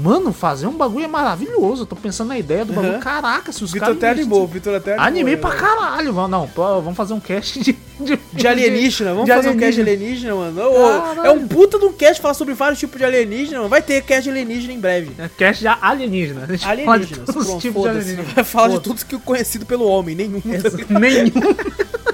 Mano, 0.00 0.32
fazer 0.32 0.68
um 0.68 0.76
bagulho 0.76 1.04
é 1.04 1.08
maravilhoso. 1.08 1.82
Eu 1.82 1.86
tô 1.86 1.96
pensando 1.96 2.28
na 2.28 2.38
ideia 2.38 2.64
do 2.64 2.72
bagulho. 2.72 2.94
Uhum. 2.94 3.00
Caraca, 3.00 3.50
se 3.50 3.64
os 3.64 3.72
Vitor 3.72 3.90
até 3.90 4.10
animou, 4.10 4.46
Vitor 4.46 4.74
até 4.76 4.92
animou. 4.92 5.06
Animei 5.08 5.34
né, 5.34 5.40
pra 5.40 5.50
caralho. 5.50 6.12
Vamos, 6.12 6.30
não, 6.30 6.46
pô, 6.46 6.80
vamos 6.80 6.96
fazer 6.96 7.14
um 7.14 7.20
cast 7.20 7.60
de. 7.60 7.76
De, 7.98 8.16
De 8.32 8.46
alienígena, 8.46 9.10
vamos 9.10 9.24
de 9.26 9.32
fazer 9.32 9.48
um 9.48 9.56
cast 9.56 9.74
de 9.74 9.80
alienígena. 9.80 10.32
alienígena, 10.32 10.62
mano. 10.62 11.04
Caralho. 11.14 11.26
é 11.26 11.30
um 11.32 11.48
puta 11.48 11.80
de 11.80 11.84
um 11.84 11.92
cast 11.92 12.22
falar 12.22 12.34
sobre 12.34 12.54
vários 12.54 12.78
tipos 12.78 12.96
de 12.96 13.04
alienígena, 13.04 13.58
mano. 13.58 13.68
Vai 13.68 13.82
ter 13.82 14.00
cast 14.02 14.22
de 14.22 14.30
alienígena 14.30 14.72
em 14.72 14.78
breve. 14.78 15.10
É 15.18 15.28
Cast 15.36 15.60
de 15.62 15.66
alienígena. 15.66 16.46
Alienígenas, 16.64 17.26
pronto, 17.26 17.58
tipos 17.58 17.82
de 17.82 17.88
alienígena. 17.88 18.22
Vai 18.22 18.44
falar 18.44 18.68
de 18.68 18.80
tudo 18.80 19.04
que 19.04 19.16
é 19.16 19.18
conhecido 19.18 19.66
pelo 19.66 19.84
homem, 19.88 20.14
nenhum. 20.14 20.40
tá? 20.40 20.98
Nenhum. 21.00 21.32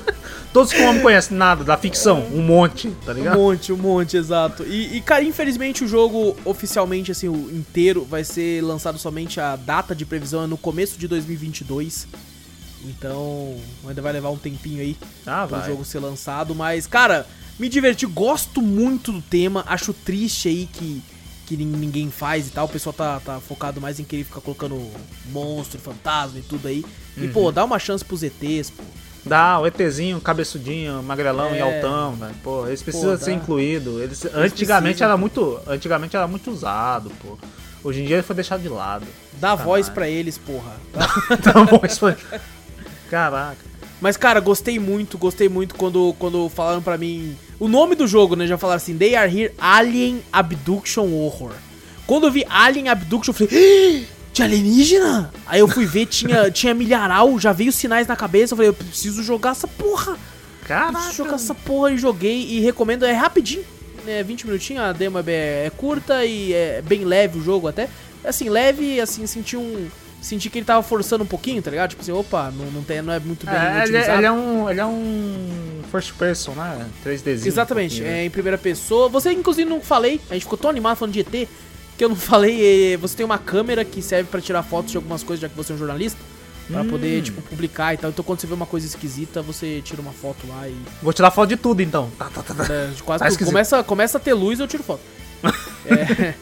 Todos 0.55 0.72
que 0.72 0.81
o 0.81 0.85
homem 0.86 1.02
conhece 1.02 1.35
nada, 1.35 1.64
da 1.64 1.76
ficção, 1.76 2.24
um 2.32 2.40
monte, 2.40 2.89
tá 3.05 3.10
Um 3.10 3.14
ligado? 3.16 3.36
monte, 3.36 3.72
um 3.72 3.76
monte, 3.76 4.16
exato. 4.16 4.62
E, 4.62 4.97
e, 4.97 5.01
cara, 5.02 5.24
infelizmente 5.24 5.82
o 5.85 5.89
jogo 5.89 6.36
oficialmente, 6.44 7.10
assim, 7.10 7.28
o 7.28 7.51
inteiro, 7.52 8.05
vai 8.09 8.22
ser 8.22 8.62
lançado 8.62 8.97
somente 8.97 9.40
a 9.40 9.56
data 9.56 9.94
de 9.97 10.06
previsão 10.06 10.44
é 10.44 10.47
no 10.47 10.56
começo 10.56 10.97
de 10.97 11.09
2022. 11.09 12.06
Então, 12.85 13.56
ainda 13.86 14.01
vai 14.01 14.12
levar 14.12 14.31
um 14.31 14.36
tempinho 14.36 14.81
aí 14.81 14.97
Ah, 15.26 15.47
pro 15.48 15.59
vai. 15.59 15.68
jogo 15.68 15.85
ser 15.85 15.98
lançado. 15.98 16.55
Mas, 16.55 16.86
cara, 16.86 17.26
me 17.59 17.68
diverti, 17.68 18.06
gosto 18.06 18.62
muito 18.62 19.10
do 19.10 19.22
tema. 19.22 19.64
Acho 19.66 19.93
triste 19.93 20.48
aí 20.48 20.68
que, 20.72 21.02
que 21.47 21.56
nin- 21.56 21.64
ninguém 21.64 22.10
faz 22.10 22.47
e 22.47 22.51
tal. 22.51 22.66
O 22.66 22.68
pessoal 22.68 22.93
tá, 22.93 23.20
tá 23.20 23.40
focado 23.40 23.81
mais 23.81 23.98
em 23.98 24.05
querer 24.05 24.24
ficar 24.24 24.40
colocando 24.40 24.81
monstro, 25.32 25.81
fantasma 25.81 26.39
e 26.39 26.43
tudo 26.43 26.68
aí. 26.68 26.85
E, 27.16 27.22
Uhum. 27.22 27.32
pô, 27.32 27.51
dá 27.51 27.64
uma 27.64 27.78
chance 27.78 28.05
pros 28.05 28.22
ETs, 28.22 28.70
pô. 28.70 28.82
Dá, 29.26 29.59
o 29.59 29.66
ETzinho, 29.66 30.20
cabeçudinho, 30.20 31.02
magrelão 31.02 31.48
É. 31.55 31.59
e 31.59 31.60
altão, 31.60 32.12
velho. 32.14 32.34
Pô, 32.42 32.66
eles 32.66 32.82
precisam 32.82 33.12
Pô, 33.12 33.16
ser 33.18 33.30
dá. 33.30 33.36
incluídos. 33.36 34.01
Eles, 34.02 34.24
antigamente 34.26 34.82
precisam. 34.96 35.09
era 35.09 35.16
muito. 35.16 35.59
Antigamente 35.66 36.14
era 36.16 36.26
muito 36.26 36.51
usado, 36.51 37.10
pô. 37.22 37.38
Hoje 37.82 38.02
em 38.02 38.06
dia 38.06 38.16
ele 38.16 38.22
foi 38.22 38.36
deixado 38.36 38.60
de 38.60 38.68
lado. 38.68 39.06
Dá 39.34 39.48
Sacanagem. 39.51 39.64
voz 39.64 39.88
pra 39.88 40.09
eles, 40.09 40.36
porra. 40.38 40.76
Bom, 41.70 41.80
isso 41.86 42.01
foi. 42.01 42.14
Caraca. 43.10 43.56
Mas, 44.01 44.16
cara, 44.16 44.40
gostei 44.40 44.78
muito, 44.78 45.16
gostei 45.16 45.48
muito 45.48 45.74
quando, 45.74 46.14
quando 46.18 46.48
falaram 46.51 46.82
pra 46.82 46.98
mim. 46.98 47.36
O 47.59 47.68
nome 47.68 47.94
do 47.94 48.06
jogo, 48.06 48.36
né? 48.36 48.46
Já 48.46 48.59
falaram 48.59 48.76
assim: 48.76 48.96
They 48.98 49.14
are 49.16 49.30
here 49.40 49.55
Alien 49.59 50.22
Abduction 50.32 51.10
Horror. 51.12 51.52
Quando 52.06 52.26
eu 52.26 52.30
vi 52.32 52.44
Alien 52.51 52.88
Abduction, 52.90 53.32
eu 53.32 53.48
falei. 53.48 54.06
"Ah, 54.35 54.36
De 54.36 54.43
alienígena? 54.43 55.32
Aí 55.47 55.61
eu 55.61 55.69
fui 55.69 55.86
ver, 55.86 56.06
tinha, 56.06 56.51
tinha 56.51 56.74
milharal, 56.74 57.39
já 57.39 57.52
veio 57.52 57.70
sinais 57.73 58.06
na 58.06 58.16
cabeça. 58.16 58.52
Eu 58.52 58.56
falei, 58.56 58.69
eu 58.70 58.74
preciso 58.74 59.23
jogar 59.23 59.51
essa 59.52 59.66
porra. 59.69 60.16
Caraca. 60.66 60.93
Preciso 60.93 61.16
jogar 61.16 61.35
essa 61.35 61.55
porra 61.55 61.93
e 61.93 61.98
joguei 61.98 62.43
e 62.51 62.61
recomendo, 62.61 63.05
é 63.05 63.12
rapidinho. 63.12 63.65
É 64.06 64.23
20 64.23 64.47
minutinhos, 64.47 64.82
a 64.82 64.93
demo 64.93 65.19
é, 65.27 65.66
é 65.66 65.70
curta 65.74 66.24
e 66.27 66.52
é 66.52 66.82
bem 66.82 67.05
leve 67.05 67.39
o 67.39 67.43
jogo 67.43 67.69
até. 67.69 67.89
Assim, 68.23 68.48
leve, 68.48 69.01
assim, 69.01 69.27
senti 69.27 69.56
um. 69.56 69.89
Senti 70.20 70.48
que 70.48 70.56
ele 70.59 70.65
tava 70.65 70.82
forçando 70.82 71.23
um 71.23 71.27
pouquinho, 71.27 71.61
tá 71.61 71.70
ligado? 71.70 71.90
Tipo 71.90 72.01
assim, 72.02 72.12
opa, 72.12 72.51
não, 72.51 72.65
não, 72.70 72.82
tem, 72.82 73.02
não 73.02 73.12
é 73.12 73.20
muito 73.20 73.44
bem 73.44 73.55
É, 73.55 73.85
ele, 73.86 73.97
é- 73.98 74.16
ele 74.16 74.27
é 74.27 74.32
um, 74.32 74.70
ele 74.70 74.81
é 74.81 74.86
um 74.86 75.81
first 75.90 76.15
person, 76.15 76.52
né? 76.52 76.86
3Dzinho. 77.05 77.47
Exatamente, 77.47 78.01
um 78.01 78.05
né? 78.06 78.23
é 78.23 78.24
em 78.24 78.31
primeira 78.31 78.56
pessoa. 78.56 79.09
Você, 79.11 79.32
inclusive, 79.32 79.69
não 79.69 79.82
falei, 79.82 80.19
a 80.31 80.32
gente 80.35 80.44
ficou 80.44 80.56
tão 80.56 80.70
animado 80.70 80.97
falando 80.97 81.12
de 81.12 81.20
ET, 81.20 81.48
que 81.96 82.04
eu 82.04 82.08
não 82.08 82.16
falei. 82.16 82.94
é, 82.94 82.96
Você 82.96 83.16
tem 83.16 83.26
uma 83.26 83.38
câmera 83.38 83.84
que 83.84 84.00
serve 84.02 84.28
pra 84.30 84.40
tirar 84.40 84.62
fotos 84.62 84.90
de 84.90 84.96
algumas 84.96 85.22
coisas, 85.22 85.40
já 85.42 85.48
que 85.48 85.56
você 85.56 85.72
é 85.72 85.74
um 85.74 85.78
jornalista, 85.78 86.18
pra 86.70 86.82
Hum. 86.82 86.88
poder, 86.88 87.22
tipo, 87.22 87.42
publicar 87.42 87.94
e 87.94 87.96
tal. 87.96 88.10
Então, 88.10 88.24
quando 88.24 88.40
você 88.40 88.46
vê 88.46 88.54
uma 88.54 88.66
coisa 88.66 88.86
esquisita, 88.86 89.42
você 89.42 89.80
tira 89.84 90.00
uma 90.00 90.12
foto 90.12 90.46
lá 90.48 90.68
e. 90.68 90.74
Vou 91.02 91.12
tirar 91.12 91.30
foto 91.30 91.48
de 91.50 91.56
tudo 91.56 91.80
então. 91.82 92.10
Tá, 92.18 92.26
tá, 92.34 92.42
tá, 92.42 92.54
tá. 92.54 92.72
é, 92.72 92.90
quase 93.04 93.22
Tá 93.24 93.30
tudo. 93.30 93.44
começa, 93.46 93.82
começa 93.84 94.16
a 94.18 94.20
ter 94.20 94.32
luz, 94.34 94.60
eu 94.60 94.66
tiro 94.68 94.82
foto. 94.82 95.00
É, 95.86 96.34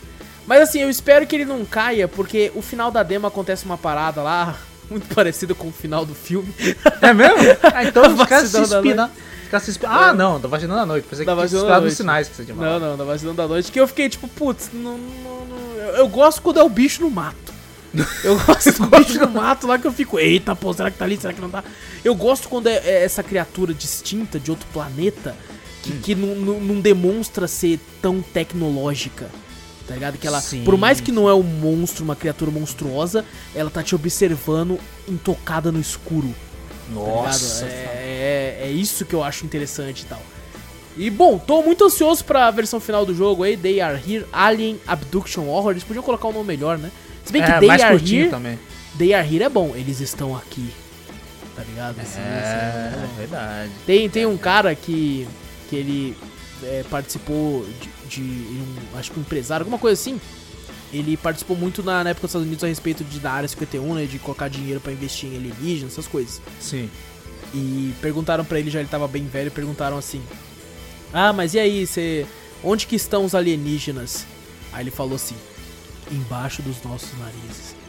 Mas 0.47 0.61
assim, 0.63 0.81
eu 0.81 0.91
espero 0.91 1.27
que 1.27 1.35
ele 1.37 1.45
não 1.45 1.65
caia, 1.65 2.07
porque 2.09 2.51
o 2.55 2.63
final 2.63 2.91
da 2.91 3.03
demo 3.03 3.27
acontece 3.27 3.65
uma 3.65 3.77
parada 3.79 4.23
lá. 4.23 4.57
Muito 4.91 5.13
parecida 5.15 5.55
com 5.55 5.69
o 5.69 5.73
final 5.73 6.05
do 6.05 6.15
filme. 6.15 6.53
É 7.01 7.13
mesmo? 7.13 7.39
Ah, 7.75 7.85
então 7.85 8.03
os 8.15 8.27
caras 8.29 8.51
se 8.51 8.61
inspiram. 8.61 9.09
Os 9.57 9.65
caras 9.65 9.65
se 9.65 9.71
inspiram- 9.71 9.93
Ah, 9.95 10.13
não, 10.15 10.41
da 10.41 10.49
Vagina 10.49 10.75
da 10.75 10.87
Noite. 10.87 11.07
Pensei 11.09 11.27
Da 11.27 11.37
que 11.37 11.49
tinha 11.49 11.61
nos 11.63 11.69
Noite. 11.81 11.95
sinais 11.97 12.29
que 12.29 12.37
você 12.37 12.45
tinha 12.45 12.55
Não, 12.57 12.63
falado. 12.63 12.81
não, 12.81 12.97
da 12.97 13.05
vacilão 13.05 13.35
da 13.35 13.47
noite. 13.47 13.71
Que 13.71 13.79
eu 13.81 13.87
fiquei 13.87 14.09
tipo, 14.09 14.27
putz, 14.29 14.71
não, 14.73 14.97
não, 14.97 15.47
não- 15.47 15.75
eu- 15.77 15.97
eu 15.97 16.09
gosto 16.09 16.41
quando 16.41 16.59
é 16.59 16.63
o 16.63 16.69
bicho 16.69 17.03
no 17.03 17.11
mato. 17.11 17.53
Eu 18.25 18.39
gosto 18.47 18.73
do 18.73 18.87
bicho 18.87 19.21
no 19.21 19.29
mato 19.29 19.67
lá 19.67 19.79
que 19.79 19.87
eu 19.87 19.93
fico, 19.93 20.19
eita, 20.19 20.57
pô, 20.57 20.73
será 20.73 20.91
que 20.91 20.97
tá 20.97 21.05
ali? 21.05 21.19
Será 21.21 21.35
que 21.35 21.43
não 21.43 21.51
tá? 21.51 21.63
Eu 22.03 22.15
gosto 22.15 22.49
quando 22.49 22.67
é, 22.67 22.77
é 22.77 23.05
essa 23.05 23.23
criatura 23.23 23.75
distinta 23.75 24.41
de 24.41 24.51
outro 24.51 24.67
planeta 24.73 25.37
que, 25.83 25.93
que 25.99 26.15
não, 26.15 26.35
não- 26.37 26.59
não 26.61 26.81
demonstra 26.81 27.47
ser 27.47 27.79
tão 28.01 28.23
tecnológica. 28.23 29.29
Tá 29.87 29.93
ligado? 29.95 30.17
Que 30.17 30.27
ela, 30.27 30.41
Sim, 30.41 30.63
por 30.65 30.79
mais 30.79 31.01
que 31.03 31.13
não 31.13 31.29
é 31.29 31.35
um 31.35 31.43
monstro, 31.43 32.03
uma 32.03 32.17
criatura 32.17 32.51
monstruosa, 32.51 33.27
ela 33.55 33.69
tá 33.69 33.83
te 33.83 33.95
observando 33.95 34.79
intocada 35.07 35.71
no 35.71 35.79
escuro. 35.81 36.35
Tá? 36.89 36.93
Nossa. 36.93 37.65
é, 37.67 38.59
é, 38.61 38.67
é 38.67 38.71
isso 38.71 39.05
que 39.05 39.15
eu 39.15 39.23
acho 39.23 39.45
interessante 39.45 40.03
e 40.03 40.07
tal. 40.07 40.23
E 40.97 41.09
bom, 41.09 41.39
tô 41.39 41.63
muito 41.63 41.85
ansioso 41.85 42.25
pra 42.25 42.51
versão 42.51 42.79
final 42.79 43.07
do 43.07 43.15
jogo 43.15 43.43
aí, 43.45 43.57
They 43.57 43.81
Are 43.81 43.97
Here 43.97 44.27
Alien 44.33 44.79
Abduction 44.87 45.47
Horror. 45.49 45.71
Eles 45.73 45.85
podiam 45.85 46.03
colocar 46.03 46.29
um 46.29 46.33
nome 46.33 46.47
melhor, 46.47 46.77
né? 46.79 46.91
Se 47.25 47.33
bem 47.33 47.43
que 47.43 47.51
É, 47.51 47.59
They 47.59 47.69
mais 47.69 47.83
Are 47.83 47.95
Here, 47.97 48.29
também. 48.29 48.59
They 48.99 49.15
Are 49.15 49.27
Here 49.27 49.45
é 49.45 49.49
bom, 49.49 49.73
eles 49.75 50.01
estão 50.01 50.37
aqui. 50.37 50.71
Tá 51.57 51.63
ligado? 51.65 51.99
Assim, 52.01 52.21
assim, 52.21 52.21
É, 52.21 52.93
é 52.95 53.07
bom. 53.07 53.15
verdade. 53.17 53.71
Tem, 53.87 54.09
tem 54.11 54.27
um 54.27 54.37
cara 54.37 54.75
que, 54.75 55.27
que 55.71 55.77
ele 55.77 56.17
é, 56.63 56.85
participou 56.91 57.67
de, 57.81 57.91
de 58.09 58.21
um, 58.23 58.99
acho 58.99 59.13
que 59.13 59.19
um 59.19 59.23
empresário, 59.23 59.63
alguma 59.65 59.79
coisa 59.79 59.99
assim. 60.01 60.21
Ele 60.93 61.17
participou 61.17 61.57
muito 61.57 61.83
na, 61.83 62.05
na 62.05 62.11
época 62.11 62.27
dos 62.27 62.31
Estados 62.31 62.47
Unidos 62.47 62.65
a 62.65 62.67
respeito 62.67 63.03
de, 63.03 63.19
da 63.19 63.33
área 63.33 63.49
51, 63.49 63.95
né? 63.95 64.05
De 64.05 64.19
colocar 64.19 64.49
dinheiro 64.49 64.81
pra 64.81 64.93
investir 64.93 65.33
em 65.33 65.37
alienígenas, 65.37 65.93
essas 65.93 66.07
coisas. 66.07 66.41
Sim. 66.61 66.91
E 67.55 67.95
perguntaram 68.01 68.45
pra 68.45 68.59
ele, 68.59 68.71
já 68.71 68.81
ele 68.81 68.89
tava 68.89 69.09
bem 69.09 69.27
velho, 69.27 69.51
perguntaram 69.51 69.97
assim: 69.97 70.23
Ah, 71.13 71.33
mas 71.33 71.55
e 71.55 71.59
aí, 71.59 71.87
você. 71.87 72.27
Onde 72.63 72.87
que 72.87 72.95
estão 72.95 73.25
os 73.25 73.35
alienígenas? 73.35 74.27
Aí 74.73 74.83
ele 74.83 74.91
falou 74.91 75.17
assim: 75.17 75.37
Embaixo 76.11 76.61
dos 76.63 76.83
nossos 76.83 77.19
narizes. 77.19 77.82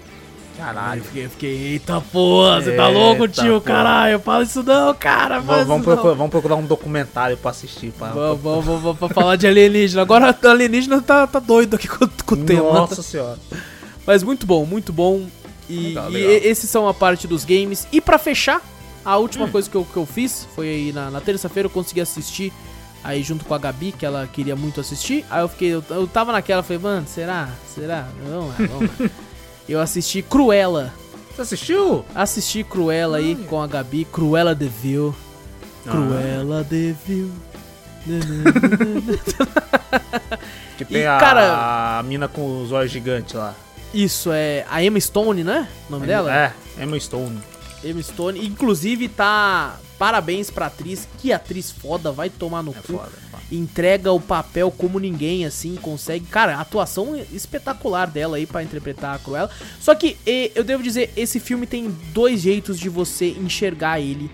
Caralho. 0.58 1.00
eu 1.02 1.06
fiquei, 1.06 1.26
eu 1.26 1.30
fiquei 1.30 1.50
eita 1.74 2.00
porra, 2.00 2.62
você 2.62 2.72
tá 2.76 2.88
louco, 2.88 3.24
Eita 3.24 3.42
tio? 3.42 3.54
porra. 3.60 3.62
Caralho, 3.62 4.20
fala 4.20 4.44
isso 4.44 4.62
não, 4.64 4.94
cara. 4.94 5.40
Vamos, 5.40 5.66
vamos 5.68 5.86
não. 5.86 5.94
procurar, 5.96 6.14
vamos 6.16 6.32
procurar 6.32 6.56
um 6.56 6.66
documentário 6.66 7.36
pra 7.38 7.52
assistir. 7.52 7.92
Pra, 7.92 8.10
Vamos, 8.10 8.42
vamos, 8.42 8.66
vamos, 8.66 8.82
vamos 8.82 8.98
pra 9.00 9.10
falar 9.10 9.36
de 9.36 9.48
alienígena. 9.48 10.02
Agora 10.02 10.38
o 10.42 10.48
alienígena 10.48 11.02
tá, 11.02 11.26
tá 11.28 11.40
doido 11.40 11.76
aqui 11.76 11.88
com, 11.88 12.08
com 12.26 12.36
o 12.36 12.46
tema. 12.46 12.72
Nossa 12.74 13.02
senhora. 13.02 13.40
Mas 14.06 14.22
muito 14.24 14.46
bom, 14.46 14.66
muito 14.66 14.94
bom. 14.94 15.26
E, 15.70 15.88
Legal, 15.88 16.10
legal. 16.10 16.30
e- 16.32 16.48
esses 16.48 16.70
são 16.70 16.88
a 16.88 16.94
parte 16.94 17.26
dos 17.28 17.44
games. 17.46 17.88
E 17.92 18.00
pra 18.02 18.18
fechar, 18.18 18.62
a 19.04 19.18
Hum. 19.18 19.22
última 19.22 19.48
coisa 19.48 19.70
que 19.70 19.76
eu, 19.76 19.84
que 19.86 19.98
eu 19.98 20.06
fiz 20.06 20.48
foi 20.56 20.68
aí 20.68 20.92
na, 20.94 21.10
na 21.10 21.20
terça-feira 21.22 21.68
eu 21.68 21.72
consegui 21.72 22.02
assistir 22.02 22.52
aí 23.04 23.22
junto 23.24 23.44
com 23.44 23.54
a 23.54 23.58
Gabi, 23.58 23.92
que 23.92 24.06
ela 24.06 24.28
queria 24.32 24.56
muito 24.56 24.80
assistir. 24.80 25.26
Aí 25.30 25.42
eu 25.42 25.48
fiquei, 25.48 25.70
eu, 25.74 25.84
eu 25.90 26.06
tava 26.08 26.32
naquela, 26.32 26.62
falei, 26.64 26.78
mano, 26.82 27.08
será? 27.08 27.50
Será? 27.74 28.08
Vamos 28.30 28.50
lá, 28.50 28.56
vamos 28.68 29.00
lá. 29.00 29.10
Eu 29.68 29.80
assisti 29.80 30.22
Cruella. 30.22 30.94
Você 31.36 31.42
assistiu? 31.42 32.06
Assisti 32.14 32.64
Cruella 32.64 33.18
aí 33.18 33.36
com 33.36 33.62
a 33.62 33.68
Gabi, 33.68 34.06
Cruella 34.06 34.54
Devil. 34.54 35.16
Ah. 35.86 35.92
Cruella 35.92 36.64
Devil. 36.64 37.32
Que 40.78 40.86
tem 40.86 40.98
E, 41.02 41.06
a, 41.06 41.18
cara- 41.18 41.98
a 42.00 42.04
mina 42.04 42.28
com 42.28 42.62
os 42.64 42.72
olhos 42.72 42.92
gigantes 42.92 43.34
lá. 43.34 43.54
Isso 43.94 44.32
é 44.32 44.66
a 44.70 44.84
Emma 44.84 45.00
Stone, 45.00 45.44
né? 45.44 45.68
O 45.88 45.92
nome 45.92 46.08
dela? 46.08 46.34
É, 46.36 46.54
Emma 46.82 47.00
Stone. 47.00 47.40
Emma 47.84 48.02
Stone. 48.02 48.46
Inclusive, 48.46 49.08
tá. 49.08 49.78
Parabéns 50.00 50.50
pra 50.50 50.66
atriz. 50.68 51.08
Que 51.20 51.32
atriz 51.32 51.72
foda, 51.72 52.12
vai 52.12 52.30
tomar 52.30 52.64
no 52.64 52.72
É 52.72 52.76
cu. 52.76 52.94
foda. 52.94 53.23
Entrega 53.56 54.12
o 54.12 54.20
papel 54.20 54.72
como 54.72 55.00
ninguém, 55.00 55.46
assim, 55.46 55.76
consegue. 55.76 56.26
Cara, 56.26 56.58
a 56.58 56.62
atuação 56.62 57.16
espetacular 57.32 58.08
dela 58.08 58.38
aí 58.38 58.48
pra 58.48 58.64
interpretar 58.64 59.16
a 59.16 59.20
Cruella. 59.20 59.50
Só 59.80 59.94
que, 59.94 60.18
eu 60.56 60.64
devo 60.64 60.82
dizer, 60.82 61.12
esse 61.16 61.40
filme 61.40 61.68
tem 61.68 61.96
dois 62.14 62.42
jeitos 62.42 62.80
de 62.80 62.90
você 62.90 63.30
enxergar 63.30 64.00
ele. 64.00 64.32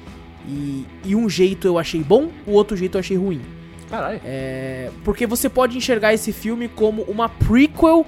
E, 0.48 0.86
e 1.04 1.16
um 1.16 1.30
jeito 1.30 1.68
eu 1.68 1.78
achei 1.78 2.02
bom, 2.02 2.30
o 2.48 2.54
outro 2.54 2.78
jeito 2.78 2.96
eu 2.96 3.00
achei 3.00 3.18
ruim. 3.18 3.42
Caralho. 3.90 4.22
É, 4.24 4.90
porque 5.04 5.28
você 5.28 5.50
pode 5.50 5.78
enxergar 5.78 6.14
esse 6.14 6.32
filme 6.32 6.68
como 6.68 7.02
uma 7.04 7.28
prequel 7.28 8.06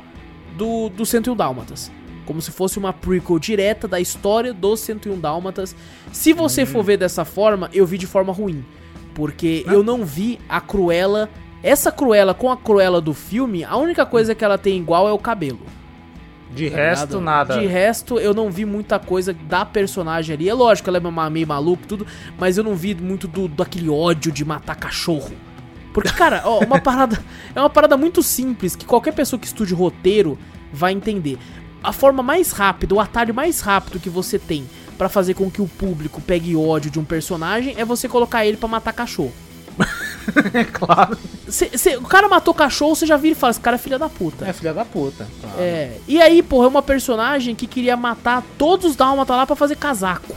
do, 0.55 0.89
do 0.89 1.05
101 1.05 1.35
Dálmatas. 1.35 1.91
Como 2.25 2.41
se 2.41 2.51
fosse 2.51 2.77
uma 2.77 2.93
prequel 2.93 3.37
direta 3.37 3.87
da 3.87 3.99
história 3.99 4.53
do 4.53 4.77
101 4.77 5.19
Dálmatas. 5.19 5.75
Se 6.13 6.33
você 6.33 6.65
for 6.65 6.83
ver 6.83 6.97
dessa 6.97 7.25
forma, 7.25 7.69
eu 7.73 7.85
vi 7.85 7.97
de 7.97 8.07
forma 8.07 8.31
ruim. 8.31 8.63
Porque 9.13 9.63
eu 9.67 9.83
não 9.83 10.05
vi 10.05 10.39
a 10.47 10.61
Cruella. 10.61 11.29
Essa 11.63 11.91
Cruella 11.91 12.33
com 12.33 12.51
a 12.51 12.57
Cruella 12.57 12.99
do 12.99 13.13
filme, 13.13 13.63
a 13.63 13.75
única 13.77 14.05
coisa 14.05 14.33
que 14.33 14.43
ela 14.43 14.57
tem 14.57 14.77
igual 14.77 15.07
é 15.07 15.11
o 15.11 15.19
cabelo. 15.19 15.59
De 16.53 16.69
tá 16.69 16.75
resto, 16.75 17.05
ligado? 17.05 17.21
nada. 17.21 17.59
De 17.59 17.65
resto, 17.65 18.19
eu 18.19 18.33
não 18.33 18.51
vi 18.51 18.65
muita 18.65 18.99
coisa 18.99 19.33
da 19.33 19.63
personagem 19.63 20.35
ali. 20.35 20.49
É 20.49 20.53
lógico, 20.53 20.89
ela 20.89 20.97
é 20.97 21.29
meio 21.29 21.47
maluca 21.47 21.83
e 21.83 21.87
tudo, 21.87 22.07
mas 22.37 22.57
eu 22.57 22.63
não 22.63 22.75
vi 22.75 22.93
muito 22.93 23.27
do, 23.27 23.47
daquele 23.47 23.89
ódio 23.89 24.31
de 24.31 24.43
matar 24.43 24.75
cachorro. 24.75 25.31
Porque, 25.93 26.09
cara, 26.09 26.41
ó, 26.45 26.59
uma 26.59 26.79
parada. 26.81 27.19
É 27.55 27.59
uma 27.59 27.69
parada 27.69 27.95
muito 27.95 28.21
simples 28.21 28.75
que 28.75 28.85
qualquer 28.85 29.13
pessoa 29.13 29.39
que 29.39 29.47
estude 29.47 29.73
roteiro 29.73 30.37
vai 30.73 30.93
entender. 30.93 31.37
A 31.83 31.91
forma 31.91 32.21
mais 32.21 32.51
rápida, 32.51 32.93
o 32.93 32.99
atalho 32.99 33.33
mais 33.33 33.61
rápido 33.61 33.99
que 33.99 34.09
você 34.09 34.37
tem 34.37 34.69
pra 35.01 35.09
fazer 35.09 35.33
com 35.33 35.49
que 35.49 35.59
o 35.63 35.67
público 35.67 36.21
pegue 36.21 36.55
ódio 36.55 36.91
de 36.91 36.99
um 36.99 37.03
personagem 37.03 37.73
é 37.75 37.83
você 37.83 38.07
colocar 38.07 38.45
ele 38.45 38.55
pra 38.55 38.67
matar 38.69 38.93
cachorro. 38.93 39.33
É 40.53 40.63
claro. 40.71 41.17
Cê- 41.47 41.75
cê- 41.75 41.97
o 41.97 42.03
cara 42.03 42.29
matou 42.29 42.53
cachorro, 42.53 42.95
você 42.95 43.07
já 43.07 43.17
vira 43.17 43.31
e 43.35 43.35
fala, 43.35 43.49
esse 43.49 43.59
cara 43.59 43.77
é 43.77 43.79
filha 43.79 43.97
da 43.97 44.07
puta. 44.07 44.47
É 44.47 44.53
filha 44.53 44.75
da 44.75 44.85
puta. 44.85 45.27
Claro. 45.41 45.55
É, 45.59 45.97
e 46.07 46.21
aí, 46.21 46.43
porra, 46.43 46.65
é 46.65 46.67
uma 46.67 46.83
personagem 46.83 47.55
que 47.55 47.65
queria 47.65 47.97
matar 47.97 48.43
todos 48.59 48.91
os 48.91 48.95
dálmatas 48.95 49.35
lá 49.35 49.47
pra 49.47 49.55
fazer 49.55 49.75
casaco. 49.75 50.35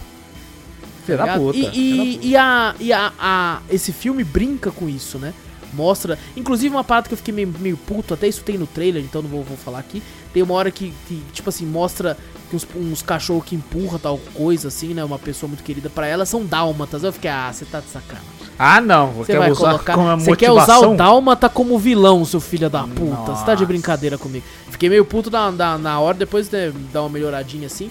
Filha 1.04 1.18
da 1.18 1.24
ligado? 1.24 1.40
puta. 1.42 1.58
E, 1.58 1.60
e, 1.60 2.14
puta. 2.14 2.26
e 2.26 2.36
a, 2.38 2.74
e 2.80 2.90
a, 2.94 3.12
a- 3.18 3.60
esse 3.68 3.92
filme 3.92 4.24
brinca 4.24 4.70
com 4.70 4.88
isso, 4.88 5.18
né? 5.18 5.34
Mostra. 5.74 6.18
Inclusive, 6.34 6.74
uma 6.74 6.84
parada 6.84 7.06
que 7.08 7.12
eu 7.12 7.18
fiquei 7.18 7.34
meio, 7.34 7.52
meio 7.58 7.76
puto, 7.76 8.14
até 8.14 8.26
isso 8.26 8.42
tem 8.42 8.56
no 8.56 8.66
trailer, 8.66 9.04
então 9.04 9.20
não 9.20 9.28
vou, 9.28 9.42
vou 9.42 9.58
falar 9.58 9.80
aqui. 9.80 10.02
Tem 10.34 10.42
uma 10.42 10.54
hora 10.54 10.70
que, 10.70 10.92
que, 11.06 11.22
tipo 11.32 11.48
assim, 11.48 11.64
mostra 11.64 12.18
que 12.50 12.56
uns, 12.56 12.66
uns 12.74 13.00
cachorros 13.00 13.44
que 13.44 13.54
empurra 13.54 14.00
tal 14.00 14.18
coisa, 14.34 14.66
assim, 14.68 14.92
né? 14.92 15.04
Uma 15.04 15.18
pessoa 15.18 15.48
muito 15.48 15.62
querida 15.62 15.88
pra 15.88 16.08
ela, 16.08 16.26
são 16.26 16.44
dálmatas. 16.44 17.04
Eu 17.04 17.12
fiquei, 17.12 17.30
ah, 17.30 17.50
você 17.52 17.64
tá 17.64 17.78
de 17.78 17.86
sacanagem. 17.86 18.34
Ah, 18.58 18.80
não. 18.80 19.12
Você 19.12 19.32
quer 19.32 19.38
vai 19.38 19.50
usar 19.50 19.70
colocar. 19.70 19.94
como 19.94 20.18
Você 20.18 20.36
quer 20.36 20.50
usar 20.50 20.78
o 20.80 20.96
Dálmata 20.96 21.48
como 21.48 21.78
vilão, 21.78 22.24
seu 22.24 22.40
filho 22.40 22.68
da 22.68 22.82
puta. 22.82 23.34
Você 23.34 23.44
tá 23.44 23.54
de 23.54 23.64
brincadeira 23.64 24.18
comigo. 24.18 24.44
Fiquei 24.70 24.88
meio 24.88 25.04
puto 25.04 25.30
na, 25.30 25.50
na, 25.50 25.78
na 25.78 26.00
hora, 26.00 26.16
depois 26.16 26.50
né, 26.50 26.72
dar 26.92 27.02
uma 27.02 27.08
melhoradinha 27.08 27.66
assim. 27.66 27.90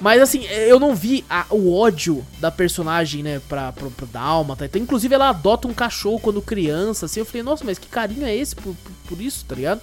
Mas 0.00 0.22
assim, 0.22 0.44
eu 0.46 0.80
não 0.80 0.94
vi 0.94 1.24
a- 1.28 1.44
o 1.50 1.76
ódio 1.76 2.24
da 2.40 2.50
personagem, 2.50 3.22
né, 3.22 3.40
pra, 3.48 3.70
pro, 3.72 3.90
pro 3.90 4.06
Dálmata. 4.06 4.64
Então, 4.64 4.80
inclusive, 4.80 5.14
ela 5.14 5.28
adota 5.28 5.68
um 5.68 5.74
cachorro 5.74 6.18
quando 6.18 6.40
criança, 6.40 7.06
assim. 7.06 7.20
Eu 7.20 7.26
falei, 7.26 7.42
nossa, 7.42 7.64
mas 7.64 7.78
que 7.78 7.86
carinho 7.86 8.24
é 8.26 8.34
esse 8.34 8.56
por, 8.56 8.74
por, 8.74 8.92
por 9.08 9.20
isso, 9.20 9.44
tá 9.46 9.54
ligado? 9.54 9.80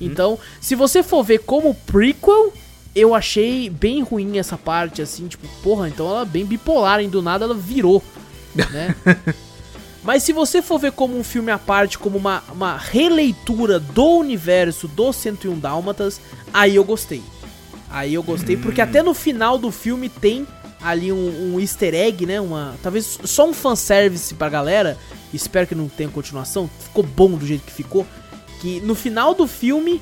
Então, 0.00 0.38
se 0.60 0.74
você 0.74 1.02
for 1.02 1.22
ver 1.22 1.40
como 1.40 1.74
prequel, 1.74 2.52
eu 2.94 3.14
achei 3.14 3.68
bem 3.68 4.02
ruim 4.02 4.38
essa 4.38 4.56
parte, 4.56 5.02
assim, 5.02 5.26
tipo, 5.28 5.46
porra, 5.62 5.88
então 5.88 6.08
ela 6.08 6.22
é 6.22 6.24
bem 6.24 6.46
bipolar, 6.46 7.00
hein? 7.00 7.10
Do 7.10 7.20
nada 7.20 7.44
ela 7.44 7.54
virou, 7.54 8.02
né? 8.54 8.94
Mas 10.02 10.22
se 10.22 10.32
você 10.32 10.62
for 10.62 10.78
ver 10.78 10.92
como 10.92 11.18
um 11.18 11.24
filme 11.24 11.50
à 11.50 11.58
parte, 11.58 11.98
como 11.98 12.16
uma, 12.16 12.42
uma 12.52 12.76
releitura 12.76 13.80
do 13.80 14.18
universo 14.18 14.86
do 14.86 15.12
101 15.12 15.58
Dálmatas, 15.58 16.20
aí 16.54 16.76
eu 16.76 16.84
gostei. 16.84 17.22
Aí 17.90 18.14
eu 18.14 18.22
gostei, 18.22 18.56
porque 18.56 18.80
até 18.80 19.02
no 19.02 19.14
final 19.14 19.58
do 19.58 19.70
filme 19.70 20.08
tem 20.08 20.46
ali 20.82 21.12
um, 21.12 21.54
um 21.54 21.60
easter 21.60 21.94
egg, 21.94 22.26
né? 22.26 22.40
Uma, 22.40 22.74
talvez 22.82 23.18
só 23.24 23.48
um 23.48 23.52
fanservice 23.52 24.34
pra 24.34 24.48
galera. 24.48 24.96
Espero 25.32 25.66
que 25.66 25.74
não 25.74 25.88
tenha 25.88 26.08
continuação. 26.08 26.70
Ficou 26.80 27.02
bom 27.02 27.30
do 27.32 27.46
jeito 27.46 27.64
que 27.64 27.72
ficou. 27.72 28.06
Que 28.60 28.80
no 28.80 28.94
final 28.94 29.34
do 29.34 29.46
filme. 29.46 30.00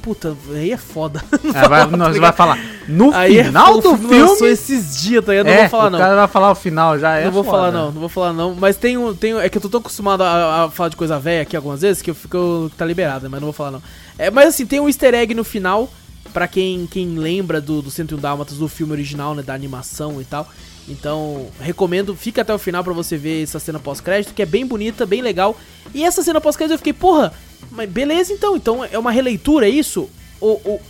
Puta, 0.00 0.36
aí 0.52 0.72
é 0.72 0.76
foda. 0.76 1.22
É, 1.54 1.68
vai, 1.68 1.86
não, 1.86 2.12
você 2.12 2.18
vai 2.18 2.32
falar. 2.32 2.58
No 2.88 3.14
Aí 3.14 3.38
é 3.38 3.44
final 3.44 3.74
foda, 3.74 3.82
do 3.82 3.94
o 3.94 4.08
filme 4.08 4.48
esses 4.48 5.00
dias, 5.00 5.24
tá? 5.24 5.32
Eu 5.32 5.44
não 5.44 5.52
é, 5.52 5.60
vou 5.60 5.68
falar 5.68 5.86
o 5.86 5.90
não. 5.90 5.98
cara 5.98 6.16
vai 6.16 6.28
falar 6.28 6.50
o 6.50 6.54
final 6.56 6.98
já. 6.98 7.16
É 7.18 7.26
não 7.26 7.32
vou 7.32 7.44
foda. 7.44 7.56
falar 7.56 7.70
não, 7.70 7.92
não 7.92 8.00
vou 8.00 8.08
falar 8.08 8.32
não. 8.32 8.54
Mas 8.54 8.76
tem 8.76 8.96
um, 8.96 9.14
tem 9.14 9.38
é 9.38 9.48
que 9.48 9.58
eu 9.58 9.62
tô 9.62 9.68
tão 9.68 9.80
acostumado 9.80 10.22
a, 10.22 10.64
a 10.64 10.70
falar 10.70 10.88
de 10.88 10.96
coisa 10.96 11.20
velha 11.20 11.42
aqui 11.42 11.56
algumas 11.56 11.82
vezes 11.82 12.02
que 12.02 12.10
eu 12.10 12.14
fico 12.14 12.70
tá 12.76 12.84
liberado, 12.84 13.30
mas 13.30 13.40
não 13.40 13.46
vou 13.46 13.52
falar 13.52 13.70
não. 13.70 13.82
É, 14.18 14.28
mas 14.30 14.48
assim, 14.48 14.66
tem 14.66 14.80
um 14.80 14.88
easter 14.88 15.14
egg 15.14 15.34
no 15.34 15.44
final 15.44 15.88
pra 16.32 16.46
quem 16.48 16.86
quem 16.86 17.16
lembra 17.18 17.60
do, 17.60 17.82
do 17.82 17.90
101 17.90 18.18
Dálmatas 18.18 18.58
do 18.58 18.68
filme 18.68 18.92
original, 18.92 19.34
né, 19.34 19.42
da 19.42 19.54
animação 19.54 20.20
e 20.20 20.24
tal. 20.24 20.48
Então, 20.88 21.46
recomendo, 21.60 22.14
fica 22.16 22.42
até 22.42 22.52
o 22.52 22.58
final 22.58 22.82
pra 22.82 22.92
você 22.92 23.16
ver 23.16 23.42
essa 23.44 23.60
cena 23.60 23.78
pós-crédito, 23.78 24.34
que 24.34 24.42
é 24.42 24.46
bem 24.46 24.66
bonita, 24.66 25.06
bem 25.06 25.22
legal. 25.22 25.56
E 25.94 26.02
essa 26.04 26.22
cena 26.22 26.40
pós-crédito 26.40 26.72
eu 26.74 26.78
fiquei, 26.78 26.92
porra, 26.92 27.32
mas 27.70 27.88
beleza 27.88 28.32
então, 28.32 28.56
então 28.56 28.84
é 28.84 28.98
uma 28.98 29.12
releitura, 29.12 29.66
é 29.66 29.70
isso? 29.70 30.10
Ou, 30.40 30.60
ou- 30.64 30.82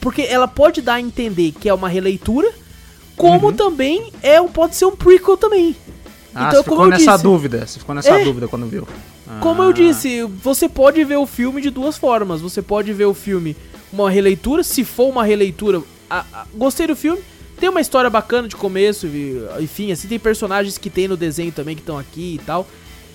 porque 0.00 0.22
ela 0.22 0.46
pode 0.46 0.80
dar 0.80 0.94
a 0.94 1.00
entender 1.00 1.50
que 1.52 1.68
é 1.68 1.74
uma 1.74 1.88
releitura, 1.88 2.48
como 3.16 3.48
Uhum. 3.48 3.52
também 3.52 4.12
é, 4.22 4.40
um- 4.40 4.48
pode 4.48 4.76
ser 4.76 4.84
um 4.84 4.94
prequel 4.94 5.36
também. 5.36 5.74
Ah, 6.32 6.42
Então, 6.46 6.50
você 6.58 6.62
ficou 6.62 6.76
como 6.78 6.90
nessa 6.90 7.10
disse- 7.12 7.22
dúvida. 7.24 7.66
Você 7.66 7.78
ficou 7.80 7.94
nessa 7.94 8.10
É. 8.20 8.24
dúvida 8.24 8.46
quando 8.46 8.66
viu. 8.68 8.86
Como 9.40 9.62
Ah. 9.62 9.64
eu 9.64 9.72
disse, 9.72 10.22
você 10.22 10.68
pode 10.68 11.02
ver 11.04 11.16
o 11.16 11.26
filme 11.26 11.60
de 11.60 11.70
duas 11.70 11.96
formas. 11.98 12.40
Você 12.40 12.62
pode 12.62 12.92
ver 12.92 13.06
o 13.06 13.14
filme 13.14 13.56
uma 13.92 14.10
releitura, 14.10 14.62
se 14.62 14.84
for 14.84 15.08
uma 15.08 15.24
releitura, 15.24 15.82
a- 16.08 16.24
a- 16.32 16.46
gostei 16.54 16.86
do 16.86 16.96
filme. 16.96 17.20
Tem 17.58 17.68
uma 17.68 17.80
história 17.80 18.08
bacana 18.08 18.48
de 18.48 18.56
começo, 18.56 19.06
e- 19.06 19.42
enfim, 19.60 19.92
assim, 19.92 20.08
tem 20.08 20.18
personagens 20.18 20.78
que 20.78 20.88
tem 20.88 21.06
no 21.08 21.16
desenho 21.16 21.52
também 21.52 21.74
que 21.76 21.82
estão 21.82 21.98
aqui 21.98 22.36
e 22.40 22.44
tal. 22.44 22.66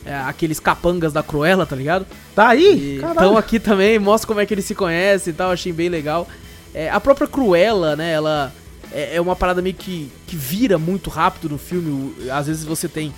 É, 0.05 0.13
aqueles 0.15 0.59
capangas 0.59 1.11
da 1.11 1.23
Cruella, 1.23 1.65
tá 1.65 1.75
ligado? 1.75 2.05
Tá 2.35 2.49
aí? 2.49 2.97
Estão 3.23 3.37
aqui 3.37 3.59
também, 3.59 3.97
mostra 3.97 4.27
como 4.27 4.39
é 4.39 4.45
que 4.45 4.53
eles 4.53 4.65
se 4.65 4.75
conhecem 4.75 5.31
e 5.31 5.35
tal, 5.35 5.49
achei 5.51 5.73
bem 5.73 5.89
legal. 5.89 6.27
É, 6.75 6.89
a 6.91 6.99
própria 6.99 7.25
Cruella, 7.27 7.95
né, 7.95 8.11
ela 8.11 8.53
é, 8.91 9.15
é 9.15 9.21
uma 9.21 9.35
parada 9.35 9.63
meio 9.63 9.73
que, 9.73 10.11
que 10.27 10.35
vira 10.35 10.77
muito 10.77 11.09
rápido 11.09 11.49
no 11.49 11.57
filme. 11.57 12.13
Às 12.29 12.45
vezes 12.45 12.63
você 12.63 12.87
tem. 12.87 13.11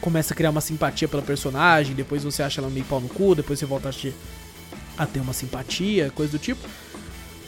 Começa 0.00 0.34
a 0.34 0.36
criar 0.36 0.50
uma 0.50 0.60
simpatia 0.60 1.06
pela 1.06 1.22
personagem, 1.22 1.94
depois 1.94 2.24
você 2.24 2.42
acha 2.42 2.60
ela 2.60 2.68
meio 2.68 2.84
pau 2.86 3.00
no 3.00 3.08
cu, 3.08 3.34
depois 3.36 3.58
você 3.58 3.64
volta 3.64 3.90
a 3.90 3.92
ter, 3.92 4.12
a 4.98 5.06
ter 5.06 5.20
uma 5.20 5.32
simpatia, 5.32 6.10
coisa 6.16 6.32
do 6.32 6.38
tipo. 6.38 6.60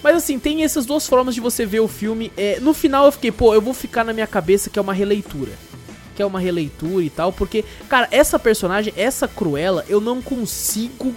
Mas 0.06 0.18
assim, 0.18 0.38
tem 0.38 0.62
essas 0.62 0.86
duas 0.86 1.04
formas 1.04 1.34
de 1.34 1.40
você 1.40 1.66
ver 1.66 1.80
o 1.80 1.88
filme. 1.88 2.30
É, 2.36 2.60
no 2.60 2.72
final 2.72 3.06
eu 3.06 3.10
fiquei, 3.10 3.32
pô, 3.32 3.52
eu 3.52 3.60
vou 3.60 3.74
ficar 3.74 4.04
na 4.04 4.12
minha 4.12 4.26
cabeça 4.28 4.70
que 4.70 4.78
é 4.78 4.82
uma 4.82 4.94
releitura. 4.94 5.50
que 6.14 6.22
é 6.22 6.24
uma 6.24 6.38
releitura 6.38 7.02
e 7.02 7.10
tal, 7.10 7.32
porque, 7.32 7.64
cara, 7.88 8.06
essa 8.12 8.38
personagem, 8.38 8.94
essa 8.96 9.26
Cruella, 9.26 9.84
eu 9.88 10.00
não 10.00 10.22
consigo. 10.22 11.12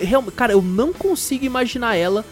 Real, 0.00 0.22
cara, 0.34 0.54
eu 0.54 0.62
não 0.62 0.90
consigo 0.90 1.44
imaginar 1.44 1.96
ela 1.96 2.24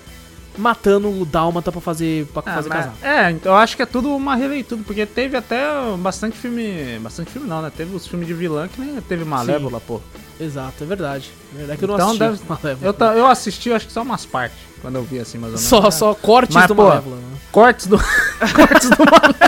matando 0.58 1.08
o 1.08 1.24
Dálmata 1.24 1.70
pra 1.72 1.80
fazer, 1.80 2.26
pra 2.26 2.42
Ah, 2.44 2.54
fazer 2.56 2.68
mas- 2.68 2.78
casal. 2.86 2.94
É, 3.02 3.30
então 3.30 3.52
eu 3.52 3.58
acho 3.58 3.76
que 3.76 3.82
é 3.82 3.86
tudo 3.86 4.14
uma 4.14 4.34
releitura, 4.34 4.80
porque 4.84 5.06
teve 5.06 5.36
até 5.36 5.66
bastante 5.98 6.36
filme. 6.36 6.98
Bastante 7.00 7.30
filme 7.30 7.48
não, 7.48 7.62
né? 7.62 7.70
Teve 7.74 7.94
os 7.94 8.06
filmes 8.06 8.26
de 8.26 8.34
vilã 8.34 8.68
que 8.68 8.80
nem 8.80 9.00
teve 9.00 9.24
Malévola, 9.24 9.80
pô. 9.80 10.00
Exato, 10.40 10.84
é 10.84 10.86
verdade. 10.86 11.30
É 11.54 11.58
verdade 11.58 11.78
que 11.78 11.84
eu 11.84 11.88
não 11.88 11.94
Então 11.94 12.08
assisti. 12.10 12.24
deve- 12.24 12.40
Malévola. 12.48 12.94
Eu, 13.12 13.16
eu 13.18 13.26
assisti, 13.26 13.72
acho 13.72 13.86
que 13.86 13.92
só 13.92 14.02
umas 14.02 14.24
partes, 14.26 14.58
quando 14.82 14.96
eu 14.96 15.02
vi 15.02 15.18
assim, 15.18 15.38
mais 15.38 15.52
ou 15.54 15.58
menos. 15.58 15.68
Só, 15.68 15.86
É. 15.86 15.90
só 15.90 16.14
cortes 16.14 16.54
Mas, 16.54 16.66
do 16.68 16.74
pô, 16.76 16.84
Malévola. 16.88 17.16
né? 17.16 17.22
Cortes 17.50 17.86
do. 17.86 17.96
cortes 18.54 18.90
do 18.90 18.96
Malévola. 18.98 19.38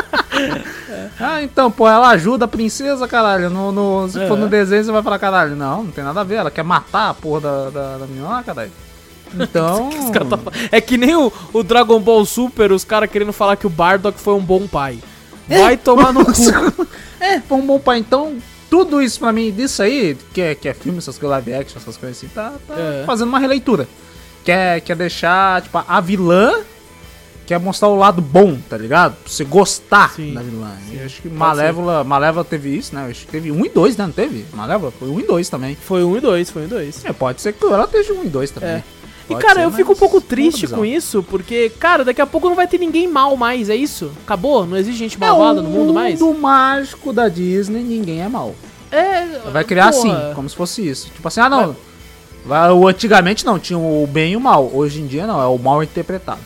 Ah, 1.18 1.42
então, 1.42 1.70
pô, 1.70 1.86
ela 1.86 2.08
ajuda 2.10 2.46
a 2.46 2.48
princesa, 2.48 3.06
caralho. 3.06 3.50
No, 3.50 3.70
no- 3.72 4.08
se 4.08 4.18
É. 4.22 4.26
for 4.26 4.38
no 4.38 4.48
desenho, 4.48 4.82
você 4.84 4.90
vai 4.90 5.02
falar, 5.02 5.18
caralho, 5.18 5.54
não, 5.54 5.84
não 5.84 5.90
tem 5.92 6.02
nada 6.02 6.20
a 6.20 6.24
ver. 6.24 6.36
Ela 6.36 6.50
quer 6.50 6.62
matar 6.64 7.10
a 7.10 7.14
porra 7.14 7.40
da, 7.40 7.70
da, 7.70 7.98
da 7.98 8.06
menina 8.06 8.26
lá, 8.28 8.42
caralho. 8.42 8.72
Então. 9.38 9.90
Tá 10.10 10.38
É 10.72 10.80
que 10.80 10.96
nem 10.98 11.14
o, 11.14 11.32
o 11.52 11.62
Dragon 11.62 12.00
Ball 12.00 12.24
Super, 12.24 12.72
os 12.72 12.84
caras 12.84 13.10
querendo 13.10 13.32
falar 13.32 13.56
que 13.56 13.66
o 13.66 13.70
Bardock 13.70 14.18
foi 14.18 14.34
um 14.34 14.40
bom 14.40 14.66
pai. 14.66 14.98
Vai 15.48 15.76
tomar 15.76 16.12
no 16.12 16.24
cu. 16.26 16.86
É, 17.20 17.40
foi 17.40 17.58
um 17.58 17.66
bom 17.66 17.78
pai. 17.78 17.98
Então, 17.98 18.36
tudo 18.68 19.00
isso 19.02 19.18
pra 19.20 19.32
mim, 19.32 19.50
disso 19.52 19.82
aí, 19.82 20.16
que 20.32 20.40
é, 20.40 20.54
que 20.54 20.68
é 20.68 20.74
filme, 20.74 20.98
essas 20.98 21.18
coisas 21.18 21.30
live 21.44 21.54
action, 21.60 21.78
essas 21.80 21.96
coisas 21.96 22.16
assim, 22.18 22.28
tá, 22.28 22.52
tá 22.66 22.74
É. 22.76 23.04
fazendo 23.06 23.28
uma 23.28 23.38
releitura. 23.38 23.88
Quer, 24.44 24.80
quer 24.80 24.96
deixar, 24.96 25.62
tipo, 25.62 25.76
a 25.86 26.00
vilã 26.00 26.52
quer 27.46 27.58
mostrar 27.58 27.88
o 27.88 27.96
lado 27.96 28.22
bom, 28.22 28.56
tá 28.68 28.76
ligado? 28.78 29.16
Pra 29.16 29.30
você 29.32 29.44
gostar 29.44 30.12
Sim, 30.14 30.34
da 30.34 30.40
vilã. 30.40 30.70
sim. 30.88 31.02
Acho 31.04 31.20
que 31.22 31.28
Malévola, 31.28 32.04
Malévola 32.04 32.44
teve 32.44 32.76
isso, 32.76 32.94
né? 32.94 33.08
Acho 33.10 33.26
que 33.26 33.32
teve 33.32 33.50
1 33.50 33.66
e 33.66 33.68
2, 33.68 33.96
né? 33.96 34.06
Não 34.06 34.12
teve? 34.12 34.46
Malévola 34.54 34.92
foi 34.96 35.08
1 35.08 35.18
e 35.20 35.22
2 35.24 35.48
também. 35.48 35.74
Foi 35.76 36.04
um 36.04 36.16
e 36.16 36.20
dois, 36.20 36.48
foi 36.48 36.62
um 36.62 36.64
e 36.66 36.68
dois. 36.68 37.04
É, 37.04 37.12
pode 37.12 37.40
ser 37.40 37.52
que 37.52 37.64
ela 37.64 37.84
esteja 37.84 38.12
1 38.12 38.24
e 38.24 38.28
2 38.28 38.50
também. 38.52 38.70
É. 38.70 38.84
E 39.30 39.36
cara, 39.36 39.62
eu 39.62 39.70
fico 39.70 39.92
um 39.92 39.96
pouco 39.96 40.20
triste 40.20 40.66
com 40.66 40.84
isso, 40.84 41.22
porque, 41.22 41.70
cara, 41.78 42.04
daqui 42.04 42.20
a 42.20 42.26
pouco 42.26 42.48
não 42.48 42.56
vai 42.56 42.66
ter 42.66 42.78
ninguém 42.78 43.06
mal 43.06 43.36
mais, 43.36 43.68
é 43.68 43.76
isso? 43.76 44.10
Acabou? 44.24 44.66
Não 44.66 44.76
existe 44.76 44.98
gente 44.98 45.16
É 45.16 45.20
malvada 45.20 45.60
o 45.60 45.62
no 45.62 45.68
mundo 45.68 45.94
mais? 45.94 46.20
mundo 46.20 46.38
mágico 46.38 47.12
da 47.12 47.28
Disney, 47.28 47.82
ninguém 47.82 48.22
é 48.22 48.28
mal. 48.28 48.54
É. 48.90 49.24
Vai 49.52 49.64
criar 49.64 49.92
porra. 49.92 50.18
assim, 50.18 50.34
como 50.34 50.48
se 50.48 50.56
fosse 50.56 50.86
isso. 50.86 51.10
Tipo 51.14 51.26
assim, 51.28 51.40
ah 51.40 51.48
não. 51.48 51.76
Vai, 52.44 52.70
o, 52.70 52.88
antigamente 52.88 53.44
não, 53.44 53.58
tinha 53.58 53.78
o 53.78 54.06
bem 54.06 54.32
e 54.32 54.36
o 54.36 54.40
mal. 54.40 54.70
Hoje 54.72 55.00
em 55.00 55.06
dia 55.06 55.26
não, 55.26 55.40
é 55.40 55.46
o 55.46 55.58
mal 55.58 55.82
interpretado. 55.82 56.40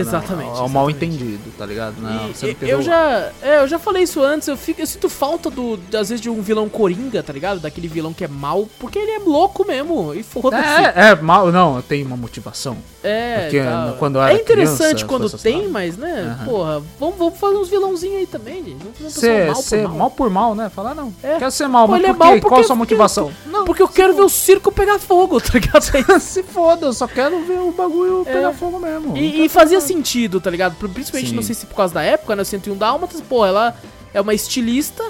Exatamente, 0.00 0.58
É 0.58 0.62
o 0.62 0.68
mal 0.68 0.90
entendido, 0.90 1.50
tá 1.56 1.64
ligado? 1.66 1.94
Não, 2.00 2.28
E- 2.30 2.34
você 2.34 2.46
não 2.46 2.52
entendeu. 2.52 2.76
eu 2.78 2.82
já, 2.82 3.30
é, 3.42 3.60
eu 3.62 3.68
já 3.68 3.78
falei 3.78 4.02
isso 4.02 4.22
antes, 4.22 4.48
eu, 4.48 4.56
fico, 4.56 4.80
eu 4.80 4.86
sinto 4.86 5.08
falta 5.08 5.50
do, 5.50 5.74
às 5.98 6.08
vezes, 6.08 6.20
de 6.20 6.28
um 6.30 6.40
vilão 6.42 6.68
coringa, 6.68 7.22
tá 7.22 7.32
ligado? 7.32 7.60
Daquele 7.60 7.88
vilão 7.88 8.12
que 8.12 8.24
é 8.24 8.28
mal, 8.28 8.68
porque 8.78 8.98
ele 8.98 9.10
é 9.12 9.18
louco 9.18 9.66
mesmo, 9.66 10.14
e 10.14 10.22
foda-se. 10.22 10.62
É, 10.64 11.08
é, 11.10 11.14
mal, 11.14 11.50
não, 11.52 11.80
tem 11.82 12.04
uma 12.04 12.16
motivação. 12.16 12.76
É, 13.02 13.42
Porque, 13.42 13.62
tá. 13.62 13.94
quando 13.98 14.20
é 14.20 14.34
interessante 14.34 15.04
criança, 15.04 15.06
quando 15.06 15.30
tem, 15.38 15.68
mas, 15.68 15.96
né, 15.96 16.36
Aham. 16.40 16.44
porra, 16.44 16.82
vamos, 16.98 17.16
vamos 17.16 17.38
fazer 17.38 17.56
uns 17.56 17.68
vilãozinhos 17.68 18.16
aí 18.18 18.26
também, 18.26 18.64
gente. 18.64 18.84
Vamos 18.98 19.14
Ser, 19.14 19.46
pessoa 19.48 19.62
ser 19.62 19.82
mal, 19.88 19.90
por 19.92 19.96
mal. 19.98 20.10
por 20.10 20.30
mal, 20.30 20.54
né? 20.56 20.68
Falar, 20.68 20.94
não, 20.94 21.12
É. 21.22 21.36
quero 21.38 21.50
ser 21.52 21.68
mal, 21.68 21.86
Pô, 21.86 21.92
mas 21.92 22.02
é 22.02 22.06
por 22.08 22.12
quê? 22.14 22.18
mal 22.18 22.28
Qual 22.32 22.40
porque- 22.40 22.60
a 22.60 22.64
sua 22.64 22.76
motivação? 22.76 23.32
Não, 23.46 23.64
Porque 23.64 23.80
eu 23.82 23.88
quero 23.88 24.14
ver 24.14 24.22
o 24.22 24.28
circo 24.28 24.70
pegar 24.72 24.98
fogo, 24.98 25.40
tá 25.40 25.50
ligado? 25.54 25.82
se 26.20 26.42
foda, 26.42 26.86
eu 26.86 26.92
só 26.92 27.06
quero 27.06 27.40
ver 27.44 27.58
o 27.60 27.70
bagulho 27.72 28.22
É. 28.26 28.32
pegar 28.32 28.52
fogo 28.52 28.78
mesmo. 28.78 29.16
E, 29.16 29.44
e 29.44 29.48
fazia. 29.48 29.78
Sentido, 29.86 30.40
tá 30.40 30.50
ligado? 30.50 30.74
Principalmente, 30.76 31.30
Sim. 31.30 31.36
não 31.36 31.42
sei 31.42 31.54
se 31.54 31.66
por 31.66 31.76
causa 31.76 31.94
da 31.94 32.02
época, 32.02 32.34
né? 32.36 32.44
101 32.44 32.76
Dálmatas, 32.76 33.20
pô, 33.20 33.44
ela 33.44 33.76
é 34.12 34.20
uma 34.20 34.34
estilista 34.34 35.04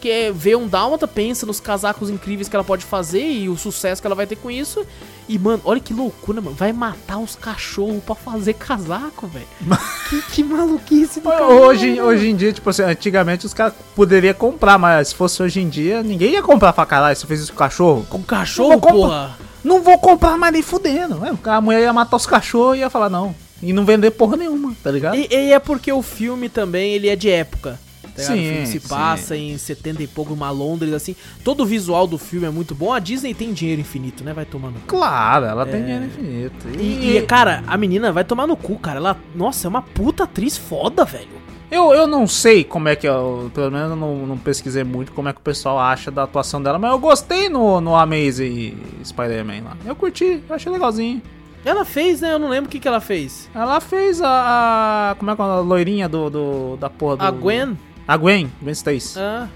que 0.00 0.10
é, 0.10 0.32
vê 0.32 0.56
um 0.56 0.66
Dálmata, 0.66 1.06
pensa 1.06 1.44
nos 1.44 1.60
casacos 1.60 2.08
incríveis 2.08 2.48
que 2.48 2.56
ela 2.56 2.64
pode 2.64 2.86
fazer 2.86 3.22
e 3.22 3.50
o 3.50 3.56
sucesso 3.56 4.00
que 4.00 4.06
ela 4.06 4.14
vai 4.14 4.26
ter 4.26 4.36
com 4.36 4.50
isso. 4.50 4.84
E, 5.28 5.38
mano, 5.38 5.60
olha 5.64 5.78
que 5.78 5.92
loucura, 5.92 6.40
mano. 6.40 6.56
Vai 6.56 6.72
matar 6.72 7.18
os 7.18 7.36
cachorros 7.36 8.02
pra 8.02 8.14
fazer 8.14 8.54
casaco, 8.54 9.26
velho. 9.26 9.46
que, 10.08 10.22
que 10.22 10.42
maluquice 10.42 11.20
do 11.20 11.28
caralho, 11.28 11.52
Hoje, 11.52 11.90
mano. 11.96 12.04
hoje 12.08 12.30
em 12.30 12.34
dia, 12.34 12.50
tipo 12.52 12.70
assim, 12.70 12.82
antigamente 12.82 13.44
os 13.44 13.52
caras 13.52 13.74
poderiam 13.94 14.32
comprar, 14.34 14.78
mas 14.78 15.08
se 15.08 15.14
fosse 15.14 15.42
hoje 15.42 15.60
em 15.60 15.68
dia, 15.68 16.02
ninguém 16.02 16.32
ia 16.32 16.42
comprar 16.42 16.72
pra 16.72 16.86
caralho 16.86 17.14
se 17.14 17.26
fez 17.26 17.40
isso 17.40 17.52
com 17.52 17.58
cachorro. 17.58 18.06
Com 18.08 18.22
cachorro, 18.22 18.70
Não 18.70 18.80
porra. 18.80 19.38
Não 19.62 19.82
vou 19.82 19.98
comprar 19.98 20.38
mais 20.38 20.52
nem 20.54 20.62
fudendo. 20.62 21.20
É, 21.24 21.50
a 21.50 21.60
mulher 21.60 21.82
ia 21.82 21.92
matar 21.92 22.16
os 22.16 22.26
cachorros 22.26 22.76
e 22.76 22.80
ia 22.80 22.88
falar 22.88 23.10
não. 23.10 23.34
E 23.62 23.72
não 23.72 23.84
vender 23.84 24.10
porra 24.12 24.36
nenhuma, 24.36 24.74
tá 24.82 24.90
ligado? 24.90 25.16
E, 25.16 25.28
e 25.30 25.52
é 25.52 25.58
porque 25.58 25.92
o 25.92 26.02
filme 26.02 26.48
também, 26.48 26.92
ele 26.94 27.08
é 27.08 27.16
de 27.16 27.28
época. 27.30 27.78
Tá? 28.16 28.22
Sim, 28.22 28.32
o 28.32 28.52
filme 28.52 28.66
se 28.66 28.80
sim. 28.80 28.88
passa 28.88 29.36
em 29.36 29.56
70 29.56 30.02
e 30.02 30.06
pouco, 30.06 30.32
uma 30.34 30.50
Londres, 30.50 30.92
assim. 30.92 31.14
Todo 31.44 31.62
o 31.62 31.66
visual 31.66 32.06
do 32.06 32.18
filme 32.18 32.46
é 32.46 32.50
muito 32.50 32.74
bom. 32.74 32.92
A 32.92 32.98
Disney 32.98 33.34
tem 33.34 33.52
dinheiro 33.52 33.80
infinito, 33.80 34.24
né? 34.24 34.32
Vai 34.32 34.44
tomando. 34.44 34.76
Claro, 34.86 35.44
ela 35.46 35.62
É. 35.62 35.66
tem 35.70 35.82
dinheiro 35.82 36.04
infinito. 36.06 36.66
E, 36.78 37.16
e, 37.18 37.22
cara, 37.22 37.62
a 37.66 37.76
menina 37.76 38.10
vai 38.12 38.24
tomar 38.24 38.46
no 38.46 38.56
cu, 38.56 38.78
cara. 38.78 38.96
Ela, 38.98 39.16
nossa, 39.34 39.66
é 39.66 39.68
uma 39.68 39.82
puta 39.82 40.24
atriz 40.24 40.56
foda, 40.56 41.04
velho. 41.04 41.28
eu, 41.70 41.92
eu 41.94 42.06
não 42.06 42.26
sei 42.26 42.64
como 42.64 42.88
é 42.88 42.96
que 42.96 43.06
eu, 43.06 43.50
pelo 43.54 43.70
menos 43.70 43.90
eu 43.90 43.96
não, 43.96 44.26
não 44.26 44.36
pesquisei 44.38 44.82
muito 44.82 45.12
como 45.12 45.28
é 45.28 45.32
que 45.32 45.38
o 45.38 45.42
pessoal 45.42 45.78
acha 45.78 46.10
da 46.10 46.24
atuação 46.24 46.60
dela, 46.60 46.78
mas 46.80 46.90
eu 46.90 46.98
gostei 46.98 47.48
no, 47.48 47.80
no 47.80 47.94
Amazing 47.94 48.76
Spider-Man 49.04 49.62
lá. 49.64 49.76
Eu 49.86 49.94
curti, 49.94 50.42
eu 50.48 50.54
achei 50.56 50.72
legalzinho. 50.72 51.22
Ela 51.64 51.84
fez, 51.84 52.20
né? 52.20 52.32
Eu 52.32 52.38
não 52.38 52.48
lembro 52.48 52.68
o 52.68 52.70
que, 52.70 52.78
que 52.80 52.88
ela 52.88 53.00
fez. 53.00 53.50
Ela 53.54 53.80
fez 53.80 54.20
a, 54.22 55.10
a- 55.10 55.14
como 55.16 55.30
é 55.30 55.36
que 55.36 55.42
é 55.42 55.44
a 55.44 55.56
loirinha 55.60 56.08
do, 56.08 56.30
do 56.30 56.76
da 56.78 56.88
porra 56.88 57.16
do 57.18 57.24
A 57.24 57.30
Gwen. 57.30 57.76
A 58.08 58.16
Gwen, 58.16 58.50
Gwen 58.62 58.72
Stacy. 58.72 59.18
Ah, 59.18 59.46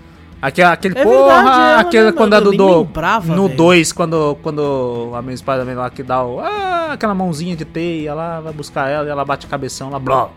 Aquele, 0.43 0.66
aquele 0.68 0.98
É 0.98 1.02
porra, 1.02 1.35
verdade, 1.43 1.81
aquele 1.86 2.05
né, 2.06 2.12
quando 2.12 2.35
é 2.35 2.40
do, 2.43 2.52
do 2.52 2.78
lembrava, 2.81 3.35
no 3.35 3.44
velho. 3.47 3.56
2 3.56 3.93
quando 3.93 4.36
quando 4.43 5.10
a 5.14 5.22
minha 5.22 5.35
espada 5.35 5.64
vem 5.64 5.74
lá 5.74 5.89
que 5.89 6.02
dá 6.02 6.22
o, 6.22 6.39
ah, 6.39 6.89
aquela 6.93 7.14
mãozinha 7.14 7.56
de 7.56 7.64
teia 7.64 8.12
lá, 8.12 8.40
vai 8.40 8.52
buscar 8.52 8.90
ela 8.90 9.06
e 9.06 9.09
ela 9.09 9.24
bate 9.24 9.47
a 9.47 9.48
cabeção 9.48 9.89
lá, 9.89 9.98
blá. 9.98 10.28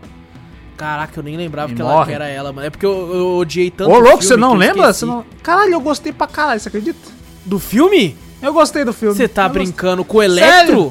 caraca, 0.78 1.18
eu 1.20 1.22
nem 1.22 1.36
lembrava 1.36 1.70
E 1.72 1.74
que 1.74 1.82
ela 1.82 2.06
que 2.06 2.12
era 2.12 2.26
ela, 2.26 2.50
mano. 2.54 2.66
É 2.66 2.70
porque 2.70 2.86
eu, 2.86 3.14
eu 3.14 3.36
odiei 3.36 3.70
tanto 3.70 3.90
Ô 3.90 3.96
o 3.96 3.98
louco, 3.98 4.22
você 4.22 4.34
não 4.36 4.54
lembra? 4.54 4.90
Você 4.94 5.04
não... 5.04 5.22
Caralho, 5.42 5.74
eu 5.74 5.80
gostei 5.80 6.10
pra 6.10 6.26
caralho, 6.26 6.58
você 6.58 6.68
acredita? 6.70 6.98
Do 7.44 7.58
filme? 7.58 8.16
Eu 8.40 8.54
gostei 8.54 8.84
do 8.86 8.94
filme. 8.94 9.14
Você 9.14 9.28
tá 9.28 9.42
Eu 9.42 9.48
gostei. 9.48 9.64
brincando 9.66 10.04
com 10.06 10.16
o 10.18 10.22
Electro? 10.22 10.90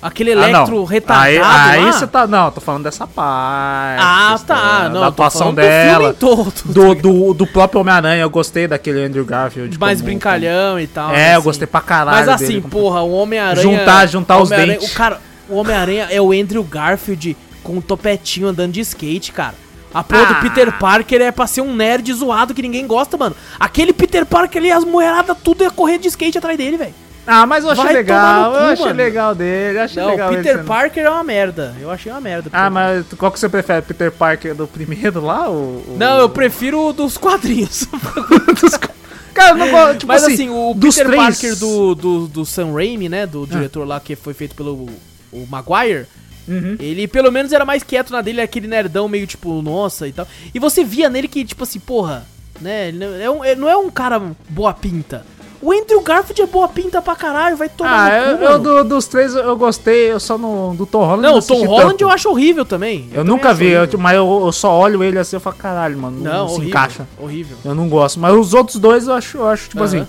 Aquele 0.00 0.32
Ah, 0.32 0.36
não. 0.36 0.42
Electro 0.48 0.84
retardado 0.84 1.70
Aí, 1.70 1.92
você 1.92 2.06
tá, 2.06 2.26
não, 2.26 2.46
eu 2.46 2.52
tô 2.52 2.60
falando 2.60 2.84
dessa 2.84 3.06
parte. 3.06 4.00
Ah, 4.02 4.38
tá. 4.46 4.54
da- 4.84 4.88
Não, 4.90 5.00
da 5.00 5.06
atuação 5.08 5.52
dela. 5.54 6.12
Do 6.12 6.26
filme 6.26 6.52
todo. 6.64 6.72
Do, 6.72 6.94
do, 6.94 7.34
do 7.34 7.46
próprio 7.46 7.80
Homem-Aranha, 7.80 8.22
eu 8.22 8.30
gostei 8.30 8.68
daquele 8.68 9.02
Andrew 9.04 9.24
Garfield. 9.24 9.78
mais 9.80 9.98
como- 10.00 10.06
brincalhão 10.06 10.78
e 10.78 10.86
tal. 10.86 11.10
É, 11.10 11.14
né, 11.14 11.30
eu 11.32 11.36
assim. 11.38 11.44
gostei 11.44 11.66
pra 11.66 11.80
caralho. 11.80 12.16
Mas 12.18 12.28
assim, 12.28 12.46
dele, 12.46 12.60
como- 12.62 12.70
porra, 12.72 13.00
o 13.02 13.12
Homem-Aranha. 13.12 13.62
Juntar- 13.62 14.06
juntar 14.06 14.38
os 14.38 14.50
dentes. 14.50 14.90
O 14.92 14.94
cara, 14.94 15.20
o 15.48 15.56
Homem-Aranha 15.56 16.08
é 16.10 16.20
o 16.20 16.30
Andrew 16.32 16.62
Garfield 16.62 17.36
com 17.62 17.74
um 17.76 17.80
topetinho 17.80 18.48
andando 18.48 18.72
de 18.72 18.80
skate, 18.80 19.32
cara. 19.32 19.54
A 19.94 20.04
porra 20.04 20.22
Ah. 20.22 20.32
do 20.34 20.40
Peter 20.40 20.70
Parker 20.78 21.22
é 21.22 21.32
pra 21.32 21.46
ser 21.46 21.62
um 21.62 21.74
nerd 21.74 22.12
zoado 22.12 22.52
que 22.52 22.60
ninguém 22.60 22.86
gosta, 22.86 23.16
mano. 23.16 23.34
Aquele 23.58 23.94
Peter 23.94 24.26
Parker 24.26 24.60
ali, 24.60 24.70
as 24.70 24.84
mulheradas, 24.84 25.34
tudo 25.42 25.64
ia 25.64 25.70
correr 25.70 25.96
de 25.98 26.06
skate 26.08 26.36
atrás 26.36 26.58
dele, 26.58 26.76
velho. 26.76 26.94
Ah, 27.26 27.44
mas 27.46 27.64
eu 27.64 27.70
achei 27.70 27.84
Vai 27.84 27.92
legal, 27.92 28.50
cu, 28.52 28.56
eu 28.58 28.62
achei 28.66 28.84
mano. 28.86 28.96
legal 28.96 29.34
dele, 29.34 29.78
eu 29.78 29.82
achei 29.82 30.02
Não, 30.02 30.10
legal 30.10 30.28
ele 30.32 30.36
Peter 30.42 30.56
sendo- 30.58 30.66
Parker 30.66 31.04
é 31.04 31.10
uma 31.10 31.24
merda. 31.24 31.74
Eu 31.80 31.90
achei 31.90 32.12
uma 32.12 32.20
merda. 32.20 32.48
Ah, 32.52 32.58
Peter 32.70 32.70
mas 32.72 33.06
qual 33.18 33.32
que 33.32 33.40
você 33.40 33.48
prefere? 33.48 33.82
Peter 33.82 34.12
Parker 34.12 34.54
do 34.54 34.66
primeiro 34.68 35.20
lá? 35.24 35.48
ou 35.48 35.56
o- 35.56 35.96
Não, 35.98 36.18
eu 36.20 36.28
prefiro 36.28 36.80
o 36.88 36.92
dos 36.92 37.16
quadrinhos. 37.18 37.86
Cara, 39.34 39.50
eu 39.50 39.56
não 39.56 39.70
gosto, 39.70 39.98
tipo 39.98 40.06
Mas 40.06 40.24
assim, 40.24 40.34
assim, 40.34 40.50
o 40.50 40.72
dos 40.74 40.94
Peter 40.94 41.10
três- 41.10 41.22
Parker 41.24 41.56
do, 41.56 41.94
do, 41.94 42.26
do 42.28 42.46
Sam 42.46 42.72
Raimi, 42.72 43.08
né? 43.08 43.24
Ah. 43.24 43.26
Do 43.26 43.46
diretor 43.46 43.86
lá 43.86 44.00
que 44.00 44.16
foi 44.16 44.32
feito 44.32 44.54
pelo 44.54 44.88
o 45.32 45.46
Maguire. 45.50 46.06
Uhum. 46.48 46.76
Ele 46.78 47.08
pelo 47.08 47.30
menos 47.32 47.52
era 47.52 47.64
mais 47.64 47.82
quieto 47.82 48.10
na 48.12 48.22
dele, 48.22 48.40
aquele 48.40 48.68
nerdão 48.68 49.08
meio 49.08 49.26
tipo, 49.26 49.60
nossa 49.60 50.06
e 50.08 50.12
tal. 50.12 50.26
E 50.54 50.58
você 50.58 50.84
via 50.84 51.10
nele 51.10 51.26
que, 51.28 51.44
tipo 51.44 51.64
assim, 51.64 51.80
porra, 51.80 52.24
né? 52.60 52.88
Ele 52.88 52.98
não 53.04 53.14
é 53.20 53.30
um, 53.30 53.44
ele 53.44 53.60
não 53.60 53.68
é 53.68 53.76
um 53.76 53.90
cara 53.90 54.22
boa 54.48 54.72
pinta. 54.72 55.26
O 55.66 55.72
Andrew 55.72 56.00
Garfield 56.00 56.42
é 56.42 56.46
boa 56.46 56.68
pinta 56.68 57.02
pra 57.02 57.16
caralho, 57.16 57.56
vai 57.56 57.68
tomar 57.68 57.90
Ah, 58.12 58.20
no 58.20 58.26
eu, 58.32 58.38
cu, 58.38 58.44
eu 58.44 58.50
mano. 58.52 58.84
do- 58.84 58.88
dos 58.90 59.06
três 59.08 59.34
eu- 59.34 59.42
eu 59.42 59.56
gostei, 59.56 60.12
eu 60.12 60.20
só 60.20 60.38
no 60.38 60.74
do 60.76 60.86
Tom 60.86 61.00
Holland 61.04 61.22
Não, 61.22 61.38
o 61.38 61.42
Tom 61.42 61.64
Holland 61.66 61.90
tanto. 61.90 62.02
eu 62.02 62.10
acho 62.10 62.28
horrível 62.30 62.64
também. 62.64 63.08
Eu 63.10 63.24
também 63.24 63.24
nunca 63.24 63.52
vi, 63.52 63.66
eu, 63.70 63.80
horrível. 63.80 63.98
mas 63.98 64.16
eu, 64.16 64.42
eu 64.46 64.52
só 64.52 64.72
olho 64.78 65.02
ele 65.02 65.18
assim 65.18 65.36
e 65.36 65.40
falo, 65.40 65.56
caralho, 65.56 65.98
mano, 65.98 66.20
não, 66.20 66.32
Não, 66.32 66.48
se 66.48 66.54
horrível, 66.54 66.68
encaixa. 66.68 67.08
Horrível. 67.18 67.56
Eu 67.64 67.74
não 67.74 67.88
gosto, 67.88 68.20
mas 68.20 68.32
os 68.34 68.54
outros 68.54 68.78
dois 68.78 69.08
eu 69.08 69.14
acho, 69.14 69.38
eu 69.38 69.48
acho 69.48 69.68
tipo 69.68 69.78
Aham. 69.82 69.86
assim. 69.86 70.06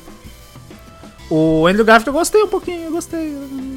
O 1.29 1.65
Andrew 1.67 1.83
Garfield 1.83 2.07
eu 2.07 2.13
gostei 2.13 2.43
um 2.43 2.47
pouquinho, 2.47 2.85
eu 2.85 2.91
gostei. 2.91 3.35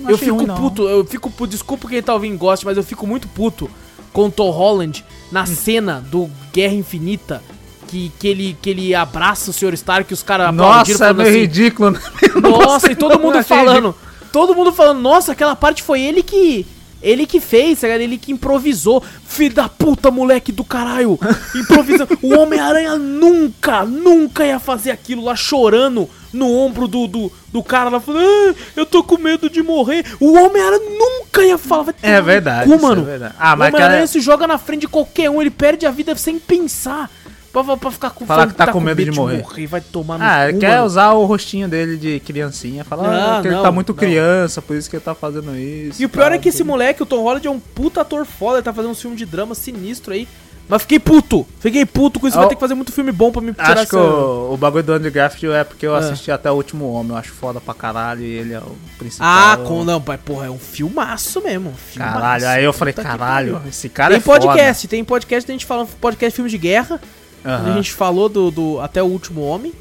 Eu 0.08 0.16
fico 0.18 0.36
ruim, 0.36 0.46
puto, 0.46 0.82
eu 0.88 1.04
fico 1.04 1.30
puto, 1.30 1.50
desculpa 1.50 1.88
quem 1.88 2.02
tá 2.02 2.12
ouvindo 2.14 2.38
goste, 2.38 2.64
mas 2.64 2.76
eu 2.76 2.82
fico 2.84 3.06
muito 3.06 3.26
puto 3.26 3.68
com 4.12 4.26
o 4.26 4.30
Tom 4.30 4.50
Holland 4.50 5.02
Hum. 5.08 5.14
na 5.32 5.46
cena 5.46 6.04
do 6.10 6.28
Guerra 6.52 6.74
Infinita, 6.74 7.42
que, 7.90 8.12
que, 8.18 8.28
ele, 8.28 8.56
que 8.62 8.70
ele 8.70 8.94
abraça 8.94 9.50
o 9.50 9.52
Sr. 9.52 9.74
Stark 9.74 10.12
e 10.12 10.14
os 10.14 10.22
caras 10.22 10.54
Nossa, 10.54 11.06
é 11.06 11.12
meio 11.12 11.28
assim, 11.28 11.40
ridículo. 11.40 11.90
né? 11.90 12.00
Nossa, 12.40 12.92
e 12.92 12.94
todo 12.94 13.14
não, 13.14 13.20
mundo 13.20 13.38
achei 13.38 13.56
falando, 13.56 13.94
todo 14.32 14.54
mundo 14.54 14.72
falando, 14.72 15.00
nossa, 15.00 15.32
aquela 15.32 15.56
parte 15.56 15.82
foi 15.82 16.00
ele 16.00 16.22
que, 16.22 16.64
Ele 17.02 17.26
que 17.26 17.40
fez, 17.40 17.80
tá? 17.80 17.88
Ele 17.88 18.16
que 18.16 18.30
improvisou. 18.30 19.02
Filho 19.26 19.54
da 19.54 19.68
puta, 19.68 20.10
moleque 20.10 20.52
do 20.52 20.62
caralho. 20.62 21.18
Improvisando. 21.54 22.16
o 22.22 22.38
Homem-Aranha 22.38 22.96
nunca, 22.96 23.84
nunca 23.84 24.44
ia 24.44 24.58
fazer 24.58 24.90
aquilo 24.90 25.24
lá 25.24 25.34
chorando 25.34 26.08
no 26.32 26.48
ombro 26.52 26.86
do, 26.86 27.08
do, 27.08 27.32
do 27.52 27.62
cara 27.62 27.90
lá 27.90 27.98
falando, 27.98 28.22
ah, 28.22 28.54
eu 28.76 28.86
tô 28.86 29.02
com 29.02 29.18
medo 29.18 29.50
de 29.50 29.62
morrer. 29.62 30.04
O 30.20 30.34
Homem-Aranha 30.34 30.90
nunca 30.96 31.42
ia 31.42 31.58
falar. 31.58 31.94
É 32.02 32.20
verdade, 32.20 32.68
cu, 32.68 32.74
é 32.74 32.78
mano. 32.78 33.04
verdade. 33.04 33.34
Ah, 33.38 33.50
o 33.50 33.54
Homem-Aranha 33.54 33.88
cara- 33.88 34.06
se 34.06 34.20
joga 34.20 34.46
na 34.46 34.58
frente 34.58 34.82
de 34.82 34.88
qualquer 34.88 35.28
um, 35.30 35.40
ele 35.40 35.50
perde 35.50 35.86
a 35.86 35.90
vida 35.90 36.14
sem 36.16 36.38
pensar. 36.38 37.10
Pra, 37.52 37.64
pra- 37.64 37.76
pra 37.76 37.90
ficar 37.90 38.10
com 38.10 38.24
Falar 38.24 38.40
falando 38.42 38.52
que 38.52 38.56
tá 38.58 38.72
com 38.72 38.78
medo 38.80 39.04
de 39.04 39.10
morrer. 39.10 39.44
Vai 39.66 39.80
tomar 39.80 40.18
no 40.18 40.24
Ah, 40.24 40.44
ele 40.44 40.52
cu, 40.54 40.58
quer 40.60 40.70
mano. 40.76 40.84
usar 40.84 41.10
o 41.12 41.24
rostinho 41.24 41.68
dele 41.68 41.96
de 41.96 42.20
criancinha. 42.20 42.84
Falar 42.84 43.02
Não, 43.10 43.38
ah, 43.38 43.42
que 43.42 43.48
ele 43.48 43.56
não, 43.56 43.62
tá 43.62 43.72
muito 43.72 43.88
não. 43.92 43.96
criança, 43.98 44.62
por 44.62 44.76
isso 44.76 44.88
que 44.88 44.94
ele 44.96 45.02
tá 45.04 45.14
fazendo 45.16 45.56
isso. 45.56 46.00
E 46.00 46.04
o 46.04 46.08
pior 46.08 46.26
tal, 46.26 46.32
é 46.34 46.38
que 46.38 46.48
esse 46.48 46.58
tudo. 46.58 46.68
moleque, 46.68 47.02
o 47.02 47.06
Tom 47.06 47.22
Holland, 47.22 47.46
é 47.46 47.50
um 47.50 47.58
puta 47.58 48.02
ator 48.02 48.24
foda, 48.24 48.58
ele 48.58 48.62
tá 48.64 48.72
fazendo 48.72 48.92
um 48.92 48.94
filme 48.94 49.16
de 49.16 49.26
drama 49.26 49.54
sinistro 49.56 50.12
aí. 50.12 50.28
Mas 50.68 50.82
fiquei 50.82 51.00
puto, 51.00 51.44
fiquei 51.58 51.84
puto 51.84 52.20
com 52.20 52.28
isso, 52.28 52.36
Ah, 52.36 52.42
vai 52.42 52.46
o- 52.46 52.48
ter 52.50 52.54
que 52.54 52.60
fazer 52.60 52.76
muito 52.76 52.92
filme 52.92 53.10
bom 53.10 53.32
pra 53.32 53.42
me 53.42 53.52
tirar 53.52 53.72
Acho 53.78 53.88
que 53.88 53.96
o, 53.96 54.52
o 54.52 54.56
bagulho 54.56 54.84
do 54.84 54.92
Andrew 54.92 55.10
Garfield 55.10 55.56
é 55.58 55.64
porque 55.64 55.84
eu 55.84 55.96
Ah. 55.96 55.98
assisti 55.98 56.30
até 56.30 56.48
o 56.48 56.54
último 56.54 56.92
homem. 56.92 57.10
Eu 57.10 57.16
acho 57.16 57.32
foda 57.32 57.60
pra 57.60 57.74
caralho 57.74 58.22
e 58.22 58.30
ele 58.34 58.52
é 58.54 58.60
o 58.60 58.76
principal. 58.96 59.26
Ah, 59.28 59.56
com, 59.66 59.82
não, 59.82 60.00
pai, 60.00 60.16
porra, 60.16 60.46
é 60.46 60.50
um 60.50 60.60
filmaço 60.60 61.42
mesmo. 61.42 61.72
filmaço. 61.76 62.14
Caralho, 62.14 62.46
aí 62.48 62.62
eu 62.62 62.72
falei, 62.72 62.94
caralho, 62.94 63.60
esse 63.68 63.88
cara 63.88 64.10
Tem 64.10 64.18
é 64.18 64.20
foda. 64.20 64.46
podcast, 64.46 64.86
tem 64.86 65.02
podcast, 65.04 65.50
a 65.50 65.52
gente 65.52 65.66
fala 65.66 65.84
podcast 66.00 66.36
filme 66.36 66.48
de 66.48 66.58
guerra, 66.58 67.00
Aham. 67.44 67.72
a 67.72 67.76
gente 67.76 67.92
falou 67.92 68.28
do, 68.28 68.50
do 68.50 68.80
Até 68.80 69.02
o 69.02 69.06
Último 69.06 69.42
Homem. 69.42 69.72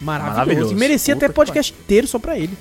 Maravilhoso. 0.00 0.36
Maravilhoso. 0.36 0.72
E 0.72 0.76
merecia 0.76 1.14
Puta 1.14 1.26
até 1.26 1.34
podcast 1.34 1.72
inteiro 1.72 2.06
só 2.06 2.18
pra 2.18 2.36
ele. 2.36 2.56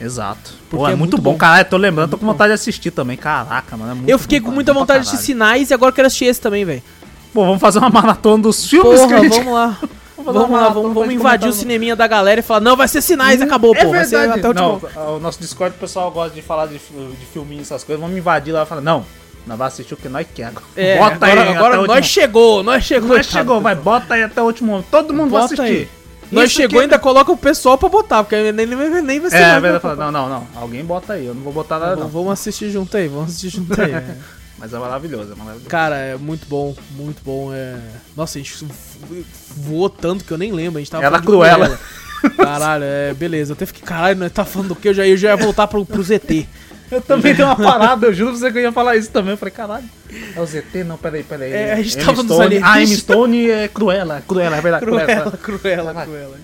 Exato. 0.00 0.54
Porque 0.68 0.76
Pô, 0.76 0.88
é, 0.88 0.92
é 0.92 0.94
muito 0.94 1.12
muito 1.12 1.22
bom, 1.22 1.32
bom. 1.32 1.38
caralho. 1.38 1.66
Tô 1.68 1.76
lembrando, 1.76 2.10
tô 2.10 2.18
com 2.18 2.26
vontade 2.26 2.50
de 2.50 2.54
assistir 2.54 2.90
também. 2.90 3.16
Caraca, 3.16 3.76
mano. 3.76 4.04
É 4.06 4.12
eu 4.12 4.18
fiquei 4.18 4.38
bom, 4.40 4.44
com 4.44 4.50
cara, 4.50 4.54
muita 4.54 4.74
vontade 4.74 5.04
de 5.04 5.08
assistir. 5.08 5.26
Sinais 5.26 5.70
e 5.70 5.74
agora 5.74 5.92
quero 5.92 6.06
assistir 6.06 6.26
esse 6.26 6.40
também, 6.40 6.64
velho. 6.64 6.82
Pô, 7.32 7.44
vamos 7.44 7.60
fazer 7.60 7.78
uma 7.78 7.90
maratona 7.90 8.42
dos 8.42 8.68
filmes 8.68 9.00
Porra, 9.00 9.18
gente... 9.20 9.36
vamos 9.36 9.52
lá. 9.52 9.78
Vamos 10.18 10.50
lá, 10.50 10.70
vamos, 10.70 10.94
vamos 10.94 11.14
invadir 11.14 11.48
o 11.48 11.52
cineminha 11.52 11.94
da 11.94 12.06
galera 12.06 12.40
e 12.40 12.42
falar, 12.42 12.58
não, 12.60 12.74
vai 12.74 12.88
ser 12.88 13.00
Sinais, 13.00 13.40
acabou, 13.40 13.74
pô. 13.74 13.80
É 13.80 13.84
vai 13.84 14.04
ser 14.06 14.18
verdade. 14.18 14.40
até 14.40 14.48
o 14.48 14.72
último. 14.72 14.90
Não, 14.96 15.16
o 15.16 15.20
nosso 15.20 15.38
Discord, 15.38 15.76
o 15.76 15.78
pessoal 15.78 16.10
gosta 16.10 16.34
de 16.34 16.42
falar 16.42 16.66
de, 16.66 16.78
de 16.78 17.26
filminho, 17.32 17.60
essas 17.60 17.84
coisas. 17.84 18.00
Vamos 18.00 18.16
invadir 18.16 18.50
lá 18.50 18.64
e 18.64 18.66
falar, 18.66 18.80
não, 18.80 19.04
nós 19.46 19.56
vamos 19.58 19.72
assistir 19.74 19.94
o 19.94 19.96
que 19.96 20.08
nós 20.08 20.26
quer. 20.34 20.52
É, 20.76 20.98
bota 20.98 21.14
agora, 21.26 21.42
aí 21.42 21.54
agora 21.56 21.76
nós 21.76 21.88
último... 21.88 22.04
chegou, 22.04 22.62
nós 22.62 22.84
chegou. 22.84 23.16
Nós 23.16 23.26
chegou, 23.26 23.60
vai, 23.60 23.74
bota 23.74 24.14
aí 24.14 24.22
até 24.22 24.42
o 24.42 24.44
último. 24.44 24.84
Todo 24.90 25.14
mundo 25.14 25.30
vai 25.30 25.42
Bota 25.42 25.54
assistir. 25.54 25.72
aí. 25.82 25.88
Nós 26.32 26.46
Isso 26.50 26.56
chegou 26.56 26.78
aqui- 26.80 26.84
ainda 26.86 26.98
coloca 26.98 27.30
o 27.30 27.36
pessoal 27.36 27.78
pra 27.78 27.88
botar, 27.88 28.24
porque 28.24 28.50
nem, 28.50 28.66
nem, 28.66 29.00
nem 29.02 29.20
vai 29.20 29.30
ser 29.30 29.36
É, 29.36 29.40
nós, 29.46 29.48
a 29.56 29.60
verdade, 29.60 29.74
né? 29.74 29.80
fala, 29.94 30.10
não, 30.10 30.10
não, 30.10 30.28
não. 30.28 30.46
Alguém 30.60 30.84
bota 30.84 31.12
aí, 31.12 31.24
eu 31.26 31.34
não 31.34 31.42
vou 31.42 31.52
botar 31.52 31.78
nada, 31.78 31.94
Vamos- 31.94 32.12
não. 32.12 32.20
Vamos 32.20 32.32
assistir 32.32 32.68
junto 32.70 32.96
aí, 32.96 33.06
vamos 33.06 33.30
assistir 33.30 33.50
junto 33.50 33.80
aí. 33.80 33.92
é. 33.94 34.16
Mas 34.58 34.72
é 34.72 34.78
maravilhoso, 34.78 35.32
é 35.32 35.36
maravilhoso. 35.36 35.68
Cara, 35.68 35.96
é 35.96 36.16
muito 36.16 36.46
bom, 36.48 36.74
muito 36.92 37.22
bom. 37.22 37.52
É... 37.54 37.76
Nossa, 38.16 38.38
a 38.38 38.42
gente 38.42 38.64
vo- 38.64 39.24
voou 39.56 39.88
tanto 39.88 40.24
que 40.24 40.32
eu 40.32 40.38
nem 40.38 40.50
lembro. 40.50 40.78
A 40.78 40.80
gente 40.80 40.90
tava 40.90 41.08
de 41.20 41.24
Cruella. 41.24 41.78
Caralho, 42.36 42.82
é, 42.84 43.14
beleza. 43.14 43.52
Eu 43.52 43.54
até 43.54 43.66
fiquei, 43.66 43.82
caralho, 43.82 44.18
nós 44.18 44.32
tá 44.32 44.44
falando 44.44 44.68
do 44.70 44.74
que? 44.74 44.88
Eu 44.88 44.94
já, 44.94 45.06
eu 45.06 45.16
já 45.16 45.28
ia 45.28 45.36
voltar 45.36 45.66
pro, 45.68 45.84
pro 45.84 46.02
ZT. 46.02 46.48
Eu 46.90 47.00
também 47.00 47.34
dei 47.34 47.44
uma 47.44 47.56
parada, 47.56 48.06
eu 48.06 48.14
juro 48.14 48.30
pra 48.30 48.40
você 48.40 48.52
que 48.52 48.58
eu 48.58 48.62
ia 48.62 48.72
falar 48.72 48.96
isso 48.96 49.10
também. 49.10 49.32
Eu 49.32 49.36
falei, 49.36 49.52
caralho, 49.52 49.84
é 50.34 50.40
o 50.40 50.46
ZT? 50.46 50.84
Não, 50.84 50.96
peraí, 50.96 51.22
peraí. 51.22 51.52
É, 51.52 51.72
a 51.72 51.82
gente 51.82 51.96
M. 51.96 52.04
tava 52.04 52.22
nos 52.22 52.32
Stone. 52.32 52.44
alienígenas. 52.44 52.76
Ah, 52.76 52.82
M. 52.82 52.96
Stone 52.96 53.50
é 53.50 53.68
Cruella, 53.68 54.22
Cruella, 54.26 54.56
é 54.56 54.60
verdade. 54.60 54.84
Cruela, 54.84 55.30
cruela, 55.32 55.94
Caralho. 55.94 56.06
cruela. 56.10 56.36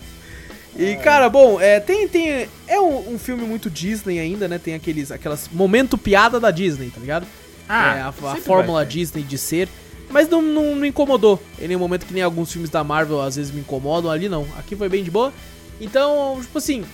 E, 0.77 0.97
cara, 0.97 1.28
bom, 1.28 1.60
é, 1.60 1.78
tem, 1.81 2.09
tem, 2.09 2.48
é 2.66 2.81
um, 2.81 3.14
um 3.14 3.19
filme 3.19 3.44
muito 3.44 3.69
Disney 3.69 4.19
ainda, 4.19 4.48
né? 4.48 4.59
Tem 4.59 4.74
aqueles, 4.74 5.12
aquelas 5.12 5.48
momento 5.52 5.98
piada 5.98 6.40
da 6.40 6.51
Disney, 6.51 6.90
tá 6.90 6.98
ligado? 7.01 7.27
Ah, 7.69 7.97
é, 7.97 8.01
a, 8.01 8.09
a 8.09 8.36
fórmula. 8.36 8.85
Disney 8.85 9.23
de 9.23 9.36
ser. 9.39 9.69
Mas 10.10 10.28
não, 10.28 10.43
não, 10.43 10.77
não 10.77 10.85
incomodou. 10.85 11.43
Em 11.60 11.69
nenhum 11.69 11.81
momento 11.81 12.05
que 12.06 12.12
nem 12.12 12.23
alguns 12.23 12.52
filmes 12.52 12.69
da 12.69 12.82
Marvel 12.82 13.20
às 13.20 13.36
vezes 13.36 13.52
me 13.52 13.60
incomodam, 13.60 14.10
ali 14.10 14.28
não. 14.28 14.47
Aqui 14.59 14.74
foi 14.74 14.89
bem 14.89 15.05
de 15.05 15.10
boa. 15.10 15.32
Então, 15.81 16.39
tipo 16.40 16.59
assim, 16.59 16.85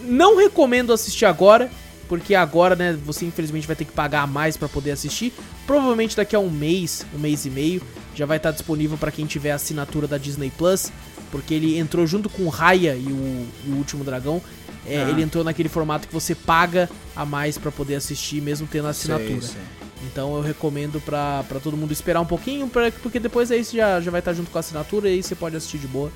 não 0.00 0.36
recomendo 0.36 0.92
assistir 0.92 1.24
agora, 1.26 1.70
porque 2.12 2.34
agora, 2.34 2.76
né, 2.76 2.92
você 3.06 3.24
infelizmente 3.24 3.66
vai 3.66 3.74
ter 3.74 3.86
que 3.86 3.92
pagar 3.92 4.26
mais 4.26 4.54
pra 4.54 4.68
poder 4.68 4.90
assistir. 4.90 5.32
Provavelmente 5.66 6.14
daqui 6.14 6.36
a 6.36 6.38
um 6.38 6.50
mês, 6.50 7.06
um 7.14 7.18
mês 7.18 7.46
e 7.46 7.50
meio, 7.50 7.80
já 8.14 8.26
vai 8.26 8.36
estar 8.36 8.50
disponível 8.50 8.98
pra 8.98 9.10
quem 9.10 9.24
tiver 9.24 9.50
a 9.50 9.54
assinatura 9.54 10.06
da 10.06 10.18
Disney 10.18 10.52
Plus, 10.58 10.92
porque 11.30 11.54
ele 11.54 11.78
entrou 11.78 12.06
junto 12.06 12.28
com 12.28 12.42
o 12.42 12.50
Raya 12.50 12.94
e 12.94 13.06
o, 13.06 13.46
e 13.66 13.70
o 13.70 13.76
Último 13.76 14.04
Dragão. 14.04 14.42
É, 14.86 15.02
Ah. 15.02 15.08
Ele 15.08 15.22
entrou 15.22 15.42
naquele 15.42 15.70
formato 15.70 16.06
que 16.06 16.12
você 16.12 16.34
paga 16.34 16.86
a 17.16 17.24
mais 17.24 17.56
pra 17.56 17.72
poder 17.72 17.94
assistir, 17.94 18.42
mesmo 18.42 18.68
tendo 18.70 18.88
a 18.88 18.90
assinatura. 18.90 19.40
Sei, 19.40 19.52
sei. 19.52 19.62
Então 20.04 20.36
eu 20.36 20.42
recomendo 20.42 21.00
pra, 21.00 21.42
pra 21.48 21.60
todo 21.60 21.78
mundo 21.78 21.92
esperar 21.92 22.20
um 22.20 22.26
pouquinho, 22.26 22.68
pra, 22.68 22.92
porque 23.02 23.18
depois 23.18 23.50
aí 23.50 23.64
você 23.64 23.78
já, 23.78 24.02
já 24.02 24.10
vai 24.10 24.18
estar 24.18 24.34
junto 24.34 24.50
com 24.50 24.58
a 24.58 24.60
assinatura 24.60 25.08
e 25.08 25.14
aí 25.14 25.22
você 25.22 25.34
pode 25.34 25.56
assistir 25.56 25.78
de 25.78 25.86
boa. 25.86 26.12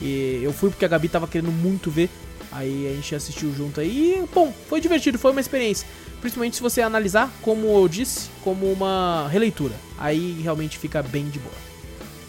E 0.00 0.40
eu 0.42 0.54
fui 0.54 0.70
porque 0.70 0.86
a 0.86 0.88
Gabi 0.88 1.08
tava 1.08 1.28
querendo 1.28 1.52
muito 1.52 1.90
ver, 1.90 2.08
aí 2.54 2.88
a 2.90 2.94
gente 2.94 3.14
assistiu 3.14 3.54
junto 3.54 3.80
aí. 3.80 4.22
E, 4.22 4.34
bom, 4.34 4.52
foi 4.68 4.80
divertido, 4.80 5.18
foi 5.18 5.30
uma 5.32 5.40
experiência. 5.40 5.86
Principalmente 6.20 6.56
se 6.56 6.62
você 6.62 6.80
analisar, 6.80 7.30
como 7.42 7.66
eu 7.76 7.86
disse, 7.88 8.30
como 8.42 8.70
uma 8.72 9.28
releitura. 9.30 9.74
Aí 9.98 10.40
realmente 10.42 10.78
fica 10.78 11.02
bem 11.02 11.28
de 11.28 11.38
boa. 11.38 11.54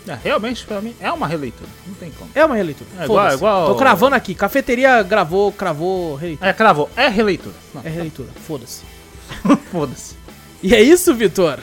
É, 0.08 0.20
realmente, 0.24 0.66
pra 0.66 0.82
mim, 0.82 0.94
é 1.00 1.12
uma 1.12 1.28
releitura. 1.28 1.70
Não 1.88 1.96
tem 1.96 2.12
como. 2.12 2.30
É 2.36 2.46
uma 2.46 2.56
releitura. 2.56 2.88
É 3.00 3.06
igual- 3.06 3.34
igual- 3.34 3.68
Tô 3.68 3.76
cravando 3.76 4.16
aqui. 4.16 4.36
Cafeteria 4.36 5.02
gravou, 5.02 5.52
cravou, 5.52 6.16
releitura. 6.16 6.50
É, 6.50 6.54
cravou. 6.54 6.90
É 6.96 7.08
releitura. 7.08 7.56
Não, 7.74 7.82
É 7.84 7.90
releitura. 7.90 8.30
Foda-se. 8.46 8.84
foda-se. 9.72 10.16
E 10.62 10.76
é 10.76 10.82
isso, 10.82 11.14
Vitor? 11.16 11.60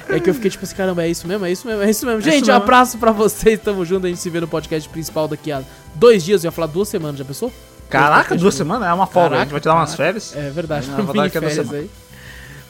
É 0.07 0.19
que 0.19 0.29
eu 0.29 0.33
fiquei 0.35 0.51
tipo 0.51 0.63
assim, 0.63 0.75
caramba, 0.75 1.03
é 1.03 1.09
isso 1.09 1.27
mesmo, 1.27 1.45
é 1.45 1.51
isso 1.51 1.65
mesmo, 1.67 1.81
é 1.81 1.89
isso 1.89 2.05
mesmo. 2.05 2.19
isso 2.19 2.29
Gente, 2.29 2.43
um 2.43 2.47
mesmo. 2.47 2.61
abraço 2.63 2.97
pra 2.97 3.11
vocês, 3.11 3.59
tamo 3.59 3.83
junto, 3.83 4.05
a 4.05 4.09
gente 4.09 4.19
se 4.21 4.29
vê 4.29 4.39
no 4.39 4.47
podcast 4.47 4.87
principal 4.87 5.27
daqui 5.27 5.51
a 5.51 5.63
dois 5.95 6.23
dias, 6.23 6.43
eu 6.43 6.47
ia 6.49 6.51
falar 6.51 6.67
duas 6.67 6.87
semanas, 6.87 7.17
já 7.17 7.25
pensou? 7.25 7.51
Caraca, 7.89 8.35
duas 8.35 8.55
semanas? 8.55 8.87
É 8.87 8.93
uma 8.93 9.05
folga. 9.07 9.27
a 9.27 9.29
Caraca, 9.29 9.43
gente 9.45 9.51
vai 9.51 9.61
tirar 9.61 9.75
umas 9.75 9.95
caraca. 9.95 10.03
férias. 10.03 10.35
É 10.35 10.49
verdade, 10.49 10.87
verdade 10.89 11.29
que 11.31 11.37
é 11.37 11.41
duas 11.41 11.53
férias 11.53 11.73
aí. 11.73 11.89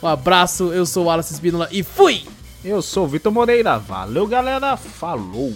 Um 0.04 0.08
abraço, 0.08 0.72
eu 0.74 0.86
sou 0.86 1.04
o 1.04 1.08
Wallace 1.08 1.34
Espínola 1.34 1.68
e 1.72 1.82
fui! 1.84 2.26
Eu 2.64 2.82
sou 2.82 3.06
o 3.06 3.08
Vitor 3.08 3.32
Moreira. 3.32 3.78
Valeu, 3.78 4.26
galera. 4.28 4.76
Falou. 4.76 5.54